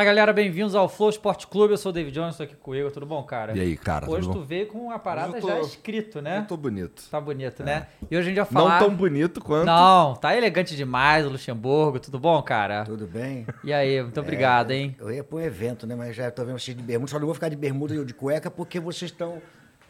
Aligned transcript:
Fala 0.00 0.06
galera, 0.06 0.32
bem-vindos 0.32 0.74
ao 0.74 0.88
Flow 0.88 1.10
Sport 1.10 1.44
Clube. 1.44 1.74
Eu 1.74 1.76
sou 1.76 1.90
o 1.90 1.92
David 1.92 2.14
Jones, 2.14 2.30
estou 2.30 2.44
aqui 2.44 2.56
com 2.56 2.70
o 2.70 2.74
Igor. 2.74 2.90
Tudo 2.90 3.04
bom, 3.04 3.22
cara? 3.22 3.54
E 3.54 3.60
aí, 3.60 3.76
cara, 3.76 4.06
tudo 4.06 4.16
Hoje 4.16 4.28
bom? 4.28 4.32
tu 4.32 4.40
veio 4.40 4.66
com 4.66 4.78
uma 4.78 4.98
parada 4.98 5.36
eu 5.36 5.42
tô- 5.42 5.48
já 5.48 5.60
escrito, 5.60 6.22
né? 6.22 6.38
Eu 6.38 6.46
tô 6.46 6.56
bonito. 6.56 7.02
Tá 7.10 7.20
bonito, 7.20 7.62
né? 7.62 7.86
E 8.10 8.16
hoje 8.16 8.20
a 8.20 8.30
gente 8.30 8.36
vai 8.36 8.46
falar. 8.46 8.80
Não 8.80 8.86
tão 8.86 8.96
bonito 8.96 9.42
quanto. 9.44 9.66
Não, 9.66 10.14
tá 10.14 10.34
elegante 10.34 10.74
demais 10.74 11.26
o 11.26 11.28
Luxemburgo. 11.28 12.00
Tudo 12.00 12.18
bom, 12.18 12.40
cara? 12.42 12.84
Tudo 12.86 13.06
bem? 13.06 13.46
E 13.62 13.74
aí, 13.74 14.02
muito 14.02 14.18
obrigado, 14.18 14.70
É, 14.70 14.76
hein? 14.76 14.96
Eu 14.98 15.12
ia 15.12 15.22
para 15.22 15.36
um 15.36 15.40
evento, 15.42 15.86
né? 15.86 15.94
Mas 15.94 16.16
já 16.16 16.30
tô 16.30 16.46
vendo 16.46 16.58
vocês 16.58 16.74
de 16.74 16.82
bermuda. 16.82 17.10
Só 17.10 17.18
não 17.18 17.26
vou 17.26 17.34
ficar 17.34 17.50
de 17.50 17.56
bermuda 17.56 17.94
e 17.94 18.02
de 18.02 18.14
cueca 18.14 18.50
porque 18.50 18.80
vocês 18.80 19.10
estão. 19.10 19.36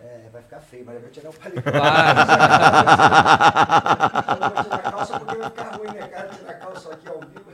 É, 0.01 0.29
vai 0.32 0.42
ficar 0.42 0.59
feio, 0.59 0.82
mas 0.87 0.96
eu 0.96 1.02
vou 1.02 1.10
tirar 1.10 1.30
o 1.30 1.32
palito. 1.34 1.62
Eu 1.68 1.73
não 4.40 4.51
vou 4.51 4.65
tirar 4.65 4.74
a 4.74 4.90
calça 4.90 5.20
porque 5.20 5.37
vai 5.37 5.51
ficar 5.51 5.77
ruim, 5.77 5.87
né, 5.92 6.09
cara? 6.09 6.29
Tirar 6.30 6.51
a 6.51 6.54
calça 6.54 6.92
aqui 6.95 7.09
ao 7.09 7.20
vivo. 7.20 7.51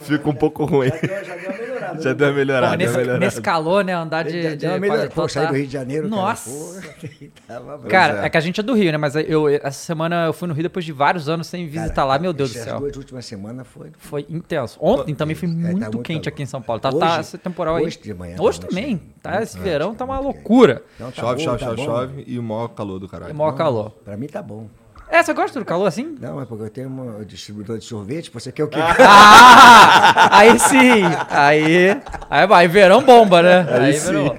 Fica 0.00 0.28
um 0.30 0.34
pouco 0.34 0.64
ruim. 0.64 0.88
Já 0.90 0.98
deu, 1.00 1.24
já 1.24 1.34
deu 1.36 1.48
uma 1.48 1.58
melhorada. 1.58 1.78
Já 2.02 2.08
né? 2.10 2.14
deu 2.14 2.26
uma 2.28 2.34
melhorada. 2.34 2.70
Pô, 2.72 2.76
nesse, 2.76 2.96
melhorada. 2.96 3.18
nesse 3.24 3.40
calor, 3.40 3.84
né? 3.84 3.94
Andar 3.94 4.24
de. 4.24 4.42
Já 4.42 4.50
de 4.50 4.56
deu 4.56 4.70
uma 4.70 4.78
melhorada. 4.78 5.10
Pô, 5.10 5.28
saí 5.28 5.44
tá- 5.46 5.50
do 5.52 5.56
Rio 5.56 5.66
de 5.66 5.72
Janeiro, 5.72 6.08
Nossa! 6.08 6.80
cara. 7.48 7.78
Cara, 7.88 8.22
é. 8.22 8.26
é 8.26 8.30
que 8.30 8.36
a 8.36 8.40
gente 8.40 8.60
é 8.60 8.62
do 8.62 8.74
Rio, 8.74 8.92
né? 8.92 8.98
Mas 8.98 9.14
eu, 9.16 9.48
essa 9.48 9.70
semana 9.84 10.26
eu 10.26 10.32
fui 10.32 10.46
no 10.48 10.54
Rio 10.54 10.64
depois 10.64 10.84
de 10.84 10.92
vários 10.92 11.28
anos 11.28 11.46
sem 11.46 11.66
visitar 11.66 11.94
Cara, 11.94 12.08
lá. 12.08 12.18
Meu 12.18 12.32
Deus 12.32 12.52
do 12.52 12.58
céu. 12.58 12.78
duas 12.80 12.96
últimas 12.96 13.24
semanas 13.26 13.66
foi. 13.66 13.90
Foi 13.98 14.26
intenso. 14.28 14.78
Ontem 14.80 15.14
também 15.14 15.34
foi 15.34 15.48
É, 15.48 15.52
tá 15.52 15.56
muito, 15.58 15.78
muito 15.80 15.98
quente 16.00 16.24
calor. 16.24 16.34
aqui 16.34 16.42
em 16.42 16.46
São 16.46 16.60
Paulo. 16.62 16.80
Tá, 16.80 16.88
Hoje- 16.90 16.98
tá 17.00 17.20
esse 17.20 17.38
temporal 17.38 17.76
aí. 17.76 17.84
hoje 17.86 17.98
de 18.02 18.12
manhã 18.14 18.36
tá 18.36 18.42
Hoje 18.42 18.60
também. 18.60 19.00
Tá, 19.22 19.42
esse 19.42 19.58
verão 19.58 19.94
tá 19.94 20.04
uma 20.04 20.18
loucura. 20.18 20.82
Tá 20.98 21.10
Chove, 21.12 21.36
bom, 21.36 21.44
chove, 21.44 21.58
tá 21.58 21.64
chove, 21.66 21.76
bom. 21.76 21.84
chove 21.84 22.24
e 22.26 22.38
o 22.38 22.42
maior 22.42 22.68
calor 22.68 22.98
do 22.98 23.08
caralho. 23.08 23.30
É 23.30 23.34
maior 23.34 23.52
calor. 23.52 23.90
Pra 24.04 24.16
mim 24.16 24.26
tá 24.26 24.42
bom. 24.42 24.68
É, 25.10 25.22
você 25.22 25.32
gosta 25.32 25.58
do 25.58 25.64
calor 25.64 25.86
assim? 25.86 26.16
Não, 26.20 26.40
é 26.40 26.44
porque 26.44 26.64
eu 26.64 26.70
tenho 26.70 26.88
um 26.88 27.24
distribuidor 27.24 27.78
de 27.78 27.84
sorvete. 27.84 28.30
Você 28.30 28.52
quer 28.52 28.64
o 28.64 28.68
quê? 28.68 28.78
Ah! 29.00 30.38
Aí 30.38 30.58
sim! 30.58 31.02
Aí. 31.30 32.00
Aí 32.28 32.46
vai, 32.46 32.68
verão 32.68 33.02
bomba, 33.02 33.42
né? 33.42 33.66
Aí, 33.70 33.92
verão. 33.92 34.38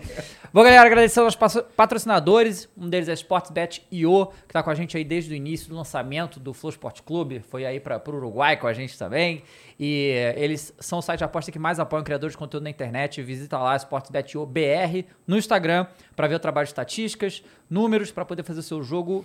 Bom, 0.52 0.64
galera, 0.64 0.82
agradecer 0.82 1.20
aos 1.20 1.36
patrocinadores. 1.36 2.68
Um 2.76 2.90
deles 2.90 3.08
é 3.08 3.14
SportsBet.io, 3.14 4.28
que 4.48 4.54
tá 4.54 4.64
com 4.64 4.72
a 4.72 4.76
gente 4.76 4.98
aí 4.98 5.04
desde 5.04 5.32
o 5.32 5.36
início 5.36 5.70
do 5.70 5.76
lançamento 5.76 6.40
do 6.40 6.54
Flow 6.54 6.72
Sport 6.72 7.02
Clube. 7.02 7.40
Foi 7.40 7.66
aí 7.66 7.80
para 7.80 8.02
o 8.04 8.16
Uruguai 8.16 8.58
com 8.58 8.66
a 8.66 8.74
gente 8.74 8.98
também. 8.98 9.44
E 9.80 10.12
eh, 10.16 10.34
eles 10.38 10.74
são 10.80 11.00
o 11.00 11.02
site 11.04 11.20
de 11.20 11.24
aposta 11.24 11.52
que 11.52 11.60
mais 11.60 11.80
apoiam 11.80 12.04
criadores 12.04 12.34
de 12.34 12.38
conteúdo 12.38 12.64
na 12.64 12.70
internet. 12.72 13.22
Visita 13.22 13.60
lá, 13.60 13.76
SportsBet.io 13.76 14.44
BR, 14.46 15.08
no 15.28 15.38
Instagram, 15.38 15.86
para 16.16 16.28
ver 16.28 16.36
o 16.36 16.40
trabalho 16.40 16.66
de 16.66 16.72
estatísticas, 16.72 17.44
números, 17.70 18.12
para 18.12 18.26
poder 18.26 18.42
fazer 18.42 18.62
o 18.62 18.64
seu 18.64 18.82
jogo 18.82 19.24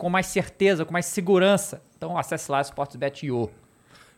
com 0.00 0.08
mais 0.08 0.26
certeza, 0.26 0.86
com 0.86 0.94
mais 0.94 1.04
segurança. 1.04 1.82
Então 1.94 2.16
acesse 2.16 2.50
lá, 2.50 2.62
SportsBet.io. 2.62 3.50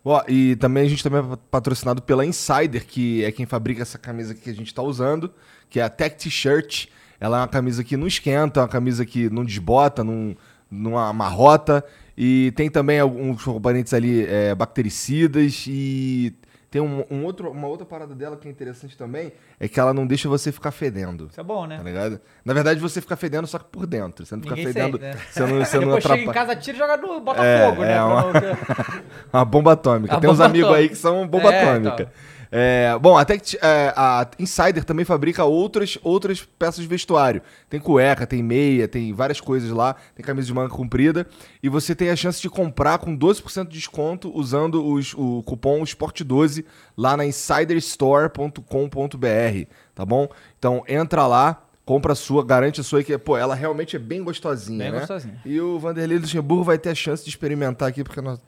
Ó, 0.04 0.22
e 0.28 0.54
também 0.56 0.86
a 0.86 0.88
gente 0.88 1.02
também 1.02 1.20
é 1.20 1.36
patrocinado 1.50 2.00
pela 2.00 2.24
Insider, 2.24 2.86
que 2.86 3.24
é 3.24 3.32
quem 3.32 3.46
fabrica 3.46 3.82
essa 3.82 3.98
camisa 3.98 4.32
que 4.32 4.48
a 4.48 4.54
gente 4.54 4.72
tá 4.72 4.80
usando, 4.80 5.32
que 5.68 5.80
é 5.80 5.82
a 5.82 5.88
Tech 5.88 6.16
T-Shirt. 6.16 6.86
Ela 7.18 7.38
é 7.38 7.40
uma 7.40 7.48
camisa 7.48 7.82
que 7.82 7.96
não 7.96 8.06
esquenta, 8.06 8.60
é 8.60 8.62
uma 8.62 8.68
camisa 8.68 9.04
que 9.04 9.28
não 9.28 9.44
desbota, 9.44 10.04
não, 10.04 10.36
não 10.70 10.96
amarrota. 10.96 11.84
E 12.16 12.52
tem 12.54 12.70
também 12.70 13.00
alguns 13.00 13.42
componentes 13.42 13.92
ali 13.92 14.24
é, 14.26 14.54
bactericidas 14.54 15.64
e 15.66 16.32
tem 16.72 16.80
um, 16.80 17.04
um 17.10 17.22
outro, 17.26 17.50
uma 17.50 17.66
outra 17.68 17.84
parada 17.84 18.14
dela 18.14 18.34
que 18.34 18.48
é 18.48 18.50
interessante 18.50 18.96
também, 18.96 19.30
é 19.60 19.68
que 19.68 19.78
ela 19.78 19.92
não 19.92 20.06
deixa 20.06 20.26
você 20.26 20.50
ficar 20.50 20.70
fedendo. 20.70 21.28
Isso 21.30 21.38
é 21.38 21.44
bom, 21.44 21.66
né? 21.66 21.76
Tá 21.76 21.82
ligado? 21.82 22.18
Na 22.42 22.54
verdade, 22.54 22.80
você 22.80 22.98
fica 23.02 23.14
fedendo 23.14 23.46
só 23.46 23.58
que 23.58 23.66
por 23.66 23.86
dentro. 23.86 24.24
Você 24.24 24.34
não 24.34 24.42
fica 24.42 24.56
Ninguém 24.56 24.72
fedendo. 24.72 24.98
sente, 24.98 25.14
né? 25.14 25.22
Você 25.30 25.40
não, 25.40 25.48
você 25.64 25.76
não 25.78 25.84
Depois 25.84 26.02
chega 26.02 26.16
em 26.16 26.20
atrapalha. 26.28 26.46
casa, 26.46 26.60
tira 26.60 26.76
e 26.76 26.80
joga 26.80 26.96
no 26.96 27.20
Botafogo, 27.20 27.84
É, 27.84 27.86
né? 27.88 27.92
é 27.96 28.02
uma- 28.02 28.32
Uma 29.32 29.44
bomba 29.44 29.72
atômica. 29.72 30.14
A 30.16 30.20
Tem 30.20 30.30
uns 30.30 30.38
bomba 30.38 30.46
amigos 30.48 30.72
aí 30.74 30.88
que 30.88 30.96
são 30.96 31.26
bomba 31.28 31.52
É, 31.52 31.68
atômica. 31.70 32.10
É, 32.54 32.98
bom, 33.00 33.16
até 33.16 33.38
que 33.38 33.56
é, 33.62 33.94
a 33.96 34.28
Insider 34.38 34.84
também 34.84 35.06
fabrica 35.06 35.42
outras, 35.42 35.96
outras 36.02 36.42
peças 36.58 36.82
de 36.82 36.86
vestuário. 36.86 37.40
Tem 37.70 37.80
cueca, 37.80 38.26
tem 38.26 38.42
meia, 38.42 38.86
tem 38.86 39.10
várias 39.14 39.40
coisas 39.40 39.70
lá. 39.70 39.96
Tem 40.14 40.22
camisa 40.22 40.48
de 40.48 40.52
manga 40.52 40.68
comprida. 40.68 41.26
E 41.62 41.68
você 41.70 41.94
tem 41.94 42.10
a 42.10 42.16
chance 42.16 42.42
de 42.42 42.50
comprar 42.50 42.98
com 42.98 43.16
12% 43.16 43.68
de 43.68 43.78
desconto 43.78 44.30
usando 44.36 44.84
os- 44.86 45.14
o 45.14 45.42
cupom 45.44 45.80
SPORT12 45.82 46.66
lá 46.94 47.16
na 47.16 47.24
insiderstore.com.br, 47.24 49.66
tá 49.94 50.04
bom? 50.04 50.28
Então 50.58 50.82
entra 50.86 51.26
lá, 51.26 51.62
compra 51.84 52.12
a 52.12 52.16
sua, 52.16 52.44
garante 52.44 52.80
a 52.80 52.84
sua, 52.84 53.02
que 53.02 53.16
pô, 53.18 53.36
ela 53.36 53.54
realmente 53.54 53.96
é 53.96 53.98
bem 53.98 54.22
gostosinha, 54.22 54.78
Bem 54.84 54.92
né? 54.92 54.98
gostosinha. 55.00 55.40
E 55.44 55.60
o 55.60 55.78
Vanderlei 55.78 56.18
Luxemburgo 56.18 56.64
vai 56.64 56.78
ter 56.78 56.90
a 56.90 56.94
chance 56.94 57.24
de 57.24 57.30
experimentar 57.30 57.88
aqui, 57.88 58.04
porque 58.04 58.20
nós, 58.20 58.38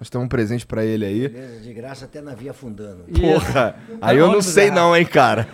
nós 0.00 0.10
temos 0.10 0.26
um 0.26 0.28
presente 0.28 0.66
pra 0.66 0.84
ele 0.84 1.04
aí. 1.04 1.28
Beleza, 1.28 1.60
de 1.60 1.72
graça 1.72 2.04
até 2.04 2.20
navio 2.20 2.50
afundando. 2.50 3.04
Porra, 3.04 3.76
aí 4.00 4.16
eu 4.16 4.22
não 4.22 4.32
ônibus 4.34 4.46
sei 4.46 4.70
não, 4.70 4.96
hein, 4.96 5.06
cara. 5.06 5.46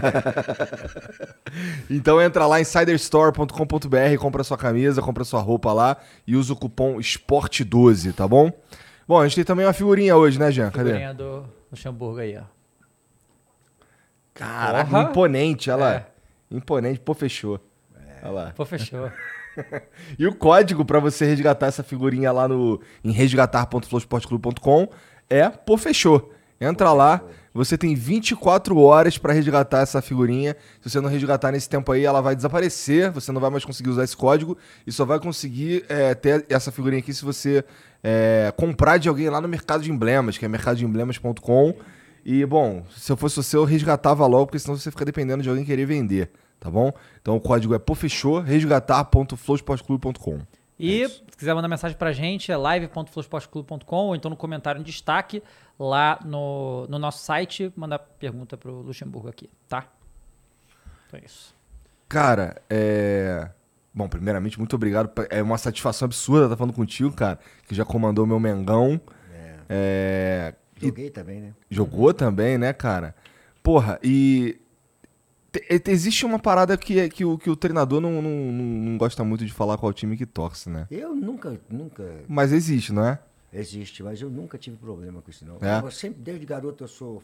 então 1.90 2.20
entra 2.20 2.46
lá 2.46 2.58
em 2.58 2.62
insiderstore.com.br, 2.62 4.18
compra 4.18 4.44
sua 4.44 4.58
camisa, 4.58 5.00
compra 5.02 5.24
sua 5.24 5.40
roupa 5.40 5.72
lá 5.72 5.96
e 6.26 6.36
usa 6.36 6.52
o 6.52 6.56
cupom 6.56 6.98
SPORT12, 6.98 8.12
tá 8.14 8.28
bom? 8.28 8.52
Bom, 9.08 9.20
a 9.20 9.26
gente 9.26 9.36
tem 9.36 9.44
também 9.44 9.66
uma 9.66 9.72
figurinha 9.72 10.16
hoje, 10.16 10.38
né, 10.38 10.50
Jean? 10.52 10.70
Cadê? 10.70 10.90
Figurinha 10.90 11.14
do 11.14 11.44
Luxemburgo 11.70 12.20
aí, 12.20 12.36
ó. 12.36 12.42
Caraca, 14.34 14.90
Porra. 14.90 15.02
imponente, 15.02 15.70
olha 15.70 15.80
lá. 15.84 15.94
É. 15.94 16.06
Imponente, 16.50 17.00
pô, 17.00 17.14
fechou. 17.14 17.60
Olha 18.22 18.30
lá. 18.30 18.52
Pô, 18.54 18.64
fechou. 18.64 19.10
E 20.18 20.26
o 20.26 20.34
código 20.34 20.84
pra 20.84 20.98
você 20.98 21.24
resgatar 21.24 21.66
essa 21.66 21.82
figurinha 21.82 22.32
lá 22.32 22.48
no 22.48 22.80
em 23.04 23.12
resgatar.flowsportclub.com 23.12 24.88
é 25.28 25.48
pô 25.48 25.76
fechou. 25.76 26.32
Entra 26.60 26.92
lá, 26.92 27.22
você 27.54 27.78
tem 27.78 27.94
24 27.94 28.76
horas 28.78 29.16
pra 29.16 29.32
resgatar 29.32 29.80
essa 29.80 30.02
figurinha. 30.02 30.54
Se 30.80 30.90
você 30.90 31.00
não 31.00 31.08
resgatar 31.08 31.50
nesse 31.50 31.68
tempo 31.68 31.90
aí, 31.90 32.04
ela 32.04 32.20
vai 32.20 32.36
desaparecer, 32.36 33.10
você 33.10 33.32
não 33.32 33.40
vai 33.40 33.50
mais 33.50 33.64
conseguir 33.64 33.88
usar 33.90 34.04
esse 34.04 34.16
código 34.16 34.58
e 34.86 34.92
só 34.92 35.04
vai 35.04 35.18
conseguir 35.18 35.84
é, 35.88 36.14
ter 36.14 36.44
essa 36.48 36.70
figurinha 36.70 37.00
aqui 37.00 37.14
se 37.14 37.24
você 37.24 37.64
é, 38.04 38.52
comprar 38.56 38.98
de 38.98 39.08
alguém 39.08 39.28
lá 39.30 39.40
no 39.40 39.48
mercado 39.48 39.82
de 39.82 39.90
emblemas, 39.90 40.36
que 40.36 40.44
é 40.44 40.48
mercadodeemblemas.com. 40.48 41.74
E 42.24 42.44
bom, 42.44 42.84
se 42.94 43.10
eu 43.10 43.16
fosse 43.16 43.36
você, 43.36 43.56
eu 43.56 43.64
resgatava 43.64 44.26
logo, 44.26 44.46
porque 44.46 44.58
senão 44.58 44.76
você 44.76 44.90
fica 44.90 45.04
dependendo 45.04 45.42
de 45.42 45.48
alguém 45.48 45.64
querer 45.64 45.86
vender, 45.86 46.30
tá 46.60 46.70
bom? 46.70 46.92
Então 47.20 47.34
o 47.34 47.40
código 47.40 47.74
é 47.74 47.78
pofechou, 47.78 48.40
resgatar.flowsportclub.com. 48.40 50.40
E 50.78 51.08
se 51.08 51.22
quiser 51.36 51.54
mandar 51.54 51.68
mensagem 51.68 51.96
pra 51.96 52.12
gente, 52.12 52.52
é 52.52 52.56
live.flowsportclub.com 52.56 54.06
ou 54.06 54.14
então 54.14 54.30
no 54.30 54.36
comentário 54.36 54.80
em 54.80 54.84
destaque 54.84 55.42
lá 55.78 56.20
no, 56.24 56.86
no 56.88 56.98
nosso 56.98 57.24
site, 57.24 57.72
mandar 57.76 57.98
pergunta 57.98 58.56
pro 58.56 58.82
Luxemburgo 58.82 59.28
aqui, 59.28 59.50
tá? 59.68 59.86
Então 61.06 61.20
é 61.20 61.24
isso. 61.24 61.54
Cara, 62.08 62.60
é. 62.68 63.50
Bom, 63.92 64.08
primeiramente, 64.08 64.58
muito 64.58 64.74
obrigado. 64.76 65.10
É 65.30 65.42
uma 65.42 65.58
satisfação 65.58 66.06
absurda 66.06 66.46
estar 66.46 66.56
falando 66.56 66.74
contigo, 66.74 67.12
cara, 67.12 67.38
que 67.66 67.74
já 67.74 67.84
comandou 67.84 68.26
meu 68.26 68.38
Mengão. 68.38 69.00
É, 69.72 70.52
e 70.82 70.86
Joguei 70.86 71.10
também, 71.10 71.40
né? 71.40 71.54
jogou 71.70 72.12
também, 72.12 72.58
né, 72.58 72.72
cara? 72.72 73.14
Porra, 73.62 74.00
e. 74.02 74.58
te- 75.52 75.90
Existe 75.90 76.24
uma 76.24 76.38
parada 76.38 76.76
que, 76.76 76.98
é- 77.00 77.08
que, 77.08 77.24
o, 77.24 77.36
que 77.38 77.50
o 77.50 77.56
treinador 77.56 78.00
não, 78.00 78.20
não, 78.22 78.30
não, 78.30 78.98
gosta 78.98 79.22
muito 79.24 79.44
de 79.44 79.52
falar 79.52 79.76
qual 79.78 79.92
time 79.92 80.16
que 80.16 80.26
torce, 80.26 80.68
né? 80.70 80.86
Eu 80.90 81.14
nunca, 81.14 81.58
nunca 81.68 82.04
Mas 82.28 82.52
existe, 82.52 82.92
não 82.92 83.04
é? 83.06 83.18
existe, 83.52 84.02
mas 84.02 84.20
eu 84.22 84.30
nunca 84.30 84.56
tive 84.56 84.76
problema 84.76 85.20
com 85.20 85.30
isso, 85.30 85.44
não. 85.44 85.56
É? 85.60 85.80
Eu 85.84 85.90
sempre, 85.90 86.20
desde 86.22 86.46
garoto, 86.46 86.84
eu 86.84 86.88
sou 86.88 87.22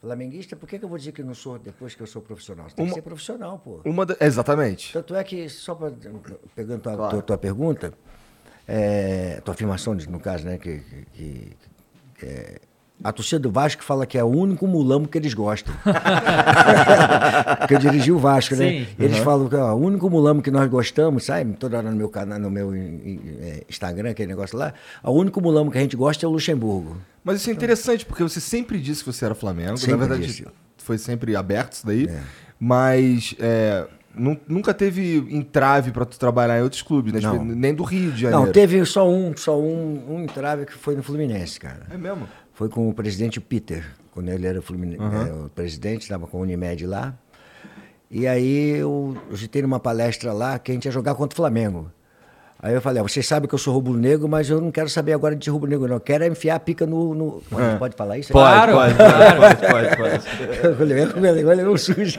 flamenguista. 0.00 0.54
Por 0.56 0.68
que, 0.68 0.78
que 0.78 0.84
eu 0.84 0.88
vou 0.88 0.98
dizer 0.98 1.12
que 1.12 1.22
não 1.22 1.34
sou 1.34 1.58
depois 1.58 1.94
que 1.94 2.02
eu 2.02 2.06
sou 2.06 2.20
profissional? 2.22 2.68
Você 2.68 2.76
tem 2.76 2.84
Uma- 2.84 2.90
que 2.90 2.94
ser 2.94 3.02
profissional, 3.02 3.58
pô. 3.58 3.80
Uma 3.84 4.04
da- 4.06 4.16
Exatamente. 4.20 4.92
Tanto 4.92 5.14
é 5.14 5.24
que, 5.24 5.48
só 5.48 5.74
para 5.74 5.92
pegando 6.54 6.80
tua, 6.82 6.94
Claro. 6.96 7.10
tua, 7.12 7.22
tua 7.22 7.38
pergunta, 7.38 7.92
é, 8.68 9.40
tua 9.44 9.54
afirmação, 9.54 9.94
no 9.94 10.20
caso, 10.20 10.44
né, 10.44 10.58
que, 10.58 10.80
que- 11.14 11.56
que, 12.18 12.26
é, 12.26 12.60
A 13.02 13.12
torcida 13.12 13.38
do 13.38 13.50
Vasco 13.50 13.82
fala 13.82 14.04
que 14.06 14.18
é 14.18 14.22
o 14.24 14.26
único 14.28 14.66
mulambo 14.66 15.08
que 15.08 15.16
eles 15.16 15.32
gostam. 15.32 15.74
Porque 17.58 17.74
eu 17.74 17.78
dirigi 17.78 18.12
o 18.12 18.18
Vasco, 18.18 18.54
né? 18.56 18.68
Sim. 18.70 18.86
Eles 18.98 19.18
falam 19.18 19.48
que 19.48 19.54
ó, 19.56 19.72
o 19.74 19.80
único 19.80 20.08
mulambo 20.10 20.42
que 20.42 20.50
nós 20.50 20.68
gostamos, 20.68 21.24
sabe? 21.24 21.54
Toda 21.54 21.78
hora 21.78 21.90
no 21.90 21.96
meu 21.96 22.08
canal, 22.08 22.38
no 22.38 22.50
meu 22.50 22.74
eh, 22.74 23.64
Instagram, 23.68 24.10
aquele 24.10 24.28
negócio 24.28 24.58
lá. 24.58 24.72
O 25.02 25.12
único 25.12 25.40
mulambo 25.40 25.70
que 25.70 25.78
a 25.78 25.80
gente 25.80 25.96
gosta 25.96 26.24
é 26.26 26.28
o 26.28 26.32
Luxemburgo. 26.32 26.96
Mas 27.24 27.40
isso 27.40 27.50
é 27.50 27.52
interessante, 27.52 28.04
porque 28.04 28.22
você 28.22 28.40
sempre 28.40 28.78
disse 28.78 29.02
que 29.04 29.12
você 29.12 29.24
era 29.24 29.34
Flamengo. 29.34 29.76
Sempre 29.76 29.92
Na 29.92 29.96
verdade, 29.98 30.26
disse. 30.26 30.46
foi 30.78 30.98
sempre 30.98 31.34
aberto 31.36 31.72
isso 31.72 31.86
daí. 31.86 32.08
Mas 32.58 33.34
é, 33.38 33.86
nu- 34.14 34.38
nunca 34.46 34.74
teve 34.74 35.16
entrave 35.30 35.90
pra 35.92 36.04
tu 36.04 36.18
trabalhar 36.18 36.58
em 36.58 36.62
outros 36.62 36.82
clubes, 36.82 37.12
né? 37.12 37.20
Não. 37.20 37.42
Nem 37.44 37.74
do 37.74 37.82
Rio 37.84 38.12
de 38.12 38.22
Janeiro. 38.22 38.44
Não, 38.46 38.52
teve 38.52 38.84
só 38.84 39.08
um, 39.08 39.34
só 39.36 39.58
um, 39.58 40.02
um 40.16 40.22
entrave 40.22 40.66
que 40.66 40.72
foi 40.74 40.94
no 40.94 41.02
Fluminense, 41.02 41.58
cara. 41.58 41.86
É 41.90 41.96
mesmo? 41.96 42.28
Foi 42.60 42.68
com 42.68 42.90
o 42.90 42.92
presidente 42.92 43.40
Peter, 43.40 43.82
quando 44.12 44.28
ele 44.28 44.46
era 44.46 44.60
Fluminense, 44.60 45.02
é, 45.02 45.32
o 45.32 45.48
presidente, 45.48 46.02
estava 46.02 46.26
com 46.26 46.36
a 46.36 46.40
Unimed 46.42 46.86
lá. 46.86 47.14
E 48.10 48.26
aí 48.26 48.72
eu, 48.72 49.16
eu 49.30 49.36
citei 49.38 49.62
numa 49.62 49.80
palestra 49.80 50.30
lá 50.34 50.58
que 50.58 50.70
a 50.70 50.74
gente 50.74 50.84
ia 50.84 50.90
jogar 50.90 51.14
contra 51.14 51.34
o 51.34 51.36
Flamengo. 51.36 51.90
Aí 52.62 52.74
eu 52.74 52.82
falei, 52.82 53.00
ah, 53.00 53.02
vocês 53.02 53.26
sabem 53.26 53.48
que 53.48 53.54
eu 53.54 53.58
sou 53.58 53.72
rubro-negro, 53.72 54.28
mas 54.28 54.50
eu 54.50 54.60
não 54.60 54.70
quero 54.70 54.90
saber 54.90 55.14
agora 55.14 55.34
de 55.34 55.48
rubro-negro, 55.48 55.88
não. 55.88 55.96
Eu 55.96 56.00
quero 56.00 56.22
é 56.22 56.26
enfiar 56.26 56.56
a 56.56 56.60
pica 56.60 56.84
no... 56.84 57.14
no... 57.14 57.42
Pode, 57.48 57.78
pode 57.78 57.96
falar 57.96 58.18
isso? 58.18 58.30
Claro. 58.30 58.74
Pode, 58.74 58.92
pode, 59.00 59.66
pode, 59.66 59.96
pode, 59.96 61.14
pode. 61.14 61.60
Eu 61.62 61.72
um 61.72 61.78
sujo. 61.78 62.18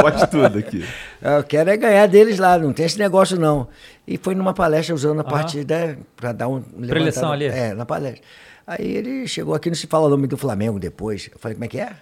Pode 0.00 0.30
tudo 0.32 0.58
aqui. 0.58 0.84
Eu 1.22 1.44
quero 1.44 1.70
é 1.70 1.76
ganhar 1.76 2.08
deles 2.08 2.40
lá, 2.40 2.58
não 2.58 2.72
tem 2.72 2.86
esse 2.86 2.98
negócio 2.98 3.38
não. 3.38 3.68
E 4.04 4.18
foi 4.18 4.34
numa 4.34 4.52
palestra 4.52 4.92
usando 4.96 5.20
a 5.20 5.24
parte 5.24 5.62
da. 5.62 5.94
para 6.16 6.32
dar 6.32 6.48
um. 6.48 6.60
Preleção 6.60 7.30
ali. 7.30 7.44
É, 7.44 7.72
na 7.72 7.86
palestra. 7.86 8.24
Aí 8.70 8.86
ele 8.86 9.26
chegou 9.26 9.52
aqui, 9.52 9.68
não 9.68 9.74
se 9.74 9.88
fala 9.88 10.06
o 10.06 10.08
nome 10.08 10.28
do 10.28 10.36
Flamengo 10.36 10.78
depois. 10.78 11.28
Eu 11.32 11.40
falei, 11.40 11.56
como 11.56 11.64
é 11.64 11.68
que 11.68 11.80
é? 11.80 11.92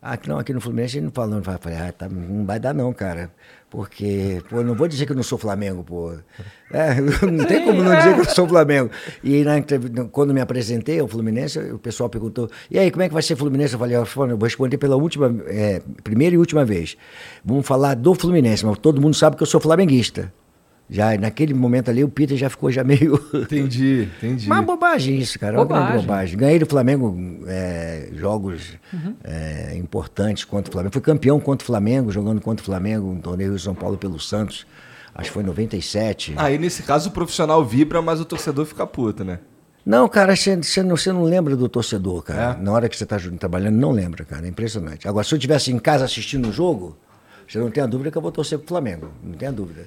Ah, 0.00 0.16
não, 0.28 0.38
aqui 0.38 0.52
no 0.52 0.60
Fluminense 0.60 0.96
ele 0.96 1.06
não 1.06 1.10
fala 1.10 1.26
não. 1.26 1.38
Eu 1.38 1.42
falei, 1.42 1.76
ah, 1.76 1.90
tá, 1.90 2.08
não 2.08 2.46
vai 2.46 2.60
dar 2.60 2.72
não, 2.72 2.92
cara. 2.92 3.32
Porque, 3.68 4.40
pô, 4.48 4.62
não 4.62 4.76
vou 4.76 4.86
dizer 4.86 5.06
que 5.06 5.10
eu 5.10 5.16
não 5.16 5.24
sou 5.24 5.36
Flamengo, 5.36 5.82
pô. 5.82 6.12
É, 6.70 7.00
não 7.26 7.44
tem 7.44 7.64
como 7.64 7.82
não 7.82 7.96
dizer 7.96 8.14
que 8.14 8.20
eu 8.20 8.24
sou 8.26 8.46
Flamengo. 8.46 8.92
E 9.24 9.42
na 9.42 9.56
quando 10.12 10.32
me 10.32 10.40
apresentei 10.40 11.00
ao 11.00 11.08
Fluminense, 11.08 11.58
o 11.58 11.80
pessoal 11.80 12.08
perguntou, 12.08 12.48
e 12.70 12.78
aí, 12.78 12.92
como 12.92 13.02
é 13.02 13.08
que 13.08 13.14
vai 13.14 13.22
ser 13.24 13.34
Fluminense? 13.34 13.72
Eu 13.72 13.80
falei, 13.80 13.96
eu 13.96 14.04
vou 14.06 14.44
responder 14.44 14.78
pela 14.78 14.94
última, 14.94 15.34
é, 15.48 15.82
primeira 16.04 16.36
e 16.36 16.38
última 16.38 16.64
vez. 16.64 16.96
Vamos 17.44 17.66
falar 17.66 17.96
do 17.96 18.14
Fluminense, 18.14 18.64
mas 18.64 18.78
todo 18.78 19.00
mundo 19.00 19.16
sabe 19.16 19.34
que 19.34 19.42
eu 19.42 19.48
sou 19.48 19.60
flamenguista. 19.60 20.32
Já 20.90 21.16
naquele 21.18 21.52
momento 21.52 21.90
ali, 21.90 22.02
o 22.02 22.08
Peter 22.08 22.36
já 22.36 22.48
ficou 22.48 22.70
já 22.70 22.82
meio... 22.82 23.20
Entendi, 23.34 24.08
entendi. 24.16 24.46
Uma 24.46 24.62
bobagem 24.62 25.18
isso, 25.18 25.38
cara. 25.38 25.58
Uma 25.58 25.66
grande 25.66 25.82
Bobagem. 25.82 26.06
bobagem. 26.06 26.38
Ganhei 26.38 26.58
do 26.58 26.66
Flamengo 26.66 27.44
é, 27.46 28.08
jogos 28.14 28.72
é, 29.22 29.76
importantes 29.76 30.44
contra 30.44 30.70
o 30.70 30.72
Flamengo. 30.72 30.92
Fui 30.92 31.02
campeão 31.02 31.38
contra 31.38 31.62
o 31.62 31.66
Flamengo, 31.66 32.10
jogando 32.10 32.40
contra 32.40 32.62
o 32.62 32.64
Flamengo, 32.64 33.10
um 33.10 33.20
torneio 33.20 33.54
em 33.54 33.58
São 33.58 33.74
Paulo 33.74 33.98
pelo 33.98 34.18
Santos. 34.18 34.66
Acho 35.14 35.28
que 35.30 35.34
foi 35.34 35.42
em 35.42 35.46
97. 35.46 36.34
Aí, 36.36 36.58
nesse 36.58 36.82
caso, 36.82 37.10
o 37.10 37.12
profissional 37.12 37.64
vibra, 37.64 38.00
mas 38.00 38.20
o 38.20 38.24
torcedor 38.24 38.64
fica 38.64 38.86
puto, 38.86 39.24
né? 39.24 39.40
Não, 39.84 40.08
cara, 40.08 40.36
você 40.36 40.56
você 40.56 40.82
não, 40.82 40.96
não 41.14 41.22
lembra 41.24 41.56
do 41.56 41.68
torcedor, 41.68 42.22
cara. 42.22 42.58
É? 42.58 42.62
Na 42.62 42.72
hora 42.72 42.88
que 42.88 42.96
você 42.96 43.04
está 43.04 43.18
trabalhando, 43.38 43.76
não 43.76 43.90
lembra, 43.90 44.24
cara. 44.24 44.46
É 44.46 44.48
impressionante. 44.48 45.08
Agora, 45.08 45.24
se 45.24 45.34
eu 45.34 45.38
estivesse 45.38 45.72
em 45.72 45.78
casa 45.78 46.04
assistindo 46.04 46.48
o 46.48 46.52
jogo, 46.52 46.96
você 47.48 47.58
não 47.58 47.70
tem 47.70 47.82
a 47.82 47.86
dúvida 47.86 48.10
que 48.10 48.18
eu 48.18 48.22
vou 48.22 48.30
torcer 48.30 48.58
pro 48.58 48.68
Flamengo. 48.68 49.10
Não 49.22 49.32
tem 49.32 49.48
a 49.48 49.50
dúvida. 49.50 49.86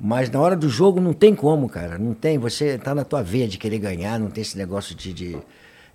Mas 0.00 0.30
na 0.30 0.40
hora 0.40 0.56
do 0.56 0.68
jogo 0.68 1.00
não 1.00 1.12
tem 1.12 1.34
como, 1.34 1.68
cara. 1.68 1.98
Não 1.98 2.14
tem. 2.14 2.38
Você 2.38 2.78
tá 2.78 2.94
na 2.94 3.04
tua 3.04 3.22
veia 3.22 3.46
de 3.46 3.58
querer 3.58 3.78
ganhar, 3.78 4.18
não 4.18 4.30
tem 4.30 4.42
esse 4.42 4.56
negócio 4.56 4.94
de, 4.94 5.12
de, 5.12 5.38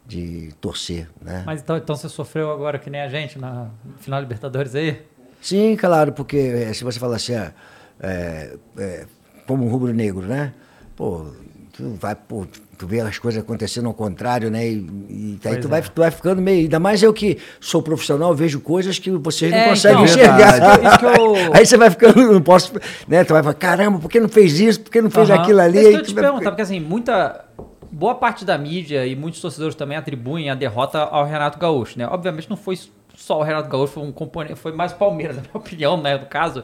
de 0.06 0.54
torcer, 0.62 1.10
né? 1.22 1.44
Mas 1.46 1.62
então, 1.62 1.76
então 1.76 1.96
você 1.96 2.08
sofreu 2.08 2.52
agora 2.52 2.78
que 2.78 2.90
nem 2.90 3.02
a 3.02 3.10
gente 3.10 3.40
na 3.40 3.70
final 4.00 4.20
Libertadores 4.20 4.76
aí? 4.76 5.02
Sim, 5.42 5.76
claro, 5.76 6.12
porque 6.12 6.38
eh, 6.38 6.74
se 6.74 6.84
você 6.84 7.00
falar 7.00 7.18
assim, 7.18 7.34
é, 7.34 8.58
é, 8.78 9.06
como 9.48 9.66
um 9.66 9.70
rubro-negro, 9.70 10.26
né? 10.26 10.54
Pô, 10.96 11.28
tu 11.74 11.96
vai, 12.00 12.16
pô, 12.16 12.48
tu 12.78 12.86
vê 12.88 13.00
as 13.02 13.18
coisas 13.18 13.42
acontecendo 13.42 13.88
ao 13.88 13.94
contrário, 13.94 14.50
né? 14.52 14.68
E, 14.68 14.74
e 15.10 15.40
aí 15.46 15.58
tu, 15.60 15.68
é. 15.68 15.70
vai, 15.70 15.82
tu 15.82 16.02
vai 16.02 16.12
ficando 16.12 16.42
meio. 16.42 16.62
Ainda 16.64 16.80
mais 16.80 17.02
eu 17.02 17.14
que 17.14 17.38
sou 17.60 17.82
profissional, 17.82 18.34
vejo 18.36 18.60
coisas 18.60 19.00
que 19.00 19.10
vocês 19.12 19.52
não 19.52 19.58
É, 19.58 19.70
conseguem 19.70 20.04
então, 20.04 20.06
enxergar. 20.14 20.84
eu- 21.18 21.36
Aí 21.56 21.66
você 21.66 21.78
vai 21.78 21.90
ficando, 21.90 22.34
não 22.34 22.42
posso. 22.42 22.74
Né? 23.08 23.24
Tu 23.24 23.34
vai 23.34 23.42
falar, 23.42 23.54
caramba, 23.56 24.00
por 24.00 24.10
que 24.10 24.20
não 24.20 24.30
fez 24.30 24.60
isso? 24.60 24.82
Por 24.82 24.92
que 24.92 25.02
não 25.02 25.10
fez 25.10 25.30
Aham. 25.30 25.42
aquilo 25.42 25.62
ali? 25.62 25.80
Aí 25.80 25.94
eu 25.94 26.04
tu 26.04 26.08
te 26.10 26.14
perguntar, 26.14 26.52
porque 26.52 26.62
assim, 26.62 26.80
muita. 26.80 27.46
Boa 27.92 28.16
parte 28.16 28.44
da 28.44 28.58
mídia 28.58 29.06
e 29.08 29.16
muitos 29.16 29.40
torcedores 29.40 29.74
também 29.74 29.96
atribuem 29.98 30.50
a 30.50 30.56
derrota 30.56 31.00
ao 31.00 31.26
Renato 31.26 31.58
Gaúcho, 31.58 31.98
né? 31.98 32.06
Obviamente 32.06 32.50
não 32.50 32.58
foi 32.58 32.78
só 33.16 33.40
o 33.40 33.44
Renato 33.44 33.70
Gaúcho, 33.70 33.94
foi 33.94 34.04
um 34.04 34.12
componente, 34.12 34.56
foi 34.60 34.74
mais 34.74 34.92
o 34.92 34.96
Palmeiras, 34.96 35.38
na 35.38 35.44
minha 35.44 35.52
opinião, 35.56 36.02
né, 36.02 36.18
no 36.18 36.26
caso. 36.26 36.62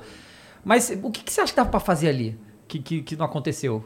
Mas 0.65 0.91
o 1.01 1.09
que, 1.09 1.23
que 1.23 1.31
você 1.31 1.39
acha 1.39 1.53
que 1.53 1.55
dava 1.55 1.69
pra 1.69 1.79
fazer 1.79 2.09
ali? 2.09 2.37
Que, 2.67 2.79
que, 2.79 3.01
que 3.01 3.15
não 3.15 3.25
aconteceu? 3.25 3.83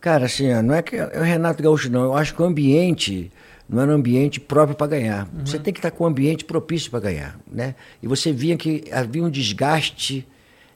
Cara, 0.00 0.26
assim, 0.26 0.52
não 0.62 0.74
é 0.74 0.82
que 0.82 0.96
é 0.96 1.18
o 1.18 1.22
Renato 1.22 1.62
Gaúcho, 1.62 1.90
não. 1.90 2.04
Eu 2.04 2.14
acho 2.16 2.34
que 2.34 2.40
o 2.42 2.44
ambiente 2.44 3.30
não 3.68 3.82
era 3.82 3.90
um 3.90 3.94
ambiente 3.94 4.38
próprio 4.38 4.76
para 4.76 4.86
ganhar. 4.86 5.28
Você 5.44 5.58
tem 5.58 5.72
que 5.72 5.78
estar 5.80 5.90
com 5.90 6.04
um 6.04 6.06
ambiente 6.06 6.44
propício 6.44 6.90
para 6.90 7.00
ganhar, 7.00 7.38
né? 7.50 7.74
E 8.02 8.06
você 8.06 8.32
via 8.32 8.56
que 8.56 8.84
havia 8.92 9.24
um 9.24 9.30
desgaste, 9.30 10.26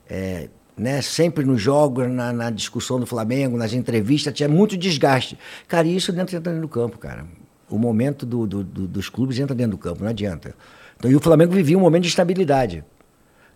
é, 0.08 0.48
né? 0.76 1.00
Sempre 1.02 1.44
nos 1.44 1.60
jogos, 1.60 2.08
na, 2.10 2.32
na 2.32 2.50
discussão 2.50 2.98
do 2.98 3.06
Flamengo, 3.06 3.56
nas 3.56 3.72
entrevistas, 3.72 4.32
tinha 4.34 4.48
muito 4.48 4.76
desgaste. 4.76 5.38
Cara, 5.68 5.86
e 5.86 5.94
isso 5.94 6.12
dentro, 6.12 6.38
dentro 6.40 6.60
do 6.60 6.68
campo, 6.68 6.98
cara. 6.98 7.24
O 7.68 7.78
momento 7.78 8.26
do- 8.26 8.46
do- 8.48 8.64
do- 8.64 8.88
dos 8.88 9.08
clubes 9.08 9.38
entra 9.38 9.54
dentro 9.54 9.72
do 9.72 9.78
campo, 9.78 10.02
não 10.02 10.10
adianta. 10.10 10.54
Então, 10.96 11.08
e 11.08 11.14
o 11.14 11.20
Flamengo 11.20 11.52
vivia 11.52 11.78
um 11.78 11.80
momento 11.80 12.02
de 12.02 12.08
estabilidade. 12.08 12.82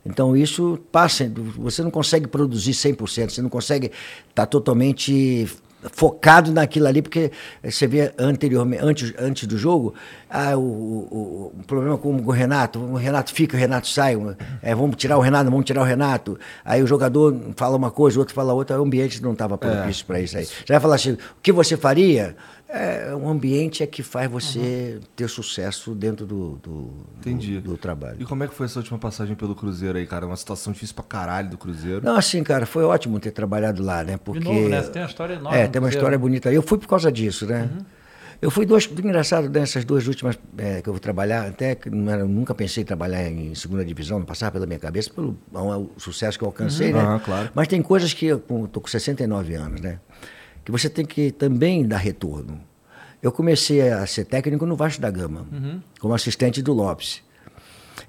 Então 0.05 0.37
isso 0.37 0.79
passa, 0.93 1.31
você 1.57 1.83
não 1.83 1.91
consegue 1.91 2.27
produzir 2.27 2.73
100%, 2.73 3.31
você 3.31 3.43
não 3.43 3.49
consegue 3.49 3.91
estar 4.29 4.47
totalmente 4.47 5.49
focado 5.93 6.53
naquilo 6.53 6.87
ali, 6.87 7.03
porque 7.03 7.31
você 7.63 7.87
vê 7.87 8.13
anteriormente, 8.19 8.83
antes, 8.83 9.15
antes 9.19 9.47
do 9.47 9.59
jogo, 9.59 9.95
ah, 10.37 10.57
o, 10.57 10.61
o- 10.61 11.53
o 11.61 11.63
problema 11.65 11.97
com 11.97 12.13
o 12.17 12.31
Renato, 12.31 12.81
o 12.81 12.97
Renato 12.97 13.33
fica, 13.33 13.57
o 13.57 13.61
Renato 13.61 13.87
sai, 13.87 14.17
é, 14.61 14.75
vamos 14.75 14.97
tirar 14.97 15.17
o 15.17 15.21
Renato, 15.21 15.49
vamos 15.51 15.65
tirar 15.65 15.81
o 15.83 15.85
Renato, 15.85 16.37
aí 16.65 16.83
o 16.83 16.87
jogador 16.87 17.35
fala 17.57 17.77
uma 17.77 17.91
coisa, 17.91 18.19
o 18.19 18.21
outro 18.21 18.35
fala 18.35 18.53
outra, 18.53 18.81
o 18.81 18.85
ambiente 18.85 19.23
não 19.23 19.33
estava 19.33 19.57
propício 19.57 20.05
para 20.05 20.21
isso 20.21 20.37
aí. 20.37 20.45
Você 20.45 20.65
vai 20.69 20.81
falar 20.81 20.97
assim, 20.97 21.13
o 21.13 21.19
que 21.43 21.53
você 21.53 21.77
faria? 21.77 22.37
É, 22.69 23.15
o 23.15 23.29
ambiente 23.29 23.85
é 23.85 23.87
que 23.87 24.03
faz 24.03 24.29
você 24.29 24.99
ter 25.15 25.29
sucesso 25.29 25.95
dentro 25.95 26.27
do, 26.27 26.57
do, 26.61 26.91
Entendi. 27.21 27.61
do, 27.61 27.71
do 27.73 27.77
trabalho. 27.77 28.17
E 28.19 28.25
como 28.25 28.43
é 28.43 28.49
que 28.49 28.55
foi 28.55 28.67
essa 28.67 28.81
última 28.81 28.99
passagem 28.99 29.37
pelo 29.37 29.55
Cruzeiro 29.55 29.97
aí, 29.97 30.05
cara? 30.07 30.27
Uma 30.27 30.35
situação 30.37 30.73
difícil 30.73 30.97
pra 30.97 31.05
caralho 31.05 31.51
do 31.51 31.57
Cruzeiro. 31.57 32.01
Não, 32.05 32.17
assim, 32.17 32.43
cara, 32.43 32.67
foi 32.67 32.83
ótimo 32.83 33.21
ter 33.21 33.31
trabalhado 33.31 33.81
lá, 33.81 34.03
né? 34.03 34.17
Porque. 34.17 34.41
novo, 34.43 34.69
né? 34.69 34.83
Você 34.83 34.91
tem 34.91 35.03
uma 35.03 35.09
história 35.09 35.35
enorme 35.35 35.57
É, 35.57 35.61
tem 35.61 35.67
uma 35.67 35.71
Cruzeiro. 35.87 35.97
história 35.99 36.19
bonita. 36.19 36.53
Eu 36.53 36.63
fui 36.63 36.77
por 36.79 36.89
causa 36.89 37.13
disso, 37.13 37.47
né? 37.47 37.71
Eu 38.45 38.51
fui 38.51 38.67
duas, 38.67 38.85
engraçado 38.87 39.49
nessas 39.49 39.87
duas 39.87 40.07
últimas 40.07 40.39
é, 40.59 40.83
que 40.83 40.89
eu 40.91 40.93
vou 40.93 41.01
trabalhar, 41.01 41.47
até 41.47 41.75
que 41.75 41.89
era- 41.89 42.27
nunca 42.27 42.55
pensei 42.55 42.83
em 42.83 42.85
trabalhar 42.85 43.27
em 43.27 43.55
segunda 43.55 43.83
divisão, 43.83 44.19
não 44.19 44.27
passava 44.27 44.53
pela 44.53 44.67
minha 44.67 44.79
cabeça 44.79 45.09
pelo 45.11 45.35
ao- 45.55 45.81
o 45.85 45.93
sucesso 45.97 46.37
que 46.39 46.45
eu 46.45 46.49
alcancei, 46.49 46.93
né? 46.93 47.01
Aham, 47.01 47.21
claro. 47.21 47.51
Mas 47.55 47.69
tem 47.69 47.81
coisas 47.81 48.13
que 48.13 48.27
eu 48.27 48.39
com- 48.39 48.67
tô 48.67 48.83
com 48.83 48.87
69 48.89 49.55
anos, 49.55 49.81
né? 49.81 49.99
Que 50.63 50.71
você 50.71 50.91
tem 50.91 51.07
que 51.07 51.31
também 51.31 51.87
dar 51.87 51.97
retorno. 51.97 52.61
Eu 53.23 53.33
comecei 53.33 53.81
a 53.91 54.07
ser 54.07 54.27
técnico 54.27 54.67
no 54.67 54.77
Vasco 54.77 55.01
da 55.01 55.11
Gama, 55.11 55.47
como 55.99 56.13
assistente 56.13 56.61
do 56.61 56.75
Lopes. 56.75 57.23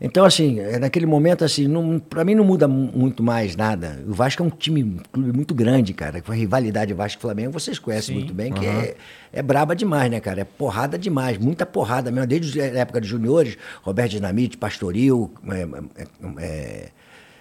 Então, 0.02 0.26
assim, 0.26 0.60
é, 0.60 0.80
naquele 0.80 1.06
momento, 1.06 1.44
assim, 1.46 1.68
para 2.10 2.24
mim 2.26 2.36
não 2.36 2.44
muda 2.44 2.68
mu- 2.68 2.92
muito 2.94 3.22
mais 3.24 3.56
nada. 3.56 4.04
O 4.08 4.14
Vasco 4.14 4.42
é 4.44 4.46
um 4.46 4.50
time, 4.50 4.84
um 4.84 4.98
clube 5.12 5.32
muito 5.34 5.54
grande, 5.54 5.94
cara. 5.94 6.22
Com 6.22 6.32
a 6.32 6.36
rivalidade 6.36 6.94
Vasco-Flamengo, 6.94 7.52
vocês 7.54 7.78
conhecem 7.80 8.16
muito 8.16 8.34
bem, 8.34 8.52
que 8.52 8.66
é, 8.66 8.96
é 9.32 9.42
braba 9.42 9.76
demais, 9.76 10.10
né, 10.10 10.20
cara? 10.20 10.42
É 10.42 10.44
porrada 10.44 10.98
demais, 10.98 11.38
muita 11.38 11.66
porrada 11.66 12.12
mesmo. 12.12 12.28
Desde 12.28 12.60
a 12.60 12.66
época 12.66 13.00
de 13.00 13.08
juniores, 13.08 13.58
Roberto 13.84 14.12
Dinamite, 14.12 14.58
Pastoril, 14.58 15.32
é, 15.50 15.62
é, 16.02 16.06
é, 16.44 16.90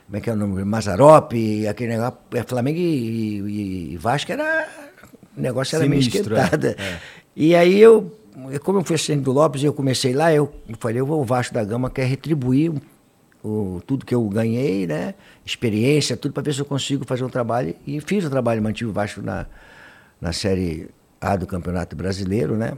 como 0.06 0.16
é 0.16 0.20
que 0.20 0.28
é 0.30 0.32
o 0.32 0.36
nome? 0.36 0.64
Mazarope, 0.64 1.66
aquele 1.66 1.90
negócio. 1.94 2.18
É, 2.34 2.42
Flamengo 2.42 2.78
e, 2.78 2.82
e- 3.40 3.92
e 3.94 3.96
Vasco 3.96 4.30
era. 4.30 4.68
O 5.36 5.40
negócio 5.40 5.74
era 5.76 5.86
meio 5.88 6.02
Sinistro, 6.02 6.36
é. 6.36 6.42
esquentado. 6.44 6.76
E 7.34 7.56
aí 7.56 7.80
eu, 7.80 8.14
como 8.62 8.78
eu 8.78 8.84
fui 8.84 8.94
assistente 8.94 9.22
do 9.22 9.32
Lopes, 9.32 9.62
eu 9.62 9.72
comecei 9.72 10.12
lá, 10.12 10.32
eu 10.32 10.52
falei, 10.78 11.00
eu 11.00 11.06
vou 11.06 11.20
o 11.20 11.24
Vasco 11.24 11.54
da 11.54 11.64
Gama 11.64 11.88
quer 11.88 12.06
retribuir 12.06 12.72
o, 13.42 13.80
tudo 13.86 14.04
que 14.04 14.14
eu 14.14 14.26
ganhei, 14.28 14.86
né? 14.86 15.14
Experiência, 15.44 16.16
tudo, 16.16 16.32
para 16.32 16.42
ver 16.42 16.54
se 16.54 16.60
eu 16.60 16.64
consigo 16.64 17.04
fazer 17.06 17.24
um 17.24 17.28
trabalho. 17.28 17.74
E 17.86 18.00
fiz 18.00 18.24
o 18.24 18.30
trabalho, 18.30 18.62
mantive 18.62 18.90
o 18.90 18.92
Vasco 18.92 19.20
na, 19.20 19.46
na 20.20 20.32
Série 20.32 20.88
A 21.20 21.36
do 21.36 21.46
Campeonato 21.46 21.94
Brasileiro, 21.94 22.56
né? 22.56 22.72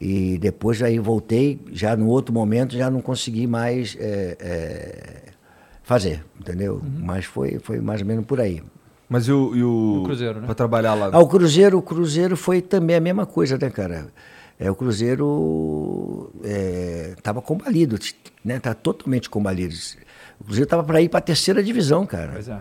E 0.00 0.38
depois 0.38 0.82
aí 0.82 0.98
voltei, 0.98 1.60
já 1.70 1.94
no 1.96 2.08
outro 2.08 2.34
momento, 2.34 2.76
já 2.76 2.90
não 2.90 3.00
consegui 3.00 3.46
mais 3.46 3.96
é, 4.00 4.36
é, 4.40 5.22
fazer, 5.82 6.24
entendeu? 6.40 6.82
Mas 6.98 7.26
foi, 7.26 7.58
foi 7.60 7.80
mais 7.80 8.00
ou 8.00 8.06
menos 8.06 8.24
por 8.24 8.40
aí. 8.40 8.62
Mas 9.08 9.28
e 9.28 9.32
o, 9.32 9.54
e 9.54 9.62
o... 9.62 10.00
O 10.00 10.04
Cruzeiro, 10.04 10.40
né? 10.40 10.46
Pra 10.46 10.54
trabalhar 10.54 10.94
lá. 10.94 11.10
Ah, 11.12 11.20
o 11.20 11.28
Cruzeiro, 11.28 11.78
o 11.78 11.82
Cruzeiro 11.82 12.36
foi 12.36 12.60
também 12.60 12.96
a 12.96 13.00
mesma 13.00 13.26
coisa, 13.26 13.56
né, 13.56 13.70
cara? 13.70 14.08
É, 14.66 14.70
o 14.70 14.74
Cruzeiro 14.74 16.30
estava 17.16 17.40
combalido, 17.42 17.98
né? 18.44 18.58
Tá 18.58 18.74
totalmente 18.74 19.28
combalido. 19.28 19.74
O 20.40 20.44
Cruzeiro 20.44 20.64
estava 20.64 20.82
para 20.84 21.00
ir 21.00 21.08
para 21.08 21.18
a 21.18 21.22
terceira 21.22 21.62
divisão, 21.62 22.06
cara. 22.06 22.32
Pois 22.32 22.48
é. 22.48 22.60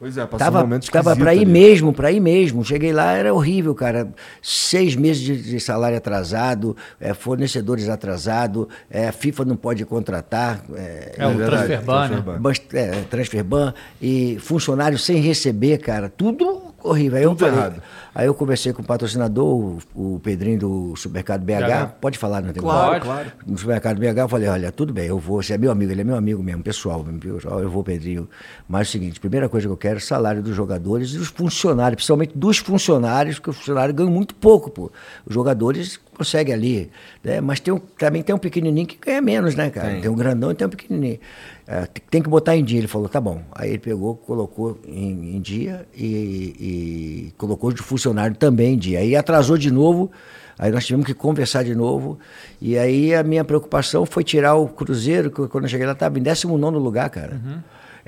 Pois 0.00 0.16
é, 0.16 0.20
passou 0.22 0.38
Tava, 0.38 0.58
um 0.58 0.60
momento 0.60 0.88
tava 0.92 1.10
esquisito 1.10 1.24
pra 1.24 1.34
ir 1.34 1.44
mesmo, 1.44 1.92
pra 1.92 2.12
ir 2.12 2.20
mesmo. 2.20 2.64
Cheguei 2.64 2.92
lá, 2.92 3.14
era 3.14 3.34
horrível, 3.34 3.74
cara. 3.74 4.08
Seis 4.40 4.94
meses 4.94 5.20
de, 5.20 5.42
de 5.42 5.58
salário 5.58 5.98
atrasado, 5.98 6.76
é, 7.00 7.12
fornecedores 7.12 7.88
atrasados, 7.88 8.68
é, 8.88 9.08
a 9.08 9.12
FIFA 9.12 9.44
não 9.44 9.56
pode 9.56 9.84
contratar. 9.84 10.62
É, 10.72 11.14
É, 11.18 11.26
o 11.26 11.30
verdade, 11.34 11.66
transfer 11.66 11.82
ban, 11.82 12.08
né? 12.08 12.52
é, 12.74 12.90
transfer 13.10 13.42
ban 13.42 13.74
e 14.00 14.38
funcionário 14.40 14.96
sem 14.96 15.16
receber, 15.20 15.78
cara, 15.78 16.08
tudo 16.08 16.62
horrível. 16.80 17.18
Aí 17.18 17.24
eu 17.24 17.30
Tudo 17.30 17.40
falei, 17.40 17.58
errado. 17.58 17.82
Aí 18.18 18.26
eu 18.26 18.34
conversei 18.34 18.72
com 18.72 18.82
o 18.82 18.84
patrocinador, 18.84 19.46
o, 19.46 19.78
o 20.16 20.20
Pedrinho 20.20 20.58
do 20.58 20.96
Supermercado 20.96 21.44
BH, 21.44 21.52
BH. 21.52 21.86
pode 22.00 22.18
falar, 22.18 22.42
não 22.42 22.52
tem 22.52 22.60
Claro, 22.60 23.00
claro. 23.00 23.32
No 23.46 23.56
Supermercado 23.56 24.00
BH, 24.00 24.18
eu 24.18 24.28
falei, 24.28 24.48
olha, 24.48 24.72
tudo 24.72 24.92
bem, 24.92 25.06
eu 25.06 25.20
vou, 25.20 25.40
você 25.40 25.54
é 25.54 25.58
meu 25.58 25.70
amigo, 25.70 25.92
ele 25.92 26.00
é 26.00 26.04
meu 26.04 26.16
amigo 26.16 26.42
mesmo, 26.42 26.60
pessoal, 26.60 27.04
pessoal, 27.04 27.60
eu 27.60 27.70
vou, 27.70 27.84
Pedrinho. 27.84 28.28
Mas 28.68 28.88
é 28.88 28.90
o 28.90 28.92
seguinte, 28.92 29.20
primeira 29.20 29.48
coisa 29.48 29.68
que 29.68 29.72
eu 29.72 29.76
quero 29.76 29.94
é 29.94 30.02
o 30.02 30.04
salário 30.04 30.42
dos 30.42 30.56
jogadores 30.56 31.14
e 31.14 31.18
dos 31.18 31.28
funcionários, 31.28 31.94
principalmente 31.98 32.36
dos 32.36 32.58
funcionários, 32.58 33.36
porque 33.36 33.50
os 33.50 33.56
funcionários 33.56 33.94
ganham 33.96 34.10
muito 34.10 34.34
pouco, 34.34 34.68
pô. 34.68 34.90
Os 35.24 35.32
jogadores 35.32 36.00
conseguem 36.18 36.52
ali, 36.52 36.90
né? 37.24 37.40
Mas 37.40 37.60
tem 37.60 37.72
um- 37.72 37.78
também 37.78 38.22
tem 38.22 38.34
um 38.34 38.38
pequenininho 38.38 38.86
que 38.86 38.98
ganha 39.00 39.22
menos, 39.22 39.54
né, 39.54 39.70
cara? 39.70 39.90
Tem. 39.92 40.00
Tem, 40.02 40.10
um 40.10 40.14
grandão 40.16 40.50
e 40.50 40.54
tem 40.54 40.66
um 40.66 40.70
pequenininho. 40.70 41.18
É, 41.66 41.86
tem- 41.86 42.02
tem 42.10 42.22
que 42.22 42.28
botar 42.28 42.56
em 42.56 42.64
dia. 42.64 42.78
Ele 42.78 42.88
falou, 42.88 43.08
tá 43.08 43.20
bom. 43.20 43.40
Aí 43.52 43.70
ele 43.70 43.78
pegou, 43.78 44.16
colocou 44.16 44.78
em, 44.86 45.36
em 45.36 45.40
dia 45.40 45.86
e, 45.96 47.28
e 47.28 47.32
colocou 47.38 47.72
de 47.72 47.80
funcionário 47.82 48.36
também 48.36 48.74
em 48.74 48.78
dia. 48.78 48.98
Aí 48.98 49.14
atrasou 49.16 49.56
de 49.56 49.70
novo, 49.70 50.10
aí 50.58 50.70
nós 50.70 50.84
tivemos 50.84 51.06
que 51.06 51.14
conversar 51.14 51.62
de 51.64 51.74
novo. 51.74 52.18
E 52.60 52.76
aí 52.76 53.14
a 53.14 53.22
minha 53.22 53.44
preocupação 53.44 54.04
foi 54.04 54.24
tirar 54.24 54.54
o 54.56 54.66
Cruzeiro, 54.68 55.30
que 55.30 55.46
quando 55.48 55.64
eu 55.64 55.70
cheguei 55.70 55.86
lá 55.86 55.92
estava 55.92 56.18
em 56.18 56.22
19 56.22 56.76
lugar, 56.78 57.08
cara. 57.10 57.40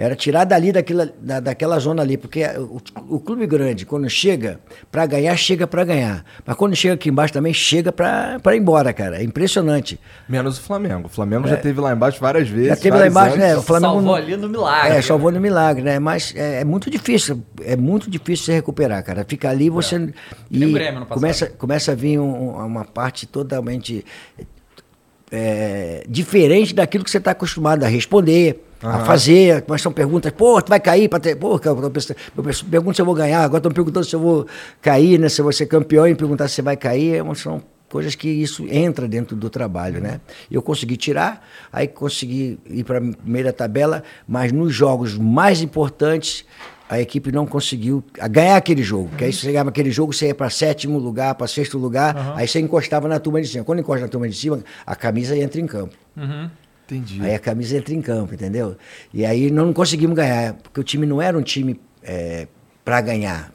Era 0.02 0.16
tirar 0.16 0.44
dali 0.44 0.72
daquela, 0.72 1.12
da, 1.20 1.40
daquela 1.40 1.78
zona 1.78 2.00
ali, 2.00 2.16
porque 2.16 2.42
o, 2.56 2.80
o 3.16 3.20
clube 3.20 3.46
grande, 3.46 3.84
quando 3.84 4.08
chega 4.08 4.58
para 4.90 5.04
ganhar, 5.04 5.36
chega 5.36 5.66
para 5.66 5.84
ganhar. 5.84 6.24
Mas 6.46 6.56
quando 6.56 6.74
chega 6.74 6.94
aqui 6.94 7.10
embaixo 7.10 7.34
também, 7.34 7.52
chega 7.52 7.92
para 7.92 8.40
ir 8.46 8.58
embora, 8.58 8.94
cara. 8.94 9.20
É 9.20 9.22
impressionante. 9.22 10.00
Menos 10.26 10.56
o 10.56 10.62
Flamengo. 10.62 11.04
O 11.04 11.10
Flamengo 11.10 11.46
já 11.46 11.58
teve 11.58 11.78
lá 11.82 11.92
embaixo 11.92 12.18
várias 12.18 12.48
vezes. 12.48 12.68
Já 12.68 12.76
teve 12.76 12.96
lá 12.96 13.06
embaixo, 13.06 13.34
anos. 13.34 13.46
né? 13.46 13.56
O 13.58 13.62
Flamengo 13.62 13.92
Salvou 13.92 14.14
ali 14.14 14.36
no 14.38 14.48
milagre. 14.48 14.96
É, 14.96 15.02
salvou 15.02 15.30
no 15.30 15.38
milagre, 15.38 15.82
né? 15.82 15.98
Mas 15.98 16.32
é, 16.34 16.62
é 16.62 16.64
muito 16.64 16.88
difícil, 16.90 17.42
é 17.62 17.76
muito 17.76 18.10
difícil 18.10 18.46
se 18.46 18.52
recuperar, 18.52 19.04
cara. 19.04 19.22
Fica 19.28 19.50
ali, 19.50 19.68
você. 19.68 19.98
nem 19.98 20.14
E 20.50 20.64
o 20.64 20.72
Grêmio 20.72 21.04
começa, 21.04 21.46
começa 21.46 21.92
a 21.92 21.94
vir 21.94 22.18
um- 22.18 22.56
uma 22.56 22.86
parte 22.86 23.26
totalmente 23.26 24.02
é, 25.30 26.04
diferente 26.08 26.74
daquilo 26.74 27.04
que 27.04 27.10
você 27.10 27.18
está 27.18 27.32
acostumado 27.32 27.84
a 27.84 27.86
responder, 27.86 28.64
a 28.82 29.04
fazer. 29.04 29.64
Mas 29.66 29.82
são 29.82 29.92
perguntas, 29.92 30.32
pô, 30.32 30.60
tu 30.60 30.68
vai 30.68 30.80
cair 30.80 31.08
para 31.08 31.20
ter. 31.20 31.36
Pô, 31.36 31.58
cara, 31.58 31.76
pergunto 32.70 32.94
se 32.94 33.02
eu 33.02 33.06
vou 33.06 33.14
ganhar, 33.14 33.42
agora 33.42 33.58
estão 33.58 33.72
perguntando 33.72 34.04
se 34.04 34.14
eu 34.14 34.20
vou 34.20 34.46
cair, 34.80 35.18
né? 35.18 35.28
Se 35.28 35.40
eu 35.40 35.44
vou 35.44 35.52
ser 35.52 35.66
campeão 35.66 36.06
e 36.06 36.14
perguntar 36.14 36.48
se 36.48 36.54
você 36.54 36.62
vai 36.62 36.76
cair, 36.76 37.16
é 37.16 37.34
são 37.34 37.62
coisas 37.88 38.14
que 38.14 38.28
isso 38.28 38.66
entra 38.70 39.08
dentro 39.08 39.36
do 39.36 39.50
trabalho, 39.50 40.00
né? 40.00 40.20
Eu 40.50 40.62
consegui 40.62 40.96
tirar, 40.96 41.44
aí 41.72 41.88
consegui 41.88 42.58
ir 42.66 42.84
para 42.84 42.98
a 42.98 43.00
primeira 43.00 43.52
tabela, 43.52 44.04
mas 44.26 44.52
nos 44.52 44.72
jogos 44.72 45.18
mais 45.18 45.60
importantes 45.60 46.44
a 46.88 47.00
equipe 47.00 47.30
não 47.30 47.46
conseguiu 47.46 48.02
ganhar 48.30 48.56
aquele 48.56 48.82
jogo. 48.82 49.10
Que 49.16 49.24
aí 49.24 49.32
você 49.32 49.40
chegava 49.40 49.68
aquele 49.70 49.92
jogo, 49.92 50.12
você 50.12 50.26
ia 50.26 50.34
para 50.34 50.50
sétimo 50.50 50.98
lugar, 50.98 51.36
para 51.36 51.46
sexto 51.46 51.78
lugar, 51.78 52.34
aí 52.36 52.48
você 52.48 52.58
encostava 52.58 53.06
na 53.06 53.20
turma 53.20 53.40
de 53.40 53.46
cima. 53.46 53.64
Quando 53.64 53.78
encosta 53.78 54.02
na 54.02 54.08
turma 54.08 54.28
de 54.28 54.36
cima, 54.36 54.60
a 54.84 54.96
camisa 54.96 55.36
entra 55.36 55.60
em 55.60 55.66
campo. 55.66 55.94
Entendi. 56.90 57.22
Aí 57.22 57.34
a 57.34 57.38
camisa 57.38 57.76
entra 57.76 57.94
em 57.94 58.02
campo, 58.02 58.34
entendeu? 58.34 58.76
E 59.14 59.24
aí 59.24 59.50
não 59.50 59.72
conseguimos 59.72 60.16
ganhar, 60.16 60.54
porque 60.54 60.80
o 60.80 60.84
time 60.84 61.06
não 61.06 61.22
era 61.22 61.38
um 61.38 61.42
time 61.42 61.80
para 62.84 63.00
ganhar. 63.00 63.52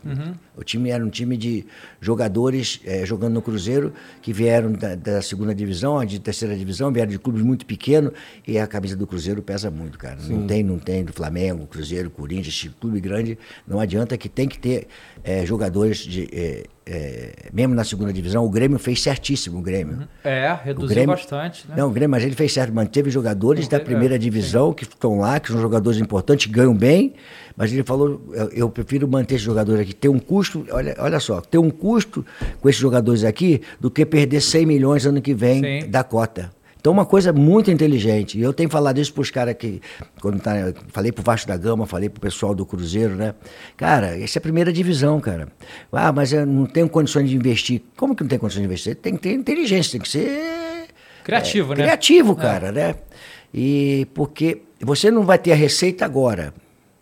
O 0.58 0.64
time 0.64 0.90
era 0.90 1.04
um 1.04 1.10
time 1.10 1.36
de 1.38 1.66
jogadores 2.00 2.80
eh, 2.86 3.06
jogando 3.06 3.34
no 3.34 3.42
Cruzeiro, 3.42 3.94
que 4.22 4.32
vieram 4.32 4.72
da, 4.72 4.96
da 4.96 5.22
segunda 5.22 5.54
divisão, 5.54 5.98
a 6.00 6.06
de 6.06 6.20
terceira 6.20 6.56
divisão, 6.56 6.92
vieram 6.92 7.12
de 7.12 7.20
clubes 7.20 7.42
muito 7.42 7.66
pequenos, 7.66 8.12
e 8.48 8.58
a 8.58 8.68
camisa 8.68 8.96
do 8.96 9.06
Cruzeiro 9.08 9.42
pesa 9.42 9.70
muito, 9.72 9.98
cara. 9.98 10.18
Não 10.28 10.46
tem, 10.48 10.64
não 10.64 10.78
tem 10.80 11.04
do 11.04 11.12
Flamengo, 11.14 11.66
Cruzeiro, 11.68 12.10
Corinthians, 12.10 12.70
clube 12.80 13.00
grande, 13.00 13.38
não 13.68 13.80
adianta 13.80 14.18
que 14.18 14.30
tem 14.30 14.48
que 14.48 14.60
ter 14.60 14.88
eh, 15.24 15.46
jogadores 15.46 15.98
de. 16.00 16.30
eh, 16.32 16.64
eh, 16.88 17.50
mesmo 17.52 17.74
na 17.74 17.84
segunda 17.84 18.14
divisão, 18.14 18.46
o 18.46 18.50
Grêmio 18.50 18.78
fez 18.78 19.02
certíssimo, 19.02 19.58
o 19.58 19.62
Grêmio. 19.62 20.08
É, 20.24 20.56
reduziu 20.64 20.90
Grêmio- 20.90 21.16
bastante, 21.16 21.68
né? 21.68 21.74
Não, 21.78 21.88
o 21.88 21.92
Grêmio, 21.92 22.12
mas 22.12 22.24
ele 22.24 22.36
fez 22.36 22.54
certo, 22.54 22.72
manteve 22.72 23.10
jogadores 23.10 23.68
da 23.68 23.80
primeira 23.80 24.16
é, 24.16 24.18
divisão 24.20 24.72
que 24.72 24.84
estão 24.84 25.18
lá, 25.18 25.40
que 25.40 25.52
são 25.52 25.60
jogadores 25.60 26.00
importantes, 26.00 26.46
ganham 26.46 26.76
bem, 26.76 27.16
mas 27.58 27.74
ele 27.74 27.84
falou, 27.84 28.22
eu, 28.34 28.50
eu 28.50 28.70
prefiro 28.70 29.08
manter 29.08 29.36
esses 29.36 29.46
jogadores 29.46 29.82
aqui, 29.82 29.96
ter 29.96 30.10
um 30.10 30.20
custo, 30.20 30.45
olha, 30.72 30.96
olha 31.00 31.20
só, 31.20 31.42
ter 31.42 31.58
um 31.58 31.70
custo 31.70 32.26
com 32.62 32.70
esses 32.70 32.82
jogadores 32.82 33.24
aqui 33.24 33.62
do 33.80 33.90
que 33.90 34.06
perder 34.06 34.42
100 34.42 34.66
milhões 34.66 35.06
ano 35.06 35.22
que 35.22 35.34
vem 35.34 35.82
Sim. 35.82 35.90
da 35.90 36.04
cota. 36.04 36.52
Então, 36.86 36.94
uma 36.94 37.04
coisa 37.04 37.34
muito 37.34 37.72
inteligente. 37.72 38.38
E 38.38 38.44
eu 38.44 38.54
tenho 38.54 38.70
falado 38.70 39.00
isso 39.00 39.12
para 39.12 39.22
os 39.22 39.32
caras 39.32 39.56
que. 39.56 39.82
Quando 40.22 40.40
tá, 40.40 40.54
falei 40.90 41.12
para 41.12 41.20
o 41.20 41.24
Vasco 41.24 41.48
da 41.48 41.58
Gama, 41.58 41.88
falei 41.88 42.10
para 42.10 42.20
o 42.20 42.22
pessoal 42.22 42.54
do 42.54 42.64
Cruzeiro, 42.64 43.16
né? 43.16 43.34
Cara, 43.76 44.16
essa 44.20 44.38
é 44.38 44.40
a 44.40 44.42
primeira 44.42 44.72
divisão, 44.72 45.20
cara. 45.20 45.48
Ah, 45.92 46.12
mas 46.12 46.32
eu 46.32 46.46
não 46.46 46.68
tenho 46.68 46.88
condições 46.88 47.28
de 47.28 47.36
investir. 47.36 47.82
Como 47.98 48.16
que 48.16 48.22
não 48.22 48.28
tem 48.28 48.38
condições 48.38 48.62
de 48.62 48.68
investir? 48.68 48.96
Tem 48.98 49.16
que 49.16 49.22
ter 49.24 49.34
inteligência, 49.34 49.94
tem 49.94 50.02
que 50.02 50.08
ser. 50.08 50.86
Criativo, 51.24 51.74
é, 51.74 51.78
né? 51.78 51.84
Criativo, 51.86 52.36
cara, 52.36 52.72
né? 52.72 52.94
E 53.52 54.06
porque 54.14 54.62
você 54.80 55.10
não 55.10 55.24
vai 55.24 55.40
ter 55.40 55.54
a 55.54 55.56
receita 55.56 56.06
agora, 56.06 56.54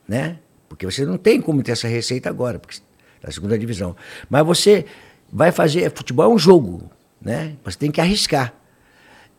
né? 0.07 0.37
Porque 0.69 0.85
você 0.85 1.05
não 1.05 1.17
tem 1.17 1.41
como 1.41 1.61
ter 1.61 1.73
essa 1.73 1.89
receita 1.89 2.29
agora, 2.29 2.57
porque 2.57 2.79
da 3.23 3.31
segunda 3.31 3.57
divisão. 3.57 3.95
Mas 4.29 4.45
você 4.45 4.85
vai 5.31 5.51
fazer. 5.51 5.91
Futebol 5.95 6.25
é 6.31 6.35
um 6.35 6.37
jogo, 6.37 6.83
né? 7.21 7.53
Você 7.63 7.77
tem 7.77 7.89
que 7.91 8.01
arriscar. 8.01 8.53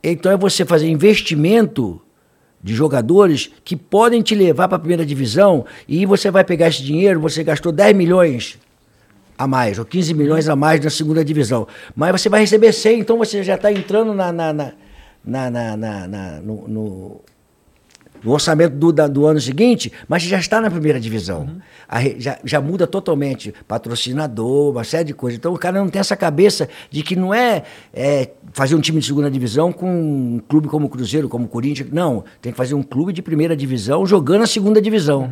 Então 0.02 0.32
é 0.32 0.36
você 0.36 0.64
fazer 0.64 0.88
investimento 0.88 2.00
de 2.62 2.74
jogadores 2.74 3.50
que 3.62 3.76
podem 3.76 4.22
te 4.22 4.34
levar 4.34 4.68
para 4.68 4.76
a 4.76 4.80
primeira 4.80 5.04
divisão 5.04 5.66
e 5.86 6.06
você 6.06 6.30
vai 6.30 6.42
pegar 6.44 6.68
esse 6.68 6.82
dinheiro, 6.82 7.20
você 7.20 7.44
gastou 7.44 7.70
10 7.70 7.94
milhões 7.94 8.58
a 9.36 9.46
mais, 9.46 9.78
ou 9.78 9.84
15 9.84 10.14
milhões 10.14 10.48
a 10.48 10.56
mais 10.56 10.82
na 10.82 10.88
segunda 10.90 11.22
divisão. 11.24 11.66
Mas 11.94 12.12
você 12.22 12.28
vai 12.30 12.40
receber 12.40 12.72
100, 12.72 13.00
então 13.00 13.18
você 13.18 13.42
já 13.42 13.56
está 13.56 13.70
entrando 13.70 14.14
na, 14.14 14.32
na, 14.32 14.52
na, 14.52 14.72
na, 15.24 15.50
na- 15.50 15.76
na- 15.76 16.08
na- 16.08 16.40
no, 16.40 16.68
no- 16.68 17.20
no 18.24 18.32
orçamento 18.32 18.74
do, 18.76 18.90
da- 18.92 19.06
do 19.06 19.26
ano 19.26 19.40
seguinte, 19.40 19.92
mas 20.08 20.22
já 20.22 20.38
está 20.38 20.60
na 20.60 20.70
primeira 20.70 20.98
divisão. 20.98 21.48
A 21.86 21.98
re- 21.98 22.16
já, 22.18 22.38
já 22.44 22.60
muda 22.60 22.86
totalmente. 22.86 23.52
Patrocinador, 23.68 24.70
uma 24.72 24.84
série 24.84 25.04
de 25.04 25.14
coisas. 25.14 25.38
Então 25.38 25.52
o 25.52 25.58
cara 25.58 25.78
não 25.78 25.88
tem 25.88 26.00
essa 26.00 26.16
cabeça 26.16 26.68
de 26.90 27.02
que 27.02 27.14
não 27.14 27.32
é, 27.34 27.62
é, 27.92 28.30
fazer 28.52 28.74
um 28.74 28.80
time 28.80 29.00
de 29.00 29.06
segunda 29.06 29.30
divisão 29.30 29.72
com 29.72 29.88
um 29.90 30.40
clube 30.48 30.68
como 30.68 30.86
o 30.86 30.88
Cruzeiro, 30.88 31.28
como 31.28 31.44
o 31.44 31.48
Corinthians. 31.48 31.88
Não, 31.92 32.24
tem 32.40 32.50
que 32.52 32.56
fazer 32.58 32.74
um 32.74 32.82
clube 32.82 33.12
de 33.12 33.20
primeira 33.22 33.56
divisão 33.56 34.06
jogando 34.06 34.42
a 34.42 34.46
segunda 34.46 34.80
divisão. 34.80 35.30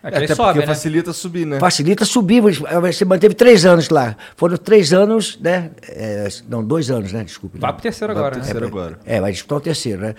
É 0.00 0.10
que 0.12 0.16
aí 0.18 0.24
Até 0.26 0.34
sobe, 0.36 0.48
porque 0.50 0.60
né? 0.60 0.66
facilita 0.66 1.12
subir, 1.12 1.44
né? 1.44 1.58
Facilita 1.58 2.04
subir, 2.04 2.40
você 2.40 3.04
manteve 3.04 3.34
três 3.34 3.66
anos 3.66 3.88
lá. 3.88 4.16
Foram 4.36 4.56
três 4.56 4.92
anos, 4.92 5.36
né? 5.40 5.72
É, 5.88 6.28
não, 6.48 6.64
dois 6.64 6.88
anos, 6.88 7.12
né? 7.12 7.24
Desculpe. 7.24 7.58
Vai 7.58 7.70
né? 7.70 7.74
pro 7.74 7.82
terceiro 7.82 8.14
Vai 8.14 8.20
agora, 8.22 8.30
pro 8.36 8.40
né? 8.40 8.44
terceiro 8.52 8.66
agora. 8.68 8.98
É, 9.04 9.20
vai 9.20 9.32
disputar 9.32 9.58
o 9.58 9.60
terceiro, 9.60 10.00
né? 10.00 10.14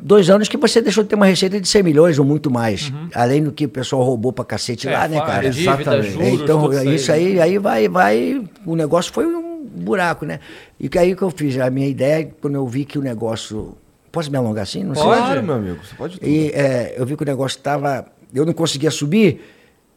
Dois 0.00 0.28
anos 0.28 0.48
que 0.48 0.56
você 0.56 0.82
deixou 0.82 1.02
de 1.02 1.08
ter 1.08 1.16
uma 1.16 1.26
receita 1.26 1.58
de 1.60 1.66
100 1.66 1.82
milhões 1.82 2.18
ou 2.18 2.24
muito 2.24 2.50
mais. 2.50 2.92
Além 3.14 3.42
do 3.42 3.50
que 3.50 3.64
o 3.64 3.68
pessoal 3.68 4.02
roubou 4.02 4.32
pra 4.32 4.44
cacete 4.44 4.86
Uhum. 4.86 4.92
É, 4.92 4.96
lá, 4.98 5.08
né, 5.08 5.20
cara? 5.20 5.50
Dívida, 5.50 5.72
Exatamente. 5.80 6.10
juros, 6.12 6.40
então, 6.42 6.94
isso 6.94 7.12
aí, 7.12 7.40
aí 7.40 7.58
vai, 7.58 7.88
vai. 7.88 8.44
O 8.64 8.76
negócio 8.76 9.12
foi 9.12 9.26
um 9.26 9.64
buraco, 9.64 10.26
né? 10.26 10.40
E 10.78 10.88
que 10.88 10.98
aí 10.98 11.16
que 11.16 11.22
eu 11.22 11.30
fiz. 11.30 11.58
A 11.58 11.70
minha 11.70 11.88
ideia, 11.88 12.30
quando 12.40 12.54
eu 12.54 12.66
vi 12.66 12.84
que 12.84 12.98
o 12.98 13.02
negócio. 13.02 13.76
Posso 14.12 14.30
me 14.30 14.36
alongar 14.36 14.62
assim? 14.62 14.84
Não 14.84 14.94
sei. 14.94 15.04
Pode. 15.04 15.18
Claro, 15.18 15.42
meu 15.42 15.54
amigo. 15.54 15.78
Você 15.84 15.94
pode 15.94 16.18
tudo. 16.20 16.28
E 16.28 16.48
é, 16.50 16.94
eu 16.96 17.04
vi 17.06 17.16
que 17.16 17.22
o 17.22 17.26
negócio 17.26 17.56
estava. 17.56 18.06
Eu 18.34 18.44
não 18.44 18.52
conseguia 18.52 18.90
subir. 18.90 19.40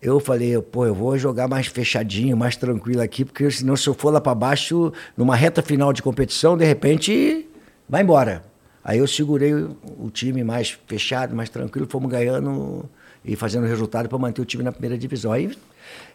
Eu 0.01 0.17
falei, 0.21 0.57
pô, 0.61 0.85
eu 0.85 0.95
vou 0.95 1.17
jogar 1.17 1.49
mais 1.49 1.67
fechadinho, 1.67 2.37
mais 2.37 2.55
tranquilo 2.55 3.01
aqui, 3.01 3.25
porque 3.25 3.51
senão 3.51 3.75
se 3.75 3.85
eu 3.87 3.93
for 3.93 4.13
lá 4.13 4.21
para 4.21 4.33
baixo, 4.33 4.93
numa 5.17 5.35
reta 5.35 5.61
final 5.61 5.91
de 5.91 6.01
competição, 6.01 6.55
de 6.55 6.63
repente, 6.63 7.45
vai 7.87 8.01
embora. 8.01 8.48
Aí 8.83 8.99
eu 8.99 9.07
segurei 9.07 9.53
o, 9.53 10.09
time 10.11 10.43
mais 10.43 10.77
fechado, 10.87 11.35
mais 11.35 11.49
tranquilo, 11.49 11.87
fomos 11.89 12.09
ganhando 12.09 12.89
e 13.23 13.35
fazendo 13.35 13.67
resultado 13.67 14.07
para 14.07 14.17
manter 14.17 14.41
o 14.41 14.45
time 14.45 14.63
na 14.63 14.71
primeira 14.71 14.97
divisão. 14.97 15.31
Aí, 15.31 15.51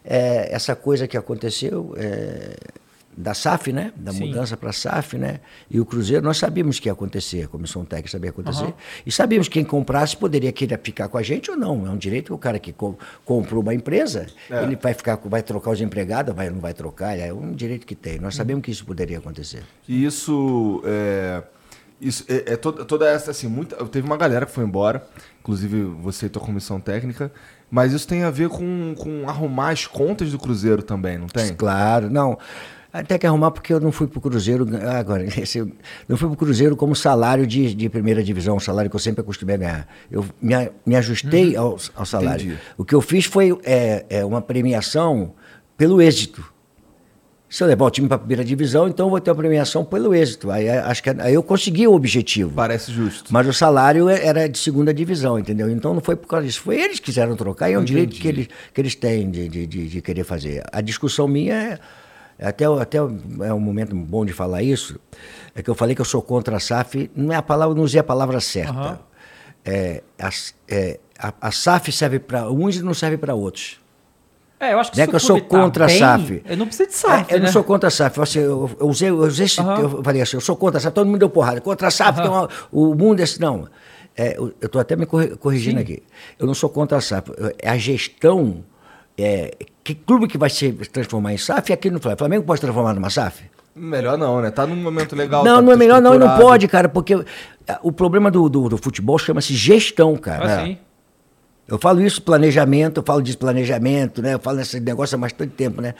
é, 0.05 0.53
essa 0.55 0.75
coisa 0.75 1.07
que 1.07 1.17
aconteceu, 1.17 1.95
é, 1.97 2.57
da 3.17 3.33
SAF, 3.33 3.73
né? 3.73 3.93
Da 3.95 4.13
Sim. 4.13 4.27
mudança 4.27 4.57
para 4.57 4.71
a 4.71 4.73
SAF, 4.73 5.17
né? 5.17 5.39
E 5.71 5.79
o 5.79 5.85
Cruzeiro, 5.85 6.25
nós 6.25 6.37
sabíamos 6.37 6.81
que 6.81 6.89
ia 6.89 6.93
acontecer, 6.93 7.43
a 7.45 7.47
comissão 7.49 7.85
técnica 7.85 8.11
sabia 8.11 8.31
acontecer. 8.31 8.75
E 9.07 9.13
sabíamos 9.13 9.47
que 9.47 9.55
quem 9.55 9.65
comprasse 9.65 10.17
poderia 10.17 10.51
querer 10.51 10.81
ficar 10.83 11.07
com 11.09 11.17
a 11.17 11.23
gente 11.23 11.49
ou 11.51 11.57
não. 11.57 11.87
É 11.87 11.91
um 11.91 11.97
direito 11.97 12.27
que 12.27 12.33
o 12.33 12.39
cara 12.39 12.59
que 12.59 12.73
co- 12.73 12.99
comprou 13.25 13.63
uma 13.63 13.73
empresa, 13.73 14.27
ele 14.51 14.75
vai 14.75 14.95
ficar, 14.95 15.17
vai 15.27 15.43
trocar 15.45 15.71
os 15.71 15.81
empregados, 15.81 16.35
vai, 16.35 16.51
não 16.51 16.59
vai 16.59 16.75
trocar, 16.75 17.17
é 17.17 17.33
um 17.33 17.53
direito 17.53 17.87
que 17.87 17.95
tem. 17.95 18.19
Nós 18.19 18.35
sabemos 18.35 18.65
que 18.65 18.73
isso 18.73 18.85
poderia 18.85 19.19
acontecer. 19.19 19.63
E 19.89 20.05
isso 20.05 20.83
é. 20.85 21.43
Isso 22.05 22.25
é, 22.29 22.53
é 22.53 22.57
toda, 22.57 22.85
toda 22.85 23.09
essa, 23.09 23.31
assim, 23.31 23.49
muita. 23.49 23.77
Teve 23.87 24.07
uma 24.07 24.17
galera 24.17 24.45
que 24.45 24.53
foi 24.53 24.63
embora, 24.63 25.07
inclusive 25.41 25.83
você 25.83 26.27
e 26.27 26.29
tua 26.29 26.43
comissão 26.43 26.79
técnica, 26.79 27.33
mas 27.71 27.93
isso 27.95 28.07
tem 28.07 28.23
a 28.25 28.31
ver 28.31 28.51
com, 28.51 28.95
com 28.97 29.27
arrumar 29.27 29.71
as 29.71 29.87
contas 29.87 30.31
do 30.31 30.39
Cruzeiro 30.39 30.83
também, 30.83 31.17
não 31.17 31.27
tem? 31.27 31.55
Claro, 31.55 32.11
não. 32.11 32.39
Até 32.93 33.19
que 33.19 33.27
arrumar 33.27 33.51
porque 33.51 33.73
eu 33.73 33.81
não 33.81 33.91
fui 33.91 34.07
para 34.07 34.19
o 34.19 34.21
Cruzeiro, 34.21 34.69
ah, 34.87 34.99
agora, 34.99 35.25
esse, 35.41 35.61
não 36.07 36.17
fui 36.17 36.29
para 36.29 36.35
o 36.35 36.37
Cruzeiro 36.37 36.77
como 36.77 36.95
salário 36.95 37.47
de, 37.47 37.75
de 37.75 37.89
primeira 37.89 38.23
divisão, 38.23 38.57
um 38.57 38.61
salário 38.61 38.89
que 38.89 38.95
eu 38.95 39.01
sempre 39.01 39.23
acostumei 39.23 39.57
a 39.57 39.59
ganhar. 39.59 39.89
Eu 40.11 40.25
me, 40.41 40.55
me 40.87 40.95
ajustei 40.95 41.57
ao, 41.57 41.77
ao 41.97 42.07
salário. 42.07 42.45
Entendi. 42.45 42.61
O 42.77 42.85
que 42.85 42.95
eu 42.95 43.01
fiz 43.01 43.25
foi 43.25 43.59
é, 43.65 44.05
é, 44.09 44.25
uma 44.25 44.41
premiação 44.41 45.33
pelo 45.77 46.01
êxito. 46.01 46.54
Se 47.55 47.63
eu 47.63 47.69
levar 47.69 47.85
o 47.85 47.91
time 47.91 48.09
para 48.09 48.17
a 48.17 48.19
primeira 48.19 48.45
divisão, 48.45 48.89
então 48.89 49.07
eu 49.07 49.11
vou 49.11 49.21
ter 49.21 49.31
uma 49.31 49.37
premiação 49.37 49.85
pelo 49.85 50.13
êxito. 50.13 50.51
Aí 50.51 50.67
é, 50.67 50.81
acho 50.81 51.01
que 51.01 51.11
aí 51.11 51.35
eu 51.35 51.41
consegui 51.41 51.87
o 51.87 51.93
objetivo. 51.95 52.51
Parece 52.53 52.91
justo. 52.91 53.33
Mas 53.33 53.47
o 53.47 53.53
salário 53.53 54.09
é- 54.09 54.27
era 54.27 54.49
de 54.49 54.59
segunda 54.59 54.93
divisão, 54.93 55.39
entendeu? 55.39 55.71
Então 55.71 55.95
não 55.95 56.01
foi 56.01 56.17
por 56.17 56.27
causa 56.27 56.45
disso. 56.45 56.61
Foi 56.63 56.83
eles 56.83 56.99
que 56.99 57.05
quiseram 57.05 57.37
trocar 57.37 57.71
e 57.71 57.75
é 57.75 57.79
um 57.79 57.83
Entendi. 57.83 57.93
direito 57.93 58.21
que 58.21 58.27
eles, 58.27 58.49
que 58.75 58.81
eles 58.81 58.97
têm 58.97 59.31
de, 59.31 59.49
de, 59.49 59.67
de, 59.69 59.89
de 59.89 60.03
querer 60.03 60.25
fazer. 60.25 60.65
A 60.73 60.81
discussão 60.81 61.29
minha 61.29 61.55
é. 61.55 61.79
é 62.41 62.49
Até, 62.49 62.65
até 62.65 62.99
é 62.99 63.55
um 63.55 63.61
momento 63.61 63.95
bom 63.95 64.27
de 64.27 64.33
falar 64.33 64.61
isso. 64.61 64.99
É 65.55 65.63
que 65.63 65.71
eu 65.71 65.77
falei 65.77 65.95
que 65.95 66.01
eu 66.01 66.05
sou 66.05 66.21
contra 66.21 66.57
a 66.57 66.59
SAF. 66.59 67.09
Não 67.15 67.33
é 67.33 67.37
a 67.37 67.43
palavra, 67.43 67.73
não 67.73 67.85
usei 67.85 68.01
a 68.01 68.05
palavra 68.05 68.41
certa. 68.41 68.73
Aham. 68.73 68.99
É, 69.65 70.03
a, 70.19 70.31
é, 70.67 70.99
a, 71.17 71.33
a 71.41 71.53
SAF 71.53 71.93
serve 71.93 72.19
para 72.19 72.51
uns 72.51 72.75
e 72.75 72.83
não 72.83 72.95
serve 72.95 73.17
para 73.17 73.33
outros. 73.33 73.79
É, 74.65 74.73
eu 74.73 74.81
acho 74.81 74.91
que 74.93 74.97
Não 74.97 75.03
é 75.03 75.07
se 75.07 75.11
que 75.11 75.17
eu 75.17 75.21
sou 75.21 75.41
tá 75.41 75.47
contra 75.49 75.85
a 75.85 75.87
bem, 75.87 75.99
SAF. 75.99 76.43
Eu 76.47 76.57
não 76.57 76.67
preciso 76.67 76.89
de 76.89 76.95
SAF, 76.97 77.33
É, 77.33 77.37
eu 77.37 77.41
né? 77.41 77.47
não 77.47 77.53
sou 77.53 77.65
contra 77.65 77.89
a 77.89 77.91
SAF. 77.91 78.21
Assim, 78.21 78.39
eu, 78.41 78.71
eu 78.81 78.89
usei, 78.89 79.09
eu, 79.11 79.17
usei 79.19 79.47
esse, 79.47 79.61
Aham. 79.61 79.81
eu 79.81 80.03
falei 80.03 80.23
assim, 80.23 80.37
eu 80.37 80.41
sou 80.41 80.57
contra 80.57 80.79
a 80.79 80.81
SAF, 80.81 80.95
todo 80.95 81.07
mundo 81.07 81.19
deu 81.19 81.29
porrada. 81.31 81.61
Contra 81.61 81.89
a 81.89 81.91
SAF, 81.91 82.21
uma- 82.21 82.49
o 82.73 82.95
mundo 82.95 83.21
é 83.21 83.25
assim. 83.25 83.41
Não, 83.41 83.69
é, 84.17 84.37
eu 84.39 84.55
estou 84.63 84.81
até 84.81 84.97
me 84.97 85.07
corri- 85.07 85.37
corrigindo 85.37 85.77
Sim. 85.79 85.83
aqui. 85.83 86.03
Eu 86.39 86.47
não 86.47 86.55
sou 86.55 86.69
contra 86.71 86.99
a 86.99 87.01
SAF. 87.01 87.31
É 87.59 87.69
a 87.69 87.77
gestão. 87.77 88.65
É, 89.17 89.55
que 89.85 89.95
clube 89.95 90.27
que 90.27 90.37
vai 90.37 90.51
se 90.51 90.73
transformar 90.73 91.33
em 91.33 91.39
SAF 91.39 91.71
é 91.71 91.75
aqui 91.75 91.91
no 91.91 92.01
Flamengo. 92.01 92.17
O 92.17 92.19
Flamengo 92.19 92.45
pode 92.45 92.61
transformar 92.61 92.95
numa 92.95 93.11
SAF? 93.11 93.45
Melhor 93.77 94.17
não, 94.17 94.41
né? 94.41 94.51
Tá 94.51 94.67
num 94.67 94.77
momento 94.77 95.15
legal. 95.17 95.45
não, 95.45 95.57
tá 95.57 95.63
não 95.63 95.73
é 95.73 95.77
melhor 95.77 96.01
não, 96.01 96.17
não 96.19 96.37
pode, 96.39 96.67
cara, 96.69 96.89
porque 96.89 97.15
ah, 97.69 97.79
o 97.83 97.91
problema 97.91 98.31
do, 98.31 98.49
do, 98.49 98.69
do 98.69 98.79
futebol 98.79 99.19
chama-se 99.19 99.53
gestão, 99.55 100.17
cara. 100.17 100.63
Assim. 100.63 100.79
Eu 101.67 101.79
falo 101.79 102.03
isso, 102.03 102.21
planejamento, 102.23 102.99
eu 102.99 103.05
falo 103.05 103.23
de 103.23 103.37
planejamento, 103.37 104.21
né? 104.21 104.35
Eu 104.35 104.39
falo 104.39 104.59
nesse 104.59 104.79
negócio 104.81 105.17
há 105.17 105.19
bastante 105.19 105.53
tempo, 105.53 105.81
né? 105.81 105.95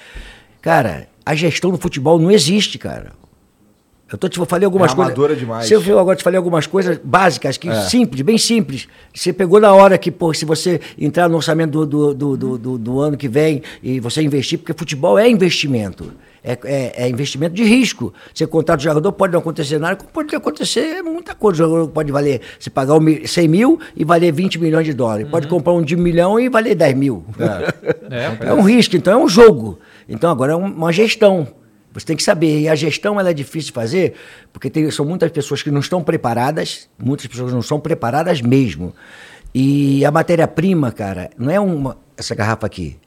Cara, 0.61 1.09
a 1.25 1.35
gestão 1.35 1.71
do 1.71 1.79
futebol 1.79 2.19
não 2.19 2.31
existe, 2.31 2.79
cara. 2.79 3.13
Eu, 4.15 4.19
tô, 4.19 4.29
te- 4.29 4.39
eu 4.39 4.47
falei 4.47 4.65
algumas 4.65 4.93
É 4.93 4.95
coisas. 4.95 5.13
amadora 5.13 5.35
demais. 5.35 5.67
Se 5.67 5.75
eu 5.75 5.83
eu 5.83 5.99
agora 5.99 6.17
te 6.17 6.23
falei 6.23 6.37
algumas 6.39 6.69
coisas 6.69 7.01
básicas, 7.03 7.57
que 7.57 7.69
É. 7.69 7.81
simples, 7.83 8.23
bem 8.23 8.39
simples. 8.39 8.87
Você 9.13 9.33
pegou 9.33 9.59
na 9.61 9.73
hora 9.75 9.99
que, 9.99 10.09
pô, 10.11 10.33
se 10.33 10.45
você 10.45 10.81
entrar 10.97 11.29
no 11.29 11.35
orçamento 11.37 11.85
do, 11.85 11.87
do, 11.87 12.15
do, 12.15 12.37
do, 12.37 12.59
do- 12.59 12.79
do 12.79 13.01
ano 13.01 13.17
que 13.17 13.27
vem 13.29 13.61
e 13.83 13.99
você 13.99 14.23
investir, 14.23 14.59
porque 14.59 14.73
futebol 14.73 15.19
é 15.19 15.29
investimento. 15.29 16.13
É, 16.45 16.59
é, 16.65 17.05
é 17.07 17.09
investimento 17.09 17.55
de 17.55 17.65
risco. 17.65 18.13
Você 18.33 18.47
contrata 18.47 18.79
o 18.81 18.85
jogador, 18.85 19.11
pode 19.13 19.33
não 19.33 19.41
acontecer 19.41 19.79
nada, 19.81 19.97
pode 20.13 20.37
acontecer 20.37 21.03
muita 21.03 21.35
coisa. 21.35 21.65
O 21.65 21.67
jogador 21.69 21.89
pode 21.89 22.13
valer, 22.13 22.41
você 22.61 22.71
pagar 22.71 22.95
um 22.95 23.01
mi- 23.01 23.27
100 23.27 23.49
mil 23.49 23.81
e 23.97 24.05
valer 24.05 24.31
20 24.33 24.61
milhões 24.61 24.85
de 24.87 24.93
dólares. 24.93 25.27
Pode 25.29 25.49
comprar 25.49 25.73
um 25.73 25.83
de 25.83 25.97
um 25.97 25.99
milhão 26.01 26.39
e 26.39 26.49
valer 26.49 26.77
10 26.77 26.95
mil. 26.97 27.25
É, 28.11 28.47
É 28.49 28.53
um 28.53 28.63
risco, 28.63 28.95
então 28.97 29.13
é 29.21 29.25
um 29.25 29.29
jogo. 29.29 29.79
Então 30.09 30.31
agora 30.31 30.53
é 30.53 30.57
um- 30.57 30.67
uma 30.67 30.93
gestão. 30.93 31.49
Você 31.95 32.05
tem 32.07 32.17
que 32.17 32.23
saber. 32.23 32.61
E 32.63 32.69
a 32.69 32.75
gestão 32.75 33.19
ela 33.21 33.31
é 33.31 33.35
difícil 33.35 33.69
de 33.69 33.73
fazer, 33.73 34.15
porque 34.53 34.69
tem- 34.69 34.91
são 34.91 35.07
muitas 35.07 35.31
pessoas 35.31 35.63
que 35.63 35.71
não 35.71 35.81
estão 35.81 36.03
preparadas, 36.03 36.89
muitas 36.99 37.27
pessoas 37.27 37.53
não 37.53 37.63
são 37.63 37.79
preparadas 37.81 38.43
mesmo. 38.43 38.93
E 39.55 40.05
a 40.05 40.11
matéria-prima, 40.11 40.91
cara, 40.91 41.31
não 41.39 41.51
é 41.51 41.61
uma, 41.61 41.97
essa 42.17 42.35
garrafa 42.35 42.67
aqui, 42.67 42.99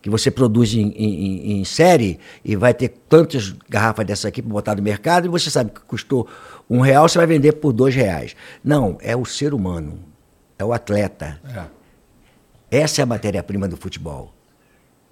que 0.00 0.08
você 0.08 0.30
produz 0.30 0.72
em, 0.72 0.88
em- 0.92 1.60
em 1.60 1.64
série 1.64 2.18
e 2.44 2.54
vai 2.54 2.72
ter 2.72 2.88
tantas 3.08 3.54
garrafas 3.68 4.06
dessa 4.06 4.28
aqui 4.28 4.40
para 4.40 4.52
botar 4.52 4.76
no 4.76 4.82
mercado 4.82 5.26
e 5.26 5.28
você 5.28 5.50
sabe 5.50 5.72
que 5.72 5.80
custou 5.80 6.28
um 6.70 6.80
real, 6.80 7.08
você 7.08 7.18
vai 7.18 7.26
vender 7.26 7.52
por 7.54 7.72
dois 7.72 7.94
reais. 7.94 8.36
Não, 8.62 8.96
é 9.02 9.16
o 9.16 9.24
ser 9.24 9.52
humano, 9.52 9.98
é 10.56 10.64
o 10.64 10.72
atleta. 10.72 11.40
Essa 12.70 13.00
é 13.00 13.02
a 13.02 13.06
matéria-prima 13.06 13.66
do 13.66 13.76
futebol. 13.76 14.32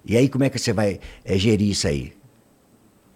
E 0.05 0.15
aí, 0.15 0.29
como 0.29 0.45
é 0.45 0.49
que 0.49 0.57
você 0.57 0.71
vai 0.71 0.99
eh, 1.25 1.37
gerir 1.37 1.69
isso 1.71 1.85
aí? 1.87 2.13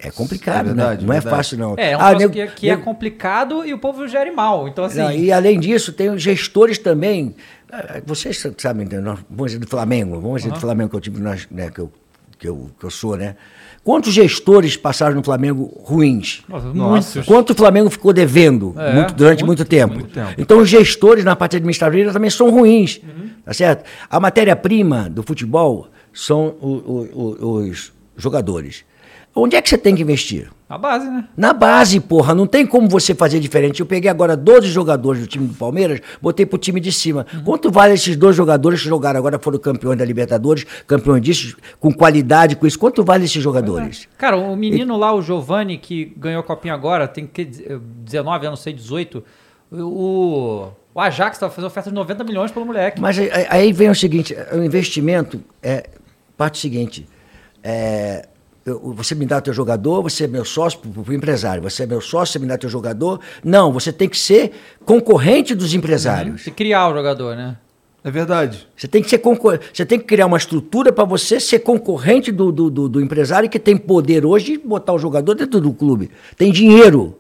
É 0.04 0.12
complicado, 0.12 0.60
É 0.60 0.64
verdade, 0.64 1.02
né? 1.02 1.08
Não 1.08 1.14
é 1.14 1.20
verdade. 1.20 1.36
fácil, 1.38 1.58
não. 1.58 1.74
É, 1.78 1.92
é 1.92 1.98
um 1.98 2.02
Ah, 2.02 2.14
nego- 2.14 2.34
que, 2.34 2.48
que 2.48 2.68
é 2.68 2.72
nego- 2.72 2.84
complicado 2.84 3.66
e 3.66 3.74
o 3.74 3.78
povo 3.80 4.08
gere 4.08 4.32
mal. 4.32 4.68
Então, 4.68 4.84
assim. 4.86 5.00
não, 5.00 5.12
e 5.12 5.32
além 5.32 5.60
disso, 5.60 5.94
tem 5.94 6.10
os 6.10 6.22
gestores 6.22 6.78
também. 6.78 7.36
Ah, 7.72 8.02
Vocês 8.06 8.46
sabem, 8.58 8.86
né, 8.88 9.00
vamos 9.30 9.52
dizer 9.52 9.60
do 9.60 9.68
Flamengo, 9.68 10.20
vamos 10.20 10.42
dizer 10.44 10.54
do 10.54 10.60
Flamengo 10.60 10.90
que 10.90 10.96
eu 10.96 11.00
tive, 11.02 11.22
né, 11.22 11.38
que, 11.74 11.80
eu, 11.80 11.92
que, 12.38 12.48
eu, 12.48 12.70
que 12.80 12.86
eu 12.86 12.92
sou, 12.92 13.16
né? 13.18 13.36
Quantos 13.84 14.14
gestores 14.14 14.78
passaram 14.78 15.16
no 15.16 15.24
Flamengo 15.24 15.66
ruins? 15.84 16.42
Nossa, 16.48 16.68
Nossa. 16.68 16.90
muitos. 17.20 17.26
Quanto 17.26 17.50
o 17.50 17.56
Flamengo 17.56 17.90
ficou 17.90 18.14
devendo 18.14 18.74
É, 18.78 18.94
muito- 18.94 19.14
durante 19.14 19.44
muito, 19.44 19.60
muito, 19.60 19.70
tempo. 19.70 19.94
muito 19.96 20.14
tempo. 20.14 20.34
Então 20.38 20.60
os 20.60 20.70
gestores 20.70 21.26
na 21.26 21.36
parte 21.36 21.58
administrativa 21.58 22.14
também 22.14 22.30
são 22.30 22.50
ruins. 22.50 23.02
Uhum. 23.04 23.30
Tá 23.44 23.54
certo? 23.54 23.84
A 24.10 24.20
matéria-prima 24.22 25.10
do 25.10 25.22
futebol 25.22 25.88
são 26.14 26.56
o- 26.62 26.68
o- 27.14 27.38
o- 27.46 27.56
os 27.70 27.92
jogadores. 28.16 28.86
Onde 29.36 29.56
é 29.56 29.62
que 29.62 29.68
você 29.68 29.78
tem 29.78 29.96
que 29.96 30.02
investir? 30.04 30.52
A 30.70 30.78
base, 30.78 31.10
né? 31.10 31.28
Na 31.36 31.54
base, 31.54 32.00
porra, 32.00 32.36
não 32.36 32.46
tem 32.46 32.66
como 32.66 32.88
você 32.88 33.16
fazer 33.16 33.40
diferente. 33.40 33.80
Eu 33.80 33.86
peguei 33.86 34.10
agora 34.10 34.38
12 34.38 34.68
jogadores 34.68 35.22
do 35.22 35.28
time 35.28 35.48
do 35.48 35.54
Palmeiras, 35.56 36.02
botei 36.22 36.46
pro 36.46 36.58
time 36.58 36.80
de 36.80 36.92
cima. 36.92 37.26
Quanto 37.44 37.72
vale 37.72 37.94
esses 37.94 38.16
dois 38.16 38.36
jogadores 38.36 38.82
que 38.82 38.88
jogaram 38.88 39.20
agora, 39.20 39.40
foram 39.40 39.58
campeões 39.58 39.98
da 39.98 40.06
Libertadores, 40.06 40.66
campeões 40.86 41.22
disso, 41.22 41.58
com 41.80 41.92
qualidade, 41.92 42.56
com 42.56 42.68
isso? 42.68 42.78
Quanto 42.78 43.04
vale 43.04 43.26
esses 43.26 43.42
jogadores? 43.42 44.08
Cara, 44.18 44.38
o 44.38 44.56
menino 44.56 44.98
lá, 44.98 45.14
o 45.14 45.22
Giovanni, 45.22 45.78
que 45.78 46.14
ganhou 46.16 46.40
a 46.40 46.44
copinha 46.44 46.74
agora, 46.74 47.08
tem 47.08 47.26
que 47.26 47.44
19 47.46 48.46
anos, 48.46 48.60
não 48.60 48.64
sei, 48.64 48.74
18. 48.74 49.24
O, 49.72 50.68
o 50.94 51.00
Ajax 51.00 51.40
tava 51.40 51.52
fazendo 51.52 51.68
oferta 51.68 51.90
de 51.90 51.96
90 51.96 52.24
milhões 52.24 52.52
pelo 52.52 52.68
moleque. 52.68 53.02
Mas 53.02 53.18
aí, 53.18 53.30
aí 53.50 53.74
vem 53.74 53.90
o 53.90 53.96
seguinte, 53.96 54.36
o 54.52 54.64
investimento 54.64 55.42
é 55.62 55.90
parte 56.38 56.60
seguinte. 56.60 57.08
É, 57.64 58.28
eu- 58.66 58.94
você 58.94 59.14
me 59.16 59.26
dá 59.26 59.42
teu 59.42 59.54
jogador, 59.54 60.02
você 60.02 60.24
é 60.26 60.28
meu 60.28 60.46
sócio 60.46 60.80
para 60.80 61.12
o 61.12 61.16
empresário. 61.16 61.62
Você 61.64 61.84
é 61.84 61.86
meu 61.86 62.02
sócio, 62.02 62.34
você 62.34 62.40
me 62.40 62.48
dá 62.48 62.58
teu 62.58 62.70
jogador. 62.70 63.20
Não, 63.44 63.72
você 63.72 63.92
tem 63.92 64.08
que 64.10 64.18
ser 64.18 64.52
concorrente 64.86 65.54
dos 65.56 65.74
empresários. 65.74 66.44
Se 66.44 66.52
criar 66.52 66.90
o 66.90 66.94
jogador, 66.96 67.36
né? 67.36 67.58
É 68.04 68.12
verdade. 68.12 68.68
Você 68.76 68.86
tem 68.88 69.02
que 69.02 69.10
ser 69.10 69.20
concor- 69.20 69.60
você 69.74 69.86
tem 69.86 69.98
que 69.98 70.04
criar 70.06 70.26
uma 70.26 70.38
estrutura 70.38 70.92
para 70.92 71.06
você 71.06 71.40
ser 71.40 71.60
concorrente 71.60 72.32
do, 72.34 72.52
do, 72.52 72.70
do- 72.70 72.90
do 72.90 73.02
empresário 73.02 73.50
que 73.50 73.58
tem 73.58 73.78
poder 73.78 74.26
hoje 74.26 74.58
de 74.58 74.58
botar 74.58 74.92
o 74.94 75.00
jogador 75.00 75.34
dentro 75.36 75.62
do 75.62 75.72
clube. 75.74 76.12
Tem 76.38 76.52
dinheiro 76.52 77.18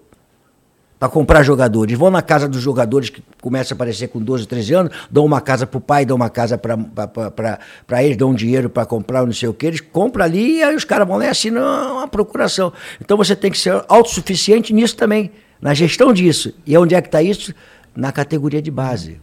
para 1.04 1.10
comprar 1.10 1.44
jogadores. 1.44 1.98
Vão 2.00 2.10
na 2.10 2.22
casa 2.22 2.48
dos 2.48 2.62
jogadores 2.62 3.10
que 3.10 3.22
começam 3.42 3.76
a 3.76 3.76
aparecer 3.76 4.08
com 4.08 4.22
12, 4.22 4.48
13 4.48 4.74
anos, 4.74 4.96
dão 5.12 5.26
uma 5.26 5.42
casa 5.42 5.68
para 5.68 5.78
o 5.78 5.82
pai, 5.82 6.06
dão 6.06 6.16
uma 6.16 6.30
casa 6.30 6.58
para 6.58 8.04
eles, 8.06 8.16
dão 8.16 8.34
dinheiro 8.34 8.70
para 8.70 8.86
comprar, 8.86 9.26
não 9.26 9.34
sei 9.34 9.50
o 9.50 9.54
que. 9.54 9.66
Eles 9.66 9.82
compram 9.82 10.24
ali 10.24 10.60
e 10.60 10.64
aí 10.64 10.74
os 10.74 10.86
caras 10.86 11.06
vão 11.06 11.18
lá 11.18 11.26
e 11.26 11.28
assinam 11.28 11.62
uma 11.98 12.08
procuração. 12.08 12.72
Então 13.02 13.18
você 13.18 13.36
tem 13.36 13.52
que 13.52 13.58
ser 13.58 13.84
autossuficiente 13.90 14.74
nisso 14.74 14.96
também, 14.96 15.30
na 15.62 15.74
gestão 15.74 16.14
disso. 16.14 16.54
E 16.66 16.78
onde 16.78 16.96
é 16.96 17.02
que 17.02 17.10
está 17.10 17.22
isso? 17.22 17.54
Na 17.94 18.14
categoria 18.14 18.62
de 18.62 18.72
base. 18.72 19.20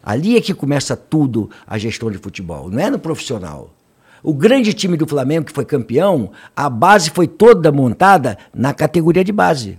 Ali 0.00 0.36
é 0.36 0.40
que 0.40 0.54
começa 0.54 0.96
tudo 0.96 1.50
a 1.66 1.76
gestão 1.76 2.08
de 2.08 2.18
futebol, 2.18 2.70
não 2.70 2.78
é 2.78 2.88
no 2.88 3.00
profissional. 3.00 3.74
O 4.22 4.32
grande 4.32 4.72
time 4.72 4.96
do 4.96 5.08
Flamengo, 5.08 5.46
que 5.46 5.52
foi 5.52 5.64
campeão, 5.64 6.30
a 6.54 6.70
base 6.70 7.10
foi 7.10 7.26
toda 7.26 7.72
montada 7.72 8.38
na 8.54 8.72
categoria 8.72 9.24
de 9.24 9.32
base. 9.32 9.76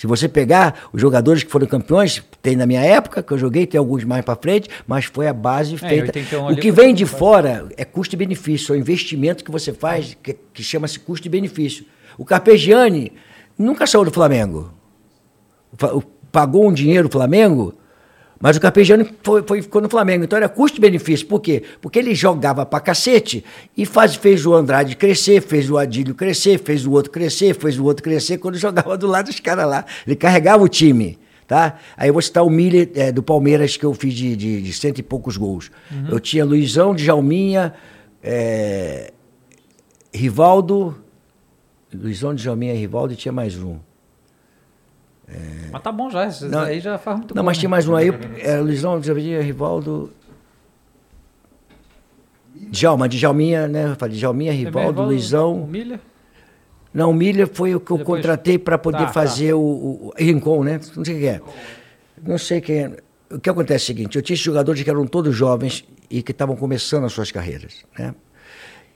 Se 0.00 0.06
você 0.06 0.26
pegar 0.26 0.88
os 0.94 0.98
jogadores 0.98 1.42
que 1.44 1.50
foram 1.50 1.66
campeões, 1.66 2.24
tem 2.40 2.56
na 2.56 2.64
minha 2.64 2.80
época, 2.80 3.22
que 3.22 3.34
eu 3.34 3.36
joguei, 3.36 3.66
tem 3.66 3.78
alguns 3.78 4.02
mais 4.02 4.24
para 4.24 4.34
frente, 4.34 4.66
mas 4.86 5.04
foi 5.04 5.28
a 5.28 5.32
base 5.34 5.74
em 5.74 5.76
feita. 5.76 6.06
81 6.06 6.52
o 6.52 6.56
que 6.56 6.72
vem 6.72 6.94
de 6.94 7.04
fora 7.04 7.68
é 7.76 7.84
custo 7.84 8.14
e 8.14 8.16
benefício, 8.16 8.74
é 8.74 8.78
o 8.78 8.80
investimento 8.80 9.44
que 9.44 9.50
você 9.50 9.74
faz, 9.74 10.16
que, 10.22 10.32
que 10.54 10.62
chama-se 10.62 10.98
custo 10.98 11.28
e 11.28 11.30
benefício. 11.30 11.84
O 12.16 12.24
Carpegiani 12.24 13.12
nunca 13.58 13.86
saiu 13.86 14.02
do 14.02 14.10
Flamengo. 14.10 14.72
Pagou 16.32 16.66
um 16.66 16.72
dinheiro 16.72 17.06
o 17.08 17.12
Flamengo, 17.12 17.74
Mas 18.42 18.56
o 18.56 18.60
Carpegiani 18.60 19.06
foi, 19.22 19.42
foi- 19.42 19.60
ficou 19.60 19.82
no 19.82 19.88
Flamengo, 19.90 20.24
então 20.24 20.36
era 20.36 20.48
custo-benefício. 20.48 21.26
Por 21.26 21.40
quê? 21.40 21.62
Porque 21.80 21.98
ele 21.98 22.14
jogava 22.14 22.64
pra 22.64 22.80
cacete 22.80 23.44
e 23.76 23.84
faz, 23.84 24.14
fez 24.14 24.46
o 24.46 24.54
Andrade 24.54 24.96
crescer, 24.96 25.42
fez 25.42 25.70
o 25.70 25.76
Adílio 25.76 26.14
crescer, 26.14 26.58
fez 26.58 26.86
o 26.86 26.92
outro 26.92 27.12
crescer, 27.12 27.54
fez 27.54 27.78
o 27.78 27.84
outro 27.84 28.02
crescer, 28.02 28.38
quando 28.38 28.56
jogava 28.58 28.96
do 28.96 29.06
lado 29.06 29.26
dos 29.26 29.38
caras 29.40 29.66
lá. 29.68 29.84
Ele 30.06 30.16
carregava 30.16 30.62
o 30.64 30.68
time. 30.68 31.18
Tá? 31.46 31.78
Aí 31.96 32.08
eu 32.08 32.12
vou 32.12 32.22
citar 32.22 32.44
o 32.46 32.48
Miller 32.48 32.88
eh, 32.94 33.10
do 33.12 33.22
Palmeiras, 33.24 33.76
que 33.76 33.84
eu 33.84 33.92
fiz 33.92 34.14
de, 34.14 34.36
de, 34.36 34.62
de 34.62 34.72
cento 34.72 35.00
e 35.00 35.02
poucos 35.02 35.36
gols. 35.36 35.68
Eu 36.08 36.20
tinha 36.20 36.44
Luizão, 36.44 36.94
Djalminha, 36.94 37.74
eh, 38.22 39.12
Rivaldo. 40.14 40.96
Luizão, 41.92 42.34
Djalminha 42.34 42.72
e 42.72 42.78
Rivaldo 42.78 43.12
e 43.12 43.16
tinha 43.16 43.32
mais 43.32 43.56
um. 43.58 43.78
Mas 45.72 45.82
tá 45.82 45.92
bom 45.92 46.10
já, 46.10 46.26
isso 46.26 46.48
Não, 46.48 46.60
aí 46.60 46.80
já 46.80 46.98
faz 46.98 47.18
muito 47.18 47.34
Não, 47.34 47.42
gol, 47.42 47.46
mas 47.46 47.56
né? 47.56 47.60
tinha 47.60 47.70
mais 47.70 47.86
um 47.88 47.94
aí. 47.94 48.08
Era 48.40 48.60
Luizão, 48.60 48.98
Djalminha, 48.98 49.40
Rivaldo. 49.42 50.12
Djalma, 52.54 53.08
Djalminha, 53.08 53.68
né? 53.68 53.90
Eu 53.90 53.96
falei 53.96 54.16
Djalminha, 54.16 54.52
Também 54.52 54.64
Rivaldo, 54.66 55.02
O 55.02 55.04
Luizão. 55.06 55.66
Miller. 55.66 56.00
Não, 56.92 57.10
o 57.10 57.14
Miller 57.14 57.46
foi 57.46 57.74
o 57.74 57.80
que 57.80 57.90
eu 57.92 57.98
Depois- 57.98 58.18
contratei 58.20 58.58
para 58.58 58.76
poder 58.76 58.98
Tá, 58.98 59.06
tá. 59.06 59.12
fazer 59.12 59.54
o, 59.54 59.60
o 59.60 60.12
Rincon, 60.18 60.64
né? 60.64 60.80
Não 60.96 61.04
sei 61.04 61.18
quem 61.20 61.28
é. 61.28 61.40
Não 62.22 62.38
sei 62.38 62.60
quem 62.60 62.78
é. 62.78 62.96
O 63.30 63.38
que 63.38 63.48
acontece 63.48 63.84
é 63.84 63.84
o 63.84 63.86
seguinte, 63.86 64.16
eu 64.16 64.22
tinha 64.22 64.34
esses 64.34 64.44
jogadores 64.44 64.82
que 64.82 64.90
eram 64.90 65.06
todos 65.06 65.34
jovens 65.34 65.84
e 66.10 66.20
que 66.20 66.32
estavam 66.32 66.56
começando 66.56 67.04
as 67.04 67.12
suas 67.12 67.30
carreiras, 67.30 67.84
né? 67.96 68.12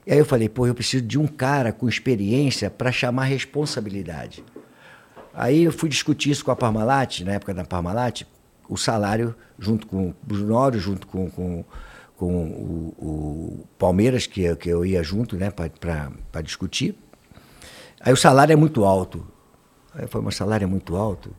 E 0.05 0.11
aí 0.11 0.19
eu 0.19 0.25
falei, 0.25 0.49
pô, 0.49 0.67
eu 0.67 0.75
preciso 0.75 1.03
de 1.03 1.17
um 1.17 1.25
cara 1.25 1.71
com 1.71 1.87
experiência 1.87 2.69
para 2.69 2.91
chamar 2.91 3.23
responsabilidade. 3.23 4.43
Aí 5.35 5.63
eu 5.65 5.71
fui 5.73 5.89
discutir 5.89 6.31
isso 6.31 6.45
com 6.45 6.51
a 6.51 6.55
Parmalat, 6.55 7.19
na 7.21 7.33
época 7.33 7.53
da 7.53 7.65
Parmalat, 7.65 8.23
o 8.69 8.77
salário, 8.77 9.35
junto 9.59 9.85
com 9.85 10.09
o 10.09 10.15
Brunório, 10.23 10.79
junto 10.79 11.05
com, 11.05 11.29
com, 11.29 11.65
com 12.15 12.33
o, 12.47 12.95
o 12.97 13.67
Palmeiras, 13.77 14.25
que, 14.25 14.41
eu- 14.41 14.55
que 14.55 14.69
eu 14.69 14.85
ia 14.85 15.03
junto, 15.03 15.35
né, 15.35 15.51
para 15.51 16.41
discutir. 16.41 16.95
Aí 17.99 18.13
o 18.13 18.17
salário 18.17 18.53
é 18.53 18.55
muito 18.55 18.85
alto. 18.85 19.27
Aí 19.93 20.03
eu 20.03 20.07
falei, 20.07 20.25
mas 20.25 20.35
o 20.35 20.37
salário 20.37 20.63
é 20.63 20.67
muito 20.67 20.95
alto? 20.95 21.35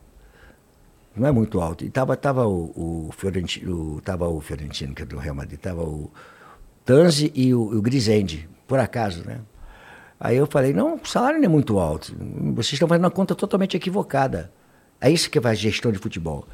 Não 1.15 1.27
é 1.27 1.31
muito 1.31 1.59
alto. 1.59 1.83
E 1.83 1.89
tava, 1.89 2.15
tava 2.15 2.45
o, 2.47 3.07
o 3.07 3.11
Fiorentino, 3.11 3.99
tava 4.01 4.27
o 4.27 4.39
Fiorentino, 4.39 4.93
que 4.93 5.01
é 5.01 5.05
do 5.05 5.17
Real 5.17 5.33
Madrid, 5.35 5.59
tava 5.59 5.81
o 5.81 6.11
Tanzi 6.85 7.31
e 7.33 7.53
o, 7.53 7.61
o 7.79 7.83
por 8.67 8.79
acaso, 8.79 9.25
né? 9.25 9.39
Aí 10.19 10.35
eu 10.37 10.47
falei, 10.47 10.73
não, 10.73 10.95
o 10.95 11.05
salário 11.07 11.37
não 11.39 11.45
é 11.45 11.49
muito 11.49 11.77
alto. 11.79 12.15
Vocês 12.55 12.73
estão 12.73 12.87
fazendo 12.87 13.03
uma 13.03 13.11
conta 13.11 13.35
totalmente 13.35 13.77
equivocada. 13.77 14.51
É 14.99 15.11
isso 15.11 15.29
que 15.29 15.39
vai 15.39 15.55
gestão 15.55 15.91
de 15.91 15.99
futebol. 15.99 16.47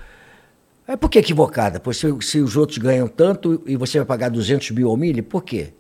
É 0.86 0.98
por 0.98 1.10
que 1.10 1.20
equivocada? 1.20 1.80
Pois 1.80 1.96
se, 1.98 2.08
se 2.22 2.40
os 2.40 2.58
outros 2.58 2.78
ganham 2.78 3.08
tanto 3.08 3.62
e 3.66 3.78
você 3.78 4.00
vai 4.00 4.06
pagar 4.06 4.30
200 4.30 4.72
mil 4.72 4.90
ao 4.90 4.98
milho, 4.98 5.24
por 5.24 5.44
quê? 5.44 5.74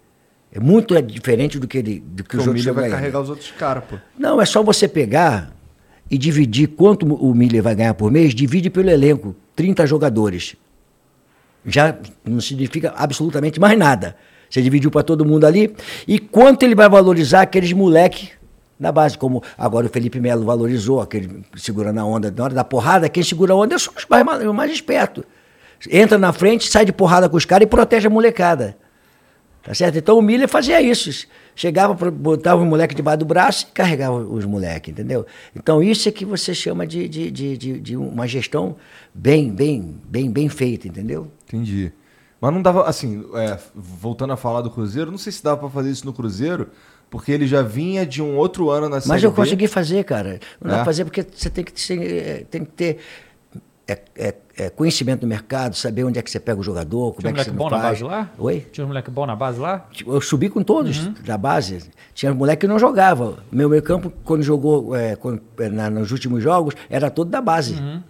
É 0.49 0.59
muito 0.59 0.99
diferente 1.01 1.59
do 1.59 1.67
que, 1.67 1.77
ele, 1.77 1.99
do 1.99 2.23
que 2.23 2.29
Porque 2.29 2.37
os 2.37 2.45
o 2.45 2.49
outros 2.49 2.63
Miller 2.65 2.71
estão 2.71 2.73
vai 2.75 2.83
ganhando. 2.83 2.99
carregar 2.99 3.19
os 3.21 3.29
outros 3.29 3.51
caras, 3.51 3.83
pô. 3.83 3.97
Não, 4.17 4.39
é 4.41 4.45
só 4.45 4.63
você 4.63 4.87
pegar 4.87 5.51
e 6.09 6.17
dividir 6.17 6.67
quanto 6.69 7.05
o 7.05 7.33
Miller 7.35 7.61
vai 7.61 7.75
ganhar 7.75 7.93
por 7.95 8.09
mês, 8.11 8.33
divide 8.33 8.69
pelo 8.69 8.89
elenco, 8.89 9.35
30 9.55 9.85
jogadores. 9.87 10.55
Já 11.65 11.97
não 12.23 12.39
significa 12.39 12.93
absolutamente 12.95 13.59
mais 13.59 13.77
nada. 13.77 14.15
Você 14.53 14.61
dividiu 14.61 14.91
para 14.91 15.01
todo 15.01 15.25
mundo 15.25 15.45
ali. 15.47 15.75
E 16.07 16.19
quanto 16.19 16.61
ele 16.61 16.75
vai 16.75 16.87
valorizar 16.87 17.41
aqueles 17.41 17.73
moleque 17.73 18.29
na 18.79 18.91
base, 18.91 19.17
como 19.17 19.41
agora 19.57 19.87
o 19.87 19.89
Felipe 19.89 20.19
Melo 20.19 20.45
valorizou, 20.45 21.01
aquele 21.01 21.43
segurando 21.55 21.99
a 21.99 22.05
onda. 22.05 22.29
Na 22.29 22.43
hora 22.43 22.53
da 22.53 22.63
porrada, 22.63 23.09
quem 23.09 23.23
segura 23.23 23.53
a 23.53 23.55
onda 23.55 23.79
são 23.79 23.91
os 23.97 24.05
mais, 24.07 24.23
mal- 24.23 24.53
mais 24.53 24.71
espertos. 24.71 25.23
Entra 25.89 26.19
na 26.19 26.31
frente, 26.31 26.69
sai 26.69 26.85
de 26.85 26.93
porrada 26.93 27.27
com 27.27 27.35
os 27.35 27.45
caras 27.45 27.65
e 27.65 27.67
protege 27.67 28.05
a 28.05 28.11
molecada. 28.11 28.77
Tá 29.63 29.73
certo? 29.73 29.97
Então 29.97 30.19
o 30.19 30.21
Miller 30.21 30.47
fazia 30.47 30.79
isso. 30.79 31.25
Chegava, 31.55 32.11
botava 32.11 32.61
o 32.61 32.65
moleque 32.65 32.93
debaixo 32.93 33.19
do 33.19 33.25
braço 33.25 33.65
e 33.71 33.73
carregava 33.73 34.17
os 34.17 34.45
moleques, 34.45 34.91
entendeu? 34.91 35.25
Então 35.55 35.81
isso 35.81 36.07
é 36.07 36.11
que 36.11 36.25
você 36.25 36.53
chama 36.53 36.85
de, 36.85 37.09
de, 37.09 37.31
de, 37.31 37.57
de, 37.57 37.79
de 37.79 37.97
uma 37.97 38.27
gestão 38.27 38.75
bem, 39.15 39.49
bem, 39.49 39.99
bem, 40.05 40.29
bem 40.29 40.47
feita, 40.47 40.87
entendeu? 40.87 41.27
Entendi. 41.47 41.91
Mas 42.43 42.53
não 42.53 42.61
dava, 42.61 42.83
assim, 42.89 43.23
é, 43.35 43.57
voltando 43.73 44.33
a 44.33 44.35
falar 44.35 44.59
do 44.59 44.69
Cruzeiro, 44.69 45.09
não 45.09 45.17
sei 45.17 45.31
se 45.31 45.41
dava 45.41 45.55
pra 45.61 45.69
fazer 45.69 45.89
isso 45.91 46.05
no 46.05 46.11
Cruzeiro, 46.11 46.67
porque 47.09 47.31
ele 47.31 47.47
já 47.47 47.61
vinha 47.61 48.05
de 48.05 48.21
um 48.21 48.35
outro 48.35 48.69
ano 48.69 48.89
na 48.89 48.99
Série 48.99 49.07
Mas 49.13 49.23
eu 49.23 49.29
B. 49.31 49.37
consegui 49.37 49.65
fazer, 49.65 50.03
cara. 50.03 50.41
Não 50.59 50.67
dá 50.69 50.73
É? 50.73 50.75
pra 50.79 50.85
fazer 50.85 51.05
porque 51.05 51.25
você 51.33 51.49
tem 51.49 51.63
que, 51.63 51.79
ser, 51.79 52.01
é, 52.01 52.43
tem 52.43 52.65
que 52.65 52.71
ter 52.71 52.97
é, 53.87 53.97
é, 54.15 54.35
é, 54.57 54.69
conhecimento 54.69 55.21
do 55.21 55.27
mercado, 55.27 55.75
saber 55.77 56.03
onde 56.03 56.19
é 56.19 56.21
que 56.21 56.29
você 56.29 56.39
pega 56.39 56.59
o 56.59 56.63
jogador, 56.63 57.13
como 57.13 57.21
Tinha 57.21 57.29
é 57.29 57.31
um 57.31 57.35
que 57.35 57.43
você 57.45 57.51
moleque 57.51 57.69
bom 57.69 57.69
na 57.77 57.81
base 57.89 58.03
lá? 58.03 58.29
Oi? 58.37 58.67
Tinha 58.73 58.83
um 58.83 58.87
moleque 58.89 59.11
bom 59.11 59.25
na 59.25 59.35
base 59.37 59.59
lá? 59.59 59.87
Eu 60.05 60.19
subi 60.19 60.49
com 60.49 60.61
todos 60.63 61.05
Uhum. 61.05 61.13
da 61.25 61.37
base. 61.37 61.89
Tinha 62.13 62.33
moleque 62.33 62.61
que 62.61 62.67
não 62.67 62.77
jogava. 62.79 63.37
Meu 63.51 63.69
meio 63.69 63.81
campo, 63.83 64.11
quando 64.25 64.43
jogou 64.43 64.93
é, 64.95 65.15
quando- 65.15 65.41
na- 65.71 65.89
nos 65.89 66.11
últimos 66.11 66.43
jogos, 66.43 66.75
era 66.89 67.09
todo 67.09 67.29
da 67.29 67.39
base. 67.41 67.75
Uhum. 67.75 68.01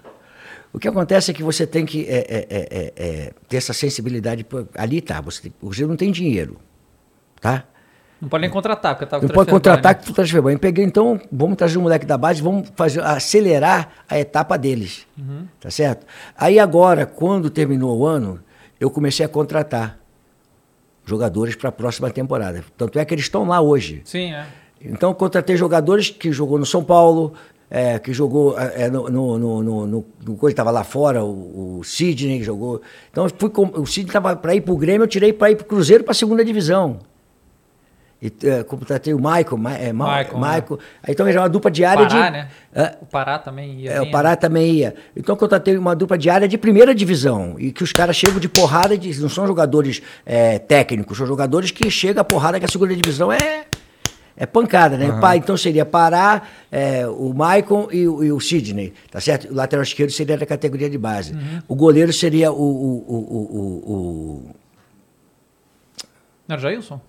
O 0.74 0.80
que 0.80 0.88
acontece 0.88 1.30
é 1.30 1.34
que 1.34 1.44
você 1.44 1.68
tem 1.68 1.86
que 1.86 2.04
é, 2.06 2.18
é, 2.18 2.24
é, 2.28 2.48
é, 2.50 2.94
é, 2.98 3.34
ter 3.48 3.58
essa 3.58 3.74
sensibilidade. 3.74 4.44
Ali 4.76 5.02
tá, 5.02 5.22
você, 5.22 5.44
tem, 5.44 5.54
você 5.62 5.86
não 5.86 5.96
tem 5.96 6.12
dinheiro. 6.12 6.58
Tá? 7.40 7.66
Não 8.20 8.28
pode 8.28 8.42
nem 8.42 8.50
contratar, 8.50 8.96
porque 8.96 9.06
tá 9.06 9.20
com 9.20 9.28
Não 9.28 9.34
pode 9.34 9.52
contratar 9.52 9.94
que 9.96 10.06
tu 10.06 10.14
transfer 10.14 10.42
ban. 10.42 10.54
Eu 10.54 10.60
peguei, 10.60 10.84
então, 10.84 11.20
vamos 11.32 11.58
trazer 11.58 11.78
o 11.78 11.82
moleque 11.82 12.06
da 12.06 12.18
base, 12.18 12.42
vamos 12.42 12.72
fazer, 12.76 13.04
acelerar 13.04 13.90
a 14.10 14.18
etapa 14.18 14.58
deles. 14.58 15.06
Uhum. 15.18 15.46
Tá 15.60 15.70
certo? 15.70 16.08
Aí 16.36 16.58
agora, 16.58 17.06
quando 17.06 17.50
terminou 17.50 18.00
o 18.00 18.06
ano, 18.08 18.40
eu 18.80 18.90
comecei 18.90 19.26
a 19.26 19.30
contratar 19.30 20.00
jogadores 21.06 21.54
para 21.56 21.70
a 21.70 21.72
próxima 21.72 22.10
temporada. 22.10 22.64
Tanto 22.78 22.98
é 22.98 23.06
que 23.06 23.14
eles 23.14 23.26
estão 23.26 23.46
lá 23.46 23.62
hoje. 23.62 24.02
Sim, 24.06 24.34
é. 24.34 24.48
Então, 24.82 25.12
eu 25.12 25.16
contratei 25.16 25.56
jogadores 25.56 26.10
que 26.10 26.32
jogou 26.32 26.58
no 26.58 26.66
São 26.66 26.84
Paulo, 26.84 27.34
é, 27.76 27.98
que 27.98 28.14
jogou 28.14 28.56
é, 28.60 28.88
no, 28.88 29.10
no, 29.10 29.40
no, 29.40 29.64
no, 29.64 29.88
no- 29.88 30.06
no 30.24 30.36
coisa 30.36 30.54
estava 30.54 30.70
lá 30.70 30.84
fora, 30.84 31.24
o, 31.26 31.80
o 31.80 31.84
Sidney 31.84 32.38
que 32.38 32.44
jogou. 32.44 32.80
Então, 33.10 33.28
fui 33.36 33.50
com, 33.50 33.64
o 33.82 33.86
Sidney 33.88 34.10
estava 34.10 34.36
para 34.36 34.54
ir 34.54 34.62
para 34.62 34.74
o 34.76 34.78
Grêmio, 34.78 35.04
eu 35.06 35.08
tirei 35.08 35.34
para 35.34 35.50
ir 35.50 35.56
para 35.56 35.64
o 35.64 35.68
Cruzeiro 35.68 36.04
para 36.04 36.12
a 36.12 36.16
segunda 36.16 36.46
divisão. 36.46 37.00
E 38.22 38.32
é, 38.48 38.64
contratei 38.64 39.14
o 39.14 39.18
Michael, 39.18 39.58
Ma, 39.58 39.74
é, 39.74 39.92
Michael, 39.92 40.40
né? 40.40 40.56
Michael. 40.62 40.80
Aí, 41.04 41.12
então, 41.14 41.28
era 41.28 41.42
uma 41.42 41.50
dupla 41.50 41.70
diária 41.72 42.08
Pará, 42.08 42.26
de. 42.28 42.32
né? 42.32 42.48
É, 42.74 42.98
O 43.02 43.06
Pará 43.06 43.38
também 43.40 43.82
ia 43.82 43.92
é, 43.92 44.02
o. 44.02 44.12
Pará 44.12 44.36
também 44.38 44.72
ia. 44.76 44.96
Então, 45.14 45.34
eu 45.34 45.38
contratei 45.38 45.76
uma 45.76 45.94
dupla 45.96 46.18
diária 46.18 46.48
de 46.48 46.58
primeira 46.58 46.96
divisão. 46.96 47.56
E 47.58 47.72
que 47.74 47.84
os 47.84 47.92
caras 47.92 48.16
chegam 48.16 48.40
de 48.40 48.48
porrada, 48.48 48.98
de, 48.98 49.20
não 49.20 49.28
são 49.28 49.46
jogadores 49.46 50.02
é, 50.26 50.58
técnicos, 50.58 51.18
são 51.18 51.28
jogadores 51.28 51.70
que 51.72 51.90
chegam 51.92 52.22
a 52.22 52.24
porrada 52.24 52.60
que 52.60 52.66
a 52.66 52.70
segunda 52.70 52.96
divisão 52.96 53.34
é. 53.34 53.66
É 54.36 54.46
pancada, 54.48 54.98
né? 54.98 55.16
Pá, 55.22 55.38
então 55.38 55.56
seria 55.56 55.86
Pará, 55.86 56.42
é, 56.72 57.08
o 57.08 57.34
Maicon 57.34 57.88
e, 57.92 58.08
o- 58.08 58.24
e 58.24 58.32
o 58.32 58.40
Sidney, 58.40 58.92
tá 59.12 59.22
certo? 59.22 59.52
O 59.52 59.54
lateral 59.56 59.84
esquerdo 59.84 60.10
seria 60.12 60.36
da 60.38 60.46
categoria 60.46 60.90
de 60.90 60.98
base. 60.98 61.34
Uhum. 61.34 61.60
O 61.68 61.76
goleiro 61.76 62.12
seria 62.12 62.52
o, 62.52 62.56
o, 62.56 63.06
o, 63.08 63.16
o, 63.16 63.94
o, 63.94 64.56
Não 66.48 66.54
era 66.56 66.60
o 66.60 66.62
Jailson? 66.62 67.00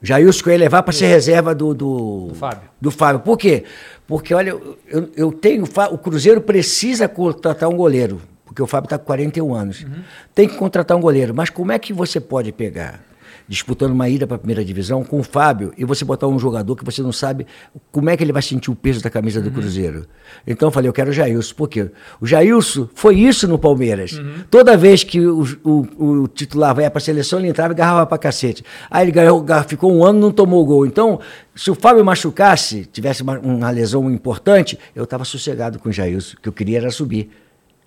Jailson 0.00 0.42
que 0.44 0.48
eu 0.50 0.52
ia 0.52 0.58
levar 0.60 0.82
para 0.84 0.92
ser 0.92 1.06
reserva 1.08 1.52
do, 1.54 1.74
do, 1.74 2.26
Do 2.28 2.34
Fábio. 2.36 2.68
do 2.80 2.90
Fábio. 2.92 3.20
Por 3.22 3.36
quê? 3.36 3.64
Porque, 4.06 4.32
olha, 4.32 4.50
eu, 4.50 5.10
eu 5.16 5.32
tenho. 5.32 5.64
O 5.90 5.98
Cruzeiro 5.98 6.40
precisa 6.40 7.08
contratar 7.08 7.68
um 7.68 7.76
goleiro, 7.76 8.22
porque 8.44 8.62
o 8.62 8.66
Fábio 8.68 8.86
está 8.86 8.96
com 8.96 9.04
41 9.06 9.52
anos. 9.52 9.82
Uhum. 9.82 9.90
Tem 10.32 10.46
que 10.48 10.56
contratar 10.56 10.96
um 10.96 11.00
goleiro. 11.00 11.34
Mas 11.34 11.50
como 11.50 11.72
é 11.72 11.78
que 11.80 11.92
você 11.92 12.20
pode 12.20 12.52
pegar, 12.52 13.00
disputando 13.48 13.92
uma 13.92 14.08
ida 14.10 14.26
para 14.26 14.36
a 14.36 14.38
primeira 14.38 14.62
divisão 14.62 15.02
com 15.02 15.18
o 15.18 15.22
Fábio, 15.22 15.72
e 15.78 15.84
você 15.84 16.04
botar 16.04 16.26
um 16.28 16.38
jogador 16.38 16.76
que 16.76 16.84
você 16.84 17.00
não 17.00 17.10
sabe 17.12 17.46
como 17.90 18.10
é 18.10 18.16
que 18.16 18.22
ele 18.22 18.32
vai 18.32 18.42
sentir 18.42 18.70
o 18.70 18.74
peso 18.76 19.02
da 19.02 19.08
camisa 19.08 19.38
Uhum. 19.40 19.46
do 19.46 19.50
Cruzeiro? 19.50 20.06
Então 20.46 20.68
eu 20.68 20.72
falei, 20.72 20.88
eu 20.88 20.92
quero 20.92 21.10
o 21.10 21.12
Jailson. 21.14 21.54
Por 21.54 21.68
quê? 21.68 21.90
O 22.20 22.26
Jailson 22.26 22.88
foi 22.94 23.16
isso 23.18 23.48
no 23.48 23.58
Palmeiras. 23.58 24.12
Uhum. 24.12 24.44
Toda 24.50 24.76
vez 24.76 25.02
que 25.02 25.18
o, 25.26 25.42
o- 25.64 26.22
o 26.22 26.28
titular 26.28 26.74
vai 26.74 26.88
para 26.90 26.98
a 26.98 27.00
seleção, 27.00 27.38
ele 27.38 27.48
entrava 27.48 27.72
e 27.72 27.74
agarrava 27.74 28.04
para 28.06 28.18
cacete. 28.18 28.62
Aí 28.90 29.04
ele 29.06 29.12
ganhou, 29.12 29.42
ficou 29.66 29.92
um 29.96 30.04
ano 30.04 30.18
e 30.18 30.22
não 30.22 30.30
tomou 30.30 30.64
gol. 30.66 30.84
Então, 30.84 31.18
se 31.56 31.70
o 31.70 31.74
Fábio 31.74 32.04
machucasse, 32.04 32.84
tivesse 32.84 33.22
uma, 33.22 33.38
uma 33.38 33.70
lesão 33.70 34.10
importante, 34.12 34.78
eu 34.94 35.04
estava 35.04 35.24
sossegado 35.24 35.78
com 35.78 35.88
o 35.88 35.92
Jailson. 35.92 36.36
O 36.36 36.40
que 36.42 36.48
eu 36.50 36.52
queria 36.52 36.78
era 36.78 36.90
subir. 36.90 37.30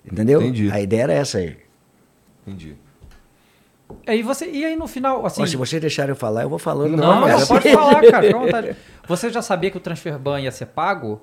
Entendeu? 0.04 0.42
Entendi. 0.42 0.68
A 0.72 0.80
ideia 0.80 1.02
era 1.02 1.12
essa 1.12 1.38
aí. 1.38 1.56
Entendi. 2.44 2.74
Aí 4.06 4.22
você, 4.22 4.46
e 4.50 4.64
aí 4.64 4.76
no 4.76 4.86
final, 4.86 5.24
assim... 5.26 5.42
Ó, 5.42 5.46
se 5.46 5.56
vocês 5.56 5.80
deixarem 5.80 6.10
eu 6.10 6.16
falar, 6.16 6.42
eu 6.42 6.48
vou 6.48 6.58
falando. 6.58 6.96
Não, 6.96 7.26
não, 7.26 7.46
pode 7.46 7.70
falar, 7.72 8.00
cara, 8.02 8.22
fica 8.22 8.36
à 8.36 8.40
vontade. 8.40 8.76
Você 9.08 9.30
já 9.30 9.42
sabia 9.42 9.70
que 9.70 9.76
o 9.76 9.80
transfer 9.80 10.18
ban 10.18 10.40
ia 10.40 10.50
ser 10.50 10.66
pago? 10.66 11.20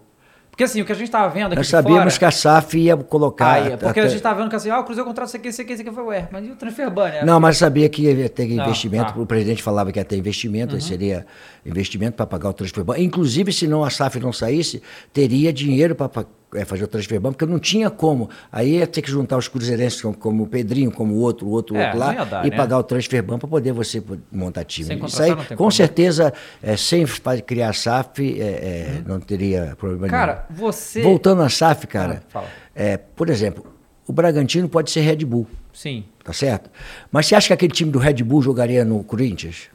Porque 0.52 0.64
assim, 0.66 0.82
o 0.82 0.86
que 0.86 0.92
a 0.92 0.96
gente 0.96 1.10
tava 1.10 1.30
vendo 1.30 1.48
aqui 1.48 1.56
Nós 1.56 1.70
sabíamos 1.70 2.16
fora... 2.16 2.20
que 2.20 2.26
a 2.26 2.32
SAF 2.32 2.78
ia 2.78 2.98
colocar. 2.98 3.52
Ah, 3.54 3.60
ia, 3.62 3.78
porque 3.78 4.00
a 4.00 4.04
até- 4.04 4.10
gente 4.10 4.22
tava 4.22 4.42
vendo 4.42 4.50
que 4.50 4.58
assim, 4.58 4.70
ah, 4.70 4.80
o 4.80 4.84
Cruzeiro 4.84 5.08
contrata 5.08 5.30
isso 5.30 5.38
aqui, 5.38 5.48
isso 5.48 5.62
aqui, 5.62 5.72
isso 5.72 5.82
aqui, 5.84 5.92
foi, 5.92 6.04
ué, 6.04 6.28
mas 6.30 6.46
e 6.46 6.52
o 6.52 6.56
transfer 6.58 6.90
ban, 6.92 7.08
né? 7.08 7.24
Não, 7.24 7.40
mas 7.40 7.58
sabia 7.58 7.88
que 7.88 8.02
ia 8.02 8.28
ter 8.28 8.46
Não, 8.46 8.66
investimento. 8.66 9.14
tá. 9.14 9.20
O 9.22 9.26
presidente 9.26 9.64
falava 9.64 9.90
que 9.90 10.00
ia 10.00 10.04
ter 10.04 10.18
investimento, 10.18 10.76
aí 10.76 10.82
seria 10.82 11.26
investimento 11.66 12.18
para 12.18 12.26
pagar 12.26 12.50
o 12.50 12.54
transfer 12.54 12.84
ban. 12.84 12.98
Inclusive, 12.98 13.54
se 13.54 13.68
não 13.68 13.86
a 13.86 13.90
SAF 13.90 14.20
não 14.20 14.34
saísse, 14.34 14.82
teria 15.14 15.54
dinheiro 15.54 15.96
para 15.96 16.10
é, 16.56 16.66
fazer 16.66 16.84
o 16.84 16.88
transfer 16.88 17.20
ban, 17.20 17.32
porque 17.32 17.46
não 17.46 17.60
tinha 17.60 17.90
como. 17.90 18.30
Aí 18.52 18.78
ia 18.78 18.88
ter 18.88 19.02
que 19.02 19.10
juntar 19.12 19.38
os 19.38 19.48
cruzeirenses, 19.48 20.02
como, 20.02 20.16
como 20.18 20.44
o 20.44 20.48
Pedrinho, 20.48 20.92
como 20.92 21.14
o 21.14 21.18
outro, 21.20 21.48
o 21.48 21.50
outro, 21.52 21.76
o 21.76 21.78
É, 21.80 21.86
outro 21.86 22.00
lá, 22.00 22.24
dar, 22.26 22.46
e 22.46 22.50
né? 22.50 22.56
pagar 22.58 22.78
o 22.80 22.84
transfer 22.84 23.22
ban 23.22 23.38
para 23.38 23.48
poder 23.48 23.72
você 23.72 24.02
montar 24.32 24.64
time. 24.64 25.00
Isso 25.06 25.22
aí, 25.22 25.36
com 25.36 25.56
como. 25.56 25.72
certeza, 25.72 26.34
é, 26.62 26.76
sem 26.76 27.06
criar 27.46 27.74
SAF, 27.74 28.40
é, 28.40 28.44
é, 28.44 29.02
não 29.06 29.20
teria 29.20 29.76
problema 29.78 30.06
Uhum. 30.06 30.10
Cara, 30.10 30.46
você. 30.50 31.00
nenhum. 31.00 31.12
Voltando 31.12 31.42
à 31.44 31.50
SAF, 31.50 31.86
cara, 31.88 32.24
Ah, 32.34 32.44
é, 32.76 32.98
por 32.98 33.30
exemplo, 33.30 33.66
o 34.08 34.14
Bragantino 34.14 34.68
pode 34.68 34.90
ser 34.92 35.02
Red 35.02 35.18
Bull, 35.26 35.46
Sim. 35.74 36.04
tá 36.24 36.34
certo? 36.34 36.70
Mas 37.12 37.28
você 37.28 37.36
acha 37.36 37.48
que 37.48 37.54
aquele 37.54 37.74
time 37.74 37.92
do 37.92 38.00
Red 38.00 38.24
Bull 38.24 38.42
jogaria 38.42 38.84
no 38.84 39.04
Corinthians? 39.04 39.70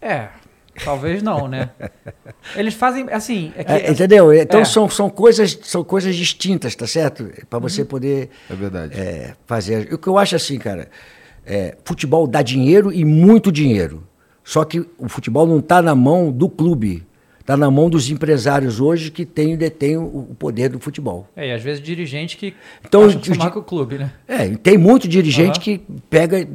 É. 0.00 0.28
Talvez 0.84 1.22
não, 1.22 1.46
né? 1.48 1.70
Eles 2.56 2.74
fazem. 2.74 3.06
Assim. 3.12 3.52
É 3.56 3.64
que, 3.64 3.72
É, 3.72 3.90
entendeu? 3.90 4.32
Então 4.32 4.60
É. 4.60 4.64
são, 4.64 4.88
são, 4.88 5.10
coisas, 5.10 5.58
são 5.62 5.84
coisas 5.84 6.16
distintas, 6.16 6.74
tá 6.74 6.86
certo? 6.86 7.30
Para 7.48 7.58
você 7.58 7.84
poder 7.84 8.30
É 8.50 8.54
verdade. 8.54 8.98
é, 8.98 9.34
fazer. 9.46 9.92
O 9.92 9.98
que 9.98 10.08
eu 10.08 10.16
acho 10.16 10.34
assim, 10.34 10.58
cara, 10.58 10.88
é, 11.44 11.76
futebol 11.84 12.26
dá 12.26 12.40
dinheiro 12.42 12.92
e 12.92 13.04
muito 13.04 13.52
dinheiro. 13.52 14.02
Só 14.44 14.64
que 14.64 14.80
o 14.98 15.08
futebol 15.08 15.46
não 15.46 15.58
está 15.58 15.80
na 15.82 15.94
mão 15.94 16.32
do 16.32 16.48
clube. 16.48 17.06
Está 17.42 17.56
na 17.56 17.68
mão 17.70 17.90
dos 17.90 18.08
empresários 18.08 18.80
hoje 18.80 19.10
que 19.10 19.26
têm, 19.26 19.56
detêm 19.56 19.96
o 19.96 20.22
o 20.30 20.34
poder 20.34 20.68
do 20.68 20.78
futebol. 20.78 21.28
É, 21.36 21.48
e 21.48 21.52
às 21.52 21.62
vezes 21.62 21.82
dirigente 21.82 22.36
que 22.36 22.54
Então, 22.84 23.04
acha 23.04 23.18
que 23.18 23.50
com 23.50 23.58
o 23.58 23.62
clube, 23.62 23.98
né? 23.98 24.12
É, 24.26 24.46
e 24.46 24.56
tem 24.56 24.78
muito 24.78 25.08
dirigente 25.08 25.58
Aham. 25.58 25.60
que 25.60 25.78
pega. 26.08 26.46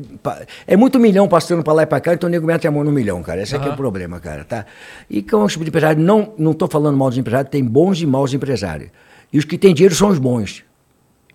É 0.65 0.77
muito 0.77 0.97
milhão 0.99 1.27
passando 1.27 1.61
para 1.63 1.73
lá 1.73 1.83
e 1.83 1.85
para 1.85 1.99
cá, 1.99 2.13
então 2.13 2.27
o 2.27 2.31
nego 2.31 2.47
mete 2.47 2.67
a 2.67 2.71
mão 2.71 2.83
no 2.83 2.91
milhão, 2.91 3.21
cara. 3.21 3.41
Esse 3.41 3.55
aqui 3.55 3.67
é 3.67 3.71
o 3.71 3.75
problema, 3.75 4.19
cara, 4.19 4.43
tá? 4.43 4.65
E 5.09 5.21
com 5.21 5.43
os 5.43 5.55
empresários, 5.57 6.03
não 6.03 6.33
não 6.37 6.51
estou 6.51 6.67
falando 6.67 6.97
mal 6.97 7.09
dos 7.09 7.17
empresários, 7.17 7.51
tem 7.51 7.63
bons 7.63 8.01
e 8.01 8.05
maus 8.05 8.33
empresários. 8.33 8.89
E 9.31 9.37
os 9.37 9.45
que 9.45 9.57
têm 9.57 9.73
dinheiro 9.73 9.93
são 9.93 10.09
os 10.09 10.17
bons. 10.17 10.63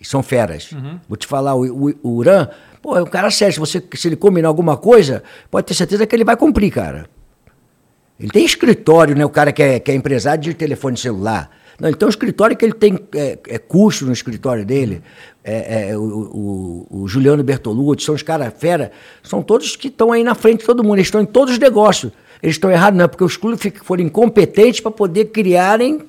E 0.01 0.05
são 0.05 0.23
feras. 0.23 0.73
Uhum. 0.73 0.99
Vou 1.09 1.17
te 1.17 1.27
falar, 1.27 1.55
o, 1.55 1.91
o, 1.91 1.95
o 2.03 2.09
Uran, 2.17 2.49
pô, 2.81 2.97
é 2.97 3.03
um 3.03 3.07
cara 3.07 3.31
sério. 3.31 3.55
Se, 3.55 3.61
você, 3.61 3.83
se 3.95 4.09
ele 4.09 4.17
combinar 4.17 4.49
alguma 4.49 4.77
coisa, 4.77 5.23
pode 5.51 5.67
ter 5.67 5.75
certeza 5.75 6.07
que 6.07 6.17
ele 6.17 6.25
vai 6.25 6.37
cumprir, 6.37 6.73
cara. 6.73 7.07
Ele 8.19 8.31
tem 8.31 8.45
escritório, 8.45 9.15
né? 9.17 9.25
O 9.25 9.31
cara 9.31 9.53
que 9.53 9.63
é, 9.63 9.81
que 9.81 9.91
é 9.91 9.95
empresário 9.95 10.43
de 10.43 10.55
telefone 10.55 10.97
celular. 10.97 11.51
Não, 11.81 11.93
tem 11.93 12.07
um 12.07 12.11
escritório 12.11 12.57
que 12.57 12.65
ele 12.65 12.75
tem 12.75 12.99
é, 13.15 13.39
é, 13.49 13.59
custo 13.59 14.05
no 14.07 14.13
escritório 14.13 14.65
dele. 14.65 15.03
É, 15.43 15.89
é, 15.91 15.99
o, 15.99 16.03
o- 16.03 16.87
o 17.03 17.09
Juliano 17.09 17.43
Bertolucci, 17.43 18.05
são 18.05 18.15
os 18.15 18.23
caras 18.23 18.53
fera. 18.57 18.93
São 19.23 19.43
todos 19.43 19.75
que 19.75 19.89
estão 19.89 20.13
aí 20.13 20.23
na 20.23 20.35
frente 20.35 20.61
de 20.61 20.67
todo 20.67 20.85
mundo. 20.85 20.97
Eles 20.97 21.07
estão 21.09 21.21
em 21.21 21.27
todos 21.27 21.55
os 21.55 21.59
negócios. 21.59 22.13
Eles 22.43 22.55
estão 22.57 22.71
errados, 22.71 22.97
não 22.99 23.05
é 23.05 23.09
porque 23.09 23.25
os 23.25 23.37
clubes 23.37 23.61
foram 23.83 24.05
incompetentes 24.05 24.81
para 24.81 24.91
poder 24.93 25.27
criarem 25.27 26.01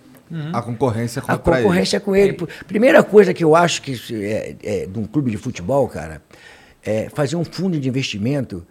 A 0.51 0.61
concorrência 0.61 1.19
a 1.19 1.37
contra 1.37 1.55
ele. 1.55 1.63
concorrência 1.63 1.99
com 1.99 2.15
ele. 2.15 2.37
Primeira 2.67 3.01
coisa 3.03 3.33
que 3.33 3.43
eu 3.43 3.55
acho 3.55 3.81
que 3.81 3.95
é, 4.11 4.55
é, 4.63 4.85
de 4.85 4.99
um 4.99 5.05
clube 5.05 5.31
de 5.31 5.37
futebol, 5.37 5.87
cara, 5.87 6.21
é 6.83 7.07
fazer 7.13 7.35
um 7.35 7.43
fundo 7.45 7.79
de 7.79 7.87
investimento 7.87 8.65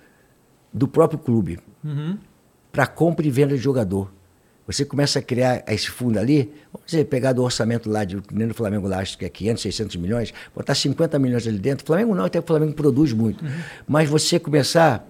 do 0.72 0.86
próprio 0.88 1.18
clube 1.18 1.58
para 2.72 2.87
compra 2.87 3.26
e 3.26 3.30
venda 3.30 3.54
de 3.54 3.62
jogador. 3.62 4.11
Você 4.66 4.85
começa 4.85 5.18
a 5.18 5.22
criar 5.22 5.62
esse 5.68 5.90
fundo 5.90 6.18
ali, 6.18 6.50
vamos 6.72 6.87
dizer, 6.87 7.04
pegar 7.04 7.32
do 7.32 7.42
orçamento 7.42 7.90
lá, 7.90 8.04
de, 8.04 8.16
do 8.16 8.54
Flamengo 8.54 8.88
lá, 8.88 9.00
acho 9.00 9.18
que 9.18 9.24
é 9.24 9.28
500, 9.28 9.62
600 9.62 9.96
milhões, 9.96 10.35
botar 10.54 10.74
50 10.74 11.18
milhões 11.18 11.46
ali 11.46 11.58
dentro. 11.58 11.85
Flamengo 11.85 12.14
não, 12.14 12.24
até 12.24 12.38
o 12.38 12.42
Flamengo 12.42 12.72
produz 12.72 13.12
muito. 13.12 13.44
Mas 13.87 14.08
você 14.08 14.38
começar 14.38 15.06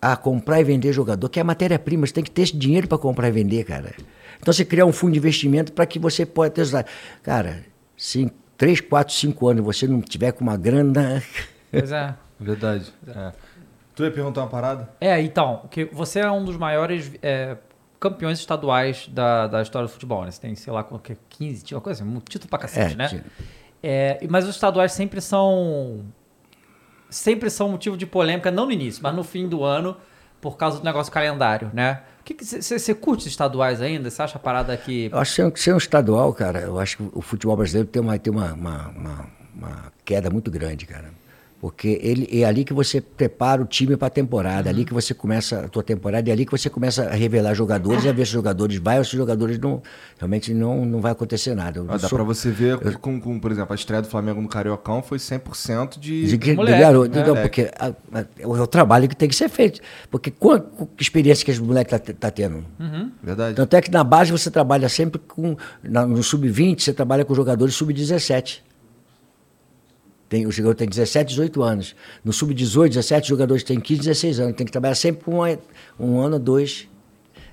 a 0.00 0.16
comprar 0.16 0.60
e 0.60 0.64
vender 0.64 0.92
jogador, 0.92 1.28
que 1.28 1.38
é 1.38 1.42
a 1.42 1.44
matéria-prima, 1.44 2.06
você 2.06 2.14
tem 2.14 2.24
que 2.24 2.30
ter 2.30 2.42
esse 2.42 2.56
dinheiro 2.56 2.88
para 2.88 2.98
comprar 2.98 3.28
e 3.28 3.32
vender, 3.32 3.64
cara. 3.64 3.94
Então 4.40 4.52
você 4.52 4.64
criar 4.64 4.86
um 4.86 4.92
fundo 4.92 5.12
de 5.12 5.18
investimento 5.18 5.72
para 5.72 5.86
que 5.86 5.98
você 5.98 6.24
possa 6.24 6.50
ter. 6.50 6.86
Cara, 7.22 7.64
se 7.96 8.22
em 8.22 8.30
3, 8.56 8.80
4, 8.80 9.14
5 9.14 9.48
anos 9.48 9.64
você 9.64 9.86
não 9.86 10.00
tiver 10.00 10.32
com 10.32 10.42
uma 10.42 10.56
grana. 10.56 11.22
Pois 11.68 11.92
é. 11.92 12.14
Verdade. 12.40 12.92
É. 13.08 13.32
Tu 13.96 14.04
ia 14.04 14.10
perguntar 14.10 14.42
uma 14.42 14.46
parada? 14.48 14.90
É, 15.00 15.20
então, 15.22 15.62
que 15.70 15.86
você 15.86 16.20
é 16.20 16.30
um 16.30 16.44
dos 16.44 16.56
maiores 16.58 17.10
é, 17.22 17.56
campeões 17.98 18.38
estaduais 18.38 19.08
da, 19.08 19.46
da 19.46 19.62
história 19.62 19.88
do 19.88 19.92
futebol, 19.92 20.22
né? 20.24 20.30
Você 20.30 20.40
tem, 20.40 20.54
sei 20.54 20.70
lá, 20.72 20.84
qualquer 20.84 21.16
15, 21.30 21.64
tinha 21.64 21.76
uma 21.78 21.82
coisa 21.82 22.04
assim, 22.04 22.12
um 22.14 22.20
título 22.20 22.48
pra 22.50 22.58
cacete, 22.58 22.92
É, 22.92 22.96
né? 22.96 23.08
tinha. 23.08 23.24
É, 23.82 24.18
mas 24.28 24.44
os 24.46 24.54
estaduais 24.54 24.92
sempre 24.92 25.20
são. 25.20 26.04
Sempre 27.08 27.48
são 27.50 27.68
motivo 27.70 27.96
de 27.96 28.04
polêmica, 28.04 28.50
não 28.50 28.66
no 28.66 28.72
início, 28.72 29.02
mas 29.02 29.14
no 29.14 29.22
fim 29.24 29.48
do 29.48 29.62
ano, 29.64 29.96
por 30.40 30.56
causa 30.56 30.78
do 30.78 30.84
negócio 30.84 31.12
calendário, 31.12 31.70
né? 31.72 32.02
Você 32.60 32.94
curte 32.94 33.20
os 33.22 33.26
estaduais 33.28 33.80
ainda? 33.80 34.10
Você 34.10 34.20
acha 34.20 34.36
a 34.36 34.40
parada 34.40 34.76
que. 34.76 35.08
Eu 35.12 35.18
acho 35.18 35.30
que 35.30 35.36
ser 35.36 35.44
um- 35.46 35.56
ser 35.56 35.74
um 35.74 35.78
estadual, 35.78 36.32
cara, 36.34 36.60
eu 36.60 36.78
acho 36.78 36.96
que 36.96 37.08
o 37.14 37.22
futebol 37.22 37.56
brasileiro 37.56 37.88
tem 37.88 38.02
uma, 38.02 38.18
tem 38.18 38.32
uma, 38.32 38.52
uma, 38.52 38.88
uma- 38.88 39.26
uma 39.54 39.92
queda 40.04 40.28
muito 40.28 40.50
grande, 40.50 40.84
cara. 40.84 41.10
Porque 41.58 41.98
ele, 42.02 42.28
é 42.30 42.44
ali 42.44 42.64
que 42.64 42.74
você 42.74 43.00
prepara 43.00 43.62
o 43.62 43.64
time 43.64 43.96
para 43.96 44.08
a 44.08 44.10
temporada, 44.10 44.68
é 44.68 44.70
ali 44.70 44.84
que 44.84 44.92
você 44.92 45.14
começa 45.14 45.60
a 45.60 45.68
tua 45.68 45.82
temporada, 45.82 46.28
é 46.28 46.32
ali 46.32 46.44
que 46.44 46.52
você 46.52 46.68
começa 46.68 47.04
a 47.08 47.12
revelar 47.14 47.54
jogadores 47.54 48.04
e 48.04 48.08
a 48.08 48.12
ver 48.12 48.26
se 48.26 48.30
os 48.30 48.34
jogadores 48.34 48.76
vai 48.78 48.98
ou 48.98 49.04
se 49.04 49.12
os 49.12 49.16
jogadores 49.18 49.58
não. 49.58 49.82
Realmente 50.18 50.52
não, 50.52 50.84
não 50.84 51.00
vai 51.00 51.12
acontecer 51.12 51.54
nada. 51.54 51.78
Eu 51.80 51.86
Ah, 51.88 51.96
dá 51.96 52.08
sou- 52.08 52.10
pra 52.18 52.24
você 52.24 52.50
ver, 52.50 52.78
com, 53.00 53.18
com, 53.18 53.40
por 53.40 53.50
exemplo, 53.50 53.72
a 53.72 53.74
estreia 53.74 54.02
do 54.02 54.08
Flamengo 54.08 54.40
no 54.42 54.48
Cariocão 54.48 55.02
foi 55.02 55.18
100% 55.18 55.98
de... 55.98 56.26
De, 56.26 56.38
que- 56.38 56.50
de 56.50 56.56
moleque, 56.56 56.78
garoto. 56.78 57.16
né? 57.16 57.26
Não, 57.26 57.36
porque 57.36 57.70
a- 57.78 57.92
a- 58.12 58.24
é 58.38 58.46
o 58.46 58.66
trabalho 58.66 59.08
que 59.08 59.16
tem 59.16 59.28
que 59.28 59.34
ser 59.34 59.48
feito. 59.48 59.80
Porque 60.10 60.30
com 60.30 60.52
a, 60.52 60.60
com 60.60 60.84
a 60.84 61.00
experiência 61.00 61.42
que 61.44 61.50
os 61.50 61.58
moleques 61.58 61.92
estão 61.94 62.14
tá, 62.14 62.30
tendo. 62.30 62.64
Verdade. 63.22 63.56
Tanto 63.56 63.74
é 63.74 63.80
que 63.80 63.90
na 63.90 64.04
base 64.04 64.30
você 64.30 64.50
trabalha 64.50 64.88
sempre 64.90 65.20
com. 65.26 65.56
na- 65.82 66.06
no 66.06 66.22
sub-20, 66.22 66.80
você 66.82 66.92
trabalha 66.92 67.24
com 67.24 67.34
jogadores 67.34 67.74
sub-17. 67.74 68.60
Tem, 70.28 70.44
o 70.46 70.50
jogador 70.50 70.74
tem 70.74 70.88
17, 70.88 71.28
18 71.30 71.62
anos. 71.62 71.94
No 72.24 72.32
sub-18, 72.32 72.88
17 72.88 73.28
jogadores 73.28 73.62
têm 73.62 73.78
15, 73.80 74.00
16 74.00 74.40
anos. 74.40 74.56
Tem 74.56 74.66
que 74.66 74.72
trabalhar 74.72 74.94
sempre 74.96 75.24
com 75.24 75.36
uma- 75.36 75.58
um 76.00 76.18
ano 76.20 76.34
ou 76.34 76.40
dois 76.40 76.88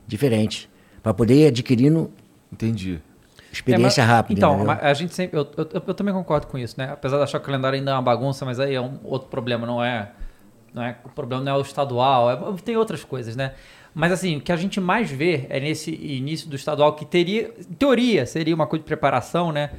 diferente. 0.08 0.70
Para 1.02 1.14
poder 1.14 1.36
ir 1.36 1.48
adquirindo 1.48 2.10
Entendi. 2.52 3.00
experiência 3.52 4.02
É, 4.02 4.06
mas- 4.06 4.16
rápida. 4.16 4.40
Então, 4.40 4.56
entendeu? 4.56 4.78
a 4.82 4.94
gente 4.94 5.14
sempre. 5.14 5.38
Eu, 5.40 5.48
eu, 5.58 5.68
eu 5.88 5.94
também 5.94 6.14
concordo 6.14 6.48
com 6.48 6.58
isso, 6.58 6.76
né? 6.78 6.90
Apesar 6.92 7.18
de 7.18 7.24
achar 7.24 7.40
que 7.40 7.44
o 7.44 7.46
calendário 7.46 7.78
ainda 7.78 7.92
é 7.92 7.94
uma 7.94 8.02
bagunça, 8.02 8.46
mas 8.46 8.60
aí 8.60 8.74
é 8.74 8.82
um 8.82 8.98
outro 9.04 9.28
problema, 9.30 9.66
não 9.68 9.84
é. 9.84 10.12
Não 10.74 10.82
é 10.82 10.98
o 11.06 11.10
problema 11.10 11.44
não 11.44 11.52
é 11.52 11.58
o 11.58 11.62
estadual, 11.62 12.32
é- 12.32 12.56
tem 12.64 12.76
outras 12.76 13.04
coisas, 13.04 13.36
né? 13.36 13.54
Mas 13.94 14.12
assim, 14.12 14.38
o 14.38 14.42
que 14.42 14.52
a 14.52 14.56
gente 14.56 14.82
mais 14.82 15.12
vê 15.12 15.46
é 15.50 15.60
nesse 15.60 15.92
início 15.94 16.50
do 16.50 16.56
estadual, 16.56 16.94
que 16.96 17.06
teria, 17.06 17.54
em 17.60 17.74
teoria, 17.76 18.26
seria 18.26 18.56
uma 18.56 18.66
coisa 18.66 18.82
de 18.82 18.88
preparação, 18.88 19.52
né? 19.52 19.70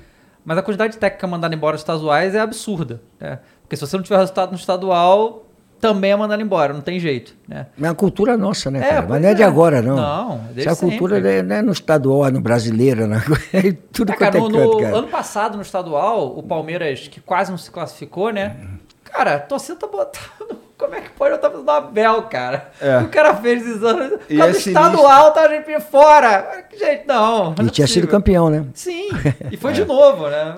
Mas 0.45 0.59
a 0.59 0.63
quantidade 0.63 0.93
de 0.93 0.99
técnica 0.99 1.27
mandada 1.27 1.55
embora 1.55 1.75
dos 1.75 1.81
estaduais 1.81 2.35
é 2.35 2.41
absurda, 2.41 3.01
né? 3.19 3.39
Porque 3.63 3.77
se 3.77 3.87
você 3.87 3.97
não 3.97 4.05
tiver 4.05 4.19
resultado 4.19 4.51
no 4.51 4.57
estadual, 4.57 5.47
também 5.81 6.13
é 6.13 6.17
mandado 6.17 6.41
embora, 6.43 6.73
não 6.73 6.81
tem 6.81 6.99
jeito, 6.99 7.35
né? 7.49 7.67
É 7.81 7.87
a 7.87 7.95
cultura 7.95 8.37
nossa, 8.37 8.71
né, 8.71 8.79
É, 8.79 8.89
cara? 8.89 9.07
Mas 9.09 9.23
não 9.23 9.29
é 9.29 9.35
de 9.35 9.43
é. 9.43 9.45
agora, 9.47 9.83
não. 9.83 9.97
Não, 9.97 10.39
desde 10.53 10.69
é 10.69 10.73
a 10.73 10.77
cultura 10.77 11.21
né, 11.21 11.43
não 11.43 11.57
é 11.57 11.63
no 11.63 11.73
estadual, 11.73 12.27
é 12.27 12.31
no 12.31 12.41
brasileiro, 12.41 13.07
né? 13.07 13.23
é 13.53 13.73
tudo 13.93 14.13
É, 14.13 14.17
quanto 14.17 14.19
cara, 14.19 14.39
é 14.39 14.41
no, 14.41 14.51
canto, 14.51 14.73
no 14.73 14.81
cara. 14.81 14.97
ano 14.97 15.09
passado, 15.09 15.57
no 15.57 15.63
estadual, 15.63 16.39
o 16.39 16.43
Palmeiras, 16.43 17.09
que 17.09 17.21
quase 17.21 17.51
não 17.51 17.59
se 17.59 17.71
classificou, 17.71 18.31
né? 18.31 18.57
Cara, 19.05 19.37
a 19.37 19.39
torcida 19.41 19.77
tá 19.79 19.87
botando. 19.87 20.64
Como 20.77 20.95
é 20.95 21.01
que 21.01 21.11
pode 21.11 21.31
botar 21.37 21.51
no 21.51 21.71
Abel, 21.71 22.23
cara? 22.25 22.73
É. 22.81 22.99
O 22.99 23.09
cara 23.09 23.35
fez 23.37 23.65
exame. 23.65 24.19
E 24.29 24.41
é 24.41 24.51
estadual, 24.51 25.33
tá 25.33 25.43
a 25.43 25.49
gente 25.49 25.81
fora. 25.81 26.67
Gente, 26.77 27.07
não. 27.07 27.55
não 27.57 27.65
E 27.65 27.69
é 27.69 27.71
tinha 27.71 27.87
sido 27.87 28.09
campeão, 28.09 28.51
né? 28.51 28.67
Sim, 28.75 29.09
e 29.53 29.57
foi 29.57 29.73
de 29.73 29.85
novo, 29.85 30.29
né? 30.29 30.57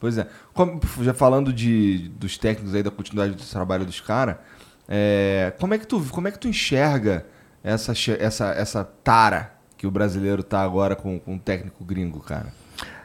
Pois 0.00 0.16
é. 0.18 0.26
Como- 0.54 0.80
já 1.02 1.12
falando 1.14 1.52
de, 1.52 2.08
dos 2.16 2.36
técnicos 2.38 2.74
aí, 2.74 2.82
da 2.82 2.90
continuidade 2.90 3.34
do 3.34 3.50
trabalho 3.50 3.84
dos 3.84 4.00
caras, 4.00 4.36
como, 5.58 5.74
é 5.74 5.78
que 5.78 5.86
tu, 5.86 6.00
como 6.10 6.28
é 6.28 6.30
que 6.30 6.38
tu 6.38 6.48
enxerga 6.48 7.26
essa, 7.62 7.92
essa, 8.18 8.46
essa 8.52 8.84
tara 9.04 9.52
que 9.76 9.86
o 9.86 9.90
brasileiro 9.90 10.42
tá 10.42 10.60
agora 10.62 10.96
com, 10.96 11.18
com 11.20 11.36
o 11.36 11.38
técnico 11.38 11.84
gringo, 11.84 12.20
cara? 12.20 12.46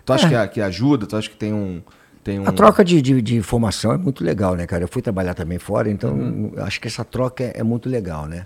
Tu 0.06 0.14
acha 0.14 0.28
que, 0.30 0.36
a- 0.36 0.48
que 0.48 0.62
ajuda? 0.62 1.06
Tu 1.06 1.16
acha 1.18 1.30
que 1.30 1.36
tem 1.36 1.54
um... 1.54 1.82
Tem 2.28 2.40
um... 2.40 2.44
É. 2.44 2.50
A 2.50 2.52
troca 2.52 2.84
de, 2.84 3.02
de, 3.02 3.22
de 3.22 3.38
informação 3.38 3.94
é 3.94 3.98
muito 3.98 4.22
legal, 4.22 4.54
né, 4.54 4.68
cara? 4.68 4.84
Eu 4.84 4.88
fui 4.90 5.02
trabalhar 5.02 5.34
também 5.34 5.58
fora, 5.58 5.90
então 5.90 6.14
Uhum. 6.14 6.52
acho 6.58 6.82
que 6.82 6.88
essa 6.88 7.06
troca 7.06 7.42
é, 7.42 7.54
é 7.56 7.64
muito 7.64 7.88
legal, 7.88 8.26
né? 8.26 8.46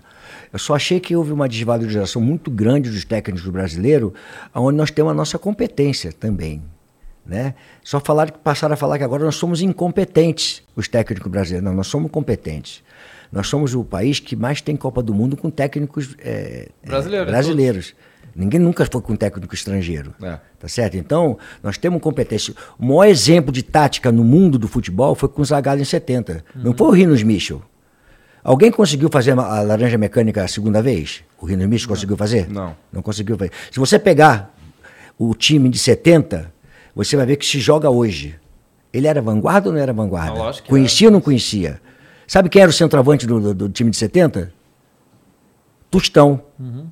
Eu 0.52 0.58
só 0.60 0.76
achei 0.76 1.00
que 1.00 1.16
houve 1.16 1.32
uma 1.32 1.48
desvalorização 1.48 2.22
muito 2.22 2.48
grande 2.48 2.88
dos 2.88 3.04
técnicos 3.04 3.48
brasileiros, 3.50 4.12
onde 4.54 4.76
nós 4.78 4.92
temos 4.92 5.10
a 5.10 5.14
nossa 5.14 5.36
competência 5.36 6.12
também. 6.12 6.62
Né? 7.26 7.54
Só 7.82 7.98
falaram 7.98 8.32
que 8.32 8.38
passaram 8.38 8.74
a 8.74 8.76
falar 8.76 8.98
que 8.98 9.04
agora 9.04 9.24
nós 9.24 9.34
somos 9.34 9.60
incompetentes, 9.60 10.62
os 10.76 10.86
técnicos 10.86 11.30
brasileiros. 11.30 11.68
Não, 11.68 11.74
nós 11.74 11.88
somos 11.88 12.08
competentes. 12.08 12.84
Nós 13.32 13.48
somos 13.48 13.74
o 13.74 13.82
país 13.82 14.20
que 14.20 14.36
mais 14.36 14.60
tem 14.60 14.76
Copa 14.76 15.02
do 15.02 15.12
Mundo 15.12 15.36
com 15.36 15.50
técnicos 15.50 16.14
é, 16.20 16.68
é, 16.82 16.86
Brasileiros, 16.86 17.30
brasileiros. 17.30 17.94
Ninguém 18.34 18.58
nunca 18.60 18.86
foi 18.90 19.00
com 19.02 19.14
técnico 19.16 19.54
estrangeiro. 19.54 20.14
É. 20.22 20.38
Tá 20.58 20.68
certo? 20.68 20.96
Então, 20.96 21.38
nós 21.62 21.76
temos 21.76 22.00
competência. 22.00 22.54
O 22.78 22.84
maior 22.86 23.04
exemplo 23.06 23.52
de 23.52 23.62
tática 23.62 24.10
no 24.10 24.24
mundo 24.24 24.58
do 24.58 24.66
futebol 24.68 25.14
foi 25.14 25.28
com 25.28 25.42
o 25.42 25.44
Zagallo 25.44 25.80
em 25.80 25.84
70. 25.84 26.44
Não 26.54 26.72
foi 26.72 26.86
o 26.88 26.90
Rinos 26.90 27.22
Michel. 27.22 27.62
Alguém 28.44 28.70
conseguiu 28.72 29.08
fazer 29.10 29.32
a 29.38 29.60
laranja 29.62 29.96
mecânica 29.98 30.42
a 30.42 30.48
segunda 30.48 30.82
vez? 30.82 31.22
O 31.40 31.46
Rinos 31.46 31.66
Michel 31.66 31.88
conseguiu 31.88 32.16
fazer? 32.16 32.48
Não. 32.50 32.74
Não 32.92 33.02
conseguiu 33.02 33.36
fazer. 33.36 33.52
Se 33.70 33.78
você 33.78 33.98
pegar 33.98 34.54
o 35.18 35.34
time 35.34 35.68
de 35.68 35.78
70, 35.78 36.52
você 36.94 37.16
vai 37.16 37.26
ver 37.26 37.36
que 37.36 37.46
se 37.46 37.60
joga 37.60 37.88
hoje. 37.90 38.34
Ele 38.92 39.06
era 39.06 39.22
vanguarda 39.22 39.68
ou 39.68 39.74
não 39.74 39.80
era 39.80 39.92
vanguarda? 39.92 40.30
Não, 40.32 40.38
lógico 40.38 40.64
que 40.64 40.70
conhecia 40.70 41.08
ou 41.08 41.12
não 41.12 41.20
conhecia? 41.20 41.80
Sabe 42.26 42.48
quem 42.48 42.60
era 42.62 42.70
o 42.70 42.74
centroavante 42.74 43.26
do, 43.26 43.38
do- 43.40 43.54
do 43.54 43.68
time 43.68 43.90
de 43.90 43.96
70? 43.96 44.52
Tostão. 45.92 46.40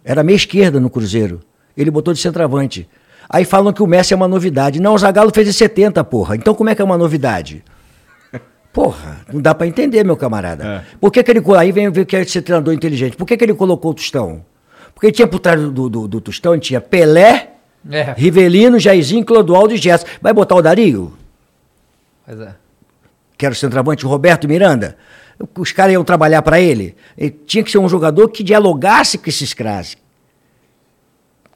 Era 0.05 0.23
meia 0.23 0.37
esquerda 0.37 0.79
no 0.79 0.91
Cruzeiro. 0.91 1.41
Ele 1.75 1.91
botou 1.91 2.13
de 2.13 2.21
centroavante. 2.21 2.87
Aí 3.29 3.47
falam 3.47 3.73
que 3.73 3.83
o 3.83 3.87
Messi 3.87 4.13
é 4.13 4.17
uma 4.17 4.29
novidade. 4.29 4.79
Não, 4.79 4.93
o 4.95 4.99
Zagallo 4.99 5.31
fez 5.35 5.49
em 5.49 5.53
70, 5.53 6.05
porra. 6.05 6.37
Então 6.37 6.55
como 6.55 6.69
é 6.69 6.75
que 6.75 6.83
é 6.83 6.85
uma 6.85 6.99
novidade? 6.99 7.65
Porra, 8.73 9.21
não 9.33 9.41
dá 9.41 9.55
pra 9.55 9.67
entender, 9.67 10.05
meu 10.05 10.17
camarada. 10.17 10.85
Por 11.01 11.11
que, 11.11 11.23
que 11.23 11.31
ele. 11.31 11.43
Aí 11.57 11.73
vem 11.73 11.91
ver 11.91 12.05
que 12.05 12.15
é 12.15 12.25
ser 12.25 12.43
treinador 12.43 12.75
inteligente. 12.75 13.17
Por 13.17 13.25
que, 13.27 13.37
que 13.37 13.45
ele 13.45 13.55
colocou 13.55 13.93
o 13.93 13.95
Tostão? 13.95 14.45
Porque 14.95 15.11
tinha 15.11 15.27
por 15.27 15.39
trás 15.39 15.61
do, 15.61 15.89
do, 15.89 16.07
do 16.07 16.21
Tostão, 16.21 16.59
tinha 16.59 16.81
Pelé, 16.81 17.55
É. 17.91 18.13
Rivelino, 18.17 18.79
Jairzinho, 18.79 19.25
Clodoaldo 19.25 19.73
e 19.75 19.77
Gerson. 19.79 20.07
Vai 20.21 20.33
botar 20.33 20.57
o 20.57 20.63
Dario? 20.63 21.13
Pois 22.27 22.39
é. 22.41 22.55
Que 23.40 23.46
era 23.46 23.55
o 23.55 23.57
centroavante, 23.57 24.05
o 24.05 24.09
Roberto 24.09 24.46
Miranda, 24.46 24.98
os 25.59 25.72
caras 25.72 25.94
iam 25.94 26.05
trabalhar 26.05 26.42
para 26.42 26.61
ele. 26.61 26.94
Ele 27.16 27.31
tinha 27.31 27.64
que 27.64 27.70
ser 27.70 27.79
um 27.79 27.88
jogador 27.88 28.29
que 28.29 28.44
dialogasse 28.44 29.16
com 29.16 29.31
esses 29.31 29.55
caras. 29.55 29.96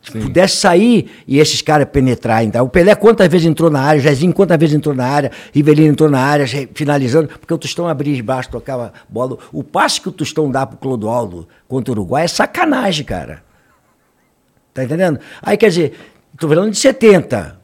Que 0.01 0.19
Pudesse 0.19 0.57
sair 0.57 1.11
e 1.29 1.39
esses 1.39 1.61
caras 1.61 1.87
penetrarem. 1.93 2.51
Tá? 2.51 2.63
O 2.63 2.71
Pelé 2.71 2.95
quantas 2.95 3.29
vezes 3.29 3.47
entrou 3.47 3.69
na 3.71 3.83
área, 3.83 4.01
o 4.01 4.03
Jairzinho 4.03 4.33
quantas 4.33 4.57
vezes 4.59 4.75
entrou 4.75 4.95
na 4.95 5.05
área, 5.07 5.31
Rivelino 5.53 5.89
entrou 5.93 6.11
na 6.11 6.21
área, 6.21 6.47
re- 6.47 6.69
finalizando, 6.75 7.29
porque 7.29 7.53
o 7.53 7.59
Tostão 7.59 7.87
abria 7.87 8.19
embaixo, 8.19 8.49
tocava 8.49 8.91
bola. 9.07 9.37
O 9.53 9.63
passe 9.63 10.01
que 10.01 10.09
o 10.09 10.13
Tostão 10.13 10.51
dá 10.51 10.65
pro 10.67 10.79
Clodoaldo 10.79 11.47
contra 11.69 11.93
o 11.93 11.95
Uruguai 11.95 12.25
é 12.25 12.29
sacanagem, 12.29 13.05
cara. 13.05 13.45
Tá 14.73 14.85
entendendo? 14.85 15.21
Aí 15.43 15.59
quer 15.59 15.69
dizer, 15.69 15.93
tô 16.39 16.49
falando 16.49 16.71
de 16.71 16.79
70. 16.79 17.63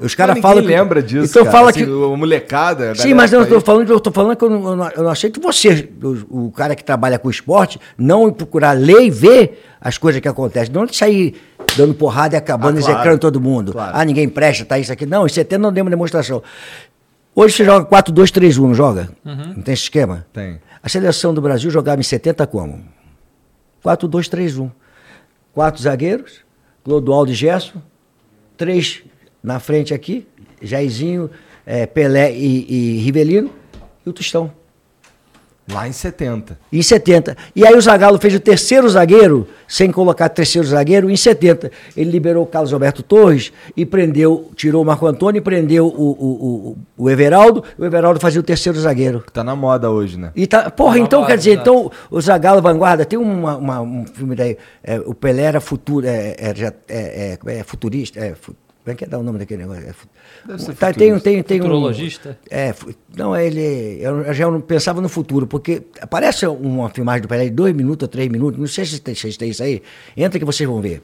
Os 0.00 0.14
caras 0.14 0.38
falam. 0.38 0.62
que- 0.62 0.68
lembra 0.68 1.02
disso, 1.02 1.24
Então 1.30 1.42
cara. 1.44 1.56
fala 1.56 1.70
Assim, 1.70 1.84
que. 1.84 1.90
o- 1.90 2.16
molecada... 2.16 2.94
Sim, 2.94 3.14
mas 3.14 3.32
eu 3.32 3.42
estou 3.42 3.60
falando, 3.60 3.90
eu 3.90 3.98
tô 3.98 4.12
falando 4.12 4.36
que 4.36 4.44
eu 4.44 4.50
não, 4.50 4.90
eu 4.90 5.02
não- 5.02 5.10
aceito 5.10 5.40
você, 5.40 5.88
o, 6.30 6.46
o 6.46 6.52
cara 6.52 6.76
que 6.76 6.84
trabalha 6.84 7.18
com 7.18 7.28
esporte, 7.28 7.80
não 7.96 8.32
procurar 8.32 8.72
ler 8.72 9.02
e 9.02 9.10
ver 9.10 9.64
as 9.80 9.98
coisas 9.98 10.20
que 10.20 10.28
acontecem. 10.28 10.72
Não 10.72 10.86
sair 10.86 11.34
dando 11.76 11.94
porrada 11.94 12.36
e 12.36 12.38
acabando 12.38 12.78
Ah, 12.78 12.80
claro. 12.80 12.94
execrando 12.94 13.18
todo 13.18 13.40
mundo. 13.40 13.72
Claro. 13.72 13.92
Ah, 13.96 14.04
ninguém 14.04 14.28
presta, 14.28 14.64
tá 14.64 14.78
isso 14.78 14.92
aqui. 14.92 15.04
Não, 15.04 15.26
em 15.26 15.28
70 15.28 15.60
não 15.60 15.72
demos 15.72 15.90
demonstração. 15.90 16.42
Hoje 17.34 17.54
você 17.56 17.64
joga 17.64 17.84
4-2-3-1, 17.86 18.58
não 18.68 18.74
joga? 18.74 19.08
Não 19.24 19.62
tem 19.62 19.74
esse 19.74 19.84
esquema? 19.84 20.26
Tem. 20.32 20.60
A 20.82 20.88
seleção 20.88 21.34
do 21.34 21.40
Brasil 21.42 21.70
jogava 21.70 22.00
em 22.00 22.04
70 22.04 22.46
como? 22.46 22.84
4-2-3-1. 23.84 24.70
Quatro 25.52 25.82
zagueiros, 25.82 26.40
Clodoaldo 26.84 27.30
e 27.32 27.34
Gerson, 27.34 27.82
três 28.56 29.02
na 29.42 29.58
frente 29.60 29.92
aqui, 29.94 30.26
Jairzinho, 30.60 31.30
eh, 31.66 31.86
Pelé 31.86 32.32
e, 32.32 32.66
e 32.96 32.98
Rivelino, 32.98 33.50
e 34.04 34.10
o 34.10 34.12
Tostão. 34.12 34.50
Lá 35.70 35.86
em 35.86 35.92
70. 35.92 36.58
Em 36.72 36.80
70. 36.80 37.36
E 37.54 37.66
aí 37.66 37.74
o 37.74 37.80
Zagallo 37.82 38.18
fez 38.18 38.34
o 38.34 38.40
terceiro 38.40 38.88
zagueiro, 38.88 39.46
sem 39.68 39.92
colocar 39.92 40.30
terceiro 40.30 40.66
zagueiro, 40.66 41.10
em 41.10 41.16
70. 41.16 41.70
Ele 41.94 42.10
liberou 42.10 42.42
o 42.42 42.46
Carlos 42.46 42.72
Alberto 42.72 43.02
Torres 43.02 43.52
e 43.76 43.84
prendeu, 43.84 44.50
tirou 44.56 44.80
o 44.82 44.86
Marco 44.86 45.06
Antônio 45.06 45.40
e 45.40 45.42
prendeu 45.42 45.86
o, 45.86 45.90
o, 45.90 46.14
o, 46.70 46.78
o 47.04 47.10
Everaldo. 47.10 47.62
O 47.76 47.84
Everaldo 47.84 48.18
fazia 48.18 48.40
o 48.40 48.42
terceiro 48.42 48.80
zagueiro. 48.80 49.20
Que 49.20 49.30
tá 49.30 49.44
na 49.44 49.54
moda 49.54 49.90
hoje, 49.90 50.18
né? 50.18 50.32
E 50.34 50.46
tá, 50.46 50.70
porra, 50.70 50.96
Uma 50.96 51.00
então 51.04 51.20
moda, 51.20 51.32
quer 51.32 51.36
dizer, 51.36 51.50
exato. 51.50 51.70
então 51.70 51.92
o 52.10 52.18
Zagallo 52.18 52.62
Vanguarda 52.62 53.04
tem 53.04 53.18
uma, 53.18 53.56
uma- 53.58 53.80
um 53.82 54.06
filme 54.06 54.34
daí, 54.34 54.56
é, 54.82 54.98
o 55.00 55.12
Pelé 55.12 55.42
era 55.42 55.60
futuro, 55.60 56.06
é, 56.06 56.34
é, 56.38 56.54
já- 56.56 56.72
é, 56.88 57.36
é, 57.46 57.58
é, 57.58 57.62
futurista, 57.62 58.18
é, 58.18 58.34
como 58.88 58.92
é 58.92 58.94
que 58.96 59.04
é 59.04 59.06
dar 59.06 59.18
o 59.18 59.22
nome 59.22 59.38
daquele 59.38 59.60
negócio? 59.66 59.82
É, 59.82 59.92
Deve 60.48 60.62
ser 60.62 60.74
tá, 60.74 60.92
tem, 60.94 61.12
um- 61.12 61.20
tem, 61.20 61.42
tem 61.42 61.60
um, 61.60 61.64
Futurologista? 61.64 62.38
é, 62.50 62.72
fu- 62.72 62.94
não, 63.14 63.36
ele, 63.36 63.98
eu 64.00 64.32
já 64.32 64.50
não 64.50 64.60
pensava 64.62 65.00
no 65.02 65.08
futuro, 65.10 65.46
porque 65.46 65.82
aparece 66.00 66.46
uma 66.46 66.88
filmagem 66.88 67.22
do 67.22 67.28
Pelé 67.28 67.44
de 67.44 67.50
dois 67.50 67.74
minutos 67.74 68.04
ou 68.04 68.08
três 68.08 68.28
minutos, 68.30 68.58
não 68.58 68.66
sei 68.66 68.86
se 68.86 68.98
tem- 69.00 69.14
vocês 69.14 69.36
têm 69.36 69.50
isso 69.50 69.62
aí, 69.62 69.82
entra 70.16 70.38
que 70.38 70.44
vocês 70.44 70.66
vão 70.68 70.80
ver. 70.80 71.02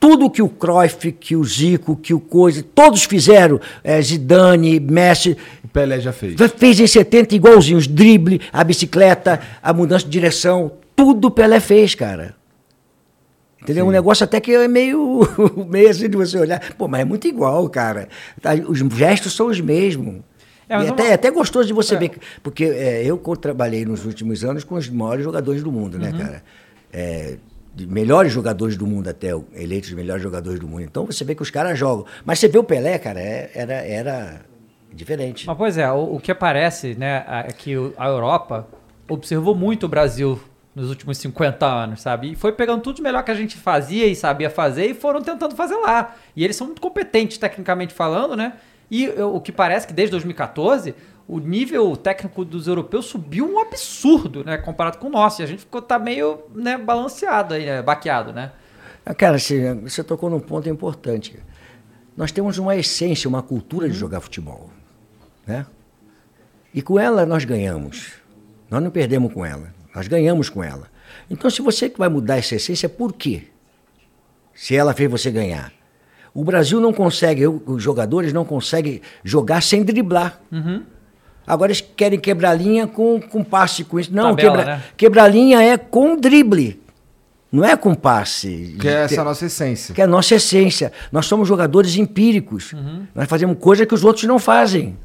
Tudo 0.00 0.28
que 0.30 0.42
o 0.42 0.48
Cruyff, 0.48 1.12
que 1.12 1.36
o 1.36 1.44
Zico, 1.44 1.94
que 1.94 2.12
o 2.12 2.18
Coisa, 2.18 2.64
todos 2.74 3.04
fizeram, 3.04 3.60
é, 3.84 4.00
Zidane, 4.02 4.80
Messi, 4.80 5.36
O 5.62 5.68
Pelé 5.68 6.00
já 6.00 6.12
fez. 6.12 6.34
Fez 6.56 6.80
em 6.80 6.86
70 6.86 7.36
igualzinho, 7.36 7.78
os 7.78 7.86
drible, 7.86 8.40
a 8.52 8.64
bicicleta, 8.64 9.38
a 9.62 9.72
mudança 9.72 10.04
de 10.04 10.10
direção, 10.10 10.72
tudo 10.96 11.28
o 11.28 11.30
Pelé 11.30 11.60
fez, 11.60 11.94
cara. 11.94 12.34
Entendeu? 13.62 13.86
Um 13.86 13.90
negócio 13.90 14.24
até 14.24 14.40
que 14.40 14.52
é 14.52 14.66
meio, 14.68 15.20
meio 15.68 15.88
assim 15.88 16.08
de 16.10 16.16
você 16.16 16.36
olhar. 16.38 16.60
Pô, 16.74 16.88
mas 16.88 17.00
é 17.02 17.04
muito 17.04 17.26
igual, 17.28 17.68
cara. 17.68 18.08
Tá, 18.40 18.50
Os 18.54 18.78
gestos 18.96 19.32
são 19.34 19.46
os 19.46 19.60
mesmos. 19.60 20.16
É, 20.68 20.82
e 20.82 20.88
até, 20.88 21.08
é 21.08 21.12
até 21.14 21.30
gostoso 21.30 21.66
de 21.66 21.72
você 21.72 21.94
É. 21.94 21.98
ver. 21.98 22.08
que- 22.08 22.18
Porque 22.42 22.64
é, 22.64 23.04
eu 23.04 23.18
trabalhei 23.40 23.84
nos 23.84 24.04
últimos 24.04 24.44
anos 24.44 24.64
com 24.64 24.74
os 24.74 24.88
maiores 24.88 25.22
jogadores 25.24 25.62
do 25.62 25.70
mundo, 25.70 25.94
Uhum. 25.94 26.00
né, 26.00 26.12
cara? 26.12 26.42
É, 26.92 27.36
melhores 27.88 28.32
jogadores 28.32 28.76
do 28.76 28.86
mundo 28.86 29.08
até, 29.08 29.28
eleitos 29.54 29.90
os 29.90 29.94
melhores 29.96 30.22
jogadores 30.22 30.58
do 30.58 30.66
mundo. 30.66 30.82
Então 30.82 31.06
você 31.06 31.24
vê 31.24 31.34
que 31.34 31.42
os 31.42 31.50
caras 31.50 31.78
jogam. 31.78 32.04
Mas 32.24 32.38
você 32.40 32.48
vê 32.48 32.58
o 32.58 32.64
Pelé, 32.64 32.98
cara, 32.98 33.20
é- 33.20 33.50
era, 33.54 33.74
era 33.74 34.40
diferente. 34.92 35.46
Mas, 35.46 35.56
pois 35.56 35.78
é, 35.78 35.90
o, 35.90 36.16
o 36.16 36.20
que 36.20 36.30
aparece, 36.32 36.94
né, 36.94 37.24
é 37.46 37.52
que 37.52 37.74
a 37.96 38.08
Europa 38.08 38.66
observou 39.08 39.54
muito 39.54 39.86
o 39.86 39.88
Brasil 39.88 40.38
nos 40.74 40.88
últimos 40.88 41.18
50 41.18 41.66
anos, 41.66 42.00
sabe? 42.00 42.32
E 42.32 42.34
foi 42.34 42.52
pegando 42.52 42.80
tudo 42.82 42.96
de 42.96 43.02
melhor 43.02 43.22
que 43.22 43.30
a 43.30 43.34
gente 43.34 43.56
fazia 43.56 44.06
e 44.06 44.16
sabia 44.16 44.48
fazer 44.48 44.86
e 44.86 44.94
foram 44.94 45.20
tentando 45.20 45.54
fazer 45.54 45.76
lá. 45.76 46.14
E 46.34 46.42
eles 46.44 46.56
são 46.56 46.66
muito 46.66 46.80
competentes, 46.80 47.36
tecnicamente 47.38 47.92
falando, 47.92 48.34
né? 48.36 48.54
E 48.90 49.04
eu- 49.04 49.34
o 49.34 49.40
que 49.40 49.52
parece 49.52 49.86
que 49.86 49.92
desde 49.92 50.10
2014 50.12 50.94
o 51.28 51.38
nível 51.38 51.94
técnico 51.96 52.44
dos 52.44 52.66
europeus 52.66 53.04
subiu 53.06 53.46
um 53.50 53.58
absurdo, 53.60 54.42
né? 54.44 54.56
Comparado 54.58 54.98
com 54.98 55.06
o 55.08 55.10
nosso. 55.10 55.40
E 55.40 55.44
a 55.44 55.46
gente 55.46 55.60
ficou 55.60 55.80
tá 55.82 55.98
meio 55.98 56.40
né, 56.54 56.76
balanceado 56.78 57.54
aí, 57.54 57.64
né, 57.66 57.82
baqueado, 57.82 58.32
né? 58.32 58.52
Ah, 59.04 59.14
Cara, 59.14 59.38
você, 59.38 59.74
você 59.74 60.02
tocou 60.02 60.30
num 60.30 60.40
ponto 60.40 60.68
importante. 60.68 61.38
Nós 62.16 62.32
temos 62.32 62.58
uma 62.58 62.76
essência, 62.76 63.28
uma 63.28 63.42
cultura 63.42 63.88
de 63.88 63.94
jogar 63.94 64.20
futebol. 64.20 64.70
Né? 65.46 65.64
E 66.74 66.80
com 66.82 66.98
ela 66.98 67.24
nós 67.26 67.44
ganhamos. 67.44 68.12
Nós 68.70 68.82
não 68.82 68.90
perdemos 68.90 69.32
com 69.32 69.44
ela. 69.44 69.72
Nós 69.94 70.08
ganhamos 70.08 70.48
com 70.48 70.62
ela. 70.62 70.90
Então, 71.30 71.50
se 71.50 71.62
você 71.62 71.88
que 71.88 71.98
vai 71.98 72.08
mudar 72.08 72.38
essa 72.38 72.54
essência, 72.54 72.88
por 72.88 73.12
quê? 73.12 73.44
Se 74.54 74.74
ela 74.76 74.94
fez 74.94 75.10
você 75.10 75.30
ganhar. 75.30 75.72
O 76.34 76.44
Brasil 76.44 76.80
não 76.80 76.92
consegue, 76.92 77.46
os 77.46 77.82
jogadores 77.82 78.32
não 78.32 78.44
conseguem 78.44 79.02
jogar 79.22 79.62
sem 79.62 79.84
driblar. 79.84 80.40
Agora 81.46 81.70
eles 81.72 81.80
querem 81.80 82.18
quebrar 82.18 82.54
linha 82.54 82.86
com, 82.86 83.20
com 83.20 83.42
passe, 83.42 83.84
com 83.84 83.98
isso. 83.98 84.14
Não, 84.14 84.34
Tabela, 84.34 84.56
quebra, 84.56 84.76
né? 84.76 84.82
quebrar 84.96 85.28
linha 85.28 85.62
é 85.62 85.76
com 85.76 86.16
drible. 86.16 86.80
Não 87.50 87.62
é 87.62 87.76
com 87.76 87.94
passe. 87.94 88.76
Que 88.80 88.88
é 88.88 88.92
essa 89.04 89.20
a 89.20 89.24
nossa 89.24 89.44
essência. 89.44 89.94
que 89.94 90.00
é 90.00 90.04
a 90.04 90.06
nossa 90.06 90.34
essência. 90.34 90.90
Nós 91.10 91.26
somos 91.26 91.46
jogadores 91.46 91.96
empíricos. 91.96 92.72
Nós 93.14 93.28
fazemos 93.28 93.58
coisa 93.58 93.84
que 93.84 93.92
os 93.94 94.02
outros 94.04 94.24
não 94.24 94.38
fazem. 94.38 94.96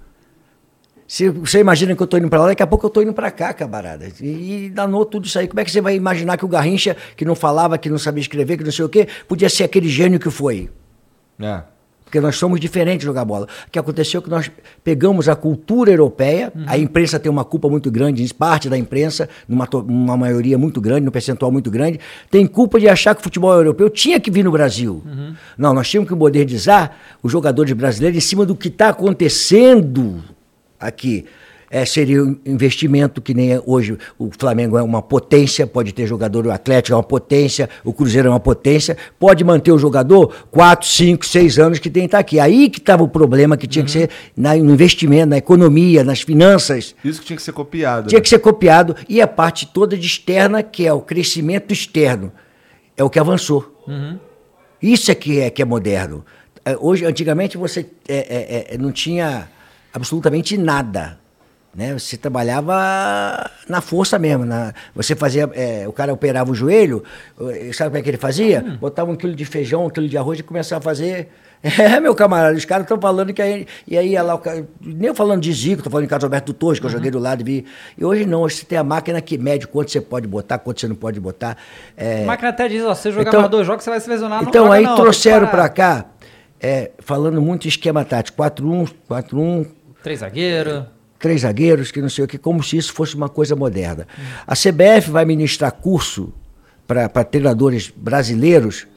Se 1.07 1.29
você 1.29 1.59
imagina 1.59 1.95
que 1.95 2.01
eu 2.01 2.05
estou 2.05 2.19
indo 2.19 2.29
para 2.29 2.41
lá, 2.41 2.47
daqui 2.47 2.61
a 2.61 2.67
pouco 2.67 2.85
eu 2.85 2.89
estou 2.89 3.01
indo 3.01 3.13
para 3.13 3.31
cá, 3.31 3.53
camarada. 3.53 4.09
E, 4.21 4.65
e 4.65 4.69
danou 4.69 5.05
tudo 5.05 5.25
isso 5.25 5.39
aí. 5.39 5.47
Como 5.47 5.59
é 5.61 5.63
que 5.63 5.71
você 5.71 5.79
vai 5.79 5.95
imaginar 5.95 6.35
que 6.35 6.43
o 6.43 6.49
Garrincha, 6.49 6.97
que 7.15 7.23
não 7.23 7.33
falava, 7.33 7.77
que 7.77 7.89
não 7.89 7.97
sabia 7.97 8.21
escrever, 8.21 8.57
que 8.57 8.63
não 8.63 8.71
sei 8.71 8.83
o 8.83 8.89
quê, 8.89 9.07
podia 9.25 9.47
ser 9.47 9.63
aquele 9.63 9.87
gênio 9.87 10.19
que 10.19 10.29
foi? 10.29 10.69
É. 11.39 11.61
Porque 12.03 12.19
nós 12.21 12.37
somos 12.37 12.59
diferentes 12.59 12.99
de 12.99 13.05
jogar 13.05 13.23
bola. 13.23 13.47
O 13.67 13.71
que 13.71 13.79
aconteceu 13.79 14.19
é 14.19 14.23
que 14.23 14.29
nós 14.29 14.51
pegamos 14.83 15.27
a 15.29 15.35
cultura 15.35 15.91
europeia, 15.91 16.53
a 16.65 16.77
imprensa 16.77 17.19
tem 17.19 17.29
uma 17.29 17.43
culpa 17.43 17.69
muito 17.69 17.91
grande, 17.91 18.33
parte 18.33 18.69
da 18.69 18.77
imprensa, 18.77 19.27
numa, 19.47 19.67
numa 19.85 20.15
maioria 20.15 20.57
muito 20.57 20.79
grande, 20.79 21.01
num 21.01 21.11
percentual 21.11 21.51
muito 21.51 21.69
grande, 21.69 21.99
tem 22.31 22.47
culpa 22.47 22.79
de 22.79 22.87
achar 22.87 23.13
que 23.13 23.19
o 23.19 23.23
futebol 23.23 23.53
europeu 23.53 23.89
tinha 23.89 24.21
que 24.21 24.31
vir 24.31 24.43
no 24.43 24.51
Brasil. 24.51 25.03
Não, 25.57 25.73
nós 25.73 25.89
tínhamos 25.89 26.09
que 26.09 26.15
modernizar 26.15 26.95
os 27.21 27.29
jogadores 27.29 27.73
brasileiros 27.73 28.17
em 28.17 28.25
cima 28.25 28.45
do 28.45 28.55
que 28.55 28.69
está 28.69 28.87
acontecendo 28.89 30.23
aqui. 30.79 31.25
É, 31.69 31.83
seria 31.85 32.23
um 32.23 32.37
investimento 32.45 33.21
que 33.21 33.33
nem 33.33 33.51
é 33.51 33.61
hoje 33.65 33.97
o 34.17 34.29
Flamengo 34.39 34.77
é 34.77 34.81
uma 34.81 35.01
potência, 35.01 35.67
pode 35.67 35.93
ter 35.93 36.07
jogador, 36.07 36.47
o 36.47 36.51
Atlético 36.51 36.93
é 36.93 36.95
uma 36.95 37.03
potência, 37.03 37.69
o 37.83 37.91
Cruzeiro 37.91 38.29
é 38.29 38.31
uma 38.31 38.39
potência, 38.39 38.95
pode 39.19 39.43
manter 39.43 39.73
o 39.73 39.77
jogador 39.77 40.33
4, 40.49 40.87
5, 40.87 41.25
6 41.25 41.59
anos 41.59 41.79
que 41.79 41.89
tem 41.89 42.03
que 42.03 42.07
estar 42.07 42.19
aqui. 42.19 42.39
Aí 42.39 42.69
que 42.69 42.79
estava 42.79 43.03
o 43.03 43.07
problema 43.09 43.57
que 43.57 43.67
tinha 43.67 43.83
que 43.83 43.91
ser 43.91 44.09
na- 44.35 44.55
no 44.55 44.71
investimento, 44.73 45.27
na 45.27 45.37
economia, 45.39 46.05
nas 46.05 46.21
finanças. 46.21 46.95
Isso 47.03 47.19
que 47.19 47.27
tinha 47.27 47.35
que 47.37 47.43
ser 47.43 47.51
copiado. 47.51 48.07
Tinha 48.07 48.19
né? 48.19 48.23
que 48.23 48.29
ser 48.29 48.39
copiado. 48.39 48.95
E 49.09 49.21
a 49.21 49.27
parte 49.27 49.67
toda 49.67 49.97
de 49.97 50.07
externa, 50.07 50.63
que 50.63 50.87
é 50.87 50.93
o 50.93 51.01
crescimento 51.01 51.73
externo, 51.73 52.31
é 52.95 53.03
o 53.03 53.09
que 53.09 53.19
avançou. 53.19 53.83
Isso 54.81 55.11
é 55.11 55.15
que 55.15 55.41
é, 55.41 55.49
que 55.49 55.61
é 55.61 55.65
moderno. 55.65 56.23
É, 56.63 56.77
Hoje, 56.79 57.03
antigamente, 57.03 57.57
você 57.57 57.85
é, 58.07 58.67
é, 58.69 58.75
é, 58.75 58.77
não 58.77 58.91
tinha 58.93 59.49
absolutamente 59.93 60.57
nada. 60.57 61.17
Né? 61.75 61.93
Você 61.93 62.17
trabalhava 62.17 63.49
na 63.69 63.81
força 63.81 64.17
mesmo. 64.17 64.45
Na, 64.45 64.73
você 64.95 65.15
fazia. 65.15 65.49
é, 65.53 65.87
o 65.87 65.91
cara 65.91 66.11
operava 66.11 66.51
o 66.51 66.55
joelho, 66.55 67.03
eh, 67.39 67.71
sabe 67.73 67.91
como 67.91 67.97
é 67.97 68.01
que 68.01 68.09
ele 68.09 68.17
fazia? 68.17 68.61
Botava 68.79 69.11
um 69.11 69.15
quilo 69.15 69.35
de 69.35 69.45
feijão, 69.45 69.85
um 69.85 69.89
quilo 69.89 70.07
de 70.07 70.17
arroz 70.17 70.39
e 70.39 70.43
começava 70.43 70.79
a 70.79 70.83
fazer 70.83 71.29
É, 71.63 71.99
meu 71.99 72.13
camarada, 72.13 72.55
os 72.55 72.65
caras 72.65 72.83
estão 72.85 72.99
falando 73.01 73.33
que 73.33 73.41
aí, 73.41 73.65
e 73.87 73.97
aí 73.97 74.15
lá, 74.21 74.37
cara- 74.37 74.65
nem 74.79 75.07
eu 75.07 75.15
falando 75.15 75.41
de 75.41 75.51
Zico, 75.51 75.81
tô 75.81 75.89
falando 75.89 76.05
em 76.05 76.07
Carlos 76.07 76.23
Alberto 76.23 76.53
Torres, 76.53 76.79
que 76.79 76.85
eu 76.85 76.89
joguei 76.89 77.09
do 77.09 77.17
lado 77.17 77.41
e 77.41 77.43
vi. 77.43 77.65
E 77.97 78.05
hoje 78.05 78.25
não, 78.27 78.41
hoje 78.41 78.57
você 78.57 78.65
tem 78.65 78.77
a 78.77 78.83
máquina 78.83 79.19
que 79.21 79.37
mede 79.39 79.67
quanto 79.67 79.91
você 79.91 79.99
pode 79.99 80.27
botar, 80.27 80.59
quanto 80.59 80.79
você 80.79 80.87
não 80.87 80.95
pode 80.95 81.19
botar. 81.19 81.57
É, 81.95 82.21
A 82.23 82.25
máquina 82.27 82.49
até 82.49 82.67
diz, 82.67 82.83
ó, 82.83 82.93
se 82.93 83.01
você 83.03 83.11
jogar 83.11 83.29
Então- 83.29 83.39
mais 83.41 83.51
dois 83.51 83.65
jogos, 83.67 83.83
você 83.83 83.89
vai 83.89 83.99
se 83.99 84.07
lesionar. 84.09 84.43
então 84.43 84.65
joga 84.65 84.75
aí 84.77 84.83
não, 84.83 84.95
trouxeram 84.95 85.47
parar. 85.47 85.51
pra 85.51 85.69
cá, 85.69 86.05
é, 86.61 86.91
falando 86.99 87.41
muito 87.41 87.65
em 87.65 87.69
esquema 87.69 88.05
tático, 88.05 88.37
4-1, 88.37 88.87
4-1, 89.09 89.65
Três 90.07 90.19
zagueiros. 90.21 90.83
três 91.19 91.41
zagueiros, 91.41 91.91
que 91.91 92.01
não 92.01 92.07
sei 92.07 92.23
o 92.23 92.27
que, 92.27 92.37
como 92.37 92.63
se 92.63 92.77
isso 92.77 92.93
fosse 92.93 93.13
uma 93.13 93.27
coisa 93.27 93.57
moderna. 93.57 94.07
A 94.45 94.55
CBF 94.55 95.11
vai 95.11 95.25
ministrar 95.25 95.69
curso 95.73 96.33
para 96.87 97.09
treinadores 97.25 97.91
brasileiros 97.93 98.87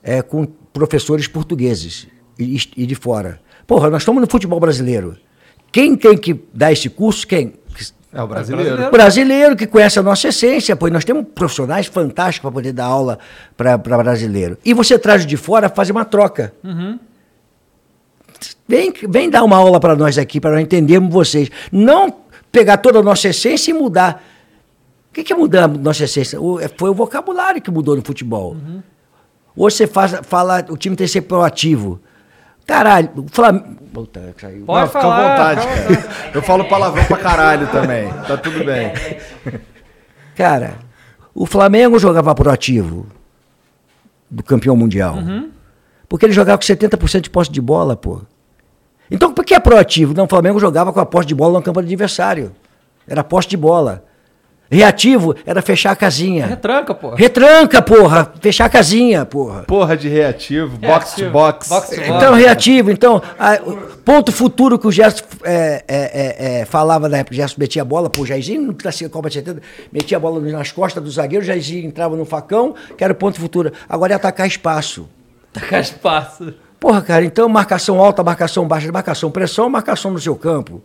é, 0.00 0.22
com 0.22 0.46
professores 0.72 1.26
portugueses 1.26 2.06
e, 2.38 2.56
e 2.76 2.86
de 2.86 2.94
fora. 2.94 3.40
Porra, 3.66 3.90
nós 3.90 4.02
estamos 4.02 4.20
no 4.20 4.30
futebol 4.30 4.60
brasileiro. 4.60 5.16
Quem 5.72 5.96
tem 5.96 6.16
que 6.16 6.40
dar 6.54 6.70
esse 6.70 6.88
curso? 6.88 7.26
Quem? 7.26 7.54
É 8.12 8.22
o 8.22 8.28
brasileiro. 8.28 8.64
brasileiro. 8.64 8.92
Brasileiro 8.92 9.56
que 9.56 9.66
conhece 9.66 9.98
a 9.98 10.02
nossa 10.02 10.28
essência, 10.28 10.76
pois 10.76 10.92
nós 10.92 11.04
temos 11.04 11.26
profissionais 11.34 11.86
fantásticos 11.86 12.42
para 12.42 12.52
poder 12.52 12.72
dar 12.72 12.86
aula 12.86 13.18
para 13.56 13.76
brasileiro. 13.76 14.56
E 14.64 14.72
você 14.72 14.96
traz 14.96 15.26
de 15.26 15.36
fora 15.36 15.68
fazer 15.68 15.90
uma 15.90 16.04
troca. 16.04 16.52
Vem, 18.68 18.92
vem 19.08 19.28
dar 19.30 19.42
uma 19.44 19.56
aula 19.56 19.78
para 19.80 19.94
nós 19.96 20.16
aqui, 20.18 20.40
para 20.40 20.52
nós 20.52 20.60
entendermos 20.62 21.12
vocês. 21.12 21.50
Não 21.70 22.14
pegar 22.52 22.76
toda 22.78 22.98
a 22.98 23.02
nossa 23.02 23.28
essência 23.28 23.70
e 23.70 23.74
mudar. 23.74 24.22
O 25.10 25.12
que, 25.12 25.24
que 25.24 25.32
é 25.32 25.36
mudar 25.36 25.64
a 25.64 25.68
nossa 25.68 26.04
essência? 26.04 26.40
O- 26.40 26.60
é- 26.60 26.68
foi 26.68 26.88
o 26.90 26.94
vocabulário 26.94 27.60
que 27.60 27.70
mudou 27.70 27.96
no 27.96 28.02
futebol. 28.02 28.56
Hoje 29.56 29.76
você 29.76 29.86
faz, 29.86 30.12
fala, 30.22 30.64
o 30.68 30.76
time 30.76 30.94
tem 30.96 31.06
que 31.06 31.12
ser 31.12 31.22
proativo. 31.22 32.00
Caralho, 32.66 33.10
o 33.16 33.26
Flamengo. 33.30 33.76
Puta, 33.92 34.32
caiu. 34.36 34.64
Pode 34.64 34.80
Não, 34.82 34.86
fica 34.86 35.00
falar, 35.00 35.16
à 35.24 35.30
vontade, 35.54 35.60
fica 35.66 35.92
à 35.92 35.96
cara. 36.02 36.30
Eu 36.34 36.42
falo 36.42 36.64
palavrão 36.66 37.04
pra 37.04 37.16
caralho 37.16 37.66
também. 37.68 38.08
Tá 38.28 38.36
tudo 38.36 38.64
bem. 38.64 38.92
Cara, 40.36 40.74
o 41.34 41.44
Flamengo 41.46 41.98
jogava 41.98 42.32
proativo 42.34 43.06
do 44.30 44.42
campeão 44.44 44.76
mundial. 44.76 45.16
Porque 46.10 46.26
ele 46.26 46.32
jogava 46.32 46.58
com 46.58 46.64
70% 46.64 47.20
de 47.20 47.30
posse 47.30 47.52
de 47.52 47.60
bola, 47.60 47.94
pô. 47.94 48.20
Então, 49.08 49.32
por 49.32 49.44
que 49.44 49.54
é 49.54 49.60
proativo? 49.60 50.12
Não, 50.12 50.24
o 50.24 50.28
Flamengo 50.28 50.58
jogava 50.58 50.92
com 50.92 50.98
a 50.98 51.06
posse 51.06 51.28
de 51.28 51.36
bola 51.36 51.52
no 51.54 51.62
campo 51.62 51.80
do 51.80 51.86
adversário. 51.86 52.50
Era 53.06 53.22
posse 53.22 53.46
de 53.48 53.56
bola. 53.56 54.04
Reativo 54.68 55.34
era 55.46 55.62
fechar 55.62 55.92
a 55.92 55.96
casinha. 55.96 56.46
Retranca, 56.46 56.94
pô. 56.94 57.10
Retranca, 57.14 57.80
porra! 57.80 58.32
Fechar 58.40 58.64
a 58.64 58.68
casinha, 58.68 59.24
porra. 59.24 59.62
Porra 59.62 59.96
de 59.96 60.08
reativo, 60.08 60.78
box 60.78 61.14
to 61.14 61.30
box. 61.30 61.68
Box 61.68 61.90
to 61.90 61.96
box. 61.96 62.08
Então, 62.08 62.34
reativo. 62.34 62.90
Então, 62.90 63.22
a- 63.38 63.58
ponto 64.04 64.32
futuro 64.32 64.78
que 64.80 64.86
o 64.88 64.92
Gerson 64.92 65.24
é, 65.44 65.84
é, 65.86 65.96
é, 65.96 66.60
é, 66.60 66.64
falava 66.64 67.08
na 67.08 67.18
época, 67.18 67.34
o 67.34 67.36
Gerson 67.36 67.56
metia 67.58 67.82
a 67.82 67.84
bola, 67.84 68.10
pô, 68.10 68.22
o 68.22 68.26
Jairzinho, 68.26 68.62
no 68.62 68.72
da 68.72 68.90
Copa 69.10 69.28
de 69.28 69.34
70, 69.36 69.62
metia 69.92 70.16
a 70.16 70.20
bola 70.20 70.40
nas 70.40 70.72
costas 70.72 71.02
do 71.02 71.10
zagueiro, 71.10 71.44
o 71.44 71.46
Jairzinho 71.46 71.86
entrava 71.86 72.16
no 72.16 72.24
facão, 72.24 72.74
que 72.96 73.02
era 73.04 73.12
o 73.12 73.16
ponto 73.16 73.40
futuro. 73.40 73.72
Agora 73.88 74.12
é 74.12 74.16
atacar 74.16 74.46
espaço. 74.46 75.08
Tacar 75.52 75.80
espaço. 75.80 76.54
Porra, 76.78 77.02
cara, 77.02 77.24
então 77.24 77.48
marcação 77.48 78.00
alta, 78.00 78.22
marcação 78.22 78.66
baixa, 78.66 78.90
marcação 78.90 79.30
pressão, 79.30 79.68
marcação 79.68 80.10
no 80.10 80.18
seu 80.20 80.34
campo. 80.36 80.82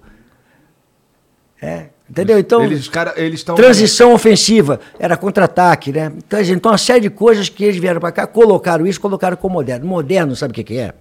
É, 1.62 1.88
entendeu? 2.10 2.38
Então, 2.38 2.64
Eles, 2.64 2.88
cara, 2.90 3.14
eles 3.16 3.40
estão. 3.40 3.56
transição 3.56 4.14
ofensiva, 4.14 4.80
era 5.00 5.16
contra-ataque, 5.16 5.92
né? 5.92 6.12
Então, 6.18 6.40
então, 6.42 6.72
uma 6.72 6.78
série 6.78 7.02
de 7.02 7.10
coisas 7.10 7.48
que 7.50 7.64
eles 7.64 7.78
vieram 7.78 8.00
para 8.02 8.12
cá, 8.12 8.28
colocaram 8.28 8.86
isso, 8.86 9.00
colocaram 9.00 9.38
como 9.38 9.54
moderno. 9.56 9.86
Moderno, 9.88 10.36
sabe 10.36 10.52
o 10.52 10.54
que, 10.56 10.64
que 10.64 10.78
é? 10.78 10.94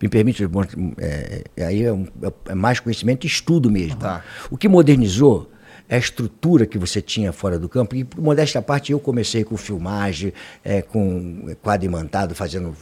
Me 0.00 0.08
permite, 0.08 0.44
é, 0.98 1.42
é, 1.56 1.64
aí 1.64 1.82
é, 1.84 1.92
um- 1.92 2.06
é 2.48 2.54
mais 2.54 2.78
conhecimento 2.80 3.24
e 3.24 3.26
estudo 3.26 3.70
mesmo. 3.70 3.96
Tá. 3.96 4.22
O 4.50 4.56
que 4.56 4.68
modernizou 4.68 5.49
é 5.49 5.49
a 5.90 5.98
estrutura 5.98 6.66
que 6.66 6.78
você 6.78 7.02
tinha 7.02 7.32
fora 7.32 7.58
do 7.58 7.68
campo. 7.68 7.96
E, 7.96 8.04
por 8.04 8.22
modéstia 8.22 8.60
à 8.60 8.62
parte, 8.62 8.92
eu 8.92 9.00
comecei 9.00 9.42
com 9.42 9.56
filmagem, 9.56 10.32
é, 10.64 10.80
com 10.82 11.54
quadro 11.60 11.84
imantado, 11.86 12.34
fazendo 12.34 12.74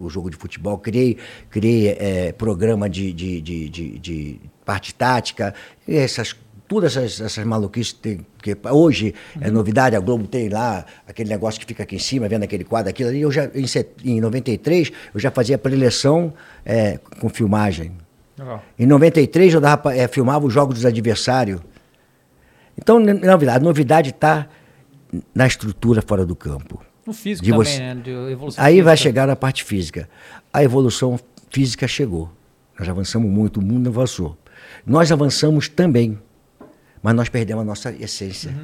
o, 0.00 0.10
jogo 0.10 0.28
de 0.30 0.36
futebol. 0.36 0.76
Criei, 0.78 1.16
criei 1.48 1.96
é, 1.98 2.32
programa 2.32 2.90
de, 2.90 3.12
de, 3.12 3.40
de, 3.40 3.68
de, 3.68 3.98
de 3.98 4.40
parte 4.64 4.92
tática, 4.94 5.54
e 5.86 5.96
essas 5.96 6.34
todas 6.68 6.96
essas, 6.96 7.20
essas 7.20 7.44
maluquices 7.44 7.92
tem, 7.92 8.26
que 8.42 8.56
hoje 8.72 9.14
é 9.40 9.48
novidade, 9.48 9.94
a 9.94 10.00
Globo 10.00 10.26
tem 10.26 10.48
lá 10.48 10.84
aquele 11.06 11.28
negócio 11.28 11.60
que 11.60 11.66
fica 11.66 11.84
aqui 11.84 11.94
em 11.94 12.00
cima, 12.00 12.28
vendo 12.28 12.42
aquele 12.42 12.64
quadro, 12.64 12.90
aquilo 12.90 13.08
ali. 13.08 13.20
Eu 13.20 13.30
já, 13.30 13.48
em, 13.54 13.68
set- 13.68 14.04
em 14.04 14.20
93, 14.20 14.90
eu 15.14 15.20
já 15.20 15.30
fazia 15.30 15.56
preleção 15.56 16.34
é, 16.64 16.98
com 17.20 17.28
filmagem. 17.28 17.92
Legal. 18.38 18.62
Em 18.78 18.86
93 18.86 19.54
eu 19.54 19.60
dava, 19.60 19.96
eh, 19.96 20.08
filmava 20.08 20.44
os 20.44 20.52
jogos 20.52 20.74
dos 20.74 20.84
adversários. 20.84 21.60
Então, 22.78 23.00
n- 23.00 23.14
novidade, 23.14 23.58
a 23.58 23.60
novidade 23.60 24.10
está 24.10 24.46
na 25.34 25.46
estrutura 25.46 26.02
fora 26.02 26.24
do 26.26 26.36
campo. 26.36 26.82
No 27.06 27.12
físico 27.12 27.44
De 27.44 27.52
também, 27.52 27.64
você- 27.66 27.78
né? 27.78 27.94
De 27.94 28.10
evolução 28.32 28.62
Aí 28.64 28.82
vai 28.82 28.96
física. 28.96 29.08
chegar 29.08 29.26
na 29.26 29.36
parte 29.36 29.62
física. 29.64 30.08
A 30.52 30.62
evolução 30.62 31.18
física 31.50 31.86
chegou. 31.86 32.30
Nós 32.78 32.88
avançamos 32.88 33.30
muito, 33.30 33.58
o 33.60 33.62
mundo 33.62 33.88
avançou. 33.88 34.36
Nós 34.84 35.10
avançamos 35.12 35.68
também, 35.68 36.18
mas 37.02 37.14
nós 37.14 37.28
perdemos 37.28 37.62
a 37.62 37.64
nossa 37.64 37.92
essência. 37.92 38.54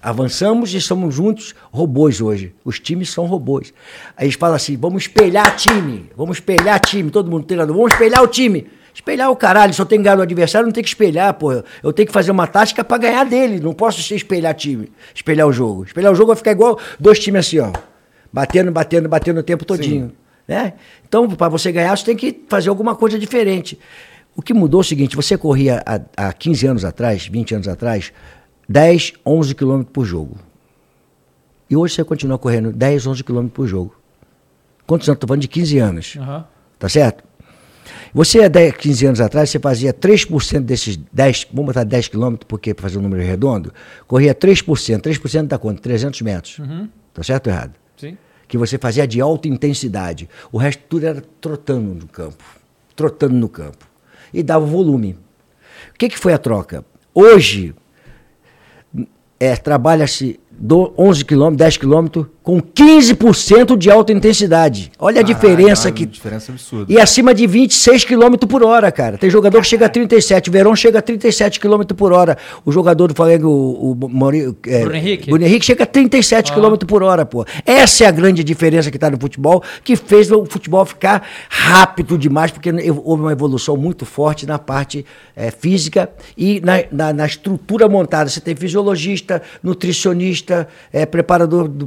Avançamos 0.00 0.72
e 0.72 0.80
somos 0.80 1.14
juntos 1.14 1.54
robôs 1.72 2.20
hoje. 2.20 2.54
Os 2.64 2.78
times 2.78 3.10
são 3.10 3.26
robôs. 3.26 3.72
Aí 4.16 4.26
eles 4.26 4.36
falam 4.36 4.54
assim: 4.54 4.76
vamos 4.76 5.02
espelhar 5.02 5.56
time, 5.56 6.10
vamos 6.16 6.36
espelhar 6.36 6.78
time, 6.78 7.10
todo 7.10 7.28
mundo 7.30 7.44
treinador, 7.44 7.74
vamos 7.74 7.92
espelhar 7.92 8.22
o 8.22 8.28
time. 8.28 8.68
Espelhar 8.96 9.30
o 9.30 9.36
caralho, 9.36 9.74
se 9.74 9.80
eu 9.80 9.84
tenho 9.84 10.00
que 10.00 10.04
ganhar 10.04 10.16
do 10.16 10.22
adversário, 10.22 10.64
não 10.64 10.72
tem 10.72 10.82
que 10.82 10.88
espelhar, 10.88 11.34
pô. 11.34 11.52
Eu 11.82 11.92
tenho 11.92 12.06
que 12.06 12.12
fazer 12.14 12.30
uma 12.30 12.46
tática 12.46 12.82
para 12.82 12.96
ganhar 12.96 13.24
dele. 13.24 13.60
Não 13.60 13.74
posso 13.74 14.02
ser 14.02 14.14
espelhar 14.14 14.54
time, 14.54 14.90
espelhar 15.14 15.46
o 15.46 15.52
jogo. 15.52 15.84
Espelhar 15.84 16.10
o 16.10 16.14
jogo 16.14 16.28
vai 16.28 16.36
ficar 16.36 16.52
igual 16.52 16.80
dois 16.98 17.18
times 17.18 17.46
assim, 17.46 17.58
ó. 17.58 17.70
Batendo, 18.32 18.72
batendo, 18.72 19.06
batendo 19.06 19.40
o 19.40 19.42
tempo 19.42 19.66
todinho. 19.66 20.12
Né? 20.48 20.72
Então, 21.06 21.28
para 21.28 21.50
você 21.50 21.70
ganhar, 21.70 21.94
você 21.94 22.06
tem 22.06 22.16
que 22.16 22.44
fazer 22.48 22.70
alguma 22.70 22.96
coisa 22.96 23.18
diferente. 23.18 23.78
O 24.34 24.40
que 24.40 24.54
mudou 24.54 24.80
é 24.80 24.82
o 24.82 24.84
seguinte: 24.84 25.14
você 25.14 25.36
corria 25.36 25.82
há, 25.84 26.28
há 26.28 26.32
15 26.32 26.66
anos 26.66 26.84
atrás, 26.84 27.26
20 27.26 27.54
anos 27.54 27.68
atrás, 27.68 28.14
10, 28.66 29.12
11 29.26 29.54
quilômetros 29.54 29.92
por 29.92 30.06
jogo. 30.06 30.38
E 31.68 31.76
hoje 31.76 31.94
você 31.94 32.02
continua 32.02 32.38
correndo 32.38 32.72
10, 32.72 33.08
11 33.08 33.22
quilômetros 33.22 33.54
por 33.54 33.66
jogo. 33.66 33.94
Quantos 34.86 35.06
anos? 35.06 35.16
Estou 35.16 35.28
falando 35.28 35.42
de 35.42 35.48
15 35.48 35.78
anos. 35.80 36.16
Aham. 36.18 36.46
Tá 36.78 36.88
certo? 36.88 37.25
Você, 38.14 38.44
há 38.44 38.48
10, 38.48 38.76
15 38.76 39.06
anos 39.06 39.20
atrás, 39.20 39.50
você 39.50 39.58
fazia 39.58 39.92
3% 39.92 40.60
desses 40.60 40.96
10, 41.12 41.48
vamos 41.52 41.66
botar 41.66 41.84
10 41.84 42.08
quilômetros, 42.08 42.46
porque 42.48 42.72
para 42.72 42.82
fazer 42.82 42.98
um 42.98 43.02
número 43.02 43.22
redondo, 43.22 43.72
corria 44.06 44.34
3%. 44.34 45.00
3% 45.00 45.46
dá 45.46 45.58
quanto? 45.58 45.80
300 45.82 46.20
metros. 46.22 46.60
Tá 47.12 47.22
certo 47.22 47.48
ou 47.48 47.52
errado? 47.52 47.74
Sim. 47.96 48.16
que 48.48 48.58
você 48.58 48.78
fazia 48.78 49.06
de 49.06 49.20
alta 49.20 49.48
intensidade. 49.48 50.28
O 50.52 50.58
resto 50.58 50.82
tudo 50.88 51.06
era 51.06 51.22
trotando 51.40 51.94
no 51.94 52.06
campo. 52.06 52.44
Trotando 52.94 53.34
no 53.34 53.48
campo. 53.48 53.86
E 54.32 54.42
dava 54.42 54.64
volume. 54.64 55.18
O 55.94 55.98
que, 55.98 56.08
que 56.08 56.18
foi 56.18 56.32
a 56.32 56.38
troca? 56.38 56.84
Hoje, 57.14 57.74
é, 59.40 59.56
trabalha-se 59.56 60.38
do 60.50 60.94
11 60.96 61.24
km, 61.24 61.54
10 61.54 61.76
km 61.78 62.24
com 62.46 62.60
15% 62.62 63.76
de 63.76 63.90
alta 63.90 64.12
intensidade. 64.12 64.92
Olha 65.00 65.18
a 65.18 65.24
diferença 65.24 65.90
Caralho, 65.90 65.94
que. 65.96 66.06
diferença 66.06 66.52
absurda. 66.52 66.92
E 66.92 67.00
acima 67.00 67.34
de 67.34 67.44
26 67.44 68.04
km 68.04 68.36
por 68.48 68.62
hora, 68.62 68.92
cara. 68.92 69.18
Tem 69.18 69.28
jogador 69.28 69.62
que 69.62 69.66
chega 69.66 69.86
a 69.86 69.88
37. 69.88 70.48
O 70.48 70.52
Verão 70.52 70.76
chega 70.76 71.00
a 71.00 71.02
37 71.02 71.58
km 71.58 71.82
por 71.96 72.12
hora. 72.12 72.38
O 72.64 72.70
jogador 72.70 73.08
do 73.08 73.16
Flamengo, 73.16 73.48
o, 73.48 73.90
o 74.00 74.08
Mauri- 74.08 74.54
é, 74.64 74.82
Bruno 74.82 74.94
Henrique? 74.96 75.28
Bruno 75.28 75.44
Henrique 75.44 75.64
chega 75.66 75.82
a 75.82 75.86
37 75.88 76.52
km 76.52 76.76
por 76.86 77.02
hora, 77.02 77.26
pô. 77.26 77.44
Essa 77.66 78.04
é 78.04 78.06
a 78.06 78.12
grande 78.12 78.44
diferença 78.44 78.92
que 78.92 78.96
está 78.96 79.10
no 79.10 79.18
futebol, 79.20 79.60
que 79.82 79.96
fez 79.96 80.30
o 80.30 80.44
futebol 80.46 80.84
ficar 80.86 81.26
rápido 81.50 82.16
demais, 82.16 82.52
porque 82.52 82.70
houve 83.04 83.22
uma 83.24 83.32
evolução 83.32 83.76
muito 83.76 84.06
forte 84.06 84.46
na 84.46 84.56
parte 84.56 85.04
é, 85.34 85.50
física 85.50 86.08
e 86.38 86.60
na, 86.60 86.74
na- 86.92 87.12
na 87.12 87.26
estrutura 87.26 87.88
montada. 87.88 88.30
Você 88.30 88.40
tem 88.40 88.54
fisiologista, 88.54 89.42
nutricionista, 89.64 90.68
é, 90.92 91.04
preparador 91.04 91.66
do 91.66 91.84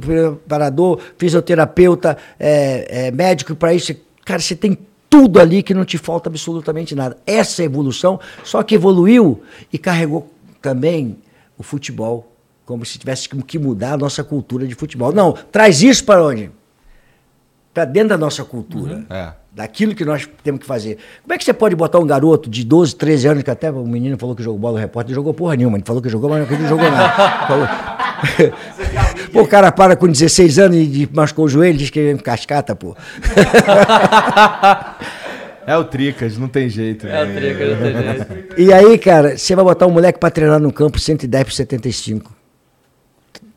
preparador, 0.50 0.98
fisioterapeuta, 1.16 2.16
é, 2.38 3.06
é, 3.06 3.10
médico 3.12 3.54
para 3.54 3.72
isso. 3.72 3.94
Cara, 4.24 4.40
você 4.40 4.56
tem 4.56 4.76
tudo 5.08 5.38
ali 5.38 5.62
que 5.62 5.72
não 5.72 5.84
te 5.84 5.96
falta 5.96 6.28
absolutamente 6.28 6.94
nada. 6.94 7.16
Essa 7.24 7.62
evolução, 7.62 8.18
só 8.42 8.62
que 8.64 8.74
evoluiu 8.74 9.42
e 9.72 9.78
carregou 9.78 10.28
também 10.60 11.16
o 11.56 11.62
futebol, 11.62 12.32
como 12.66 12.84
se 12.84 12.98
tivesse 12.98 13.28
que 13.28 13.58
mudar 13.58 13.94
a 13.94 13.96
nossa 13.96 14.24
cultura 14.24 14.66
de 14.66 14.74
futebol. 14.74 15.12
Não, 15.12 15.32
traz 15.32 15.82
isso 15.82 16.04
para 16.04 16.24
onde? 16.24 16.50
Para 17.72 17.84
dentro 17.84 18.10
da 18.10 18.18
nossa 18.18 18.44
cultura. 18.44 19.04
É. 19.08 19.28
Daquilo 19.52 19.94
que 19.94 20.04
nós 20.04 20.28
temos 20.44 20.60
que 20.60 20.66
fazer. 20.66 20.98
Como 21.22 21.32
é 21.34 21.38
que 21.38 21.44
você 21.44 21.52
pode 21.52 21.74
botar 21.74 21.98
um 21.98 22.06
garoto 22.06 22.48
de 22.48 22.64
12, 22.64 22.94
13 22.94 23.28
anos, 23.28 23.42
que 23.42 23.50
até 23.50 23.70
o 23.70 23.84
menino 23.84 24.16
falou 24.16 24.34
que 24.34 24.42
jogou 24.42 24.58
bola, 24.60 24.76
o 24.76 24.80
repórter 24.80 25.14
jogou 25.14 25.34
porra 25.34 25.56
nenhuma, 25.56 25.76
ele 25.76 25.84
falou 25.84 26.00
que 26.00 26.08
jogou, 26.08 26.30
mas 26.30 26.48
ele 26.50 26.62
não 26.62 26.68
jogou 26.68 26.90
nada. 26.90 27.12
Falou- 27.46 27.68
Pô, 29.32 29.42
o 29.42 29.48
cara 29.48 29.72
para 29.72 29.96
com 29.96 30.06
16 30.08 30.58
anos 30.58 30.76
e 30.76 31.08
machucou 31.12 31.46
o 31.46 31.48
joelho, 31.48 31.78
diz 31.78 31.90
que 31.90 31.98
é 32.00 32.14
cascata, 32.18 32.74
pô. 32.76 32.94
É 35.66 35.76
o 35.76 35.84
Tricas, 35.84 36.36
não 36.36 36.48
tem 36.48 36.68
jeito. 36.68 37.06
É 37.06 37.22
o 37.22 37.26
né? 37.26 37.34
trigo, 37.34 37.60
não 37.70 37.76
tem 37.76 38.16
jeito. 38.16 38.60
E 38.60 38.72
aí, 38.72 38.98
cara, 38.98 39.36
você 39.36 39.54
vai 39.54 39.64
botar 39.64 39.86
um 39.86 39.90
moleque 39.90 40.18
pra 40.18 40.30
treinar 40.30 40.58
no 40.58 40.72
campo 40.72 40.98
110 40.98 41.44
por 41.44 41.52
75. 41.52 42.32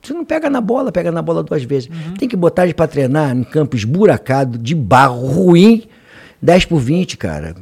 Você 0.04 0.14
não 0.14 0.26
pega 0.26 0.50
na 0.50 0.60
bola, 0.60 0.92
pega 0.92 1.12
na 1.12 1.22
bola 1.22 1.42
duas 1.42 1.64
vezes. 1.64 1.90
Tem 2.20 2.28
que 2.28 2.36
botar 2.36 2.66
ele 2.66 2.74
pra 2.74 2.88
treinar 2.88 3.36
em 3.36 3.44
campo 3.44 3.76
esburacado, 3.76 4.58
de 4.58 4.76
barro, 4.76 5.26
ruim, 5.28 5.84
10 6.42 6.66
por 6.66 6.80
20, 6.80 7.18
cara. 7.18 7.56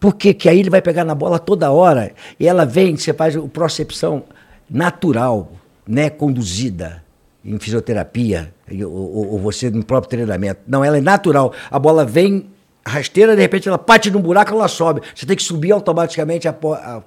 Por 0.00 0.14
quê? 0.16 0.34
Que 0.34 0.48
aí 0.48 0.58
ele 0.58 0.68
vai 0.70 0.82
pegar 0.82 1.04
na 1.04 1.14
bola 1.14 1.38
toda 1.38 1.70
hora 1.70 2.12
e 2.40 2.46
ela 2.48 2.66
vem, 2.66 2.96
você 2.96 3.14
faz 3.14 3.36
o 3.36 3.48
procepção 3.48 4.24
natural, 4.68 5.52
né, 5.86 6.10
conduzida 6.10 7.02
em 7.44 7.58
fisioterapia, 7.58 8.52
ou, 8.84 9.32
ou- 9.32 9.38
você 9.38 9.70
no 9.70 9.84
próprio 9.84 10.10
treinamento. 10.10 10.60
Não, 10.66 10.84
ela 10.84 10.98
é 10.98 11.00
natural. 11.00 11.52
A 11.70 11.78
bola 11.78 12.04
vem 12.04 12.46
rasteira, 12.84 13.36
de 13.36 13.42
repente 13.42 13.68
ela 13.68 13.78
bate 13.78 14.10
num 14.10 14.20
buraco, 14.20 14.52
ela 14.52 14.66
sobe. 14.66 15.02
Você 15.14 15.24
tem 15.24 15.36
que 15.36 15.42
subir 15.42 15.70
automaticamente 15.72 16.48
a, 16.48 16.50
a- 16.50 17.02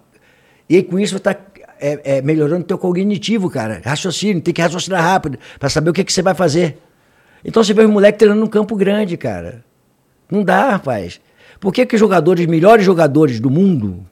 e 0.69 0.81
com 0.83 0.97
isso 0.99 1.13
você 1.13 1.17
está 1.17 1.35
é, 1.79 2.17
é, 2.17 2.21
melhorando 2.21 2.61
o 2.61 2.67
teu 2.67 2.77
cognitivo, 2.77 3.49
cara. 3.49 3.81
Raciocínio, 3.83 4.41
tem 4.41 4.53
que 4.53 4.61
raciocinar 4.61 5.03
rápido 5.03 5.37
para 5.59 5.69
saber 5.69 5.89
o 5.89 5.93
que, 5.93 6.03
que 6.03 6.13
você 6.13 6.21
vai 6.21 6.33
fazer. 6.33 6.77
Então 7.43 7.63
você 7.63 7.73
vê 7.73 7.83
os 7.83 7.89
moleques 7.89 8.17
treinando 8.17 8.41
num 8.41 8.47
campo 8.47 8.75
grande, 8.75 9.17
cara. 9.17 9.63
Não 10.29 10.43
dá, 10.43 10.71
rapaz. 10.71 11.19
Por 11.59 11.71
que, 11.71 11.85
que 11.85 11.95
os 11.95 11.99
jogadores, 11.99 12.45
melhores 12.47 12.85
jogadores 12.85 13.39
do 13.39 13.49
mundo, 13.49 14.05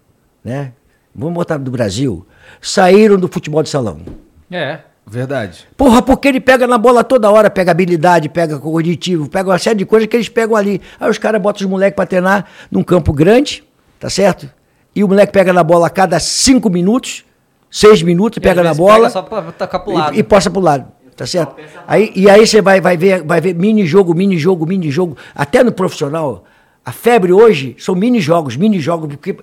né? 0.43 0.73
Vamos 1.15 1.33
botar 1.33 1.57
do 1.57 1.69
Brasil, 1.69 2.25
saíram 2.61 3.17
do 3.17 3.27
futebol 3.27 3.61
de 3.61 3.69
salão? 3.69 4.01
É. 4.49 4.79
Verdade. 5.05 5.67
Porra, 5.75 6.01
porque 6.01 6.27
ele 6.27 6.39
pega 6.39 6.65
na 6.65 6.77
bola 6.77 7.03
toda 7.03 7.29
hora, 7.29 7.49
pega 7.49 7.71
habilidade, 7.71 8.29
pega 8.29 8.57
cognitivo, 8.57 9.29
pega 9.29 9.49
uma 9.49 9.59
série 9.59 9.79
de 9.79 9.85
coisas 9.85 10.07
que 10.07 10.15
eles 10.15 10.29
pegam 10.29 10.55
ali. 10.55 10.81
Aí 10.99 11.09
os 11.09 11.17
caras 11.17 11.41
botam 11.41 11.65
os 11.65 11.69
moleques 11.69 11.95
pra 11.95 12.05
treinar 12.05 12.45
num 12.71 12.81
campo 12.81 13.11
grande, 13.11 13.63
tá 13.99 14.09
certo? 14.09 14.49
E 14.95 15.03
o 15.03 15.07
moleque 15.07 15.33
pega 15.33 15.51
na 15.51 15.63
bola 15.63 15.87
a 15.87 15.89
cada 15.89 16.19
cinco 16.19 16.69
minutos, 16.69 17.25
seis 17.73 18.03
minutos, 18.03 18.37
pega 18.39 18.61
na 18.63 18.73
bola 18.73 18.95
pega 18.97 19.09
só 19.09 19.21
pra 19.23 19.41
tacar 19.51 19.83
pro 19.83 19.93
lado. 19.93 20.15
e, 20.15 20.19
e 20.19 20.23
posta 20.23 20.49
pro 20.51 20.61
lado, 20.61 20.85
tá 21.17 21.25
certo? 21.25 21.55
Aí, 21.87 22.11
e 22.15 22.29
aí 22.29 22.45
você 22.45 22.61
vai, 22.61 22.79
vai, 22.79 22.95
ver, 22.95 23.23
vai 23.23 23.41
ver 23.41 23.55
mini 23.55 23.85
jogo, 23.85 24.13
mini 24.13 24.37
jogo, 24.37 24.65
mini 24.67 24.91
jogo. 24.91 25.17
Até 25.33 25.63
no 25.63 25.71
profissional, 25.71 26.43
a 26.85 26.91
febre 26.91 27.33
hoje 27.33 27.75
são 27.79 27.95
mini 27.95 28.19
jogos, 28.21 28.55
mini 28.55 28.79
jogos, 28.79 29.15
porque 29.15 29.33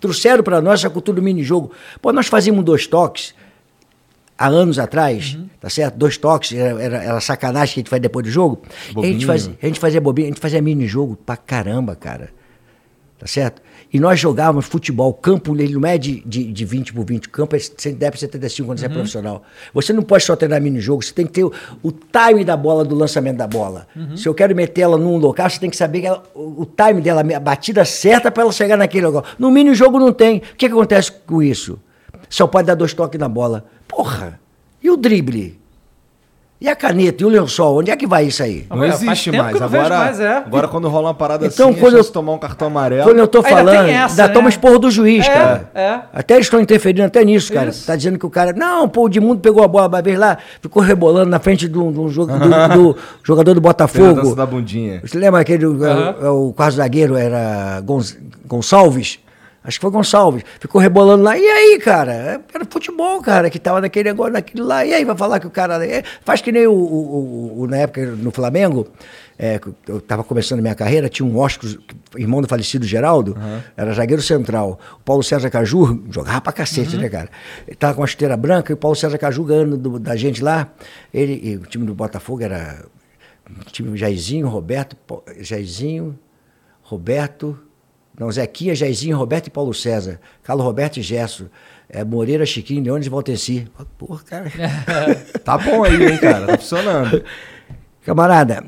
trouxeram 0.00 0.42
para 0.42 0.60
nós 0.60 0.80
essa 0.80 0.90
cultura 0.90 1.16
do 1.16 1.22
mini 1.22 1.42
jogo. 1.42 1.70
Pô, 2.02 2.12
nós 2.12 2.26
fazíamos 2.26 2.62
dois 2.64 2.86
toques 2.86 3.34
há 4.36 4.46
anos 4.48 4.78
atrás, 4.78 5.34
Uhum. 5.34 5.48
tá 5.60 5.70
certo? 5.70 5.96
Dois 5.96 6.16
toques, 6.16 6.52
era, 6.52 6.82
era, 6.82 7.02
era 7.04 7.20
sacanagem 7.20 7.74
que 7.74 7.80
a 7.80 7.82
gente 7.82 7.90
faz 7.90 8.02
depois 8.02 8.24
do 8.26 8.30
jogo. 8.30 8.60
A, 8.96 9.00
gente 9.06 9.24
fazia, 9.26 9.52
a 9.62 9.66
gente 9.66 9.80
fazia 9.80 10.00
bobinha, 10.00 10.26
a 10.28 10.30
gente 10.30 10.40
fazia 10.40 10.60
mini 10.62 10.86
jogo 10.86 11.16
pra 11.24 11.36
caramba, 11.36 11.96
cara. 11.96 12.30
Tá 13.18 13.26
certo? 13.26 13.60
E 13.92 13.98
nós 13.98 14.20
jogávamos 14.20 14.66
futebol, 14.66 15.12
campo, 15.12 15.52
ele 15.60 15.74
não 15.74 15.88
é 15.88 15.98
de, 15.98 16.20
de, 16.24 16.52
de 16.52 16.64
20 16.64 16.92
por 16.92 17.04
20, 17.04 17.28
campo 17.30 17.56
é 17.56 17.58
110 17.58 18.10
por 18.12 18.16
75 18.18 18.68
quando 18.68 18.78
você 18.78 18.86
é 18.86 18.88
profissional. 18.88 19.42
Você 19.74 19.92
não 19.92 20.04
pode 20.04 20.22
só 20.22 20.36
treinar 20.36 20.62
mini-jogo, 20.62 21.02
você 21.02 21.12
tem 21.12 21.26
que 21.26 21.32
ter 21.32 21.42
o, 21.42 21.52
o 21.82 21.90
time 21.90 22.44
da 22.44 22.56
bola, 22.56 22.84
do 22.84 22.94
lançamento 22.94 23.36
da 23.38 23.46
bola. 23.48 23.88
Se 24.16 24.28
eu 24.28 24.34
quero 24.34 24.54
meter 24.54 24.82
ela 24.82 24.96
num 24.96 25.16
local, 25.16 25.50
você 25.50 25.58
tem 25.58 25.68
que 25.68 25.76
saber 25.76 26.04
ela- 26.04 26.22
o, 26.32 26.62
o 26.62 26.66
time 26.66 27.00
dela, 27.00 27.22
a 27.22 27.40
batida 27.40 27.84
certa 27.84 28.30
para 28.30 28.44
ela 28.44 28.52
chegar 28.52 28.76
naquele 28.76 29.06
local. 29.06 29.24
No 29.36 29.50
mini-jogo 29.50 29.98
não 29.98 30.12
tem. 30.12 30.38
O 30.38 30.40
que, 30.56 30.66
que 30.68 30.72
acontece 30.72 31.10
com 31.10 31.42
isso? 31.42 31.76
Só 32.28 32.46
pode 32.46 32.68
dar 32.68 32.76
dois 32.76 32.94
toques 32.94 33.18
na 33.18 33.28
bola. 33.28 33.66
Porra! 33.88 34.38
E 34.80 34.88
o 34.90 34.96
drible? 34.96 35.58
E 36.60 36.68
a 36.68 36.74
caneta? 36.74 37.22
E 37.22 37.26
o 37.26 37.28
lençol? 37.28 37.78
Onde 37.78 37.90
é 37.92 37.96
que 37.96 38.04
vai 38.04 38.26
isso 38.26 38.42
aí? 38.42 38.66
Não 38.68 38.84
existe 38.84 39.30
mais. 39.30 39.54
Agora, 39.62 39.96
mais, 39.98 40.18
é. 40.18 40.38
agora 40.38 40.66
quando 40.66 40.88
rola 40.88 41.06
uma 41.08 41.14
parada 41.14 41.46
Então, 41.46 41.70
assim, 41.70 41.78
quando 41.78 41.96
é 41.96 42.00
eu- 42.00 42.04
tomar 42.04 42.32
um 42.32 42.38
cartão 42.38 42.66
amarelo. 42.66 43.04
Quando 43.04 43.18
eu 43.18 43.28
tô 43.28 43.38
Ainda 43.38 43.48
falando, 43.50 43.84
tem 43.86 43.94
essa, 43.94 44.14
ainda 44.14 44.26
né? 44.26 44.34
toma 44.34 44.48
esporro 44.48 44.76
do 44.80 44.90
juiz, 44.90 45.24
É, 45.24 45.32
cara. 45.32 45.70
é. 45.72 46.00
Até 46.12 46.34
eles 46.34 46.46
estão 46.46 46.60
interferindo 46.60 47.04
até 47.06 47.24
nisso, 47.24 47.52
cara. 47.52 47.70
Isso. 47.70 47.86
Tá 47.86 47.94
dizendo 47.94 48.18
que 48.18 48.26
o 48.26 48.30
cara. 48.30 48.52
Não, 48.52 48.88
pô, 48.88 49.02
o 49.04 49.06
Edmundo 49.06 49.40
pegou 49.40 49.62
a 49.62 49.68
bola 49.68 49.86
uma 49.86 50.02
vez 50.02 50.18
lá, 50.18 50.36
ficou 50.60 50.82
rebolando 50.82 51.30
na 51.30 51.38
frente 51.38 51.68
do, 51.68 51.92
do 51.92 52.08
do- 52.10 52.26
do 52.26 52.96
jogador 53.22 53.54
do 53.54 53.60
dança 53.60 53.68
Botafogo. 53.68 54.34
da 54.34 54.44
bundinha. 54.44 55.00
Você 55.04 55.16
lembra 55.16 55.40
aquele. 55.40 55.64
o-. 55.64 55.78
O, 55.78 56.48
o 56.48 56.52
quarto 56.52 56.74
zagueiro 56.74 57.14
era 57.16 57.80
Gonz- 57.84 58.18
Gonçalves? 58.48 59.20
Acho 59.68 59.78
que 59.78 59.82
foi 59.82 59.90
Gonçalves. 59.90 60.42
Ficou 60.58 60.80
rebolando 60.80 61.22
lá. 61.22 61.36
E 61.38 61.46
aí, 61.46 61.78
cara? 61.78 62.42
Era 62.52 62.64
futebol, 62.68 63.20
cara, 63.20 63.50
que 63.50 63.58
tava 63.58 63.80
naquele 63.82 64.08
negócio, 64.08 64.32
naquilo 64.32 64.66
lá. 64.66 64.84
E 64.84 64.94
aí, 64.94 65.04
vai 65.04 65.14
falar 65.16 65.38
que 65.38 65.46
o 65.46 65.50
cara. 65.50 65.86
é, 65.86 66.02
faz 66.24 66.40
que 66.40 66.50
nem 66.50 66.66
o, 66.66 66.72
o- 66.72 67.54
o- 67.54 67.60
o- 67.60 67.66
na 67.68 67.76
época 67.76 68.04
no 68.06 68.30
Flamengo. 68.30 68.88
é, 69.38 69.60
eu 69.86 69.98
estava 69.98 70.24
começando 70.24 70.58
a 70.58 70.62
minha 70.62 70.74
carreira, 70.74 71.08
tinha 71.08 71.24
um 71.24 71.38
Oscar, 71.38 71.70
irmão 72.16 72.40
do 72.42 72.48
falecido 72.48 72.84
Geraldo, 72.84 73.36
era 73.76 73.92
zagueiro 73.92 74.20
central. 74.22 74.80
O 74.96 75.04
Paulo 75.04 75.22
César 75.22 75.48
Caju 75.50 76.02
jogava 76.10 76.40
pra 76.40 76.52
cacete, 76.52 76.96
né, 76.96 77.08
cara? 77.08 77.28
Ele 77.66 77.76
tava 77.76 77.94
com 77.94 78.00
uma 78.00 78.06
chuteira 78.08 78.36
branca 78.36 78.72
e 78.72 78.74
o 78.74 78.76
Paulo 78.76 78.96
César 78.96 79.16
Caju 79.18 79.44
ganhando 79.44 79.76
do- 79.76 79.98
da 80.00 80.16
gente 80.16 80.42
lá. 80.42 80.72
Ele, 81.14 81.38
e 81.44 81.56
o 81.56 81.60
time 81.60 81.84
do 81.86 81.94
Botafogo 81.94 82.42
era 82.42 82.84
time 83.70 83.96
Jairzinho, 83.96 84.48
Roberto, 84.48 84.96
Jairzinho, 85.38 86.18
Roberto, 86.82 87.58
não, 88.18 88.30
Zequinha, 88.32 88.74
Jairzinho, 88.74 89.16
Roberto 89.16 89.46
e 89.46 89.50
Paulo 89.50 89.72
César, 89.72 90.18
Carlos 90.42 90.64
Roberto 90.66 90.96
e 90.98 91.02
Gesso, 91.02 91.48
é, 91.88 92.04
Moreira, 92.04 92.44
Chiquinho, 92.44 92.82
Leônidas 92.82 93.06
e 93.06 93.10
Valtenci. 93.10 93.66
Porra, 93.96 94.20
cara. 94.24 94.50
Tá 95.44 95.56
bom 95.56 95.84
aí, 95.84 96.04
hein, 96.12 96.18
cara? 96.18 96.46
Tá 96.46 96.58
funcionando. 96.58 97.22
Camarada, 98.04 98.64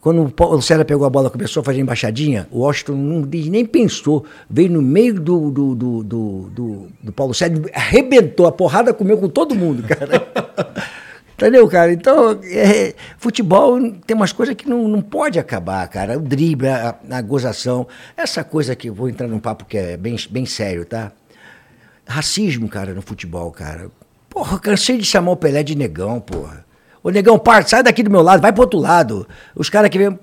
quando 0.00 0.22
o 0.24 0.30
Paulo 0.30 0.60
César 0.62 0.84
pegou 0.84 1.06
a 1.06 1.10
bola 1.10 1.28
e 1.28 1.30
começou 1.30 1.60
a 1.60 1.64
fazer 1.64 1.80
embaixadinha, 1.80 2.46
o 2.50 2.60
Washington 2.60 2.92
não, 2.92 3.20
nem 3.20 3.64
pensou, 3.64 4.24
veio 4.48 4.70
no 4.70 4.82
meio 4.82 5.14
do, 5.20 5.50
do, 5.50 5.74
do, 5.74 6.02
do, 6.02 6.50
do- 6.50 6.88
do 7.02 7.12
Paulo 7.12 7.32
César, 7.34 7.54
arrebentou, 7.74 8.46
a 8.46 8.52
porrada 8.52 8.92
comeu 8.94 9.16
com 9.18 9.28
todo 9.28 9.54
mundo, 9.54 9.82
cara. 9.82 10.28
Entendeu, 11.42 11.66
cara? 11.66 11.92
Então, 11.92 12.38
é, 12.44 12.94
futebol 13.18 13.76
tem 14.06 14.14
umas 14.14 14.32
coisas 14.32 14.54
que 14.54 14.68
não, 14.68 14.86
não 14.86 15.02
pode 15.02 15.40
acabar, 15.40 15.88
cara. 15.88 16.16
O 16.16 16.20
drible, 16.20 16.68
a, 16.68 16.94
a 17.10 17.20
gozação, 17.20 17.84
essa 18.16 18.44
coisa 18.44 18.76
que 18.76 18.88
vou 18.88 19.08
entrar 19.08 19.26
num 19.26 19.40
papo 19.40 19.64
que 19.64 19.76
é 19.76 19.96
bem, 19.96 20.16
bem 20.30 20.46
sério, 20.46 20.84
tá? 20.84 21.10
Racismo, 22.06 22.68
cara, 22.68 22.94
no 22.94 23.02
futebol, 23.02 23.50
cara. 23.50 23.90
Porra, 24.30 24.56
cansei 24.60 24.96
de 24.98 25.04
chamar 25.04 25.32
o 25.32 25.36
Pelé 25.36 25.64
de 25.64 25.74
negão, 25.74 26.20
porra. 26.20 26.64
Ô, 27.02 27.10
negão, 27.10 27.36
parte, 27.36 27.70
sai 27.70 27.82
daqui 27.82 28.04
do 28.04 28.10
meu 28.10 28.22
lado, 28.22 28.40
vai 28.40 28.52
pro 28.52 28.62
outro 28.62 28.78
lado. 28.78 29.26
Os 29.52 29.68
caras 29.68 29.90
que 29.90 29.98
vêm, 29.98 30.16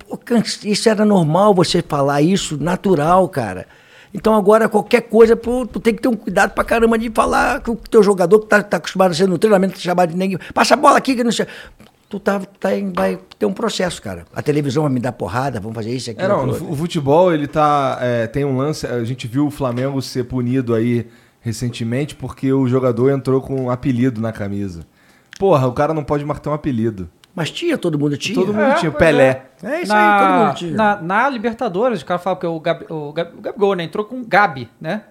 isso 0.64 0.88
era 0.88 1.04
normal 1.04 1.52
você 1.52 1.82
falar 1.86 2.22
isso, 2.22 2.56
natural, 2.56 3.28
cara. 3.28 3.66
Então 4.12 4.34
agora 4.34 4.68
qualquer 4.68 5.02
coisa, 5.02 5.36
pô, 5.36 5.64
tu 5.66 5.78
tem 5.78 5.94
que 5.94 6.02
ter 6.02 6.08
um 6.08 6.16
cuidado 6.16 6.50
pra 6.52 6.64
caramba 6.64 6.98
de 6.98 7.10
falar 7.10 7.60
com 7.60 7.72
o 7.72 7.76
teu 7.76 8.02
jogador 8.02 8.40
que 8.40 8.46
tá, 8.46 8.62
tá 8.62 8.76
acostumado 8.78 9.12
a 9.12 9.14
ser 9.14 9.28
no 9.28 9.38
treinamento, 9.38 9.78
chamar 9.78 10.06
de 10.06 10.16
negão. 10.16 10.40
Passa 10.52 10.74
a 10.74 10.76
bola 10.76 10.98
aqui 10.98 11.14
que 11.14 11.22
não 11.22 11.30
sei. 11.30 11.46
Tu 12.08 12.18
tá, 12.18 12.40
tá 12.58 12.76
em- 12.76 12.92
vai 12.92 13.16
ter 13.38 13.46
um 13.46 13.52
processo, 13.52 14.02
cara. 14.02 14.24
A 14.34 14.42
televisão 14.42 14.82
vai 14.82 14.90
me 14.92 14.98
dar 14.98 15.12
porrada, 15.12 15.60
vamos 15.60 15.76
fazer 15.76 15.90
isso 15.94 16.10
aqui. 16.10 16.20
É, 16.20 16.26
não, 16.26 16.48
o 16.50 16.74
futebol, 16.74 17.32
ele 17.32 17.46
tá. 17.46 17.98
é, 18.00 18.26
tem 18.26 18.44
um 18.44 18.56
lance. 18.56 18.84
A 18.84 19.04
gente 19.04 19.28
viu 19.28 19.46
o 19.46 19.50
Flamengo 19.50 20.02
ser 20.02 20.24
punido 20.24 20.74
aí 20.74 21.06
recentemente 21.40 22.16
porque 22.16 22.52
o 22.52 22.66
jogador 22.66 23.10
entrou 23.10 23.40
com 23.40 23.54
um 23.62 23.70
apelido 23.70 24.20
na 24.20 24.32
camisa. 24.32 24.80
Porra, 25.38 25.68
o 25.68 25.72
cara 25.72 25.94
não 25.94 26.02
pode 26.02 26.24
ter 26.40 26.48
um 26.48 26.52
apelido. 26.52 27.08
Mas 27.34 27.50
tinha, 27.50 27.78
todo 27.78 27.98
mundo 27.98 28.16
tinha. 28.16 28.34
Todo 28.34 28.52
mundo 28.52 28.64
É, 28.72 28.74
tinha. 28.74 28.90
pois 28.90 28.98
Pelé. 29.04 29.42
É 29.62 29.82
isso 29.82 29.92
aí, 29.94 30.20
todo 30.20 30.32
mundo 30.44 30.54
tinha. 30.56 30.74
Na, 30.74 30.96
na 31.00 31.28
Libertadores, 31.28 32.02
o 32.02 32.04
cara 32.06 32.18
fala 32.18 32.36
que 32.36 32.46
o, 32.46 32.58
Gabi, 32.60 32.86
o, 32.90 33.12
Gabi, 33.12 33.36
o 33.38 33.40
Gabigol 33.40 33.74
né, 33.74 33.84
entrou 33.84 34.04
com 34.04 34.16
o 34.20 34.24
Gabi, 34.26 34.68
né? 34.80 35.02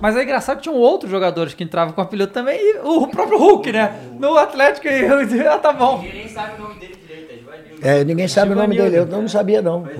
Mas 0.00 0.16
é 0.16 0.22
engraçado 0.24 0.56
que 0.56 0.64
tinham 0.64 0.76
outros 0.76 1.08
jogadores 1.10 1.54
que 1.54 1.62
entravam 1.62 1.94
com 1.94 2.00
o 2.00 2.04
apelido 2.04 2.32
também, 2.32 2.58
e 2.60 2.78
o 2.82 3.06
próprio 3.06 3.38
Hulk, 3.38 3.70
né? 3.70 3.92
No 4.18 4.36
Atlético, 4.36 4.88
e 4.88 5.46
ah, 5.46 5.58
tá 5.58 5.72
bom. 5.72 6.04
É, 7.80 8.02
ninguém 8.04 8.26
sabe 8.26 8.52
o 8.52 8.56
nome 8.56 8.74
Givanildo. 8.74 9.06
dele, 9.06 9.14
eu 9.16 9.20
não 9.22 9.28
sabia 9.28 9.62
não. 9.62 9.84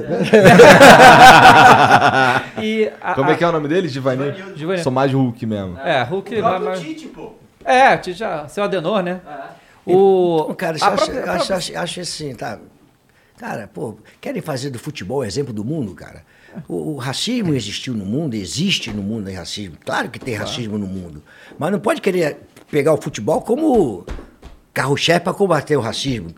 E 2.60 2.90
a- 3.00 3.14
Como 3.14 3.30
é 3.30 3.34
que 3.36 3.44
é 3.44 3.48
o 3.48 3.52
nome 3.52 3.68
dele? 3.68 3.88
Givanil? 3.88 4.32
Givanildo. 4.54 4.82
Sou 4.82 4.92
mais 4.92 5.12
Hulk 5.12 5.46
mesmo. 5.46 5.78
É, 5.80 6.02
Hulk... 6.02 6.40
mas- 6.40 6.62
mas- 6.62 7.06
É, 7.64 7.94
o 7.94 7.98
Tite 7.98 8.12
já, 8.14 8.46
seu 8.48 8.64
Adenor, 8.64 9.02
né? 9.02 9.20
O, 9.86 10.54
cara, 10.54 10.76
a 10.76 10.78
você 10.78 10.84
acha, 10.84 10.96
própria- 10.96 11.20
acho, 11.22 11.46
própria- 11.46 11.56
acho, 11.56 11.78
acho 11.78 12.00
assim, 12.00 12.34
tá? 12.34 12.58
Cara, 13.36 13.68
pô, 13.72 13.96
querem 14.20 14.40
fazer 14.40 14.70
do 14.70 14.78
futebol 14.78 15.24
exemplo 15.24 15.52
do 15.52 15.64
mundo, 15.64 15.94
cara? 15.94 16.24
O, 16.68 16.92
o 16.92 16.96
racismo 16.96 17.54
existiu 17.54 17.94
no 17.94 18.04
mundo, 18.04 18.34
existe 18.34 18.90
no 18.92 19.02
mundo 19.02 19.28
aí 19.28 19.34
racismo. 19.34 19.76
Claro 19.84 20.10
que 20.10 20.18
tem 20.18 20.34
racismo 20.34 20.78
no 20.78 20.86
mundo. 20.86 21.22
Mas 21.58 21.72
não 21.72 21.80
pode 21.80 22.00
querer 22.00 22.38
pegar 22.70 22.92
o 22.92 23.00
futebol 23.02 23.40
como 23.42 24.04
carro-chefe 24.72 25.20
para 25.24 25.34
combater 25.34 25.76
o 25.76 25.80
racismo. 25.80 26.32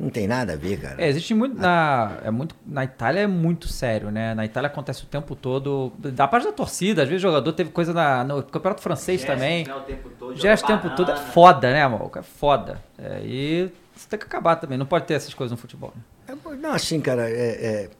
Não 0.00 0.08
tem 0.08 0.26
nada 0.26 0.54
a 0.54 0.56
ver, 0.56 0.80
cara. 0.80 0.94
É, 0.96 1.08
existe 1.08 1.34
muito 1.34 1.58
na, 1.60 2.16
é 2.24 2.30
muito 2.30 2.54
na 2.66 2.84
Itália 2.84 3.20
é 3.20 3.26
muito 3.26 3.68
sério, 3.68 4.10
né? 4.10 4.34
Na 4.34 4.46
Itália 4.46 4.68
acontece 4.68 5.02
o 5.04 5.06
tempo 5.06 5.36
todo, 5.36 5.92
da 5.98 6.26
parte 6.26 6.44
da 6.46 6.52
torcida, 6.52 7.02
às 7.02 7.08
vezes 7.08 7.22
o 7.22 7.28
jogador 7.28 7.52
teve 7.52 7.68
coisa 7.70 7.92
na, 7.92 8.24
no 8.24 8.42
campeonato 8.42 8.80
francês 8.82 9.22
também. 9.24 9.64
né, 9.66 9.74
o 9.74 9.80
tempo 9.80 10.08
todo, 10.18 10.34
Gesto 10.36 10.64
o 10.64 10.66
tempo 10.66 10.88
todo 10.96 11.10
é 11.10 11.16
foda, 11.16 11.70
né, 11.70 11.86
maluco? 11.86 12.18
É 12.18 12.22
foda. 12.22 12.80
É, 12.98 13.20
e 13.22 13.70
isso 13.94 14.08
tem 14.08 14.18
que 14.18 14.24
acabar 14.24 14.56
também, 14.56 14.78
não 14.78 14.86
pode 14.86 15.04
ter 15.04 15.14
essas 15.14 15.34
coisas 15.34 15.50
no 15.52 15.58
futebol. 15.58 15.92
né? 15.94 16.34
É, 16.34 16.56
Não, 16.56 16.72
assim, 16.72 16.98
cara, 17.00 17.28
é, 17.28 17.34
é- 17.34 17.90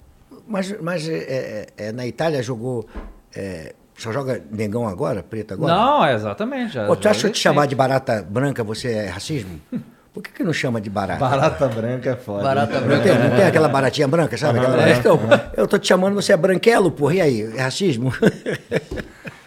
mas, 0.49 0.81
mas 0.81 1.07
é, 1.07 1.67
é- 1.77 1.93
na 1.93 2.07
Itália 2.07 2.43
jogou. 2.43 2.89
é, 3.37 3.75
só 3.99 4.11
joga 4.11 4.43
negão 4.51 4.89
agora, 4.89 5.23
preto 5.23 5.53
agora? 5.53 5.75
Não, 5.75 6.09
exatamente. 6.09 6.73
Já, 6.73 6.87
Pô, 6.87 6.97
tu 6.97 7.05
já 7.05 7.11
acha 7.11 7.29
que 7.29 7.35
te 7.35 7.41
chamar 7.41 7.67
de 7.67 7.75
barata 7.75 8.23
branca 8.23 8.65
você 8.65 8.93
é 8.93 9.09
racismo? 9.11 9.61
Por 10.13 10.23
que, 10.25 10.31
que 10.33 10.43
não 10.43 10.53
chama 10.53 10.81
de 10.81 10.91
barata? 10.91 11.21
Barata 11.21 11.69
branca 11.69 12.11
é 12.11 12.17
foda. 12.17 12.43
Barata 12.43 12.81
Não 12.81 12.87
branca. 12.89 13.03
tem, 13.05 13.17
não 13.19 13.31
tem 13.37 13.45
aquela 13.47 13.69
baratinha 13.69 14.09
branca, 14.09 14.37
sabe? 14.37 14.59
Aquela- 14.59 14.91
Então, 14.91 15.21
eu 15.57 15.69
tô 15.69 15.79
te 15.79 15.87
chamando, 15.87 16.15
você 16.15 16.33
é 16.33 16.37
branquelo, 16.37 16.91
porra, 16.91 17.15
e 17.15 17.21
aí? 17.21 17.57
É 17.57 17.63
racismo? 17.63 18.13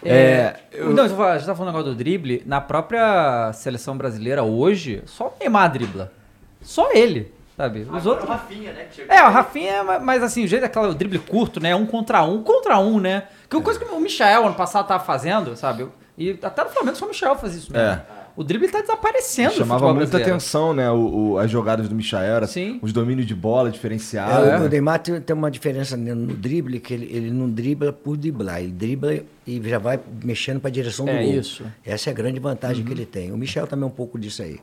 É, 0.06 0.56
Não, 0.78 1.08
você 1.08 1.46
tá 1.46 1.54
falando 1.54 1.70
agora 1.70 1.84
do 1.84 1.94
drible. 1.94 2.42
Na 2.44 2.60
própria 2.60 3.50
seleção 3.54 3.96
brasileira 3.96 4.42
hoje, 4.42 5.02
só 5.06 5.28
o 5.28 5.32
Neymar 5.40 5.72
dribla. 5.72 6.12
Só 6.60 6.92
ele, 6.92 7.32
sabe? 7.56 7.86
Os 7.90 8.04
outros. 8.04 8.28
O 8.28 8.32
Rafinha, 8.32 8.72
né? 8.72 8.86
É, 9.08 9.22
o 9.22 9.30
Rafinha, 9.30 9.82
ma- 9.82 9.98
mas 9.98 10.22
assim, 10.22 10.44
o 10.44 10.46
jeito 10.46 10.60
daquela 10.62 10.88
o 10.88 10.94
drible 10.94 11.18
curto, 11.18 11.58
né? 11.58 11.74
Um 11.74 11.86
contra 11.86 12.22
um, 12.22 12.42
contra 12.42 12.78
um, 12.78 13.00
né? 13.00 13.24
Que 13.48 13.56
é 13.56 13.58
uma 13.58 13.64
coisa 13.64 13.80
que 13.80 13.86
o 13.86 13.98
Michel 14.00 14.44
ano 14.44 14.54
passado 14.54 14.86
tava 14.86 15.02
fazendo, 15.02 15.56
sabe? 15.56 15.88
E 16.18 16.38
até 16.42 16.64
no 16.64 16.70
Flamengo 16.70 16.96
só 16.96 17.06
o 17.06 17.08
Michel 17.08 17.34
faz 17.36 17.54
isso 17.54 17.72
mesmo. 17.72 17.86
É. 17.86 18.02
O 18.36 18.42
drible 18.42 18.68
tá 18.68 18.80
desaparecendo 18.80 19.50
do 19.50 19.58
Chamava 19.58 19.84
muita 19.86 19.98
brasileiro. 20.10 20.30
atenção, 20.32 20.72
né? 20.74 20.90
O, 20.90 21.32
o- 21.34 21.38
as 21.38 21.48
jogadas 21.50 21.88
do 21.88 21.94
Michael, 21.94 22.34
era 22.36 22.46
Sim. 22.48 22.80
os 22.82 22.92
domínios 22.92 23.26
de 23.26 23.34
bola 23.34 23.68
É, 23.68 23.72
diferenciados. 23.72 24.60
o- 24.60 24.64
O 24.64 24.68
Neymar 24.68 24.98
tem, 24.98 25.20
tem 25.20 25.36
uma 25.36 25.50
diferença 25.50 25.96
no 25.96 26.34
drible, 26.34 26.80
que 26.80 26.92
ele, 26.94 27.06
ele 27.14 27.30
não 27.30 27.48
dribla 27.48 27.92
por 27.92 28.16
driblar, 28.16 28.60
ele 28.60 28.72
dribla 28.72 29.20
e 29.46 29.62
já 29.64 29.78
vai 29.78 30.00
mexendo 30.24 30.58
para 30.58 30.68
a 30.68 30.72
direção 30.72 31.04
do 31.04 31.12
É 31.12 31.22
gol. 31.22 31.32
isso. 31.34 31.64
Essa 31.84 32.10
é 32.10 32.12
a 32.12 32.14
grande 32.14 32.40
vantagem 32.40 32.84
que 32.84 32.92
ele 32.92 33.06
tem. 33.06 33.30
O 33.30 33.36
Michel 33.36 33.66
também 33.68 33.84
é 33.84 33.86
um 33.86 33.90
pouco 33.94 34.18
disso 34.18 34.42
aí. 34.42 34.58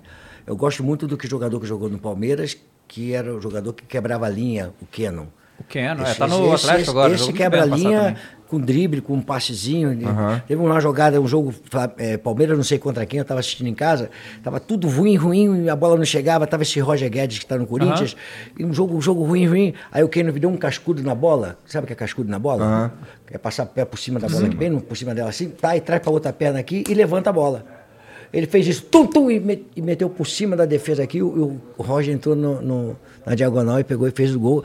Eu 0.45 0.55
gosto 0.57 0.83
muito 0.83 1.07
do 1.07 1.15
que 1.15 1.25
jogador 1.27 1.57
que 1.59 1.65
jogou 1.67 1.87
no 1.89 1.97
Palmeiras, 1.97 2.57
que 2.89 3.13
era 3.13 3.33
o 3.33 3.39
jogador 3.39 3.71
que 3.71 3.85
quebrava 3.85 4.25
a 4.25 4.29
linha, 4.29 4.71
o 4.81 4.85
Kenon. 4.85 5.27
O 5.59 5.63
Kenan, 5.63 6.03
é, 6.03 6.09
Esse- 6.09 6.17
tá 6.19 6.27
no 6.27 6.53
esse- 6.55 6.65
Atlético 6.65 6.81
esse- 6.81 6.89
agora. 6.89 7.13
Esse 7.13 7.31
quebra 7.33 7.61
a 7.61 7.65
linha 7.65 7.99
também. 7.99 8.15
Com 8.51 8.59
drible, 8.59 8.99
com 9.01 9.13
um 9.13 9.21
passezinho. 9.21 9.97
Teve 10.47 10.61
uma 10.61 10.79
jogada, 10.81 11.19
um 11.21 11.27
jogo, 11.27 11.53
é, 11.97 12.17
Palmeiras, 12.17 12.57
não 12.57 12.63
sei 12.63 12.77
contra 12.77 13.05
quem, 13.05 13.17
eu 13.19 13.21
estava 13.21 13.39
assistindo 13.39 13.67
em 13.67 13.73
casa, 13.73 14.09
tava 14.43 14.59
tudo 14.59 14.87
ruim, 14.89 15.15
ruim, 15.15 15.69
a 15.69 15.75
bola 15.75 15.95
não 15.97 16.03
chegava, 16.05 16.45
tava 16.45 16.63
esse 16.63 16.79
Roger 16.81 17.09
Guedes 17.09 17.39
que 17.39 17.45
está 17.45 17.57
no 17.57 17.65
Corinthians, 17.65 18.15
e 18.59 18.65
um 18.65 18.73
jogo, 18.73 18.97
um 18.97 19.01
jogo 19.01 19.23
ruim, 19.23 19.47
ruim. 19.47 19.73
Aí 19.91 20.03
o 20.03 20.09
Keno 20.09 20.31
deu 20.33 20.49
um 20.49 20.57
cascudo 20.57 21.01
na 21.01 21.15
bola, 21.15 21.57
sabe 21.65 21.85
o 21.85 21.87
que 21.87 21.93
é 21.93 21.95
cascudo 21.95 22.29
na 22.29 22.37
bola? 22.37 22.91
É 23.31 23.37
passar 23.37 23.63
o 23.63 23.67
pé 23.67 23.85
por 23.85 23.97
cima 23.97 24.19
da 24.19 24.27
bola 24.27 24.45
aqui, 24.47 24.55
bem 24.57 24.77
por 24.79 24.97
cima 24.97 25.15
dela 25.15 25.29
assim, 25.29 25.47
tá, 25.49 25.75
e 25.77 25.79
traz 25.81 26.01
para 26.01 26.11
outra 26.11 26.33
perna 26.33 26.59
aqui 26.59 26.83
e 26.89 26.93
levanta 26.93 27.29
a 27.29 27.33
bola. 27.33 27.65
Ele 28.33 28.45
fez 28.47 28.67
isso, 28.67 28.83
tum, 28.83 29.05
tum, 29.07 29.29
e, 29.31 29.39
me- 29.39 29.65
e 29.75 29.81
meteu 29.81 30.09
por 30.09 30.25
cima 30.27 30.55
da 30.55 30.65
defesa 30.65 31.03
aqui. 31.03 31.21
O, 31.21 31.57
o 31.77 31.81
Roger 31.83 32.13
entrou 32.13 32.35
no- 32.35 32.61
no- 32.61 32.95
na 33.25 33.35
diagonal 33.35 33.79
e 33.79 33.83
pegou 33.83 34.07
e 34.07 34.11
fez 34.11 34.33
o 34.35 34.39
gol. 34.39 34.63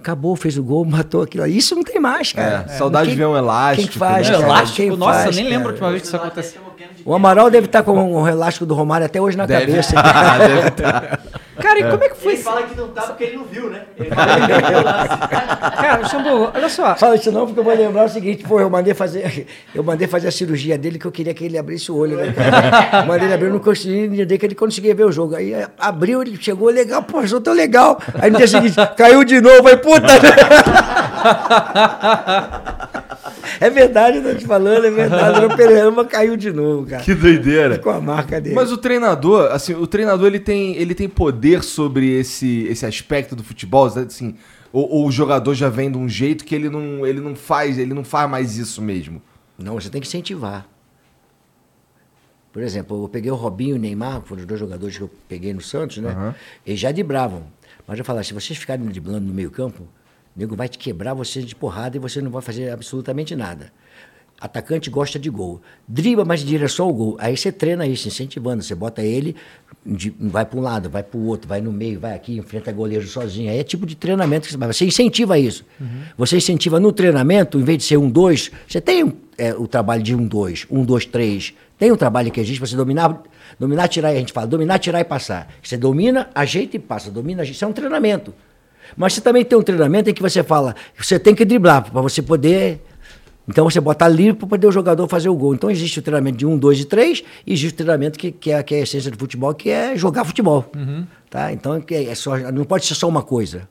Acabou, 0.00 0.34
fez 0.34 0.56
o 0.56 0.62
gol, 0.62 0.82
matou 0.84 1.22
aquilo. 1.22 1.44
ali. 1.44 1.56
Isso 1.58 1.74
não 1.76 1.84
tem 1.84 2.00
mais, 2.00 2.32
cara. 2.32 2.64
É, 2.66 2.72
saudade 2.72 3.10
de 3.10 3.16
ver 3.16 3.26
um 3.26 3.36
elástico, 3.36 3.90
Quem 3.90 3.98
faz, 3.98 4.26
né? 4.28 4.34
cara? 4.34 4.46
Elástico, 4.46 4.76
Quem 4.76 4.96
nossa, 4.96 5.22
faz, 5.24 5.36
eu 5.36 5.42
nem 5.42 5.52
lembro 5.52 5.68
a 5.68 5.70
última 5.72 5.90
vez 5.90 6.00
que 6.02 6.06
isso 6.08 6.16
aconteceu. 6.16 6.62
O 7.04 7.10
O 7.10 7.14
Amaral 7.14 7.50
deve 7.50 7.66
estar 7.66 7.82
com 7.82 7.92
um 8.22 8.26
elástico 8.26 8.64
do 8.64 8.74
Romário 8.74 9.04
até 9.04 9.20
hoje 9.20 9.36
na 9.36 9.44
Deve 9.44 9.66
cabeça. 9.66 9.94
deve 10.38 10.68
estar. 10.68 11.20
Cara, 11.60 11.78
e 11.78 11.90
como 11.90 12.04
é 12.04 12.08
que 12.08 12.16
foi 12.16 12.32
Ele 12.32 12.42
fala 12.42 12.62
que 12.62 12.74
não 12.76 12.88
tá 12.88 13.02
porque 13.02 13.24
ele 13.24 13.36
não 13.36 13.44
viu, 13.44 13.68
né? 13.70 13.82
Ele 13.96 14.10
fala 14.14 14.34
que 14.34 14.40
não 14.40 14.68
viu 14.68 14.78
o 14.78 14.84
lance. 14.84 15.08
Cara, 15.76 16.08
Xambu, 16.08 16.50
olha 16.54 16.68
só. 16.68 16.96
Fala 16.96 17.16
isso 17.16 17.32
não, 17.32 17.46
porque 17.46 17.60
eu 17.60 17.64
vou 17.64 17.74
lembrar 17.74 18.04
o 18.04 18.08
seguinte, 18.08 18.44
pô, 18.44 18.60
eu 18.60 18.70
mandei 18.70 18.94
fazer, 18.94 19.46
eu 19.74 19.82
mandei 19.82 20.08
fazer 20.08 20.28
a 20.28 20.32
cirurgia 20.32 20.78
dele 20.78 20.98
que 20.98 21.06
eu 21.06 21.12
queria 21.12 21.34
que 21.34 21.44
ele 21.44 21.58
abrisse 21.58 21.92
o 21.92 21.96
olho, 21.96 22.16
né? 22.16 22.34
mandei 23.06 23.26
ele 23.26 23.34
abrir, 23.34 23.46
eu 23.46 23.52
não 23.52 23.60
consegui 23.60 24.04
entender 24.04 24.38
que 24.38 24.46
ele 24.46 24.54
conseguia 24.54 24.94
ver 24.94 25.04
o 25.04 25.12
jogo. 25.12 25.34
Aí 25.34 25.52
abriu, 25.78 26.22
ele 26.22 26.38
chegou 26.40 26.70
legal, 26.70 27.02
pô, 27.02 27.20
eu 27.22 27.40
tô 27.40 27.52
legal. 27.52 28.00
Aí 28.20 28.30
no 28.30 28.38
dia 28.38 28.48
seguinte, 28.48 28.76
caiu 28.96 29.24
de 29.24 29.40
novo, 29.40 29.68
aí 29.68 29.76
puta. 29.76 30.00
é 33.60 33.70
verdade, 33.70 34.16
eu 34.16 34.22
tô 34.22 34.34
te 34.34 34.46
falando, 34.46 34.86
é 34.86 34.90
verdade. 34.90 35.44
O 35.44 35.56
Pereira 35.56 36.04
caiu 36.06 36.36
de 36.36 36.50
novo, 36.50 36.86
cara. 36.86 37.02
Que 37.02 37.14
doideira. 37.14 37.78
Com 37.78 37.90
a 37.90 38.00
marca 38.00 38.40
dele. 38.40 38.54
Mas 38.54 38.72
o 38.72 38.78
treinador, 38.78 39.52
assim, 39.52 39.74
o 39.74 39.86
treinador 39.86 40.26
ele 40.26 40.40
tem, 40.40 40.76
ele 40.76 40.94
tem 40.94 41.08
poder 41.08 41.62
sobre 41.62 42.08
esse, 42.18 42.64
esse 42.68 42.86
aspecto 42.86 43.36
do 43.36 43.44
futebol, 43.44 43.84
assim, 43.86 44.34
ou, 44.72 44.88
ou 44.88 45.06
o 45.06 45.12
jogador 45.12 45.54
já 45.54 45.68
vem 45.68 45.90
de 45.90 45.98
um 45.98 46.08
jeito 46.08 46.44
que 46.44 46.54
ele 46.54 46.70
não, 46.70 47.06
ele 47.06 47.20
não 47.20 47.36
faz, 47.36 47.78
ele 47.78 47.92
não 47.92 48.02
faz 48.02 48.30
mais 48.30 48.56
isso 48.56 48.80
mesmo. 48.80 49.20
Não, 49.58 49.74
você 49.74 49.90
tem 49.90 50.00
que 50.00 50.06
incentivar. 50.06 50.66
Por 52.52 52.62
exemplo, 52.62 53.04
eu 53.04 53.08
peguei 53.08 53.30
o 53.30 53.36
Robinho 53.36 53.76
e 53.76 53.78
o 53.78 53.80
Neymar, 53.80 54.22
foram 54.22 54.40
os 54.40 54.46
dois 54.46 54.58
jogadores 54.58 54.96
que 54.96 55.02
eu 55.02 55.10
peguei 55.28 55.52
no 55.52 55.60
Santos, 55.60 55.98
né? 55.98 56.34
Eles 56.66 56.80
já 56.80 56.90
dribravam. 56.90 57.44
Mas 57.86 57.98
eu 57.98 58.04
falava, 58.04 58.24
se 58.24 58.32
vocês 58.32 58.58
ficarem 58.58 58.84
driblando 58.86 59.26
no 59.26 59.34
meio 59.34 59.50
campo, 59.50 59.86
o 60.36 60.38
nego 60.40 60.56
vai 60.56 60.68
te 60.68 60.78
quebrar 60.78 61.14
você 61.14 61.42
de 61.42 61.54
porrada 61.54 61.96
e 61.96 62.00
você 62.00 62.20
não 62.20 62.30
vai 62.30 62.42
fazer 62.42 62.70
absolutamente 62.70 63.34
nada. 63.36 63.72
Atacante 64.40 64.88
gosta 64.88 65.18
de 65.18 65.28
gol. 65.28 65.60
Dribla, 65.86 66.24
mas 66.24 66.40
direção 66.40 66.86
ao 66.86 66.94
gol. 66.94 67.16
Aí 67.20 67.36
você 67.36 67.52
treina 67.52 67.86
isso, 67.86 68.08
incentivando. 68.08 68.62
Você 68.62 68.74
bota 68.74 69.02
ele, 69.02 69.36
de- 69.84 70.14
vai 70.18 70.46
para 70.46 70.58
um 70.58 70.62
lado, 70.62 70.88
vai 70.88 71.02
para 71.02 71.18
o 71.18 71.26
outro, 71.26 71.46
vai 71.46 71.60
no 71.60 71.70
meio, 71.70 72.00
vai 72.00 72.14
aqui, 72.14 72.38
enfrenta 72.38 72.72
goleiro 72.72 73.06
sozinho. 73.06 73.50
Aí 73.50 73.58
é 73.58 73.62
tipo 73.62 73.84
de 73.84 73.94
treinamento 73.94 74.48
que 74.48 74.56
você. 74.56 74.72
Você 74.72 74.86
incentiva 74.86 75.38
isso. 75.38 75.62
Você 76.16 76.38
incentiva 76.38 76.80
no 76.80 76.90
treinamento, 76.90 77.58
em 77.60 77.64
vez 77.64 77.76
de 77.78 77.84
ser 77.84 77.98
um, 77.98 78.08
dois, 78.08 78.50
você 78.66 78.80
tem 78.80 79.12
é, 79.36 79.52
o 79.54 79.68
trabalho 79.68 80.02
de 80.02 80.14
um, 80.14 80.26
dois, 80.26 80.66
um, 80.70 80.82
dois, 80.86 81.04
três. 81.04 81.52
Tem 81.78 81.92
um 81.92 81.96
trabalho 81.96 82.30
que 82.30 82.40
existe, 82.40 82.60
você 82.60 82.74
dominar, 82.74 83.22
dominar, 83.58 83.88
tirar, 83.88 84.10
e 84.14 84.16
a 84.16 84.20
gente 84.20 84.32
fala, 84.32 84.46
dominar, 84.46 84.78
tirar 84.78 85.00
e 85.00 85.04
passar. 85.04 85.52
Você 85.62 85.76
domina, 85.76 86.30
ajeita 86.34 86.76
e 86.76 86.80
passa. 86.80 87.10
Domina, 87.10 87.42
ajeita. 87.42 87.56
Isso 87.56 87.64
é 87.66 87.68
um 87.68 87.72
treinamento. 87.74 88.32
Mas 88.96 89.14
você 89.14 89.20
também 89.20 89.44
tem 89.44 89.58
um 89.58 89.62
treinamento 89.62 90.10
em 90.10 90.14
que 90.14 90.22
você 90.22 90.42
fala, 90.42 90.74
você 90.98 91.18
tem 91.18 91.34
que 91.34 91.44
driblar 91.44 91.90
para 91.90 92.00
você 92.00 92.22
poder. 92.22 92.82
Então 93.48 93.64
você 93.68 93.80
bota 93.80 94.06
livre 94.06 94.34
para 94.34 94.46
poder 94.46 94.66
o 94.66 94.72
jogador 94.72 95.08
fazer 95.08 95.28
o 95.28 95.34
gol. 95.34 95.54
Então 95.54 95.70
existe 95.70 95.98
o 95.98 96.02
treinamento 96.02 96.38
de 96.38 96.46
um, 96.46 96.56
dois 96.56 96.80
e 96.80 96.84
três, 96.84 97.24
e 97.46 97.52
existe 97.52 97.74
o 97.74 97.76
treinamento 97.76 98.18
que, 98.18 98.30
que, 98.30 98.52
é, 98.52 98.62
que 98.62 98.74
é 98.74 98.78
a 98.78 98.82
essência 98.82 99.10
do 99.10 99.18
futebol, 99.18 99.52
que 99.54 99.70
é 99.70 99.96
jogar 99.96 100.24
futebol. 100.24 100.70
Tá? 101.28 101.52
Então 101.52 101.80
que 101.80 101.94
é 101.94 102.14
só, 102.14 102.36
não 102.52 102.64
pode 102.64 102.86
ser 102.86 102.94
só 102.94 103.08
uma 103.08 103.22
coisa. 103.22 103.68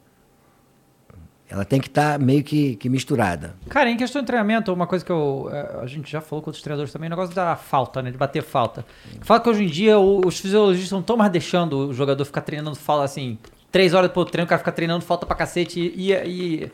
Ela 1.50 1.66
tem 1.66 1.82
que 1.82 1.88
estar 1.88 2.20
meio 2.20 2.44
que, 2.44 2.76
que 2.76 2.88
misturada. 2.88 3.56
Cara, 3.70 3.90
em 3.90 3.98
questão 3.98 4.22
de 4.22 4.28
treinamento, 4.28 4.72
uma 4.72 4.86
coisa 4.86 5.04
que 5.04 5.12
eu, 5.12 5.50
é, 5.52 5.80
a 5.82 5.88
gente 5.88 6.12
já 6.12 6.22
falou 6.22 6.44
com 6.44 6.50
outros 6.52 6.62
treinadores 6.62 6.94
também, 6.94 7.08
o 7.08 7.10
negócio 7.10 7.34
da 7.34 7.56
falta, 7.56 8.04
né? 8.04 8.12
De 8.12 8.18
bater 8.18 8.44
falta. 8.44 8.86
Fala 9.22 9.40
que 9.40 9.50
hoje 9.50 9.64
em 9.64 9.68
dia 9.68 9.98
os 9.98 10.40
fisiologistas 10.40 10.92
não 10.92 11.00
estão 11.00 11.18
mais 11.18 11.32
deixando 11.32 11.90
o 11.90 11.94
jogador 11.94 12.24
ficar 12.24 12.42
treinando 12.42 12.76
falta 12.76 13.04
assim, 13.04 13.36
três 13.72 13.94
horas 13.94 14.12
do 14.12 14.26
treino, 14.26 14.46
o 14.46 14.50
cara 14.50 14.60
fica 14.60 14.72
treinando 14.72 15.04
falta 15.06 15.26
pra 15.26 15.36
cacete 15.36 15.80
e, 15.80 16.12
e- 16.12 16.28
e 16.64 16.72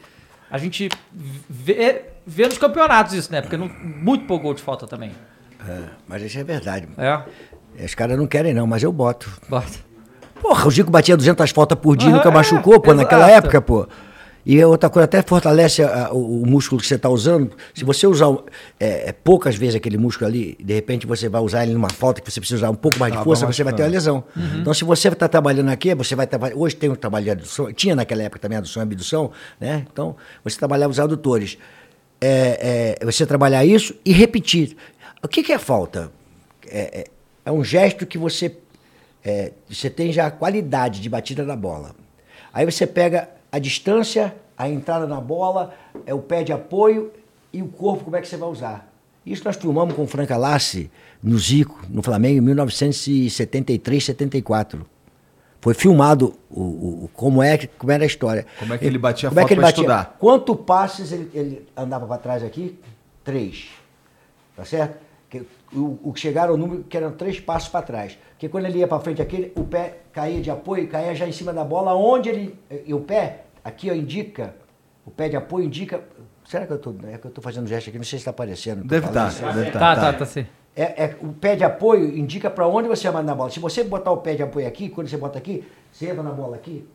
a 0.49 0.57
gente 0.57 0.89
vê, 1.49 2.03
vê 2.25 2.45
nos 2.47 2.57
campeonatos 2.57 3.13
isso, 3.13 3.31
né? 3.31 3.41
Porque 3.41 3.57
não, 3.57 3.69
muito 3.83 4.25
pouco 4.25 4.43
gol 4.43 4.53
de 4.53 4.61
falta 4.61 4.87
também. 4.87 5.11
É, 5.67 5.79
mas 6.07 6.21
isso 6.21 6.37
é 6.39 6.43
verdade. 6.43 6.87
É, 6.97 7.83
Os 7.85 7.95
caras 7.95 8.17
não 8.17 8.27
querem 8.27 8.53
não, 8.53 8.65
mas 8.67 8.83
eu 8.83 8.91
boto. 8.91 9.29
bota. 9.49 9.79
Porra, 10.41 10.67
o 10.67 10.71
Zico 10.71 10.91
batia 10.91 11.17
200 11.17 11.49
faltas 11.51 11.77
por 11.79 11.97
dia, 11.97 12.09
Aham, 12.09 12.17
nunca 12.17 12.29
é, 12.29 12.31
machucou, 12.31 12.79
pô, 12.79 12.93
naquela 12.93 13.25
exato. 13.29 13.47
época, 13.47 13.61
pô. 13.61 13.87
E 14.45 14.63
outra 14.63 14.89
coisa, 14.91 15.05
até 15.05 15.23
fortalece 15.23 15.81
a- 15.81 16.11
o, 16.13 16.43
o 16.43 16.45
músculo 16.47 16.79
que 16.79 16.85
você 16.87 16.95
está 16.95 17.09
usando. 17.09 17.51
Se 17.73 17.83
você 17.83 18.05
usar 18.05 18.27
é, 18.79 19.09
é, 19.09 19.11
poucas 19.11 19.55
vezes 19.55 19.75
aquele 19.75 19.97
músculo 19.97 20.27
ali, 20.29 20.55
de 20.63 20.71
repente 20.73 21.07
você 21.07 21.27
vai 21.27 21.41
usar 21.41 21.63
ele 21.63 21.73
numa 21.73 21.89
falta 21.89 22.21
que 22.21 22.29
você 22.31 22.39
precisa 22.39 22.57
usar 22.59 22.69
um 22.69 22.75
pouco 22.75 22.99
mais 22.99 23.11
de 23.11 23.17
Acaba 23.17 23.25
força, 23.25 23.45
você 23.47 23.63
vai 23.63 23.73
ter 23.73 23.81
uma 23.81 23.89
lesão. 23.89 24.23
Uhum. 24.35 24.59
Então, 24.61 24.73
se 24.73 24.83
você 24.83 25.07
está 25.07 25.27
trabalhando 25.27 25.69
aqui, 25.69 25.95
você 25.95 26.13
vai 26.15 26.27
trabalhar. 26.27 26.55
Hoje 26.55 26.75
tem 26.75 26.89
o 26.91 26.95
trabalho 26.95 27.25
de 27.25 27.31
adução, 27.31 27.73
tinha 27.73 27.95
naquela 27.95 28.21
época 28.21 28.39
também 28.39 28.57
adução 28.59 28.81
e 28.81 28.83
abdução, 28.83 29.31
né? 29.59 29.85
Então, 29.91 30.15
você 30.43 30.57
trabalhava 30.59 30.91
os 30.91 30.99
adutores. 30.99 31.57
É, 32.21 32.95
é, 33.01 33.05
você 33.05 33.25
trabalhar 33.25 33.65
isso 33.65 33.95
e 34.05 34.11
repetir. 34.11 34.77
O 35.23 35.27
que, 35.27 35.41
que 35.43 35.51
é 35.53 35.57
falta? 35.57 36.11
É, 36.67 36.99
é- 37.01 37.05
é 37.45 37.51
um 37.51 37.63
gesto 37.63 38.05
que 38.05 38.17
você 38.17 38.55
é, 39.23 39.51
você 39.67 39.89
tem 39.89 40.11
já 40.11 40.27
a 40.27 40.31
qualidade 40.31 41.01
de 41.01 41.09
batida 41.09 41.43
da 41.43 41.55
bola. 41.55 41.95
Aí 42.53 42.63
você 42.65 42.85
pega 42.87 43.27
a 43.55 43.59
distância, 43.59 44.35
a 44.57 44.69
entrada 44.69 45.07
na 45.07 45.21
bola, 45.21 45.73
é 46.05 46.13
o 46.13 46.19
pé 46.19 46.43
de 46.43 46.51
apoio 46.51 47.09
e 47.53 47.61
o 47.61 47.67
corpo, 47.69 48.03
como 48.03 48.17
é 48.17 48.21
que 48.21 48.27
você 48.27 48.35
vai 48.35 48.49
usar. 48.49 48.91
Isso 49.25 49.43
nós 49.45 49.55
filmamos 49.55 49.95
com 49.95 50.03
o 50.03 50.07
Franca 50.07 50.35
Lassi 50.35 50.91
no 51.23 51.37
Zico, 51.39 51.79
no 51.89 52.03
Flamengo, 52.03 52.37
em 52.39 52.41
1973, 52.41 54.03
74. 54.03 54.85
Foi 55.61 55.73
filmado 55.73 56.35
o, 56.49 56.61
o- 57.05 57.09
como, 57.13 57.41
é, 57.41 57.57
como 57.77 57.91
era 57.93 58.03
a 58.03 58.05
história. 58.07 58.45
Como 58.59 58.73
é 58.73 58.77
que 58.77 58.85
ele 58.85 58.97
batia 58.97 59.29
Como 59.29 59.39
é 59.39 59.43
ele 59.43 59.55
pra 59.55 59.61
batia? 59.63 59.81
estudar? 59.81 60.17
Quanto 60.19 60.53
passes 60.53 61.13
ele, 61.13 61.31
ele 61.33 61.67
andava 61.77 62.05
para 62.05 62.17
trás 62.17 62.43
aqui? 62.43 62.77
Três. 63.23 63.69
Tá 64.55 64.65
certo? 64.65 64.97
O, 65.73 66.11
que 66.13 66.19
chegaram 66.19 66.51
ao 66.53 66.57
número 66.57 66.83
que 66.83 66.95
eram 66.95 67.11
três 67.11 67.39
passos 67.39 67.69
para 67.69 67.81
trás. 67.81 68.17
Porque 68.31 68.47
quando 68.47 68.65
ele 68.65 68.79
ia 68.79 68.87
para 68.87 68.99
frente 68.99 69.21
aqui, 69.21 69.51
o 69.55 69.63
pé 69.63 69.97
caía 70.13 70.41
de 70.41 70.49
apoio, 70.51 70.87
caía 70.87 71.13
já 71.15 71.27
em 71.27 71.31
cima 71.31 71.51
da 71.51 71.63
bola, 71.63 71.93
onde 71.93 72.29
ele. 72.29 72.59
E 72.85 72.93
o 72.93 73.01
pé, 73.01 73.45
aqui 73.63 73.89
ó, 73.89 73.93
indica, 73.93 74.55
o 75.05 75.11
pé 75.11 75.27
de 75.29 75.35
apoio 75.35 75.65
indica. 75.65 76.01
Será 76.45 76.65
que 76.67 76.73
eu 76.73 76.77
tô, 76.79 76.93
é 77.07 77.17
que 77.17 77.25
eu 77.25 77.31
tô 77.31 77.41
fazendo 77.41 77.67
gesto 77.67 77.89
aqui? 77.89 77.97
Não 77.97 78.05
sei 78.05 78.19
se 78.19 78.21
está 78.21 78.31
aparecendo. 78.31 78.83
Deve 78.83 79.07
estar. 79.07 79.27
assim. 79.27 79.45
Deve 79.45 79.71
Tá, 79.71 79.79
tá, 79.79 79.95
tá, 79.95 80.13
tá, 80.13 80.23
assim. 80.23 80.45
É, 80.75 81.05
é- 81.05 81.17
o 81.21 81.33
pé 81.33 81.55
de 81.55 81.63
apoio 81.63 82.15
indica 82.17 82.49
para 82.49 82.67
onde 82.67 82.87
você 82.87 83.09
vai 83.09 83.21
mandar 83.21 83.31
a 83.31 83.35
bola. 83.35 83.49
Se 83.49 83.59
você 83.59 83.83
botar 83.83 84.11
o 84.11 84.17
pé 84.17 84.35
de 84.35 84.43
apoio 84.43 84.67
aqui, 84.67 84.89
quando 84.89 85.07
você 85.07 85.17
bota 85.17 85.37
aqui, 85.39 85.65
você 85.91 86.07
entra 86.09 86.21
na 86.21 86.31
bola 86.31 86.55
aqui, 86.57 86.87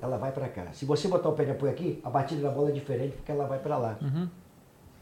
ela 0.00 0.16
vai 0.16 0.30
para 0.30 0.48
cá. 0.48 0.66
Se 0.72 0.84
você 0.84 1.08
botar 1.08 1.28
o 1.28 1.32
pé 1.32 1.44
de 1.44 1.50
apoio 1.50 1.72
aqui, 1.72 2.00
a 2.04 2.08
batida 2.10 2.40
da 2.42 2.50
bola 2.50 2.68
é 2.70 2.72
diferente 2.72 3.16
porque 3.16 3.32
ela 3.32 3.44
vai 3.46 3.58
para 3.58 3.76
lá. 3.76 3.98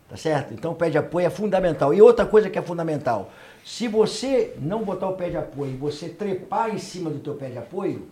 Tá 0.09 0.17
certo? 0.17 0.55
Então 0.55 0.73
o 0.73 0.75
pé 0.75 0.89
de 0.89 0.99
apoio 0.99 1.27
é 1.27 1.31
fundamental. 1.31 1.93
E 1.93 2.01
outra 2.01 2.25
coisa 2.25 2.49
que 2.49 2.59
é 2.59 2.63
fundamental, 2.63 3.31
se 3.65 3.89
você 3.89 4.55
não 4.61 4.85
botar 4.85 5.09
o 5.09 5.15
pé 5.15 5.31
de 5.31 5.37
apoio 5.37 5.73
e 5.73 5.77
você 5.77 6.09
trepar 6.09 6.73
em 6.73 6.79
cima 6.79 7.11
do 7.11 7.19
teu 7.19 7.35
pé 7.35 7.49
de 7.49 7.59
apoio, 7.59 8.07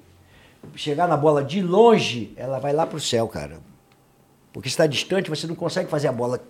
chegar 0.74 1.06
na 1.06 1.16
bola 1.16 1.44
de 1.44 1.62
longe, 1.62 2.32
ela 2.36 2.58
vai 2.58 2.72
lá 2.72 2.84
pro 2.86 2.98
céu, 2.98 3.28
cara. 3.28 3.58
Porque 4.52 4.68
se 4.68 4.72
está 4.74 4.86
distante, 4.86 5.30
você 5.30 5.46
não 5.46 5.54
consegue 5.54 5.88
fazer 5.88 6.08
a 6.08 6.12
bola 6.12 6.40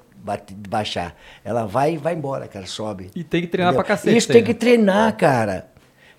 baixar. 0.68 1.14
Ela 1.44 1.66
vai 1.66 1.94
e 1.94 1.96
vai 1.98 2.14
embora, 2.14 2.48
cara, 2.48 2.66
sobe. 2.66 3.10
E 3.14 3.22
tem 3.22 3.42
que 3.42 3.48
treinar 3.48 3.72
Entendeu? 3.72 3.84
pra 3.84 3.94
cacete. 3.96 4.16
Isso 4.16 4.28
tem 4.28 4.40
né? 4.40 4.46
que 4.46 4.54
treinar, 4.54 5.14
cara. 5.16 5.68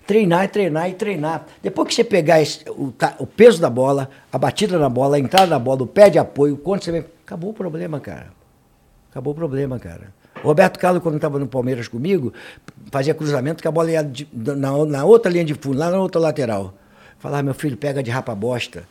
Treinar 0.06 0.44
e 0.44 0.48
treinar 0.48 0.88
e 0.88 0.94
treinar. 0.94 1.46
Depois 1.60 1.88
que 1.88 1.94
você 1.94 2.04
pegar 2.04 2.40
esse- 2.40 2.68
o, 2.70 2.92
o 3.18 3.26
peso 3.26 3.60
da 3.60 3.68
bola, 3.68 4.08
a 4.32 4.38
batida 4.38 4.78
na 4.78 4.88
bola, 4.88 5.16
a 5.16 5.18
entrada 5.18 5.48
da 5.48 5.58
bola, 5.58 5.82
o 5.82 5.86
pé 5.86 6.08
de 6.08 6.18
apoio, 6.18 6.56
quando 6.56 6.84
você 6.84 6.92
vem. 6.92 7.04
Acabou 7.24 7.50
o 7.50 7.54
problema, 7.54 7.98
cara. 7.98 8.35
Acabou 9.16 9.32
o 9.32 9.34
problema, 9.36 9.78
cara. 9.78 10.12
Roberto 10.42 10.78
Carlos, 10.78 11.02
quando 11.02 11.14
estava 11.14 11.38
no 11.38 11.46
Palmeiras 11.46 11.88
comigo, 11.88 12.34
fazia 12.92 13.14
cruzamento 13.14 13.62
que 13.62 13.66
a 13.66 13.70
bola 13.70 13.90
ia 13.90 14.04
de- 14.04 14.28
na, 14.30 14.84
na 14.84 15.04
outra 15.06 15.32
linha 15.32 15.42
de 15.42 15.54
fundo, 15.54 15.78
lá 15.78 15.90
na 15.90 15.98
outra 15.98 16.20
lateral. 16.20 16.74
Falava, 17.18 17.42
meu 17.42 17.54
filho, 17.54 17.78
pega 17.78 18.02
de 18.02 18.10
rapa 18.10 18.34
bosta. 18.34 18.84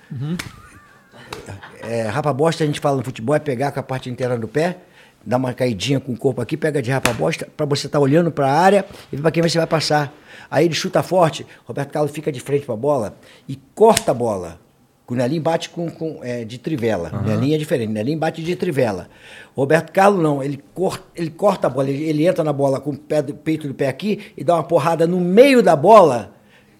É, 1.83 2.07
rapa 2.07 2.33
bosta, 2.33 2.63
a 2.63 2.67
gente 2.67 2.79
fala 2.79 2.97
no 2.97 3.03
futebol, 3.03 3.35
é 3.35 3.39
pegar 3.39 3.71
com 3.71 3.79
a 3.79 3.83
parte 3.83 4.09
interna 4.09 4.35
do 4.35 4.47
pé, 4.47 4.77
dar 5.23 5.37
uma 5.37 5.53
caidinha 5.53 5.99
com 5.99 6.11
o 6.13 6.17
corpo 6.17 6.41
aqui, 6.41 6.57
pega 6.57 6.81
de 6.81 6.89
rapa 6.89 7.13
bosta, 7.13 7.47
para 7.55 7.67
você 7.67 7.85
estar 7.85 7.99
olhando 7.99 8.31
para 8.31 8.47
a 8.47 8.59
área 8.59 8.83
e 9.13 9.15
ver 9.15 9.21
para 9.21 9.29
quem 9.29 9.43
você 9.43 9.59
vai 9.59 9.67
passar. 9.67 10.11
Aí 10.49 10.65
ele 10.65 10.73
chuta 10.73 11.03
forte, 11.03 11.45
Roberto 11.65 11.91
Carlos 11.91 12.11
fica 12.11 12.31
de 12.31 12.39
frente 12.39 12.65
para 12.65 12.73
a 12.73 12.77
bola 12.77 13.15
e 13.47 13.59
corta 13.75 14.09
a 14.09 14.13
bola. 14.15 14.59
O 15.07 15.13
Nelinho 15.13 15.41
bate 15.41 15.69
com, 15.69 15.89
com, 15.89 16.19
é, 16.23 16.43
de 16.43 16.57
trivela. 16.57 17.11
O 17.13 17.21
Nelinho 17.21 17.55
é 17.55 17.57
diferente, 17.59 17.89
o 17.89 17.93
Nelinho 17.93 18.17
bate 18.17 18.41
de 18.41 18.55
trivela. 18.55 19.07
Roberto 19.55 19.91
Carlos 19.91 20.21
não, 20.23 20.41
ele, 20.41 20.63
cor, 20.73 20.99
ele 21.15 21.29
corta 21.29 21.67
a 21.67 21.69
bola, 21.69 21.89
ele, 21.89 22.03
ele 22.03 22.25
entra 22.27 22.43
na 22.43 22.51
bola 22.51 22.79
com 22.79 22.89
o 22.89 22.97
pé 22.97 23.21
do- 23.21 23.35
peito 23.35 23.67
do 23.67 23.73
pé 23.75 23.87
aqui 23.87 24.31
e 24.35 24.43
dá 24.43 24.55
uma 24.55 24.63
porrada 24.63 25.05
no 25.05 25.19
meio 25.19 25.61
da 25.61 25.75
bola, 25.75 26.33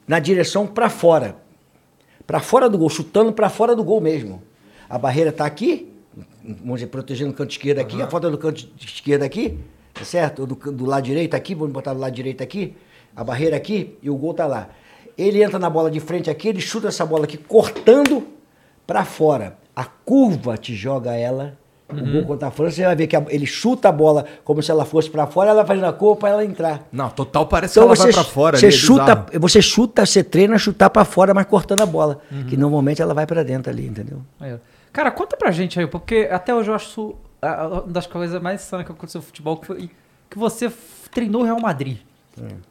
na 0.07 0.19
direção 0.19 0.65
para 0.67 0.89
fora 0.89 1.36
para 2.28 2.39
fora 2.39 2.67
do 2.67 2.76
gol, 2.76 2.89
chutando 2.89 3.32
para 3.32 3.49
fora 3.49 3.76
do 3.76 3.84
gol 3.84 4.01
mesmo. 4.01 4.41
A 4.89 4.97
barreira 4.97 5.30
está 5.30 5.45
aqui, 5.45 5.93
vamos 6.43 6.80
dizer, 6.80 6.88
protegendo 6.88 7.30
o 7.30 7.34
canto 7.36 7.51
esquerdo 7.51 7.78
aqui, 7.78 8.01
a 8.01 8.07
falta 8.07 8.32
do 8.32 8.38
canto 8.39 8.67
esquerdo 8.80 9.21
aqui, 9.21 9.59
tá 9.93 10.03
certo? 10.03 10.39
Ou 10.39 10.47
do, 10.47 10.55
do 10.71 10.86
lado 10.86 11.03
direito 11.03 11.36
aqui, 11.36 11.53
vamos 11.53 11.71
botar 11.71 11.93
do 11.93 11.99
lado 11.99 12.11
direito 12.15 12.41
aqui, 12.41 12.76
a 13.15 13.23
barreira 13.23 13.55
aqui 13.55 13.95
e 14.01 14.09
o 14.09 14.15
gol 14.15 14.34
tá 14.34 14.47
lá. 14.47 14.69
Ele 15.18 15.41
entra 15.43 15.57
na 15.59 15.70
bola 15.70 15.89
de 15.89 15.99
frente 15.99 16.30
aqui, 16.30 16.47
ele 16.49 16.59
chuta 16.61 16.88
essa 16.89 17.05
bola 17.05 17.24
aqui, 17.26 17.38
cortando 17.38 18.28
para 18.86 19.05
fora. 19.05 19.57
A 19.76 19.84
curva 19.86 20.57
te 20.57 20.76
joga 20.76 21.13
ela. 21.13 21.57
O 21.88 22.11
gol 22.11 22.26
contra 22.26 22.47
a 22.47 22.51
França, 22.51 22.78
você 22.78 22.84
vai 22.84 22.95
ver 22.95 23.05
que 23.05 23.16
a- 23.16 23.24
ele 23.30 23.45
chuta 23.45 23.89
a 23.89 23.91
bola 23.91 24.26
como 24.43 24.61
se 24.63 24.72
ela 24.72 24.84
fosse 24.86 25.07
para 25.07 25.28
fora, 25.28 25.51
ela 25.51 25.63
faz 25.63 25.80
na 25.80 25.93
curva 25.93 26.16
para 26.20 26.30
ela 26.30 26.43
entrar. 26.43 26.88
Não, 26.91 27.09
total 27.11 27.45
parece 27.45 27.74
Então 27.78 27.84
que 27.84 27.88
ela 27.89 27.95
você, 27.95 28.03
vai 28.03 28.13
pra 28.13 28.24
fora. 28.24 28.57
você 28.57 28.66
ali, 28.66 28.76
é 28.76 28.78
chuta, 28.78 29.16
bizarro. 29.16 29.39
você 29.39 29.61
chuta, 29.61 30.03
você 30.05 30.24
treina 30.24 30.57
chutar 30.57 30.89
pra 30.89 31.05
fora, 31.05 31.32
mas 31.34 31.45
cortando 31.45 31.82
a 31.82 31.86
bola, 31.86 32.20
Uhum. 32.32 32.45
que 32.47 32.57
normalmente 32.57 33.03
ela 33.03 33.13
vai 33.13 33.28
pra 33.28 33.43
dentro 33.43 33.72
ali, 33.72 33.86
entendeu? 33.86 34.20
Aí, 34.39 34.53
ó. 34.55 34.57
Cara, 34.91 35.11
conta 35.11 35.38
pra 35.38 35.51
gente 35.51 35.80
aí, 35.80 35.86
porque 35.86 36.28
até 36.32 36.55
hoje 36.55 36.70
eu 36.72 36.74
acho 36.76 37.16
uma 37.41 37.82
das 37.86 38.07
coisas 38.07 38.41
mais 38.41 38.63
insanas 38.63 38.84
que 38.86 38.91
aconteceu 38.91 39.20
no 39.20 39.28
futebol, 39.28 39.57
que 39.57 39.68
foi 39.68 39.89
que 40.28 40.39
você 40.39 40.72
treinou 41.13 41.41
o 41.43 41.45
Real 41.45 41.59
Madrid. 41.59 41.97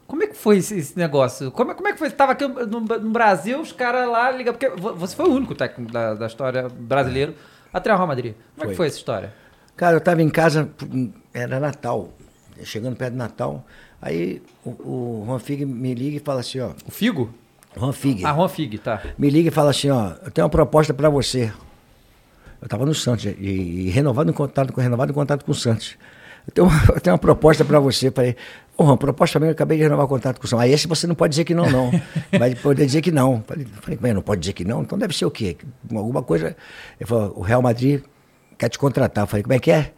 Como 0.07 0.23
é 0.23 0.27
que 0.27 0.35
foi 0.35 0.57
esse, 0.57 0.77
esse 0.77 0.97
negócio? 0.97 1.49
Como, 1.51 1.71
é- 1.71 1.73
como 1.73 1.87
é 1.87 1.93
que 1.93 1.99
foi? 1.99 2.09
Você 2.09 2.15
tava 2.15 2.33
aqui 2.33 2.47
no, 2.47 2.81
no 2.81 3.09
Brasil, 3.11 3.59
os 3.59 3.71
caras 3.71 4.07
lá 4.09 4.29
ligam. 4.31 4.53
Porque 4.53 4.69
vo- 4.69 4.93
você 4.93 5.15
foi 5.15 5.25
o 5.27 5.33
único 5.33 5.55
técnico 5.55 5.91
da, 5.91 6.13
da 6.13 6.27
história 6.27 6.67
brasileiro 6.69 7.33
a 7.73 7.79
treinar 7.79 7.97
o 7.97 8.05
Real 8.05 8.07
Madrid. 8.07 8.33
Como 8.55 8.57
é 8.57 8.61
que 8.61 8.65
Foi. 8.67 8.75
foi 8.75 8.87
essa 8.87 8.97
história? 8.97 9.33
Cara, 9.75 9.95
eu 9.97 10.01
tava 10.01 10.21
em 10.21 10.29
casa, 10.29 10.69
era 11.33 11.59
Natal, 11.59 12.09
chegando 12.63 12.95
perto 12.95 13.11
do 13.13 13.17
Natal, 13.17 13.65
aí 14.01 14.41
o, 14.63 14.69
o 14.69 15.23
Juan 15.27 15.39
Fig 15.39 15.65
me 15.65 15.93
liga 15.93 16.15
e 16.17 16.19
fala 16.21 16.39
assim, 16.39 16.59
ó, 16.61 16.71
O 16.87 16.91
Figo? 16.91 17.33
Juan 17.77 17.91
Fig, 17.91 18.23
Ah, 18.25 18.33
Juan 18.33 18.47
Fig, 18.47 18.77
tá. 18.77 19.01
me 19.17 19.29
liga 19.29 19.49
e 19.49 19.51
fala 19.51 19.71
assim, 19.71 19.89
ó, 19.89 20.11
eu 20.23 20.31
tenho 20.31 20.45
uma 20.45 20.49
proposta 20.49 20.93
pra 20.93 21.09
você. 21.09 21.51
Eu 22.61 22.69
tava 22.69 22.85
no 22.85 22.93
Santos 22.95 23.25
e, 23.25 23.29
e 23.37 23.89
renovado 23.89 24.29
em 24.29 24.33
contato 24.33 24.71
com 24.71 24.79
renovado 24.79 25.11
em 25.11 25.15
contato 25.15 25.43
com 25.43 25.51
o 25.51 25.55
Santos. 25.55 25.97
Eu 26.47 26.53
tenho 26.53 26.67
uma, 26.67 26.83
eu 26.95 27.01
tenho 27.01 27.13
uma 27.13 27.19
proposta 27.19 27.65
pra 27.65 27.79
você. 27.79 28.09
Falei, 28.11 28.37
Juan, 28.79 28.97
proposta 28.97 29.39
mesmo, 29.39 29.51
eu 29.51 29.53
acabei 29.53 29.77
de 29.77 29.83
renovar 29.83 30.05
o 30.05 30.09
contato 30.09 30.39
com 30.39 30.45
o 30.45 30.49
Santos. 30.49 30.63
Aí 30.63 30.71
esse 30.71 30.87
você 30.87 31.07
não 31.07 31.15
pode 31.15 31.31
dizer 31.31 31.45
que 31.45 31.53
não, 31.53 31.69
não. 31.69 31.91
Vai 32.37 32.55
poder 32.55 32.85
dizer 32.85 33.01
que 33.01 33.11
não. 33.11 33.43
Falei, 33.47 33.65
falei, 33.81 33.99
mas 34.01 34.13
não 34.13 34.21
pode 34.21 34.41
dizer 34.41 34.53
que 34.53 34.65
não? 34.65 34.81
Então 34.81 34.97
deve 34.97 35.15
ser 35.15 35.25
o 35.25 35.31
quê? 35.31 35.57
Alguma 35.93 36.21
coisa. 36.21 36.55
Ele 36.99 37.07
falou, 37.07 37.33
o 37.37 37.41
Real 37.41 37.61
Madrid 37.61 38.01
quer 38.57 38.69
te 38.69 38.77
contratar. 38.77 39.23
Eu 39.23 39.27
falei, 39.27 39.43
como 39.43 39.53
é 39.53 39.59
que 39.59 39.71
é? 39.71 39.91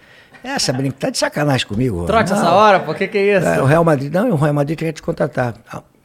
É, 0.44 0.60
Sabrina, 0.60 0.94
tá 0.98 1.10
de 1.10 1.18
sacanagem 1.18 1.68
comigo. 1.68 2.06
Não. 2.08 2.20
essa 2.20 2.52
hora, 2.52 2.80
pô, 2.80 2.94
que 2.94 3.08
que 3.08 3.18
é 3.18 3.38
isso? 3.38 3.48
É, 3.48 3.62
o 3.62 3.66
Real 3.66 3.84
Madrid, 3.84 4.14
não, 4.14 4.30
o 4.32 4.36
Real 4.36 4.54
Madrid 4.54 4.78
quer 4.78 4.92
te 4.92 5.02
contratar. 5.02 5.56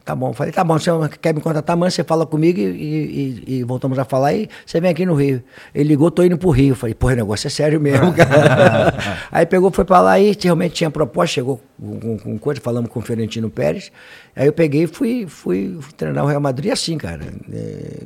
Tá 0.05 0.17
bom, 0.17 0.33
falei, 0.33 0.53
tá 0.53 0.65
bom, 0.65 0.77
você 0.79 0.91
quer 1.21 1.33
me 1.33 1.41
contratar, 1.41 1.75
amanhã 1.75 1.89
você 1.91 2.03
fala 2.03 2.27
comigo 2.27 2.59
e, 2.59 2.65
e- 2.65 3.45
e 3.59 3.63
voltamos 3.63 3.97
a 4.01 4.05
falar 4.05 4.35
e 4.35 4.49
você 4.67 4.81
vem 4.81 4.91
aqui 4.91 5.07
no 5.07 5.15
Rio. 5.15 5.43
Ele 5.73 5.91
ligou, 5.91 6.11
tô 6.11 6.25
indo 6.25 6.37
pro 6.37 6.51
Rio. 6.51 6.75
Falei, 6.75 6.93
porra, 6.95 7.13
o 7.13 7.17
negócio 7.17 7.47
é 7.47 7.51
sério 7.51 7.81
mesmo, 7.81 8.11
cara. 8.15 8.95
aí 9.31 9.47
pegou, 9.47 9.71
foi 9.71 9.85
pra 9.85 10.01
lá 10.01 10.19
e 10.19 10.37
realmente 10.43 10.75
tinha 10.75 10.91
proposta, 10.91 11.35
chegou 11.35 11.61
com, 11.81 12.19
com, 12.19 12.39
coisa, 12.39 12.61
falamos 12.61 12.91
com 12.91 12.99
o 12.99 13.03
Fiorentino 13.03 13.49
Pérez. 13.49 13.93
Aí 14.35 14.47
eu 14.49 14.53
peguei 14.53 14.85
e 14.85 14.87
fui, 14.89 15.27
fui, 15.29 15.77
fui 15.81 15.93
treinar 15.93 16.25
o 16.25 16.27
Real 16.27 16.41
Madrid 16.41 16.73
assim, 16.73 16.99
cara. 16.99 17.23
É, 17.53 18.03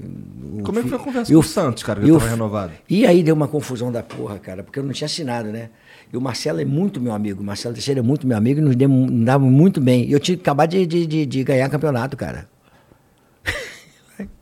Como 0.64 0.78
é 0.78 0.82
que 0.82 0.88
foi 0.90 0.98
a 0.98 1.00
conversa 1.00 1.32
e 1.32 1.34
com 1.34 1.40
o 1.40 1.42
Santos, 1.44 1.82
cara, 1.82 2.00
que 2.02 2.12
tava 2.12 2.28
renovado? 2.28 2.72
e 2.90 3.06
aí 3.06 3.22
deu 3.22 3.34
uma 3.34 3.48
confusão 3.48 3.90
da 3.90 4.02
porra, 4.02 4.38
cara, 4.38 4.62
porque 4.62 4.78
eu 4.78 4.82
não 4.84 4.92
tinha 4.92 5.06
assinado, 5.06 5.48
né? 5.48 5.70
E 6.12 6.16
o 6.16 6.20
Marcelo 6.20 6.60
é 6.60 6.64
muito 6.64 7.00
meu 7.00 7.12
amigo, 7.12 7.42
o 7.42 7.44
Marcelo 7.44 7.74
Teixeira 7.74 8.00
é 8.00 8.02
muito 8.02 8.26
meu 8.26 8.36
amigo 8.36 8.60
e 8.60 8.62
nos 8.62 8.76
nos 8.76 9.24
dava 9.24 9.44
muito 9.44 9.80
bem. 9.80 10.04
E 10.04 10.12
eu 10.12 10.20
tinha 10.20 10.36
acabado 10.36 10.70
de, 10.70 10.86
de, 10.86 11.06
de, 11.06 11.26
de 11.26 11.44
ganhar 11.44 11.68
campeonato, 11.68 12.16
cara. 12.16 12.48